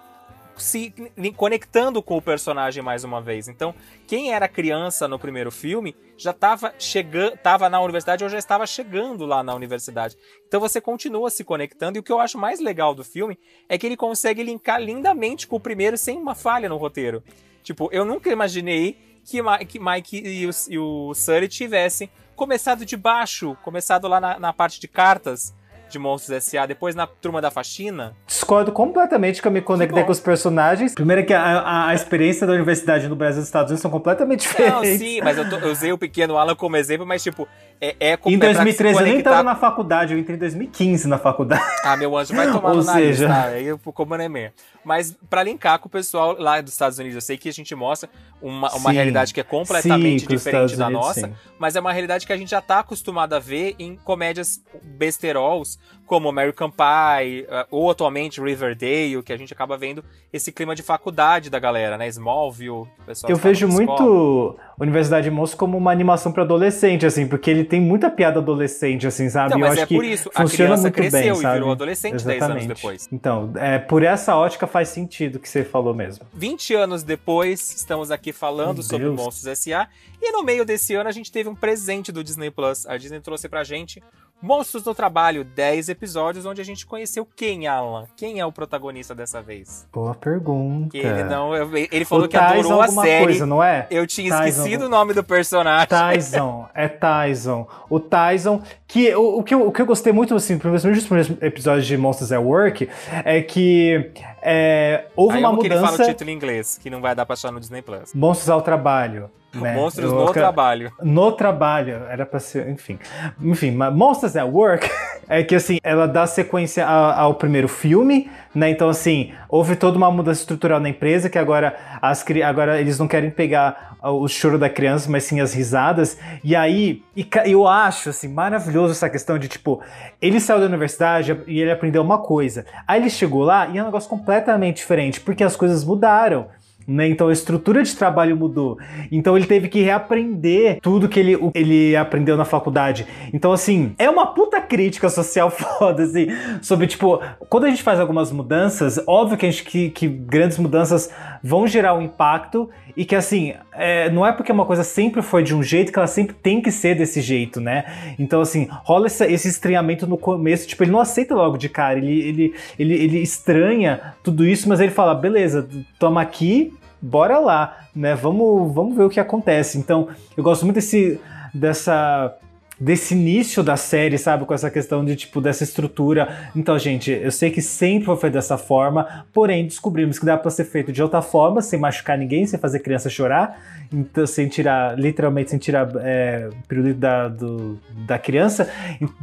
se 0.57 0.93
conectando 1.35 2.01
com 2.01 2.17
o 2.17 2.21
personagem 2.21 2.81
mais 2.81 3.03
uma 3.03 3.21
vez. 3.21 3.47
Então, 3.47 3.73
quem 4.07 4.33
era 4.33 4.47
criança 4.47 5.07
no 5.07 5.19
primeiro 5.19 5.51
filme 5.51 5.95
já 6.17 6.31
estava 6.31 6.73
chegando, 6.79 7.35
estava 7.35 7.69
na 7.69 7.79
universidade 7.79 8.23
ou 8.23 8.29
já 8.29 8.39
estava 8.39 8.65
chegando 8.65 9.25
lá 9.25 9.43
na 9.43 9.53
universidade. 9.53 10.17
Então 10.47 10.59
você 10.59 10.81
continua 10.81 11.29
se 11.29 11.43
conectando 11.43 11.97
e 11.97 11.99
o 11.99 12.03
que 12.03 12.11
eu 12.11 12.19
acho 12.19 12.37
mais 12.37 12.59
legal 12.59 12.95
do 12.95 13.03
filme 13.03 13.37
é 13.69 13.77
que 13.77 13.85
ele 13.85 13.95
consegue 13.95 14.41
linkar 14.41 14.81
lindamente 14.81 15.45
com 15.45 15.57
o 15.57 15.59
primeiro 15.59 15.97
sem 15.97 16.17
uma 16.17 16.33
falha 16.33 16.67
no 16.67 16.77
roteiro. 16.77 17.23
Tipo, 17.61 17.89
eu 17.91 18.03
nunca 18.03 18.31
imaginei 18.31 18.97
que, 19.23 19.79
Mike 19.79 20.17
e 20.17 20.47
o, 20.47 20.51
e 20.69 20.79
o 20.79 21.13
Sully 21.13 21.47
tivessem 21.47 22.09
começado 22.35 22.85
de 22.85 22.95
baixo, 22.95 23.57
começado 23.63 24.07
lá 24.07 24.19
na, 24.19 24.39
na 24.39 24.53
parte 24.53 24.79
de 24.79 24.87
cartas 24.87 25.53
de 25.91 25.99
Monstros 25.99 26.35
S.A., 26.37 26.65
depois 26.65 26.95
na 26.95 27.07
Turma 27.07 27.41
da 27.41 27.51
Faxina. 27.51 28.15
Discordo 28.25 28.71
completamente 28.71 29.41
que 29.41 29.47
eu 29.47 29.51
me 29.51 29.61
conectei 29.61 30.03
com 30.03 30.11
os 30.11 30.19
personagens. 30.19 30.93
Primeiro 30.93 31.25
que 31.25 31.33
a, 31.33 31.41
a, 31.41 31.89
a, 31.89 31.95
experiência 31.95 32.45
da 32.45 32.53
universidade 32.53 33.07
no 33.07 33.15
Brasil 33.15 33.37
e 33.37 33.39
nos 33.39 33.47
Estados 33.47 33.71
Unidos 33.71 33.81
são 33.81 33.91
completamente 33.91 34.41
diferentes. 34.41 34.73
Não, 34.73 34.97
sim, 34.97 35.21
mas 35.21 35.37
eu, 35.37 35.49
tô, 35.49 35.57
eu 35.57 35.71
usei 35.71 35.91
o 35.91 35.97
pequeno 35.97 36.37
Alan 36.37 36.55
como 36.55 36.77
exemplo, 36.77 37.05
mas 37.05 37.23
tipo, 37.23 37.47
é, 37.79 37.95
é 37.99 38.19
Em 38.25 38.37
2013 38.37 38.99
eu 38.99 39.05
nem 39.05 39.21
tava 39.21 39.43
na 39.43 39.55
faculdade, 39.55 40.13
eu 40.13 40.19
entrei 40.19 40.35
em 40.35 40.39
2015 40.39 41.07
na 41.07 41.17
faculdade. 41.17 41.63
Ah, 41.83 41.95
meu 41.95 42.17
anjo, 42.17 42.35
vai 42.35 42.47
tomar 42.51 42.69
Ou 42.69 42.77
no 42.77 42.83
seja... 42.83 43.27
nariz, 43.27 43.51
tá? 43.51 43.55
Aí 43.55 43.65
eu 43.65 43.79
como 43.79 44.15
é 44.15 44.51
Mas 44.83 45.15
para 45.29 45.43
linkar 45.43 45.79
com 45.79 45.87
o 45.87 45.91
pessoal 45.91 46.35
lá 46.39 46.59
dos 46.61 46.73
Estados 46.73 46.97
Unidos, 46.97 47.15
eu 47.15 47.21
sei 47.21 47.37
que 47.37 47.47
a 47.49 47.53
gente 47.53 47.73
mostra 47.75 48.09
uma, 48.41 48.73
uma 48.75 48.91
realidade 48.91 49.33
que 49.33 49.39
é 49.39 49.43
completamente 49.43 50.21
sim, 50.21 50.27
diferente 50.27 50.75
da 50.75 50.87
Unidos, 50.87 51.05
nossa, 51.05 51.27
sim. 51.27 51.33
mas 51.59 51.75
é 51.75 51.79
uma 51.79 51.91
realidade 51.91 52.25
que 52.25 52.33
a 52.33 52.37
gente 52.37 52.49
já 52.49 52.61
tá 52.61 52.79
acostumado 52.79 53.33
a 53.33 53.39
ver 53.39 53.75
em 53.77 53.95
comédias 53.95 54.61
besterols, 54.81 55.77
como 56.07 56.29
American 56.29 56.71
Pie, 56.71 57.41
uh, 57.43 57.67
ou 57.69 57.91
atualmente 57.91 58.41
Riverdale, 58.41 59.21
que 59.21 59.33
a 59.33 59.37
gente 59.37 59.53
acaba 59.53 59.77
vendo 59.77 60.03
esse 60.31 60.51
clima 60.51 60.73
de 60.73 60.81
faculdade 60.81 61.49
da 61.49 61.59
galera, 61.59 61.97
né? 61.97 62.07
Smallville, 62.07 62.87
pessoal. 63.05 63.29
Eu 63.29 63.35
vejo 63.35 63.67
muito 63.67 64.57
Universidade 64.79 65.25
de 65.25 65.31
Monstros 65.31 65.59
como 65.59 65.77
uma 65.77 65.91
animação 65.91 66.31
para 66.31 66.43
adolescente, 66.43 67.05
assim, 67.05 67.27
porque 67.27 67.51
ele 67.51 67.65
tem 67.65 67.81
muita 67.81 68.09
piada 68.09 68.39
adolescente, 68.39 69.05
assim, 69.05 69.29
sabe? 69.29 69.47
Então, 69.47 69.59
mas 69.59 69.73
Eu 69.73 69.79
é 69.79 69.83
acho 69.83 69.93
por 69.93 70.05
isso, 70.05 70.31
a 70.33 70.45
criança 70.45 70.89
cresceu 70.89 71.37
bem, 71.37 71.45
e 71.45 71.53
virou 71.53 71.71
adolescente 71.71 72.15
Exatamente. 72.15 72.39
10 72.39 72.51
anos 72.51 72.65
depois. 72.67 73.09
Então, 73.11 73.51
é, 73.55 73.77
por 73.77 74.01
essa 74.01 74.35
ótica 74.35 74.65
faz 74.65 74.89
sentido 74.89 75.39
que 75.39 75.49
você 75.49 75.63
falou 75.63 75.93
mesmo. 75.93 76.25
20 76.33 76.73
anos 76.75 77.03
depois, 77.03 77.75
estamos 77.75 78.11
aqui 78.11 78.31
falando 78.31 78.75
Meu 78.75 78.83
sobre 78.83 79.05
Deus. 79.07 79.15
Monstros 79.15 79.47
S.A. 79.47 79.89
E 80.21 80.31
no 80.31 80.43
meio 80.43 80.65
desse 80.65 80.95
ano 80.95 81.09
a 81.09 81.11
gente 81.11 81.31
teve 81.31 81.49
um 81.49 81.55
presente 81.55 82.11
do 82.11 82.23
Disney 82.23 82.49
Plus. 82.49 82.85
A 82.85 82.97
Disney 82.97 83.19
trouxe 83.19 83.49
pra 83.49 83.63
gente 83.63 84.01
Monstros 84.41 84.85
no 84.85 84.93
Trabalho, 84.93 85.43
10 85.43 85.89
episódios, 85.89 86.45
onde 86.45 86.61
a 86.61 86.63
gente 86.63 86.85
conheceu 86.85 87.27
quem, 87.35 87.65
Alan? 87.65 88.05
Quem 88.15 88.39
é 88.39 88.45
o 88.45 88.51
protagonista 88.51 89.15
dessa 89.15 89.41
vez? 89.41 89.87
Boa 89.91 90.13
pergunta. 90.13 90.95
Ele 90.95 91.23
não. 91.23 91.53
Ele 91.55 92.05
falou 92.05 92.25
o 92.25 92.27
que 92.29 92.37
Tyson 92.37 92.59
adorou 92.59 92.81
a 92.81 92.87
série. 92.87 93.25
Coisa, 93.25 93.45
não 93.47 93.63
é? 93.63 93.87
Eu 93.89 94.05
tinha 94.05 94.29
Tyson. 94.29 94.47
esquecido 94.47 94.85
o 94.85 94.89
nome 94.89 95.13
do 95.13 95.23
personagem. 95.23 95.87
Tyson, 95.87 96.67
é 96.75 96.87
Tyson. 96.87 97.67
O 97.89 97.99
Tyson, 97.99 98.61
que 98.87 99.13
o, 99.15 99.39
o, 99.39 99.43
que, 99.43 99.55
eu, 99.55 99.67
o 99.67 99.71
que 99.71 99.81
eu 99.81 99.85
gostei 99.87 100.13
muito, 100.13 100.35
assim, 100.35 100.53
nos 100.63 101.03
primeiros 101.07 101.31
episódios 101.41 101.87
de 101.87 101.97
Monsters 101.97 102.31
at 102.31 102.39
Work, 102.39 102.87
é 103.25 103.41
que 103.41 104.11
é, 104.41 105.05
houve 105.15 105.37
Aí 105.37 105.43
uma 105.43 105.51
mudança. 105.51 105.67
Que 105.67 105.73
ele 105.73 105.85
fala 105.85 106.03
o 106.03 106.07
título 106.11 106.29
em 106.29 106.33
inglês, 106.33 106.79
que 106.81 106.89
não 106.91 107.01
vai 107.01 107.15
dar 107.15 107.25
pra 107.25 107.33
achar 107.33 107.51
no 107.51 107.59
Disney 107.59 107.81
Plus. 107.81 108.13
Monstros 108.13 108.49
ao 108.49 108.61
Trabalho. 108.61 109.31
Né? 109.53 109.73
Monstros 109.73 110.11
eu, 110.11 110.17
no 110.17 110.31
trabalho. 110.31 110.91
No 111.01 111.31
trabalho, 111.31 112.03
era 112.09 112.25
pra 112.25 112.39
ser, 112.39 112.69
enfim. 112.69 112.99
Enfim, 113.41 113.71
Monsters 113.71 114.35
at 114.35 114.47
Work 114.47 114.89
é 115.27 115.43
que 115.43 115.55
assim, 115.55 115.79
ela 115.83 116.07
dá 116.07 116.27
sequência 116.27 116.85
ao, 116.85 117.33
primeiro 117.33 117.67
filme, 117.67 118.29
né? 118.53 118.69
Então, 118.69 118.89
assim, 118.89 119.31
houve 119.49 119.75
toda 119.75 119.97
uma 119.97 120.11
mudança 120.11 120.41
estrutural 120.41 120.79
na 120.79 120.89
empresa 120.89 121.29
que 121.29 121.37
agora, 121.37 121.75
as, 122.01 122.25
agora 122.45 122.79
eles 122.79 122.99
não 122.99 123.07
querem 123.07 123.29
pegar 123.29 123.87
o 124.01 124.27
choro 124.27 124.59
da 124.59 124.69
criança, 124.69 125.09
mas 125.09 125.23
sim 125.23 125.39
as 125.39 125.53
risadas. 125.53 126.17
E 126.43 126.55
aí, 126.55 127.03
e, 127.15 127.27
eu 127.45 127.67
acho, 127.67 128.09
assim, 128.09 128.27
maravilhoso 128.27 128.91
essa 128.91 129.09
questão 129.09 129.37
de, 129.39 129.47
tipo, 129.47 129.81
ele 130.21 130.39
saiu 130.39 130.59
da 130.59 130.65
universidade 130.65 131.37
e 131.47 131.59
ele 131.59 131.71
aprendeu 131.71 132.01
uma 132.01 132.19
coisa. 132.19 132.65
Aí 132.87 133.01
ele 133.01 133.09
chegou 133.09 133.43
lá 133.43 133.67
e 133.67 133.77
é 133.77 133.81
um 133.81 133.85
negócio 133.85 134.09
completamente 134.09 134.77
diferente, 134.77 135.19
porque 135.19 135.43
as 135.43 135.55
coisas 135.55 135.83
mudaram. 135.83 136.47
Né? 136.87 137.09
Então 137.09 137.27
a 137.27 137.33
estrutura 137.33 137.83
de 137.83 137.93
trabalho 137.95 138.37
mudou. 138.37 138.77
Então 139.11 139.35
ele 139.35 139.45
teve 139.45 139.67
que 139.67 139.81
reaprender 139.81 140.79
tudo 140.81 141.09
que 141.09 141.19
ele, 141.19 141.37
ele 141.53 141.95
aprendeu 141.95 142.37
na 142.37 142.45
faculdade. 142.45 143.05
Então, 143.33 143.51
assim, 143.51 143.93
é 143.97 144.09
uma 144.09 144.27
puta 144.27 144.61
crítica 144.61 145.09
social 145.09 145.49
foda, 145.51 146.03
assim, 146.03 146.27
sobre, 146.61 146.87
tipo, 146.87 147.21
quando 147.49 147.65
a 147.65 147.69
gente 147.69 147.83
faz 147.83 147.99
algumas 147.99 148.31
mudanças, 148.31 149.03
óbvio 149.05 149.37
que, 149.37 149.45
a 149.45 149.51
gente, 149.51 149.63
que, 149.65 149.89
que 149.89 150.07
grandes 150.07 150.57
mudanças 150.57 151.11
vão 151.43 151.67
gerar 151.67 151.93
um 151.93 152.01
impacto 152.01 152.69
e 152.97 153.05
que, 153.05 153.15
assim, 153.15 153.53
é, 153.73 154.09
não 154.09 154.25
é 154.25 154.31
porque 154.31 154.51
uma 154.51 154.65
coisa 154.65 154.83
sempre 154.83 155.21
foi 155.21 155.43
de 155.43 155.53
um 155.53 155.61
jeito 155.61 155.91
que 155.91 155.99
ela 155.99 156.07
sempre 156.07 156.35
tem 156.35 156.59
que 156.59 156.71
ser 156.71 156.95
desse 156.95 157.21
jeito, 157.21 157.61
né? 157.61 158.15
Então, 158.17 158.41
assim, 158.41 158.67
rola 158.71 159.05
esse, 159.05 159.23
esse 159.25 159.47
estranhamento 159.47 160.07
no 160.07 160.17
começo, 160.17 160.67
tipo, 160.67 160.83
ele 160.83 160.89
não 160.89 160.99
aceita 160.99 161.35
logo 161.35 161.57
de 161.57 161.69
cara, 161.69 161.99
ele, 161.99 162.19
ele, 162.19 162.55
ele, 162.79 162.93
ele 162.95 163.19
estranha 163.19 164.15
tudo 164.23 164.43
isso, 164.43 164.67
mas 164.67 164.79
ele 164.79 164.89
fala, 164.89 165.13
beleza, 165.13 165.69
toma 165.99 166.23
aqui, 166.23 166.73
bora 166.99 167.37
lá, 167.37 167.77
né? 167.95 168.15
Vamos, 168.15 168.73
vamos 168.73 168.97
ver 168.97 169.03
o 169.03 169.09
que 169.11 169.19
acontece. 169.19 169.77
Então, 169.77 170.07
eu 170.35 170.43
gosto 170.43 170.65
muito 170.65 170.77
desse, 170.77 171.21
dessa 171.53 172.35
desse 172.79 173.13
início 173.13 173.63
da 173.63 173.75
série, 173.75 174.17
sabe? 174.17 174.45
Com 174.45 174.53
essa 174.53 174.69
questão 174.69 175.03
de, 175.03 175.15
tipo, 175.15 175.41
dessa 175.41 175.63
estrutura. 175.63 176.49
Então, 176.55 176.77
gente, 176.77 177.11
eu 177.11 177.31
sei 177.31 177.49
que 177.49 177.61
sempre 177.61 178.15
foi 178.15 178.29
dessa 178.29 178.57
forma, 178.57 179.25
porém 179.33 179.65
descobrimos 179.65 180.19
que 180.19 180.25
dá 180.25 180.37
para 180.37 180.51
ser 180.51 180.65
feito 180.65 180.91
de 180.91 181.01
outra 181.01 181.21
forma, 181.21 181.61
sem 181.61 181.79
machucar 181.79 182.17
ninguém, 182.17 182.45
sem 182.45 182.59
fazer 182.59 182.79
criança 182.79 183.09
chorar, 183.09 183.59
então, 183.91 184.27
sem 184.27 184.47
tirar, 184.47 184.97
literalmente, 184.97 185.49
sem 185.49 185.59
tirar 185.59 185.89
é, 186.01 186.49
pirulito 186.67 186.99
da, 186.99 187.27
do, 187.27 187.79
da 188.05 188.19
criança, 188.19 188.69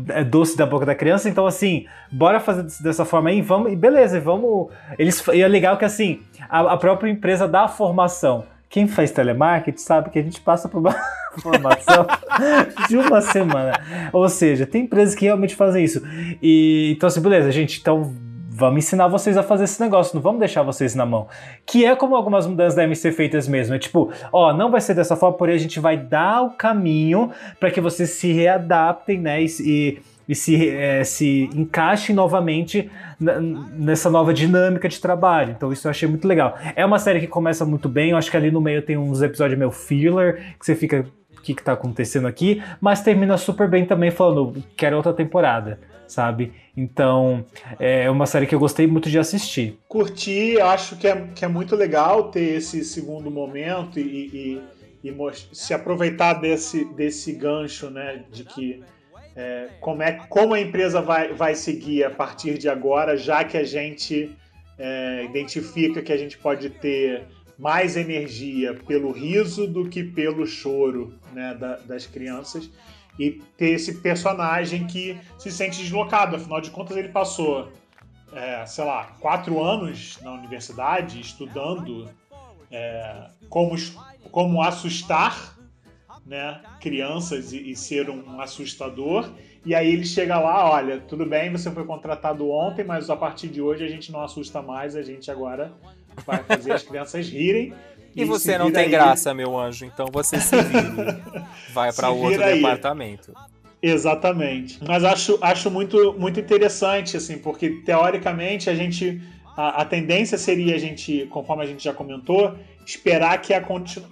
é, 0.08 0.24
doce 0.24 0.56
da 0.56 0.66
boca 0.66 0.86
da 0.86 0.94
criança. 0.94 1.28
Então, 1.28 1.46
assim, 1.46 1.86
bora 2.10 2.40
fazer 2.40 2.66
dessa 2.82 3.04
forma 3.04 3.30
aí, 3.30 3.40
vamos, 3.40 3.72
e 3.72 3.76
beleza, 3.76 4.20
vamos. 4.20 4.68
Eles, 4.98 5.22
e 5.32 5.42
é 5.42 5.48
legal 5.48 5.76
que, 5.76 5.84
assim, 5.84 6.20
a, 6.48 6.72
a 6.72 6.76
própria 6.76 7.10
empresa 7.10 7.46
dá 7.46 7.64
a 7.64 7.68
formação 7.68 8.53
quem 8.74 8.88
faz 8.88 9.12
telemarketing 9.12 9.78
sabe 9.78 10.10
que 10.10 10.18
a 10.18 10.22
gente 10.22 10.40
passa 10.40 10.68
por 10.68 10.80
uma 10.80 10.96
formação 11.38 12.08
de 12.88 12.96
uma 12.96 13.20
semana. 13.20 13.80
Ou 14.12 14.28
seja, 14.28 14.66
tem 14.66 14.82
empresas 14.82 15.14
que 15.14 15.26
realmente 15.26 15.54
fazem 15.54 15.84
isso. 15.84 16.02
E 16.42 16.92
então, 16.96 17.06
assim, 17.06 17.20
beleza, 17.20 17.52
gente, 17.52 17.78
então 17.80 18.12
vamos 18.48 18.84
ensinar 18.84 19.06
vocês 19.06 19.36
a 19.36 19.44
fazer 19.44 19.62
esse 19.62 19.80
negócio, 19.80 20.16
não 20.16 20.20
vamos 20.20 20.40
deixar 20.40 20.64
vocês 20.64 20.92
na 20.92 21.06
mão. 21.06 21.28
Que 21.64 21.84
é 21.84 21.94
como 21.94 22.16
algumas 22.16 22.48
mudanças 22.48 22.74
devem 22.74 22.96
ser 22.96 23.12
feitas 23.12 23.46
mesmo. 23.46 23.76
É 23.76 23.78
tipo, 23.78 24.10
ó, 24.32 24.52
não 24.52 24.72
vai 24.72 24.80
ser 24.80 24.94
dessa 24.94 25.14
forma, 25.14 25.36
porém 25.36 25.54
a 25.54 25.58
gente 25.58 25.78
vai 25.78 25.96
dar 25.96 26.42
o 26.42 26.50
caminho 26.50 27.30
para 27.60 27.70
que 27.70 27.80
vocês 27.80 28.10
se 28.10 28.32
readaptem, 28.32 29.20
né? 29.20 29.40
E, 29.40 29.46
e 29.60 29.98
se, 30.32 30.70
é, 30.70 31.02
se 31.02 31.50
encaixe 31.52 32.12
novamente 32.12 32.88
nessa 33.18 34.08
nova 34.08 34.32
dinâmica 34.32 34.88
de 34.88 35.00
trabalho. 35.00 35.52
Então 35.56 35.72
isso 35.72 35.86
eu 35.88 35.90
achei 35.90 36.08
muito 36.08 36.28
legal. 36.28 36.56
É 36.76 36.86
uma 36.86 37.00
série 37.00 37.18
que 37.18 37.26
começa 37.26 37.64
muito 37.64 37.88
bem, 37.88 38.10
eu 38.10 38.16
acho 38.16 38.30
que 38.30 38.36
ali 38.36 38.50
no 38.50 38.60
meio 38.60 38.80
tem 38.80 38.96
uns 38.96 39.20
episódios 39.20 39.58
meio 39.58 39.70
filler, 39.70 40.54
que 40.58 40.64
você 40.64 40.76
fica, 40.76 41.04
o 41.36 41.40
que, 41.42 41.54
que 41.54 41.62
tá 41.62 41.72
acontecendo 41.72 42.28
aqui? 42.28 42.62
Mas 42.80 43.02
termina 43.02 43.36
super 43.36 43.68
bem 43.68 43.84
também 43.84 44.10
falando, 44.10 44.62
quero 44.76 44.96
outra 44.96 45.12
temporada, 45.12 45.80
sabe? 46.06 46.52
Então 46.76 47.44
é 47.78 48.08
uma 48.08 48.26
série 48.26 48.46
que 48.46 48.54
eu 48.54 48.60
gostei 48.60 48.86
muito 48.86 49.10
de 49.10 49.18
assistir. 49.18 49.78
Curti, 49.88 50.60
acho 50.60 50.96
que 50.96 51.06
é, 51.06 51.28
que 51.34 51.44
é 51.44 51.48
muito 51.48 51.74
legal 51.74 52.30
ter 52.30 52.56
esse 52.56 52.84
segundo 52.84 53.30
momento 53.30 53.98
e, 53.98 54.60
e, 55.02 55.08
e 55.08 55.14
se 55.52 55.74
aproveitar 55.74 56.34
desse, 56.34 56.84
desse 56.94 57.32
gancho, 57.32 57.90
né, 57.90 58.24
de 58.32 58.44
que 58.44 58.82
é, 59.36 59.68
como, 59.80 60.02
é, 60.02 60.12
como 60.28 60.54
a 60.54 60.60
empresa 60.60 61.00
vai, 61.00 61.32
vai 61.32 61.54
seguir 61.54 62.04
a 62.04 62.10
partir 62.10 62.56
de 62.56 62.68
agora, 62.68 63.16
já 63.16 63.42
que 63.44 63.56
a 63.56 63.64
gente 63.64 64.36
é, 64.78 65.24
identifica 65.24 66.02
que 66.02 66.12
a 66.12 66.16
gente 66.16 66.38
pode 66.38 66.70
ter 66.70 67.26
mais 67.58 67.96
energia 67.96 68.74
pelo 68.74 69.12
riso 69.12 69.66
do 69.66 69.88
que 69.88 70.02
pelo 70.02 70.46
choro 70.46 71.18
né, 71.32 71.54
da, 71.54 71.76
das 71.76 72.06
crianças 72.06 72.70
e 73.18 73.30
ter 73.56 73.70
esse 73.70 74.00
personagem 74.00 74.86
que 74.86 75.18
se 75.38 75.50
sente 75.50 75.80
deslocado. 75.80 76.36
Afinal 76.36 76.60
de 76.60 76.70
contas, 76.70 76.96
ele 76.96 77.08
passou, 77.08 77.72
é, 78.32 78.66
sei 78.66 78.84
lá, 78.84 79.04
quatro 79.20 79.62
anos 79.62 80.18
na 80.22 80.32
universidade 80.32 81.20
estudando 81.20 82.10
é, 82.70 83.28
como, 83.48 83.76
como 84.32 84.62
assustar 84.62 85.53
né, 86.26 86.60
crianças 86.80 87.52
e, 87.52 87.70
e, 87.70 87.76
ser 87.76 88.08
um 88.08 88.40
assustador. 88.40 89.30
E 89.64 89.74
aí 89.74 89.92
ele 89.92 90.04
chega 90.04 90.38
lá, 90.38 90.70
olha, 90.70 91.00
tudo 91.00 91.26
bem, 91.26 91.50
você 91.50 91.70
foi 91.70 91.84
contratado 91.84 92.50
ontem, 92.50 92.84
mas 92.84 93.10
a 93.10 93.16
partir 93.16 93.48
de 93.48 93.60
hoje 93.60 93.84
a 93.84 93.88
gente 93.88 94.10
não 94.10 94.22
assusta 94.22 94.62
mais, 94.62 94.96
a 94.96 95.02
gente 95.02 95.30
agora 95.30 95.72
vai 96.26 96.42
fazer 96.42 96.72
as 96.72 96.82
crianças 96.82 97.28
rirem. 97.28 97.74
E, 98.14 98.22
e 98.22 98.24
você 98.24 98.56
não 98.56 98.70
tem 98.70 98.84
aí... 98.84 98.90
graça, 98.90 99.34
meu 99.34 99.58
anjo, 99.58 99.84
então 99.84 100.06
você 100.12 100.38
se 100.40 100.56
vira. 100.62 101.20
vai 101.72 101.92
para 101.92 102.10
outro 102.10 102.42
aí. 102.42 102.56
departamento. 102.56 103.34
Exatamente. 103.82 104.78
Mas 104.86 105.04
acho, 105.04 105.38
acho 105.42 105.70
muito, 105.70 106.14
muito 106.18 106.40
interessante, 106.40 107.18
assim, 107.18 107.36
porque 107.36 107.82
teoricamente 107.84 108.70
a 108.70 108.74
gente. 108.74 109.20
A, 109.56 109.82
a 109.82 109.84
tendência 109.84 110.38
seria 110.38 110.74
a 110.74 110.78
gente, 110.78 111.26
conforme 111.26 111.62
a 111.62 111.66
gente 111.66 111.84
já 111.84 111.92
comentou, 111.92 112.56
esperar 112.84 113.40
que 113.40 113.52
a, 113.52 113.62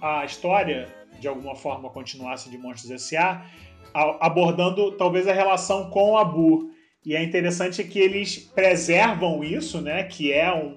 a 0.01 0.25
história 0.25 0.87
de 1.23 1.27
alguma 1.29 1.55
forma 1.55 1.89
continuasse 1.89 2.49
de 2.49 2.57
Monstros 2.57 2.91
S.A., 2.91 3.45
abordando 3.93 4.91
talvez 4.91 5.25
a 5.25 5.33
relação 5.33 5.89
com 5.89 6.11
o 6.11 6.17
Abu. 6.17 6.69
E 7.05 7.15
é 7.15 7.23
interessante 7.23 7.81
que 7.83 7.97
eles 7.97 8.37
preservam 8.37 9.41
isso, 9.41 9.79
né? 9.79 10.03
Que 10.03 10.33
é 10.33 10.53
um, 10.53 10.75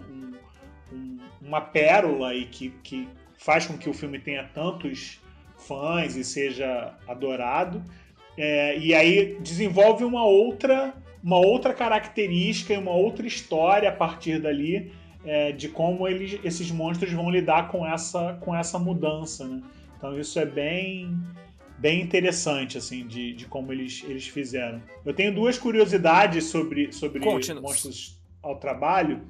um, 0.92 1.18
uma 1.42 1.60
pérola 1.60 2.32
e 2.32 2.46
que, 2.46 2.70
que 2.84 3.08
faz 3.36 3.66
com 3.66 3.76
que 3.76 3.88
o 3.88 3.94
filme 3.94 4.20
tenha 4.20 4.44
tantos 4.54 5.20
fãs 5.56 6.14
e 6.14 6.22
seja 6.22 6.94
adorado. 7.08 7.82
É, 8.38 8.78
e 8.78 8.94
aí 8.94 9.36
desenvolve 9.40 10.04
uma 10.04 10.24
outra, 10.24 10.94
uma 11.24 11.38
outra 11.38 11.74
característica 11.74 12.72
e 12.72 12.76
uma 12.76 12.92
outra 12.92 13.26
história 13.26 13.88
a 13.88 13.92
partir 13.92 14.40
dali 14.40 14.92
é, 15.24 15.50
de 15.50 15.68
como 15.68 16.06
eles, 16.06 16.38
esses 16.44 16.70
monstros 16.70 17.12
vão 17.12 17.30
lidar 17.30 17.68
com 17.68 17.84
essa, 17.84 18.34
com 18.40 18.54
essa 18.54 18.78
mudança. 18.78 19.44
Né? 19.44 19.60
Então 19.96 20.18
isso 20.18 20.38
é 20.38 20.46
bem 20.46 21.18
bem 21.78 22.00
interessante 22.00 22.78
assim 22.78 23.06
de, 23.06 23.34
de 23.34 23.46
como 23.46 23.72
eles, 23.72 24.02
eles 24.08 24.26
fizeram. 24.26 24.82
Eu 25.04 25.12
tenho 25.12 25.34
duas 25.34 25.58
curiosidades 25.58 26.44
sobre 26.44 26.92
sobre 26.92 27.20
monstros 27.60 28.18
ao 28.42 28.58
trabalho 28.58 29.22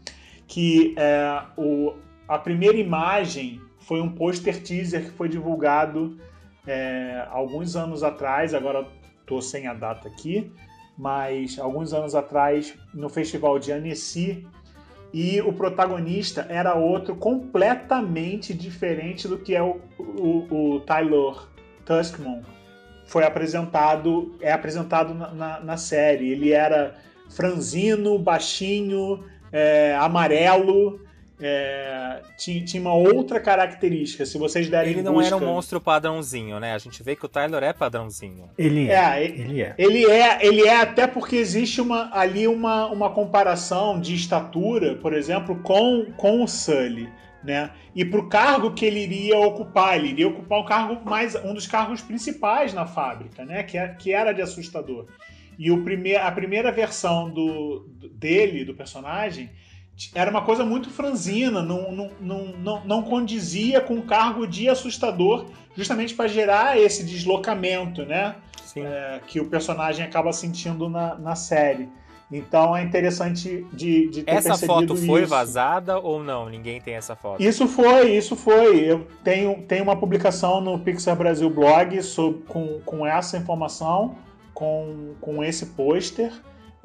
que 0.47 0.95
é, 0.97 1.43
o, 1.57 1.95
a 2.29 2.39
primeira 2.39 2.77
imagem 2.77 3.61
foi 3.81 4.01
um 4.01 4.11
pôster 4.11 4.63
teaser 4.63 5.05
que 5.05 5.11
foi 5.11 5.29
divulgado 5.29 6.19
é, 6.67 7.27
alguns 7.31 7.77
anos 7.77 8.03
atrás, 8.03 8.55
agora 8.55 8.87
estou 9.21 9.41
sem 9.41 9.67
a 9.67 9.75
data 9.75 10.09
aqui, 10.09 10.53
mas 10.97 11.59
alguns 11.59 11.93
anos 11.93 12.15
atrás 12.15 12.75
no 12.93 13.09
festival 13.09 13.59
de 13.59 13.73
Annecy 13.73 14.47
e 15.13 15.41
o 15.41 15.53
protagonista 15.53 16.47
era 16.49 16.75
outro 16.75 17.15
completamente 17.17 18.53
diferente 18.53 19.27
do 19.29 19.39
que 19.39 19.55
é 19.55 19.63
o, 19.63 19.81
o, 19.99 20.75
o 20.75 20.81
Tyler 20.81 21.35
Tuskman. 21.85 22.43
Foi 23.07 23.25
apresentado 23.25 24.37
é 24.41 24.53
apresentado 24.53 25.15
na, 25.15 25.33
na, 25.33 25.61
na 25.61 25.77
série. 25.77 26.31
Ele 26.31 26.53
era 26.53 26.97
franzino 27.31 28.19
baixinho 28.19 29.25
é, 29.53 29.95
amarelo 29.97 31.01
é, 31.41 32.23
tinha, 32.37 32.65
tinha, 32.65 32.81
uma 32.81 32.95
outra 32.95 33.39
característica. 33.39 34.25
Se 34.25 34.39
vocês 34.39 34.69
derem 34.69 34.93
Ele 34.93 35.03
não 35.03 35.15
busca... 35.15 35.27
era 35.27 35.37
um 35.37 35.47
monstro 35.47 35.81
padrãozinho, 35.81 36.59
né? 36.59 36.75
A 36.75 36.79
gente 36.79 37.03
vê 37.03 37.15
que 37.15 37.27
o 37.27 37.29
Tyler 37.29 37.63
é 37.63 37.73
padrãozinho. 37.73 38.49
Ele 38.57 38.89
é. 38.89 38.95
é 38.95 39.25
ele, 39.25 39.63
é. 39.63 39.75
Ele 39.77 40.07
é, 40.07 40.47
ele 40.47 40.63
é 40.63 40.81
até 40.81 41.07
porque 41.07 41.37
existe 41.37 41.81
uma, 41.81 42.11
ali 42.13 42.49
uma, 42.49 42.87
uma 42.87 43.11
comparação 43.11 44.01
de 44.01 44.15
estatura, 44.15 44.95
por 44.97 45.13
exemplo, 45.13 45.57
com, 45.63 46.07
com 46.17 46.43
o 46.43 46.49
Sully. 46.49 47.09
Né? 47.45 47.71
E 47.95 48.05
para 48.05 48.19
o 48.19 48.29
cargo 48.29 48.73
que 48.73 48.85
ele 48.85 49.01
iria 49.01 49.39
ocupar, 49.39 49.97
ele 49.97 50.09
iria 50.09 50.27
ocupar 50.27 50.59
um 50.59 50.65
cargo 50.65 51.09
mais 51.09 51.37
um 51.37 51.55
dos 51.55 51.67
cargos 51.67 52.01
principais 52.01 52.75
na 52.75 52.87
fábrica, 52.87 53.45
né? 53.45 53.63
Que, 53.63 53.79
é, 53.79 53.89
que 53.89 54.13
era 54.13 54.33
de 54.33 54.43
assustador. 54.43 55.07
E 55.59 55.71
o 55.71 55.85
primeir, 55.85 56.21
a 56.21 56.33
primeira 56.33 56.73
versão 56.73 57.31
do, 57.31 57.89
dele, 58.13 58.65
do 58.65 58.75
personagem, 58.75 59.49
era 60.15 60.31
uma 60.31 60.43
coisa 60.43 60.65
muito 60.65 60.91
franzina, 60.91 61.63
não, 61.63 61.91
não, 61.91 62.11
não, 62.21 62.47
não, 62.59 62.85
não 62.85 63.03
condizia 63.03 63.81
com 63.81 63.95
o 63.95 64.03
cargo 64.03 64.47
de 64.47 64.69
assustador, 64.69 65.47
justamente 65.75 66.15
para 66.15 66.29
gerar 66.29 66.79
esse 66.79 67.05
deslocamento, 67.05 68.05
né? 68.05 68.37
É, 68.77 69.21
que 69.27 69.41
o 69.41 69.47
personagem 69.47 70.05
acaba 70.05 70.35
sentindo 70.35 70.87
na, 70.87 71.15
na 71.15 71.35
série. 71.35 71.89
Então 72.31 72.77
é 72.77 72.83
interessante 72.83 73.65
de, 73.73 74.09
de 74.09 74.23
ter 74.23 74.33
Essa 74.33 74.59
foto 74.59 74.95
foi 74.97 75.23
isso. 75.23 75.31
vazada 75.31 75.99
ou 75.99 76.23
não? 76.23 76.49
Ninguém 76.49 76.79
tem 76.81 76.95
essa 76.95 77.17
foto? 77.17 77.43
Isso 77.43 77.67
foi, 77.67 78.13
isso 78.13 78.37
foi. 78.37 78.81
Eu 78.81 79.07
tenho, 79.25 79.63
tenho 79.63 79.85
uma 79.85 79.97
publicação 79.97 80.61
no 80.61 80.79
Pixar 80.79 81.17
Brasil 81.17 81.49
Blog 81.49 82.03
sobre, 82.03 82.43
com, 82.43 82.81
com 82.85 83.07
essa 83.07 83.39
informação, 83.39 84.17
com, 84.53 85.15
com 85.21 85.43
esse 85.43 85.67
pôster 85.67 86.33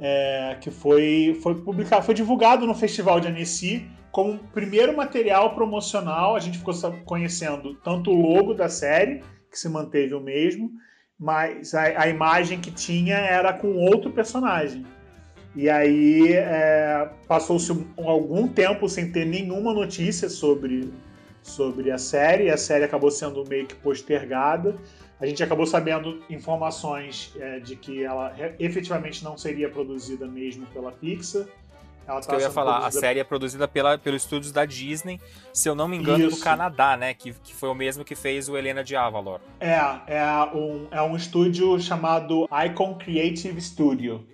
é, 0.02 0.58
que 0.60 0.72
foi, 0.72 1.39
foi 1.43 1.54
publicado, 1.62 2.04
foi 2.04 2.16
divulgado 2.16 2.66
no 2.66 2.74
Festival 2.74 3.20
de 3.20 3.28
Annecy 3.28 3.88
como 4.12 4.39
primeiro 4.52 4.97
material 4.97 5.54
promocional. 5.54 6.36
A 6.36 6.39
gente 6.39 6.58
ficou 6.58 6.74
conhecendo 7.06 7.76
tanto 7.76 8.10
o 8.10 8.34
logo 8.34 8.56
da 8.56 8.68
série, 8.68 9.24
que 9.49 9.60
se 9.60 9.70
manteve 9.70 10.16
o 10.16 10.20
mesmo, 10.20 10.72
mas 11.20 11.76
a, 11.76 12.02
a 12.02 12.08
imagem 12.10 12.60
que 12.60 12.72
tinha 12.72 13.16
era 13.16 13.54
com 13.54 13.76
outro 13.76 14.12
personagem. 14.12 14.84
E 15.56 15.70
aí 15.70 16.34
é, 16.34 17.10
passou-se 17.28 17.72
algum 17.97 18.47
tempo 18.47 18.89
sem 18.89 19.12
ter 19.12 19.26
nenhuma 19.26 19.74
notícia 19.74 20.30
sobre, 20.30 20.91
sobre 21.43 21.91
a 21.91 21.97
série. 21.97 22.49
A 22.49 22.58
série 22.58 22.86
acabou 22.86 23.12
sendo 23.12 23.43
meio 23.47 23.68
que 23.68 23.76
postergada. 23.76 24.76
A 25.22 25.26
gente 25.28 25.43
acabou 25.43 25.67
sabendo 25.67 26.19
informações 26.30 27.32
é, 27.39 27.59
de 27.59 27.76
que 27.76 28.03
ela 28.03 28.34
efetivamente 28.59 29.24
não 29.24 29.38
seria 29.38 29.69
produzida 29.69 30.26
mesmo 30.26 30.65
pela 30.67 30.91
Pixar. 30.91 31.45
Ela 32.07 32.19
tá 32.19 32.30
que 32.30 32.36
eu 32.36 32.39
ia 32.39 32.49
falar, 32.49 32.80
produzida... 32.80 32.97
a 32.97 33.01
série 33.01 33.19
é 33.19 33.24
produzida 33.24 33.67
pela, 33.67 33.97
pelos 33.99 34.24
estúdios 34.24 34.51
da 34.51 34.65
Disney, 34.65 35.22
se 35.53 35.69
eu 35.69 35.76
não 35.76 35.88
me 35.88 35.95
engano, 35.95 36.26
Isso. 36.26 36.38
do 36.38 36.43
Canadá, 36.43 36.97
né? 36.97 37.13
Que, 37.13 37.34
que 37.34 37.53
foi 37.53 37.69
o 37.69 37.76
mesmo 37.76 38.03
que 38.03 38.15
fez 38.15 38.49
o 38.49 38.57
Helena 38.57 38.84
de 38.84 38.95
Avalor. 38.95 39.39
É, 39.59 39.76
é 40.07 40.43
um, 40.55 40.88
é 40.89 41.01
um 41.03 41.15
estúdio 41.15 41.80
chamado 41.80 42.49
Icon 42.65 42.95
Creative 42.95 43.61
Studio. 43.61 44.26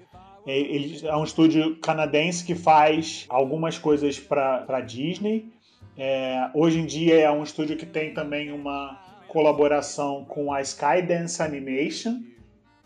Ele 0.46 1.06
é 1.06 1.16
um 1.18 1.26
estúdio 1.26 1.76
canadense 1.82 2.46
que 2.46 2.56
faz 2.56 3.26
algumas 3.28 3.78
coisas 3.78 4.18
para 4.18 4.80
Disney. 4.80 5.52
É, 5.98 6.50
hoje 6.54 6.80
em 6.80 6.86
dia 6.86 7.20
é 7.20 7.30
um 7.30 7.44
estúdio 7.44 7.76
que 7.76 7.86
tem 7.86 8.14
também 8.14 8.54
uma 8.54 8.98
colaboração 9.38 10.26
com 10.26 10.52
a 10.52 10.62
Skydance 10.62 11.44
Animation, 11.44 12.24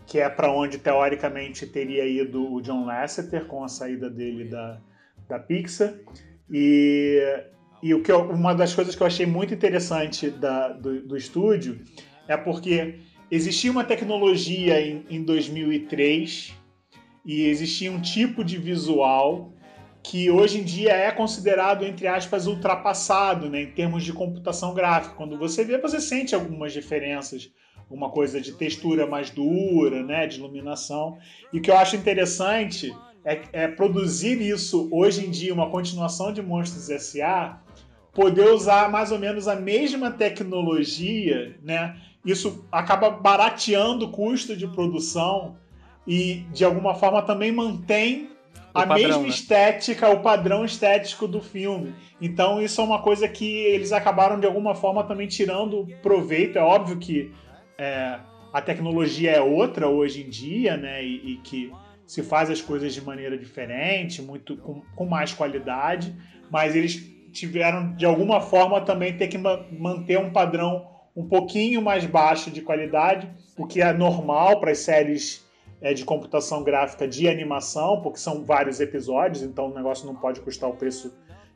que 0.05 0.19
é 0.19 0.27
para 0.27 0.51
onde 0.51 0.77
teoricamente 0.77 1.65
teria 1.65 2.05
ido 2.05 2.53
o 2.53 2.61
John 2.61 2.83
Lasseter 2.83 3.45
com 3.45 3.63
a 3.63 3.69
saída 3.69 4.09
dele 4.09 4.43
da, 4.49 4.81
da 5.29 5.39
Pixar. 5.39 5.93
E, 6.51 7.21
e 7.81 7.93
o 7.93 8.03
que 8.03 8.11
eu, 8.11 8.29
uma 8.29 8.53
das 8.53 8.75
coisas 8.75 8.97
que 8.97 9.01
eu 9.01 9.07
achei 9.07 9.25
muito 9.25 9.53
interessante 9.53 10.29
da, 10.29 10.67
do, 10.73 11.07
do 11.07 11.15
estúdio 11.15 11.79
é 12.27 12.35
porque 12.35 12.99
existia 13.31 13.71
uma 13.71 13.85
tecnologia 13.85 14.81
em, 14.81 15.05
em 15.09 15.23
2003 15.23 16.53
e 17.25 17.45
existia 17.45 17.89
um 17.89 18.01
tipo 18.01 18.43
de 18.43 18.57
visual 18.57 19.53
que 20.03 20.31
hoje 20.31 20.59
em 20.59 20.63
dia 20.63 20.91
é 20.93 21.11
considerado, 21.11 21.85
entre 21.85 22.07
aspas, 22.07 22.47
ultrapassado 22.47 23.49
né, 23.49 23.61
em 23.61 23.71
termos 23.71 24.03
de 24.03 24.11
computação 24.11 24.73
gráfica. 24.73 25.15
Quando 25.15 25.37
você 25.37 25.63
vê, 25.63 25.77
você 25.77 26.01
sente 26.01 26.33
algumas 26.33 26.73
diferenças, 26.73 27.51
uma 27.89 28.09
coisa 28.09 28.41
de 28.41 28.53
textura 28.53 29.05
mais 29.05 29.29
dura, 29.29 30.01
né, 30.03 30.25
de 30.25 30.39
iluminação. 30.39 31.17
E 31.53 31.59
o 31.59 31.61
que 31.61 31.69
eu 31.69 31.77
acho 31.77 31.95
interessante 31.95 32.91
é, 33.23 33.41
é 33.53 33.67
produzir 33.67 34.41
isso 34.41 34.89
hoje 34.91 35.25
em 35.25 35.29
dia, 35.29 35.53
uma 35.53 35.69
continuação 35.69 36.33
de 36.33 36.41
Monstros 36.41 36.89
S.A., 36.89 37.59
poder 38.13 38.49
usar 38.49 38.89
mais 38.89 39.11
ou 39.11 39.19
menos 39.19 39.47
a 39.47 39.55
mesma 39.55 40.11
tecnologia, 40.11 41.55
né? 41.63 41.95
Isso 42.25 42.65
acaba 42.71 43.09
barateando 43.09 44.05
o 44.05 44.11
custo 44.11 44.55
de 44.55 44.67
produção 44.67 45.55
e, 46.05 46.45
de 46.51 46.65
alguma 46.65 46.93
forma, 46.93 47.21
também 47.21 47.51
mantém 47.51 48.29
a 48.73 48.85
padrão, 48.85 48.95
mesma 48.95 49.23
né? 49.23 49.29
estética, 49.29 50.09
o 50.09 50.21
padrão 50.21 50.65
estético 50.65 51.27
do 51.27 51.41
filme. 51.41 51.93
Então 52.19 52.61
isso 52.61 52.79
é 52.81 52.83
uma 52.83 53.01
coisa 53.01 53.27
que 53.27 53.45
eles 53.45 53.91
acabaram 53.91 54.39
de 54.39 54.45
alguma 54.45 54.73
forma 54.75 55.03
também 55.03 55.27
tirando 55.27 55.87
proveito. 56.01 56.57
É 56.57 56.61
óbvio 56.61 56.97
que 56.97 57.31
é, 57.77 58.19
a 58.53 58.61
tecnologia 58.61 59.31
é 59.31 59.41
outra 59.41 59.87
hoje 59.87 60.21
em 60.21 60.29
dia, 60.29 60.77
né? 60.77 61.03
E, 61.03 61.33
e, 61.33 61.37
que 61.37 61.71
se 62.05 62.21
faz 62.21 62.49
as 62.49 62.61
coisas 62.61 62.93
de 62.93 63.01
maneira 63.01 63.37
diferente, 63.37 64.21
muito 64.21 64.57
com, 64.57 64.81
com 64.95 65.05
mais 65.05 65.33
qualidade, 65.33 66.13
mas 66.49 66.75
eles 66.75 67.09
tiveram 67.31 67.95
de 67.95 68.05
alguma 68.05 68.41
forma 68.41 68.81
também 68.81 69.15
ter 69.15 69.27
que 69.27 69.37
ma 69.37 69.65
manter 69.71 70.19
um 70.19 70.31
padrão 70.31 70.89
um 71.15 71.27
pouquinho 71.27 71.81
mais 71.81 72.05
baixo 72.05 72.51
de 72.51 72.61
qualidade, 72.61 73.29
o 73.57 73.65
que 73.65 73.81
é 73.81 73.93
normal 73.93 74.59
para 74.59 74.71
as 74.71 74.79
séries 74.79 75.45
é, 75.81 75.93
de 75.93 76.05
computação 76.05 76.63
gráfica 76.63 77.07
de 77.07 77.27
animação, 77.27 78.01
porque 78.01 78.19
são 78.19 78.45
vários 78.45 78.79
episódios, 78.79 79.41
então 79.41 79.71
o 79.71 79.73
negócio 79.73 80.05
não 80.05 80.15
pode 80.15 80.39
custar 80.41 80.69
o 80.69 80.75
preço 80.75 81.13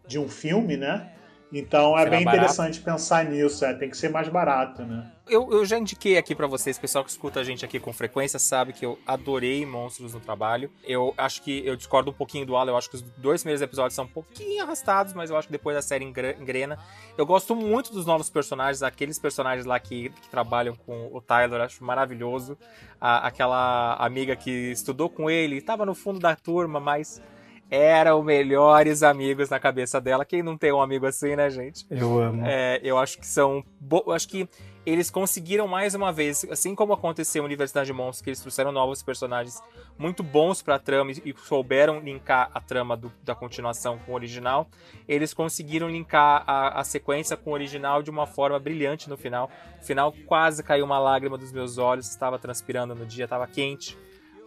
de 0.07 0.19
um 0.19 0.27
filme, 0.27 0.75
né? 0.75 1.14
Então 1.53 1.97
é 1.97 2.03
Será 2.03 2.09
bem 2.17 2.25
barato? 2.25 2.43
interessante 2.43 2.81
pensar 2.81 3.23
nisso, 3.25 3.63
é, 3.63 3.73
tem 3.73 3.89
que 3.89 3.95
ser 3.95 4.09
mais 4.09 4.27
barato, 4.27 4.83
né? 4.83 5.11
Eu, 5.27 5.49
eu 5.51 5.65
já 5.65 5.77
indiquei 5.79 6.17
aqui 6.17 6.35
pra 6.35 6.45
vocês, 6.47 6.77
pessoal 6.77 7.03
que 7.03 7.09
escuta 7.09 7.39
a 7.39 7.43
gente 7.43 7.63
aqui 7.65 7.79
com 7.79 7.91
frequência 7.93 8.37
sabe 8.37 8.73
que 8.73 8.85
eu 8.85 8.99
adorei 9.07 9.65
Monstros 9.65 10.13
no 10.13 10.19
Trabalho. 10.19 10.69
Eu 10.83 11.13
acho 11.17 11.41
que 11.41 11.65
eu 11.65 11.75
discordo 11.75 12.11
um 12.11 12.13
pouquinho 12.13 12.45
do 12.45 12.55
Alan, 12.55 12.71
eu 12.71 12.77
acho 12.77 12.89
que 12.89 12.95
os 12.97 13.01
dois 13.17 13.41
primeiros 13.41 13.61
episódios 13.61 13.95
são 13.95 14.05
um 14.05 14.09
pouquinho 14.09 14.63
arrastados, 14.63 15.13
mas 15.13 15.29
eu 15.29 15.37
acho 15.37 15.47
que 15.47 15.51
depois 15.51 15.75
a 15.77 15.81
série 15.81 16.03
engrena. 16.03 16.77
Eu 17.17 17.25
gosto 17.25 17.55
muito 17.55 17.91
dos 17.91 18.05
novos 18.05 18.29
personagens, 18.29 18.83
aqueles 18.83 19.17
personagens 19.17 19.65
lá 19.65 19.79
que, 19.79 20.09
que 20.09 20.29
trabalham 20.29 20.75
com 20.75 21.09
o 21.11 21.21
Tyler, 21.21 21.61
acho 21.61 21.83
maravilhoso. 21.83 22.57
A- 22.99 23.25
aquela 23.27 23.95
amiga 23.95 24.35
que 24.35 24.51
estudou 24.71 25.09
com 25.09 25.29
ele, 25.29 25.57
estava 25.57 25.85
no 25.85 25.95
fundo 25.95 26.19
da 26.19 26.35
turma, 26.35 26.79
mas 26.79 27.21
eram 27.69 28.21
melhores 28.23 29.01
amigos 29.03 29.49
na 29.49 29.59
cabeça 29.59 29.99
dela. 29.99 30.23
Quem 30.25 30.43
não 30.43 30.57
tem 30.57 30.71
um 30.71 30.81
amigo 30.81 31.05
assim, 31.05 31.35
né, 31.35 31.49
gente? 31.49 31.85
Eu 31.89 32.19
amo. 32.19 32.43
É, 32.45 32.79
eu 32.83 32.97
acho 32.97 33.17
que 33.17 33.25
são. 33.27 33.63
bo- 33.79 34.03
eu 34.07 34.13
acho 34.13 34.27
que 34.27 34.47
eles 34.85 35.09
conseguiram 35.09 35.67
mais 35.67 35.95
uma 35.95 36.13
vez, 36.13 36.45
assim 36.51 36.75
como 36.75 36.93
aconteceu 36.93 37.41
em 37.41 37.45
Universidade 37.47 37.87
de 37.87 37.93
Monstros, 37.93 38.21
que 38.21 38.29
eles 38.29 38.39
trouxeram 38.39 38.71
novos 38.71 39.01
personagens 39.01 39.59
muito 39.97 40.21
bons 40.21 40.61
pra 40.61 40.77
trama 40.77 41.11
e 41.11 41.15
e 41.25 41.35
souberam 41.39 41.99
linkar 41.99 42.51
a 42.53 42.61
trama 42.61 42.95
do- 42.95 43.11
da 43.23 43.33
continuação 43.33 43.97
com 43.97 44.11
o 44.11 44.15
original. 44.15 44.67
Eles 45.07 45.33
conseguiram 45.33 45.89
linkar 45.89 46.43
a, 46.45 46.79
a 46.79 46.83
sequência 46.83 47.35
com 47.35 47.49
o 47.49 47.53
original 47.53 48.03
de 48.03 48.11
uma 48.11 48.27
forma 48.27 48.59
brilhante 48.59 49.09
no 49.09 49.17
final. 49.17 49.49
No 49.79 49.83
final 49.83 50.13
quase 50.27 50.61
caiu 50.61 50.85
uma 50.85 50.99
lágrima 50.99 51.35
dos 51.35 51.51
meus 51.51 51.79
olhos, 51.79 52.07
estava 52.07 52.37
transpirando 52.37 52.93
no 52.93 53.07
dia, 53.07 53.23
estava 53.23 53.47
quente. 53.47 53.97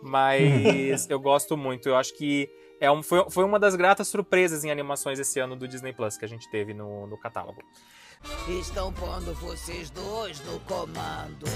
Mas 0.01 1.09
eu 1.11 1.19
gosto 1.19 1.57
muito. 1.57 1.89
Eu 1.89 1.97
acho 1.97 2.17
que 2.17 2.49
é 2.81 2.91
um, 2.91 3.03
foi, 3.03 3.29
foi 3.31 3.45
uma 3.45 3.59
das 3.59 3.75
gratas 3.75 4.09
surpresas 4.09 4.65
em 4.65 4.71
animações 4.71 5.19
esse 5.19 5.39
ano 5.41 5.57
do 5.57 5.67
Disney 5.67 5.93
Plus 5.93 6.17
que 6.17 6.25
a 6.25 6.29
gente 6.29 6.49
teve 6.51 6.73
no, 6.75 7.07
no 7.07 7.19
catálogo. 7.19 7.63
Estão 8.49 8.93
pondo 8.93 9.33
vocês 9.35 9.91
dois 9.91 10.41
no 10.41 10.59
comando. 10.61 11.47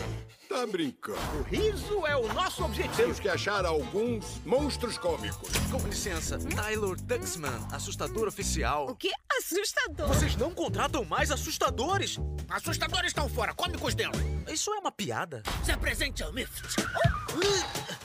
Tá 0.49 0.67
brincando. 0.67 1.19
O 1.41 1.43
riso 1.43 2.07
é 2.07 2.15
o 2.17 2.33
nosso 2.33 2.65
objetivo. 2.65 2.97
Temos 2.97 3.19
que 3.19 3.29
achar 3.29 3.65
alguns 3.65 4.41
monstros 4.45 4.97
cômicos. 4.97 5.51
Com 5.71 5.79
licença, 5.89 6.39
Tyler 6.39 6.95
Duxman, 7.03 7.67
assustador 7.73 8.29
oficial. 8.29 8.87
O 8.89 8.95
que? 8.95 9.11
Assustador. 9.39 10.09
Vocês 10.09 10.37
não 10.37 10.53
contratam 10.53 11.05
mais 11.05 11.31
assustadores? 11.31 12.19
Assustadores 12.49 13.09
estão 13.09 13.29
fora, 13.29 13.53
cômicos 13.55 13.95
dentro. 13.95 14.21
Isso 14.49 14.73
é 14.73 14.79
uma 14.79 14.93
piada. 14.93 15.43
Se 15.65 15.73
apresente 15.73 16.23
ao 16.23 16.33
Mift. 16.33 16.77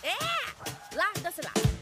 É! 0.02 0.96
Larga-se 0.96 1.42
lá. 1.44 1.77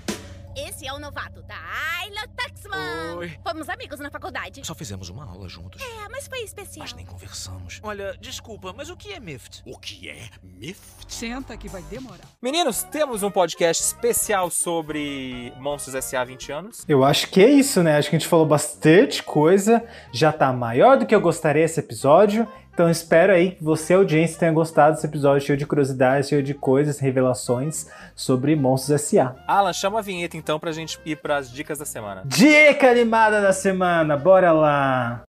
Esse 0.56 0.88
é 0.88 0.94
o 0.94 1.00
novato, 1.00 1.44
Tyler 1.44 2.30
Tuxman. 2.30 3.18
Oi. 3.18 3.38
Fomos 3.44 3.68
amigos 3.68 4.00
na 4.00 4.10
faculdade. 4.10 4.66
Só 4.66 4.74
fizemos 4.74 5.10
uma 5.10 5.26
aula 5.26 5.50
juntos. 5.50 5.82
É, 5.82 6.08
mas 6.10 6.28
foi 6.28 6.40
especial. 6.44 6.86
Mas 6.86 6.94
nem 6.94 7.06
conversamos. 7.06 7.82
Olha, 7.84 8.16
desculpa, 8.22 8.72
mas 8.72 8.90
o 8.90 8.96
que 8.96 9.12
é 9.12 9.20
Mift? 9.20 9.62
O 9.66 9.78
que 9.78 10.10
é 10.10 10.30
Mift? 10.42 10.80
Senta 11.10 11.58
que 11.58 11.68
vai 11.68 11.82
demorar. 11.84 12.24
Meninos, 12.42 12.84
temos 12.84 13.22
um 13.22 13.30
podcast 13.30 13.84
especial 13.84 14.50
sobre 14.50 15.52
Monstros 15.58 15.94
S.A. 15.96 16.24
20 16.24 16.52
anos. 16.54 16.86
Eu 16.88 17.04
acho 17.04 17.30
que 17.30 17.42
é 17.42 17.50
isso, 17.50 17.84
né? 17.84 17.98
Acho 17.98 18.10
que 18.10 18.16
a 18.16 18.20
gente 18.20 18.30
falou 18.30 18.46
bastante 18.46 19.22
coisa. 19.24 19.84
Já 20.14 20.32
tá 20.32 20.54
maior 20.54 20.98
do 20.98 21.06
que 21.06 21.14
eu 21.14 21.20
gostaria 21.20 21.66
esse 21.66 21.82
episódio. 21.82 22.48
Então 22.76 22.90
espero 22.90 23.32
aí 23.32 23.52
que 23.52 23.64
você, 23.64 23.94
audiência, 23.94 24.38
tenha 24.38 24.52
gostado 24.52 24.96
desse 24.96 25.08
episódio 25.08 25.48
cheio 25.48 25.58
de 25.58 25.66
curiosidades, 25.66 26.28
cheio 26.28 26.44
de 26.44 26.54
coisas, 26.54 27.00
revelações 27.00 27.88
sobre 28.14 28.54
Monstros 28.54 29.02
S.A. 29.02 29.34
Alan, 29.48 29.72
chama 29.72 30.00
a 30.00 30.02
vinheta 30.02 30.36
então 30.36 30.60
pra 30.60 30.74
gente 30.74 31.00
ir 31.06 31.16
pras 31.16 31.50
dicas 31.50 31.80
da 31.80 31.86
semana. 31.86 32.24
Dica 32.26 32.92
animada 32.92 33.42
da 33.42 33.54
semana, 33.54 34.18
bora 34.18 34.52
lá! 34.52 35.24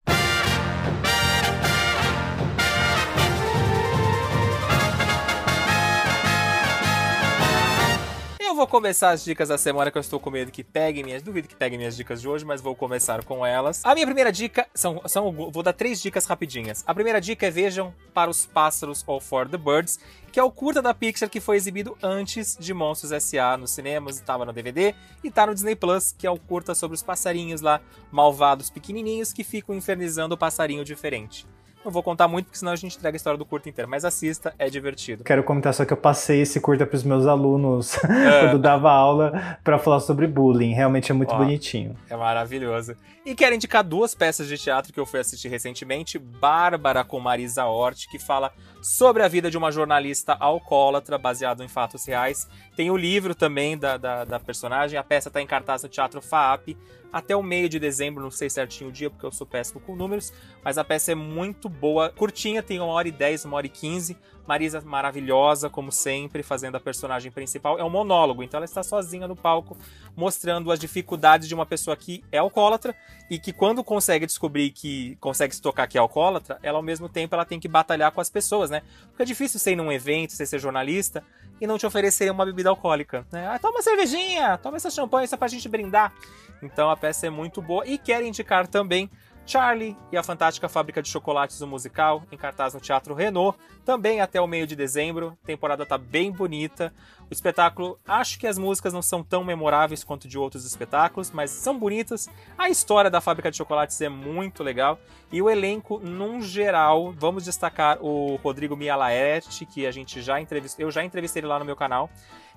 Vou 8.55 8.65
começar 8.65 9.09
as 9.09 9.21
dicas 9.21 9.49
da 9.49 9.57
semana 9.57 9.91
que 9.91 9.97
eu 9.97 9.99
estou 9.99 10.17
com 10.17 10.29
medo 10.29 10.49
que 10.49 10.63
peguem 10.63 11.03
minhas. 11.03 11.21
Duvido 11.21 11.45
que 11.45 11.55
peguem 11.57 11.77
minhas 11.77 11.93
dicas 11.93 12.21
de 12.21 12.29
hoje, 12.29 12.45
mas 12.45 12.61
vou 12.61 12.73
começar 12.73 13.21
com 13.25 13.45
elas. 13.45 13.81
A 13.83 13.93
minha 13.93 14.05
primeira 14.05 14.31
dica 14.31 14.65
são. 14.73 15.01
são 15.07 15.29
vou 15.29 15.61
dar 15.61 15.73
três 15.73 16.01
dicas 16.01 16.25
rapidinhas. 16.25 16.81
A 16.87 16.93
primeira 16.93 17.19
dica 17.19 17.45
é 17.45 17.51
vejam 17.51 17.93
para 18.13 18.29
os 18.29 18.45
pássaros 18.45 19.03
ou 19.05 19.19
For 19.19 19.45
the 19.49 19.57
Birds, 19.57 19.99
que 20.31 20.39
é 20.39 20.43
o 20.43 20.49
curta 20.49 20.81
da 20.81 20.93
Pixar 20.93 21.29
que 21.29 21.41
foi 21.41 21.57
exibido 21.57 21.97
antes 22.01 22.55
de 22.57 22.73
Monstros 22.73 23.11
S.A. 23.11 23.57
nos 23.57 23.71
cinemas, 23.71 24.15
estava 24.15 24.45
no 24.45 24.53
DVD 24.53 24.95
e 25.21 25.29
tá 25.29 25.45
no 25.45 25.53
Disney 25.53 25.75
Plus, 25.75 26.15
que 26.17 26.25
é 26.25 26.31
o 26.31 26.39
curta 26.39 26.73
sobre 26.73 26.95
os 26.95 27.03
passarinhos 27.03 27.59
lá, 27.59 27.81
malvados 28.09 28.69
pequenininhos 28.69 29.33
que 29.33 29.43
ficam 29.43 29.75
infernizando 29.75 30.33
o 30.33 30.37
passarinho 30.37 30.85
diferente. 30.85 31.45
Não 31.85 31.91
vou 31.91 32.01
contar 32.01 32.27
muito, 32.27 32.47
porque 32.47 32.57
senão 32.57 32.71
a 32.71 32.75
gente 32.75 32.97
entrega 32.97 33.15
a 33.15 33.17
história 33.17 33.37
do 33.37 33.45
curto 33.45 33.69
inteiro, 33.69 33.87
mas 33.87 34.03
assista, 34.03 34.55
é 34.57 34.67
divertido. 34.71 35.23
Quero 35.23 35.43
comentar 35.43 35.71
só 35.71 35.85
que 35.85 35.93
eu 35.93 35.97
passei 35.97 36.41
esse 36.41 36.59
curta 36.59 36.83
pros 36.83 37.03
meus 37.03 37.27
alunos 37.27 37.95
quando 38.41 38.57
dava 38.57 38.91
aula 38.91 39.59
pra 39.63 39.77
falar 39.77 39.99
sobre 39.99 40.25
bullying. 40.25 40.73
Realmente 40.73 41.11
é 41.11 41.13
muito 41.13 41.35
Ó. 41.35 41.37
bonitinho. 41.37 41.95
É 42.09 42.15
maravilhoso. 42.15 42.97
E 43.23 43.35
quero 43.35 43.53
indicar 43.53 43.83
duas 43.83 44.15
peças 44.15 44.47
de 44.47 44.57
teatro 44.57 44.91
que 44.91 44.99
eu 44.99 45.05
fui 45.05 45.19
assistir 45.19 45.47
recentemente. 45.47 46.17
Bárbara 46.17 47.03
com 47.03 47.19
Marisa 47.19 47.65
Hort, 47.65 48.07
que 48.09 48.17
fala 48.17 48.51
sobre 48.85 49.23
a 49.23 49.27
vida 49.27 49.49
de 49.49 49.57
uma 49.57 49.71
jornalista 49.71 50.37
alcoólatra, 50.39 51.17
baseado 51.17 51.63
em 51.63 51.67
fatos 51.67 52.05
reais. 52.05 52.47
Tem 52.75 52.91
o 52.91 52.95
livro 52.95 53.33
também 53.33 53.75
da, 53.75 53.97
da, 53.97 54.23
da 54.23 54.39
personagem. 54.39 54.99
A 54.99 55.03
peça 55.03 55.27
está 55.27 55.41
em 55.41 55.47
cartaz 55.47 55.81
no 55.81 55.89
Teatro 55.89 56.21
FAAP 56.21 56.77
até 57.11 57.35
o 57.35 57.41
meio 57.41 57.67
de 57.67 57.79
dezembro, 57.79 58.21
não 58.21 58.29
sei 58.29 58.47
certinho 58.47 58.91
o 58.91 58.93
dia, 58.93 59.09
porque 59.09 59.25
eu 59.25 59.31
sou 59.31 59.47
péssimo 59.47 59.79
com 59.79 59.95
números. 59.95 60.31
Mas 60.63 60.77
a 60.77 60.83
peça 60.83 61.13
é 61.13 61.15
muito 61.15 61.67
boa, 61.67 62.11
curtinha, 62.11 62.61
tem 62.61 62.79
uma 62.79 62.93
hora 62.93 63.07
e 63.07 63.11
dez, 63.11 63.43
uma 63.43 63.57
hora 63.57 63.65
e 63.65 63.69
quinze. 63.69 64.15
Marisa 64.47 64.81
maravilhosa, 64.81 65.69
como 65.69 65.91
sempre, 65.91 66.43
fazendo 66.43 66.75
a 66.75 66.79
personagem 66.79 67.31
principal. 67.31 67.79
É 67.79 67.83
um 67.83 67.89
monólogo, 67.89 68.43
então 68.43 68.57
ela 68.57 68.65
está 68.65 68.83
sozinha 68.83 69.27
no 69.27 69.35
palco, 69.35 69.77
mostrando 70.15 70.71
as 70.71 70.79
dificuldades 70.79 71.47
de 71.47 71.55
uma 71.55 71.65
pessoa 71.65 71.95
que 71.95 72.23
é 72.31 72.37
alcoólatra 72.37 72.95
e 73.29 73.39
que 73.39 73.51
quando 73.51 73.83
consegue 73.83 74.25
descobrir 74.25 74.71
que 74.71 75.17
consegue 75.19 75.55
se 75.55 75.61
tocar 75.61 75.87
que 75.87 75.97
é 75.97 76.01
alcoólatra, 76.01 76.59
ela 76.61 76.77
ao 76.77 76.83
mesmo 76.83 77.09
tempo 77.09 77.33
ela 77.33 77.45
tem 77.45 77.59
que 77.59 77.67
batalhar 77.67 78.11
com 78.11 78.21
as 78.21 78.29
pessoas, 78.29 78.69
né? 78.69 78.81
Porque 79.07 79.23
é 79.23 79.25
difícil 79.25 79.59
você 79.59 79.71
ir 79.71 79.75
num 79.75 79.91
evento, 79.91 80.33
ser 80.33 80.59
jornalista 80.59 81.23
e 81.59 81.65
não 81.65 81.77
te 81.77 81.85
oferecer 81.85 82.29
uma 82.31 82.45
bebida 82.45 82.69
alcoólica, 82.69 83.25
né? 83.31 83.47
Ah, 83.47 83.57
toma 83.57 83.75
uma 83.75 83.81
cervejinha, 83.81 84.57
toma 84.57 84.77
essa 84.77 84.89
champanhe 84.89 85.27
só 85.27 85.37
pra 85.37 85.47
gente 85.47 85.67
brindar. 85.67 86.13
Então 86.61 86.89
a 86.89 86.97
peça 86.97 87.27
é 87.27 87.29
muito 87.29 87.61
boa 87.61 87.85
e 87.85 87.97
quero 87.97 88.25
indicar 88.25 88.67
também 88.67 89.09
Charlie 89.45 89.95
e 90.11 90.17
a 90.17 90.23
Fantástica 90.23 90.67
Fábrica 90.67 91.01
de 91.01 91.09
Chocolates, 91.09 91.61
o 91.61 91.67
musical, 91.67 92.23
em 92.31 92.37
cartaz 92.37 92.73
no 92.73 92.79
Teatro 92.79 93.13
Renault, 93.13 93.57
também 93.85 94.19
até 94.19 94.41
o 94.41 94.47
meio 94.47 94.65
de 94.65 94.75
dezembro. 94.75 95.37
A 95.43 95.45
temporada 95.45 95.85
tá 95.85 95.97
bem 95.97 96.31
bonita. 96.31 96.91
O 97.29 97.33
espetáculo, 97.33 97.99
acho 98.07 98.39
que 98.39 98.47
as 98.47 98.57
músicas 98.57 98.91
não 98.91 99.01
são 99.01 99.23
tão 99.23 99.43
memoráveis 99.43 100.03
quanto 100.03 100.27
de 100.27 100.37
outros 100.37 100.65
espetáculos, 100.65 101.29
mas 101.31 101.51
são 101.51 101.77
bonitas. 101.77 102.27
A 102.57 102.69
história 102.69 103.09
da 103.09 103.21
Fábrica 103.21 103.51
de 103.51 103.57
Chocolates 103.57 104.01
é 104.01 104.09
muito 104.09 104.63
legal. 104.63 104.99
E 105.31 105.41
o 105.41 105.49
elenco, 105.49 105.99
num 105.99 106.41
geral, 106.41 107.11
vamos 107.11 107.45
destacar 107.45 107.97
o 108.01 108.35
Rodrigo 108.37 108.75
Mialaete, 108.75 109.65
que 109.65 109.85
a 109.85 109.91
gente 109.91 110.21
já 110.21 110.41
entrevistou, 110.41 110.83
eu 110.83 110.91
já 110.91 111.03
entrevistei 111.03 111.41
ele 111.41 111.47
lá 111.47 111.59
no 111.59 111.65
meu 111.65 111.75
canal, 111.75 112.09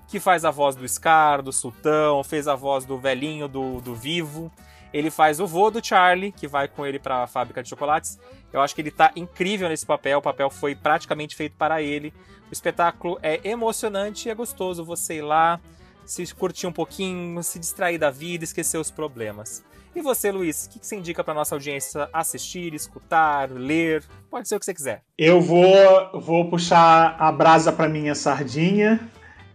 que 0.07 0.19
faz 0.19 0.43
a 0.43 0.49
voz 0.49 0.75
do 0.75 0.87
Scar, 0.87 1.43
do 1.43 1.51
Sultão, 1.51 2.23
fez 2.23 2.47
a 2.47 2.55
voz 2.55 2.83
do 2.83 2.97
velhinho 2.97 3.47
do, 3.47 3.79
do 3.79 3.93
Vivo. 3.93 4.51
Ele 4.93 5.11
faz 5.11 5.39
o 5.39 5.47
vô 5.47 5.69
do 5.69 5.85
Charlie, 5.85 6.31
que 6.31 6.47
vai 6.47 6.67
com 6.67 6.85
ele 6.85 6.99
para 6.99 7.23
a 7.23 7.27
fábrica 7.27 7.61
de 7.61 7.69
chocolates. 7.69 8.19
Eu 8.51 8.61
acho 8.61 8.73
que 8.73 8.81
ele 8.81 8.91
tá 8.91 9.11
incrível 9.15 9.69
nesse 9.69 9.85
papel. 9.85 10.19
O 10.19 10.21
papel 10.21 10.49
foi 10.49 10.75
praticamente 10.75 11.35
feito 11.35 11.55
para 11.57 11.81
ele. 11.81 12.13
O 12.49 12.53
espetáculo 12.53 13.19
é 13.21 13.39
emocionante 13.47 14.27
e 14.27 14.31
é 14.31 14.35
gostoso 14.35 14.83
você 14.83 15.17
ir 15.17 15.21
lá, 15.21 15.59
se 16.05 16.33
curtir 16.33 16.65
um 16.65 16.71
pouquinho, 16.71 17.43
se 17.43 17.59
distrair 17.59 17.99
da 17.99 18.09
vida, 18.09 18.43
esquecer 18.43 18.79
os 18.79 18.89
problemas. 18.89 19.63
E 19.95 20.01
você, 20.01 20.31
Luiz, 20.31 20.65
o 20.65 20.69
que 20.69 20.85
você 20.85 20.95
indica 20.95 21.23
para 21.23 21.33
nossa 21.33 21.55
audiência 21.55 22.09
assistir, 22.13 22.73
escutar, 22.73 23.51
ler? 23.51 24.03
Pode 24.29 24.47
ser 24.47 24.55
o 24.55 24.59
que 24.59 24.65
você 24.65 24.73
quiser. 24.73 25.03
Eu 25.17 25.41
vou, 25.41 26.21
vou 26.21 26.49
puxar 26.49 27.15
a 27.19 27.31
brasa 27.31 27.71
para 27.71 27.89
minha 27.89 28.15
sardinha. 28.15 28.99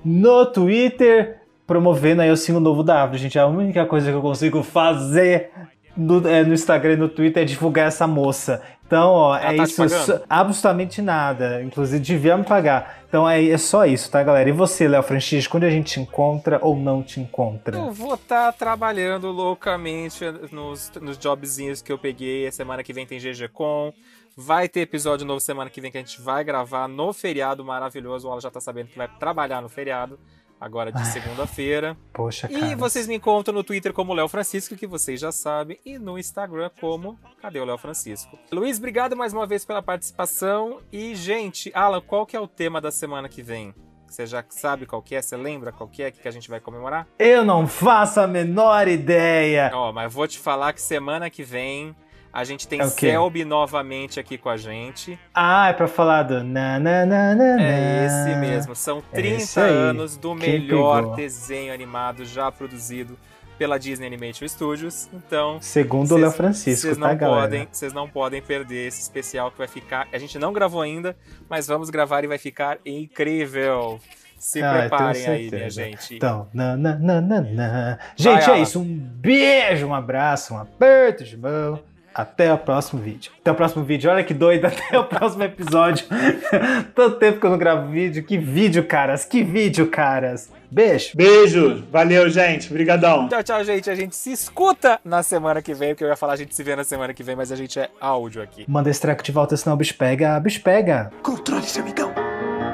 no 0.04 0.46
Twitter, 0.46 1.40
promovendo 1.66 2.22
aí 2.22 2.30
o 2.30 2.36
single 2.36 2.60
novo 2.60 2.82
da 2.82 3.02
Árvore. 3.02 3.18
Gente, 3.20 3.38
a 3.38 3.46
única 3.46 3.84
coisa 3.86 4.10
que 4.10 4.16
eu 4.16 4.22
consigo 4.22 4.62
fazer 4.62 5.50
no, 5.96 6.26
é, 6.28 6.44
no 6.44 6.54
Instagram 6.54 6.94
e 6.94 6.96
no 6.96 7.08
Twitter 7.08 7.42
é 7.42 7.46
divulgar 7.46 7.88
essa 7.88 8.06
moça. 8.06 8.62
Então, 8.86 9.10
ó, 9.10 9.36
Ela 9.36 9.54
é 9.54 9.56
tá 9.56 9.62
isso. 9.64 10.22
absolutamente 10.28 11.00
nada. 11.00 11.62
Inclusive, 11.62 11.98
devia 11.98 12.36
me 12.36 12.44
pagar. 12.44 13.04
Então, 13.08 13.28
é, 13.28 13.42
é 13.48 13.56
só 13.56 13.86
isso, 13.86 14.10
tá, 14.10 14.22
galera? 14.22 14.48
E 14.48 14.52
você, 14.52 14.86
Léo 14.86 15.02
Francisco, 15.02 15.52
quando 15.52 15.64
a 15.64 15.70
gente 15.70 15.94
te 15.94 16.00
encontra 16.00 16.58
ou 16.60 16.76
não 16.76 17.02
te 17.02 17.18
encontra? 17.18 17.78
Eu 17.78 17.90
vou 17.90 18.14
estar 18.14 18.52
trabalhando 18.52 19.30
loucamente 19.30 20.24
nos, 20.50 20.92
nos 21.00 21.16
jobzinhos 21.16 21.80
que 21.80 21.90
eu 21.90 21.98
peguei. 21.98 22.50
Semana 22.52 22.82
que 22.82 22.92
vem 22.92 23.06
tem 23.06 23.18
GG 23.18 23.48
Com. 23.52 23.94
Vai 24.36 24.68
ter 24.68 24.80
episódio 24.80 25.26
novo 25.26 25.40
semana 25.40 25.68
que 25.68 25.80
vem 25.80 25.90
que 25.90 25.98
a 25.98 26.00
gente 26.00 26.20
vai 26.20 26.42
gravar 26.42 26.88
no 26.88 27.12
feriado 27.12 27.64
maravilhoso. 27.64 28.28
O 28.28 28.30
Alan 28.30 28.40
já 28.40 28.50
tá 28.50 28.60
sabendo 28.60 28.88
que 28.88 28.96
vai 28.96 29.08
trabalhar 29.18 29.60
no 29.60 29.68
feriado, 29.68 30.18
agora 30.62 30.92
de 30.92 31.04
segunda-feira. 31.08 31.96
Poxa, 32.12 32.48
E 32.50 32.58
cara. 32.60 32.76
vocês 32.76 33.06
me 33.08 33.16
encontram 33.16 33.52
no 33.54 33.64
Twitter 33.64 33.92
como 33.92 34.14
Léo 34.14 34.28
Francisco, 34.28 34.76
que 34.76 34.86
vocês 34.86 35.20
já 35.20 35.32
sabem, 35.32 35.78
e 35.84 35.98
no 35.98 36.16
Instagram 36.18 36.70
como 36.80 37.18
Cadê 37.40 37.58
o 37.58 37.64
Léo 37.64 37.76
Francisco? 37.76 38.38
Luiz, 38.52 38.78
obrigado 38.78 39.16
mais 39.16 39.32
uma 39.32 39.44
vez 39.46 39.64
pela 39.64 39.82
participação. 39.82 40.80
E, 40.92 41.14
gente, 41.16 41.72
Alan, 41.74 42.00
qual 42.00 42.24
que 42.24 42.36
é 42.36 42.40
o 42.40 42.46
tema 42.46 42.80
da 42.80 42.92
semana 42.92 43.28
que 43.28 43.42
vem? 43.42 43.74
Você 44.06 44.26
já 44.26 44.44
sabe 44.50 44.86
qual 44.86 45.02
que 45.02 45.14
é? 45.14 45.22
Você 45.22 45.36
lembra 45.36 45.72
qual 45.72 45.88
que 45.88 46.02
é 46.02 46.10
que 46.10 46.28
a 46.28 46.30
gente 46.30 46.48
vai 46.48 46.60
comemorar? 46.60 47.08
Eu 47.18 47.44
não 47.44 47.66
faço 47.66 48.20
a 48.20 48.26
menor 48.26 48.86
ideia. 48.86 49.70
Ó, 49.74 49.90
mas 49.92 50.12
vou 50.12 50.28
te 50.28 50.38
falar 50.38 50.72
que 50.74 50.82
semana 50.82 51.30
que 51.30 51.42
vem 51.42 51.96
a 52.32 52.44
gente 52.44 52.66
tem 52.66 52.80
É 52.80 52.84
o 52.86 52.90
quê? 52.90 53.10
Selby 53.10 53.44
novamente 53.44 54.18
aqui 54.18 54.38
com 54.38 54.48
a 54.48 54.56
gente. 54.56 55.18
Ah, 55.34 55.68
é 55.68 55.72
pra 55.72 55.86
falar 55.86 56.22
do 56.22 56.42
na 56.42 56.78
na 56.78 57.04
na 57.04 57.34
na 57.34 57.62
É 57.62 58.06
esse 58.06 58.36
mesmo. 58.40 58.74
São 58.74 58.98
É 59.12 59.16
30 59.16 59.36
esse 59.42 59.60
aí. 59.60 59.70
anos 59.70 60.16
do 60.16 60.34
Quem 60.36 60.60
melhor 60.60 61.00
pegou? 61.02 61.16
desenho 61.16 61.72
animado 61.74 62.24
já 62.24 62.50
produzido 62.50 63.18
pela 63.58 63.78
Disney 63.78 64.06
Animation 64.06 64.48
Studios. 64.48 65.08
Então, 65.12 65.58
Segundo 65.60 66.14
o 66.14 66.16
Léo 66.16 66.32
Francisco, 66.32 66.82
Vocês 66.86 66.98
tá, 66.98 67.08
não 67.08 67.16
galera? 67.16 67.40
podem, 67.42 67.68
vocês 67.70 67.92
não 67.92 68.08
podem 68.08 68.40
perder 68.42 68.88
esse 68.88 69.00
especial 69.02 69.50
que 69.52 69.58
vai 69.58 69.68
ficar. 69.68 70.08
A 70.12 70.18
gente 70.18 70.38
não 70.38 70.52
gravou 70.52 70.80
ainda, 70.80 71.14
mas 71.48 71.66
vamos 71.66 71.88
gravar 71.90 72.24
e 72.24 72.26
vai 72.26 72.38
ficar 72.38 72.78
incrível. 72.84 74.00
Se 74.36 74.60
Ah, 74.60 74.72
preparem 74.80 75.26
aí, 75.28 75.50
minha 75.50 75.70
gente. 75.70 76.16
Então, 76.16 76.48
na, 76.52 76.76
na, 76.76 76.96
na, 76.98 77.20
na, 77.20 77.40
na. 77.42 77.98
Gente, 78.16 78.42
é 78.42 78.54
Alan. 78.54 78.58
isso. 78.62 78.80
Um 78.80 78.84
beijo, 78.98 79.86
um 79.86 79.94
abraço, 79.94 80.54
um 80.54 80.58
aperto 80.58 81.22
de 81.22 81.36
mão. 81.36 81.78
Até 82.14 82.52
o 82.52 82.58
próximo 82.58 83.00
vídeo. 83.00 83.32
Até 83.40 83.50
o 83.50 83.54
próximo 83.54 83.84
vídeo. 83.84 84.10
Olha 84.10 84.24
que 84.24 84.34
doido. 84.34 84.64
Até 84.66 84.98
o 84.98 85.04
próximo 85.04 85.42
episódio. 85.42 86.06
Tanto 86.94 87.16
tempo 87.16 87.40
que 87.40 87.46
eu 87.46 87.50
não 87.50 87.58
gravo 87.58 87.90
vídeo. 87.90 88.22
Que 88.22 88.38
vídeo, 88.38 88.84
caras. 88.84 89.24
Que 89.24 89.42
vídeo, 89.42 89.86
caras. 89.88 90.50
Beijo. 90.70 91.12
Beijo. 91.14 91.84
Valeu, 91.90 92.28
gente. 92.30 92.70
Obrigadão. 92.70 93.28
Tchau, 93.28 93.42
tchau, 93.42 93.64
gente. 93.64 93.90
A 93.90 93.94
gente 93.94 94.16
se 94.16 94.32
escuta 94.32 94.98
na 95.04 95.22
semana 95.22 95.60
que 95.60 95.74
vem, 95.74 95.90
porque 95.90 96.04
eu 96.04 96.08
ia 96.08 96.16
falar 96.16 96.32
a 96.32 96.36
gente 96.36 96.54
se 96.54 96.62
vê 96.62 96.74
na 96.74 96.84
semana 96.84 97.12
que 97.12 97.22
vem, 97.22 97.36
mas 97.36 97.52
a 97.52 97.56
gente 97.56 97.78
é 97.78 97.90
áudio 98.00 98.42
aqui. 98.42 98.64
Manda 98.66 98.88
esse 98.88 99.00
treco 99.00 99.22
de 99.22 99.32
volta, 99.32 99.56
senão 99.56 99.74
o 99.74 99.78
bicho 99.78 99.94
pega. 99.96 100.40
Bicho 100.40 100.62
pega. 100.62 101.12
Controle-se, 101.22 101.78
amigão. 101.78 102.12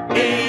Então 0.09 0.48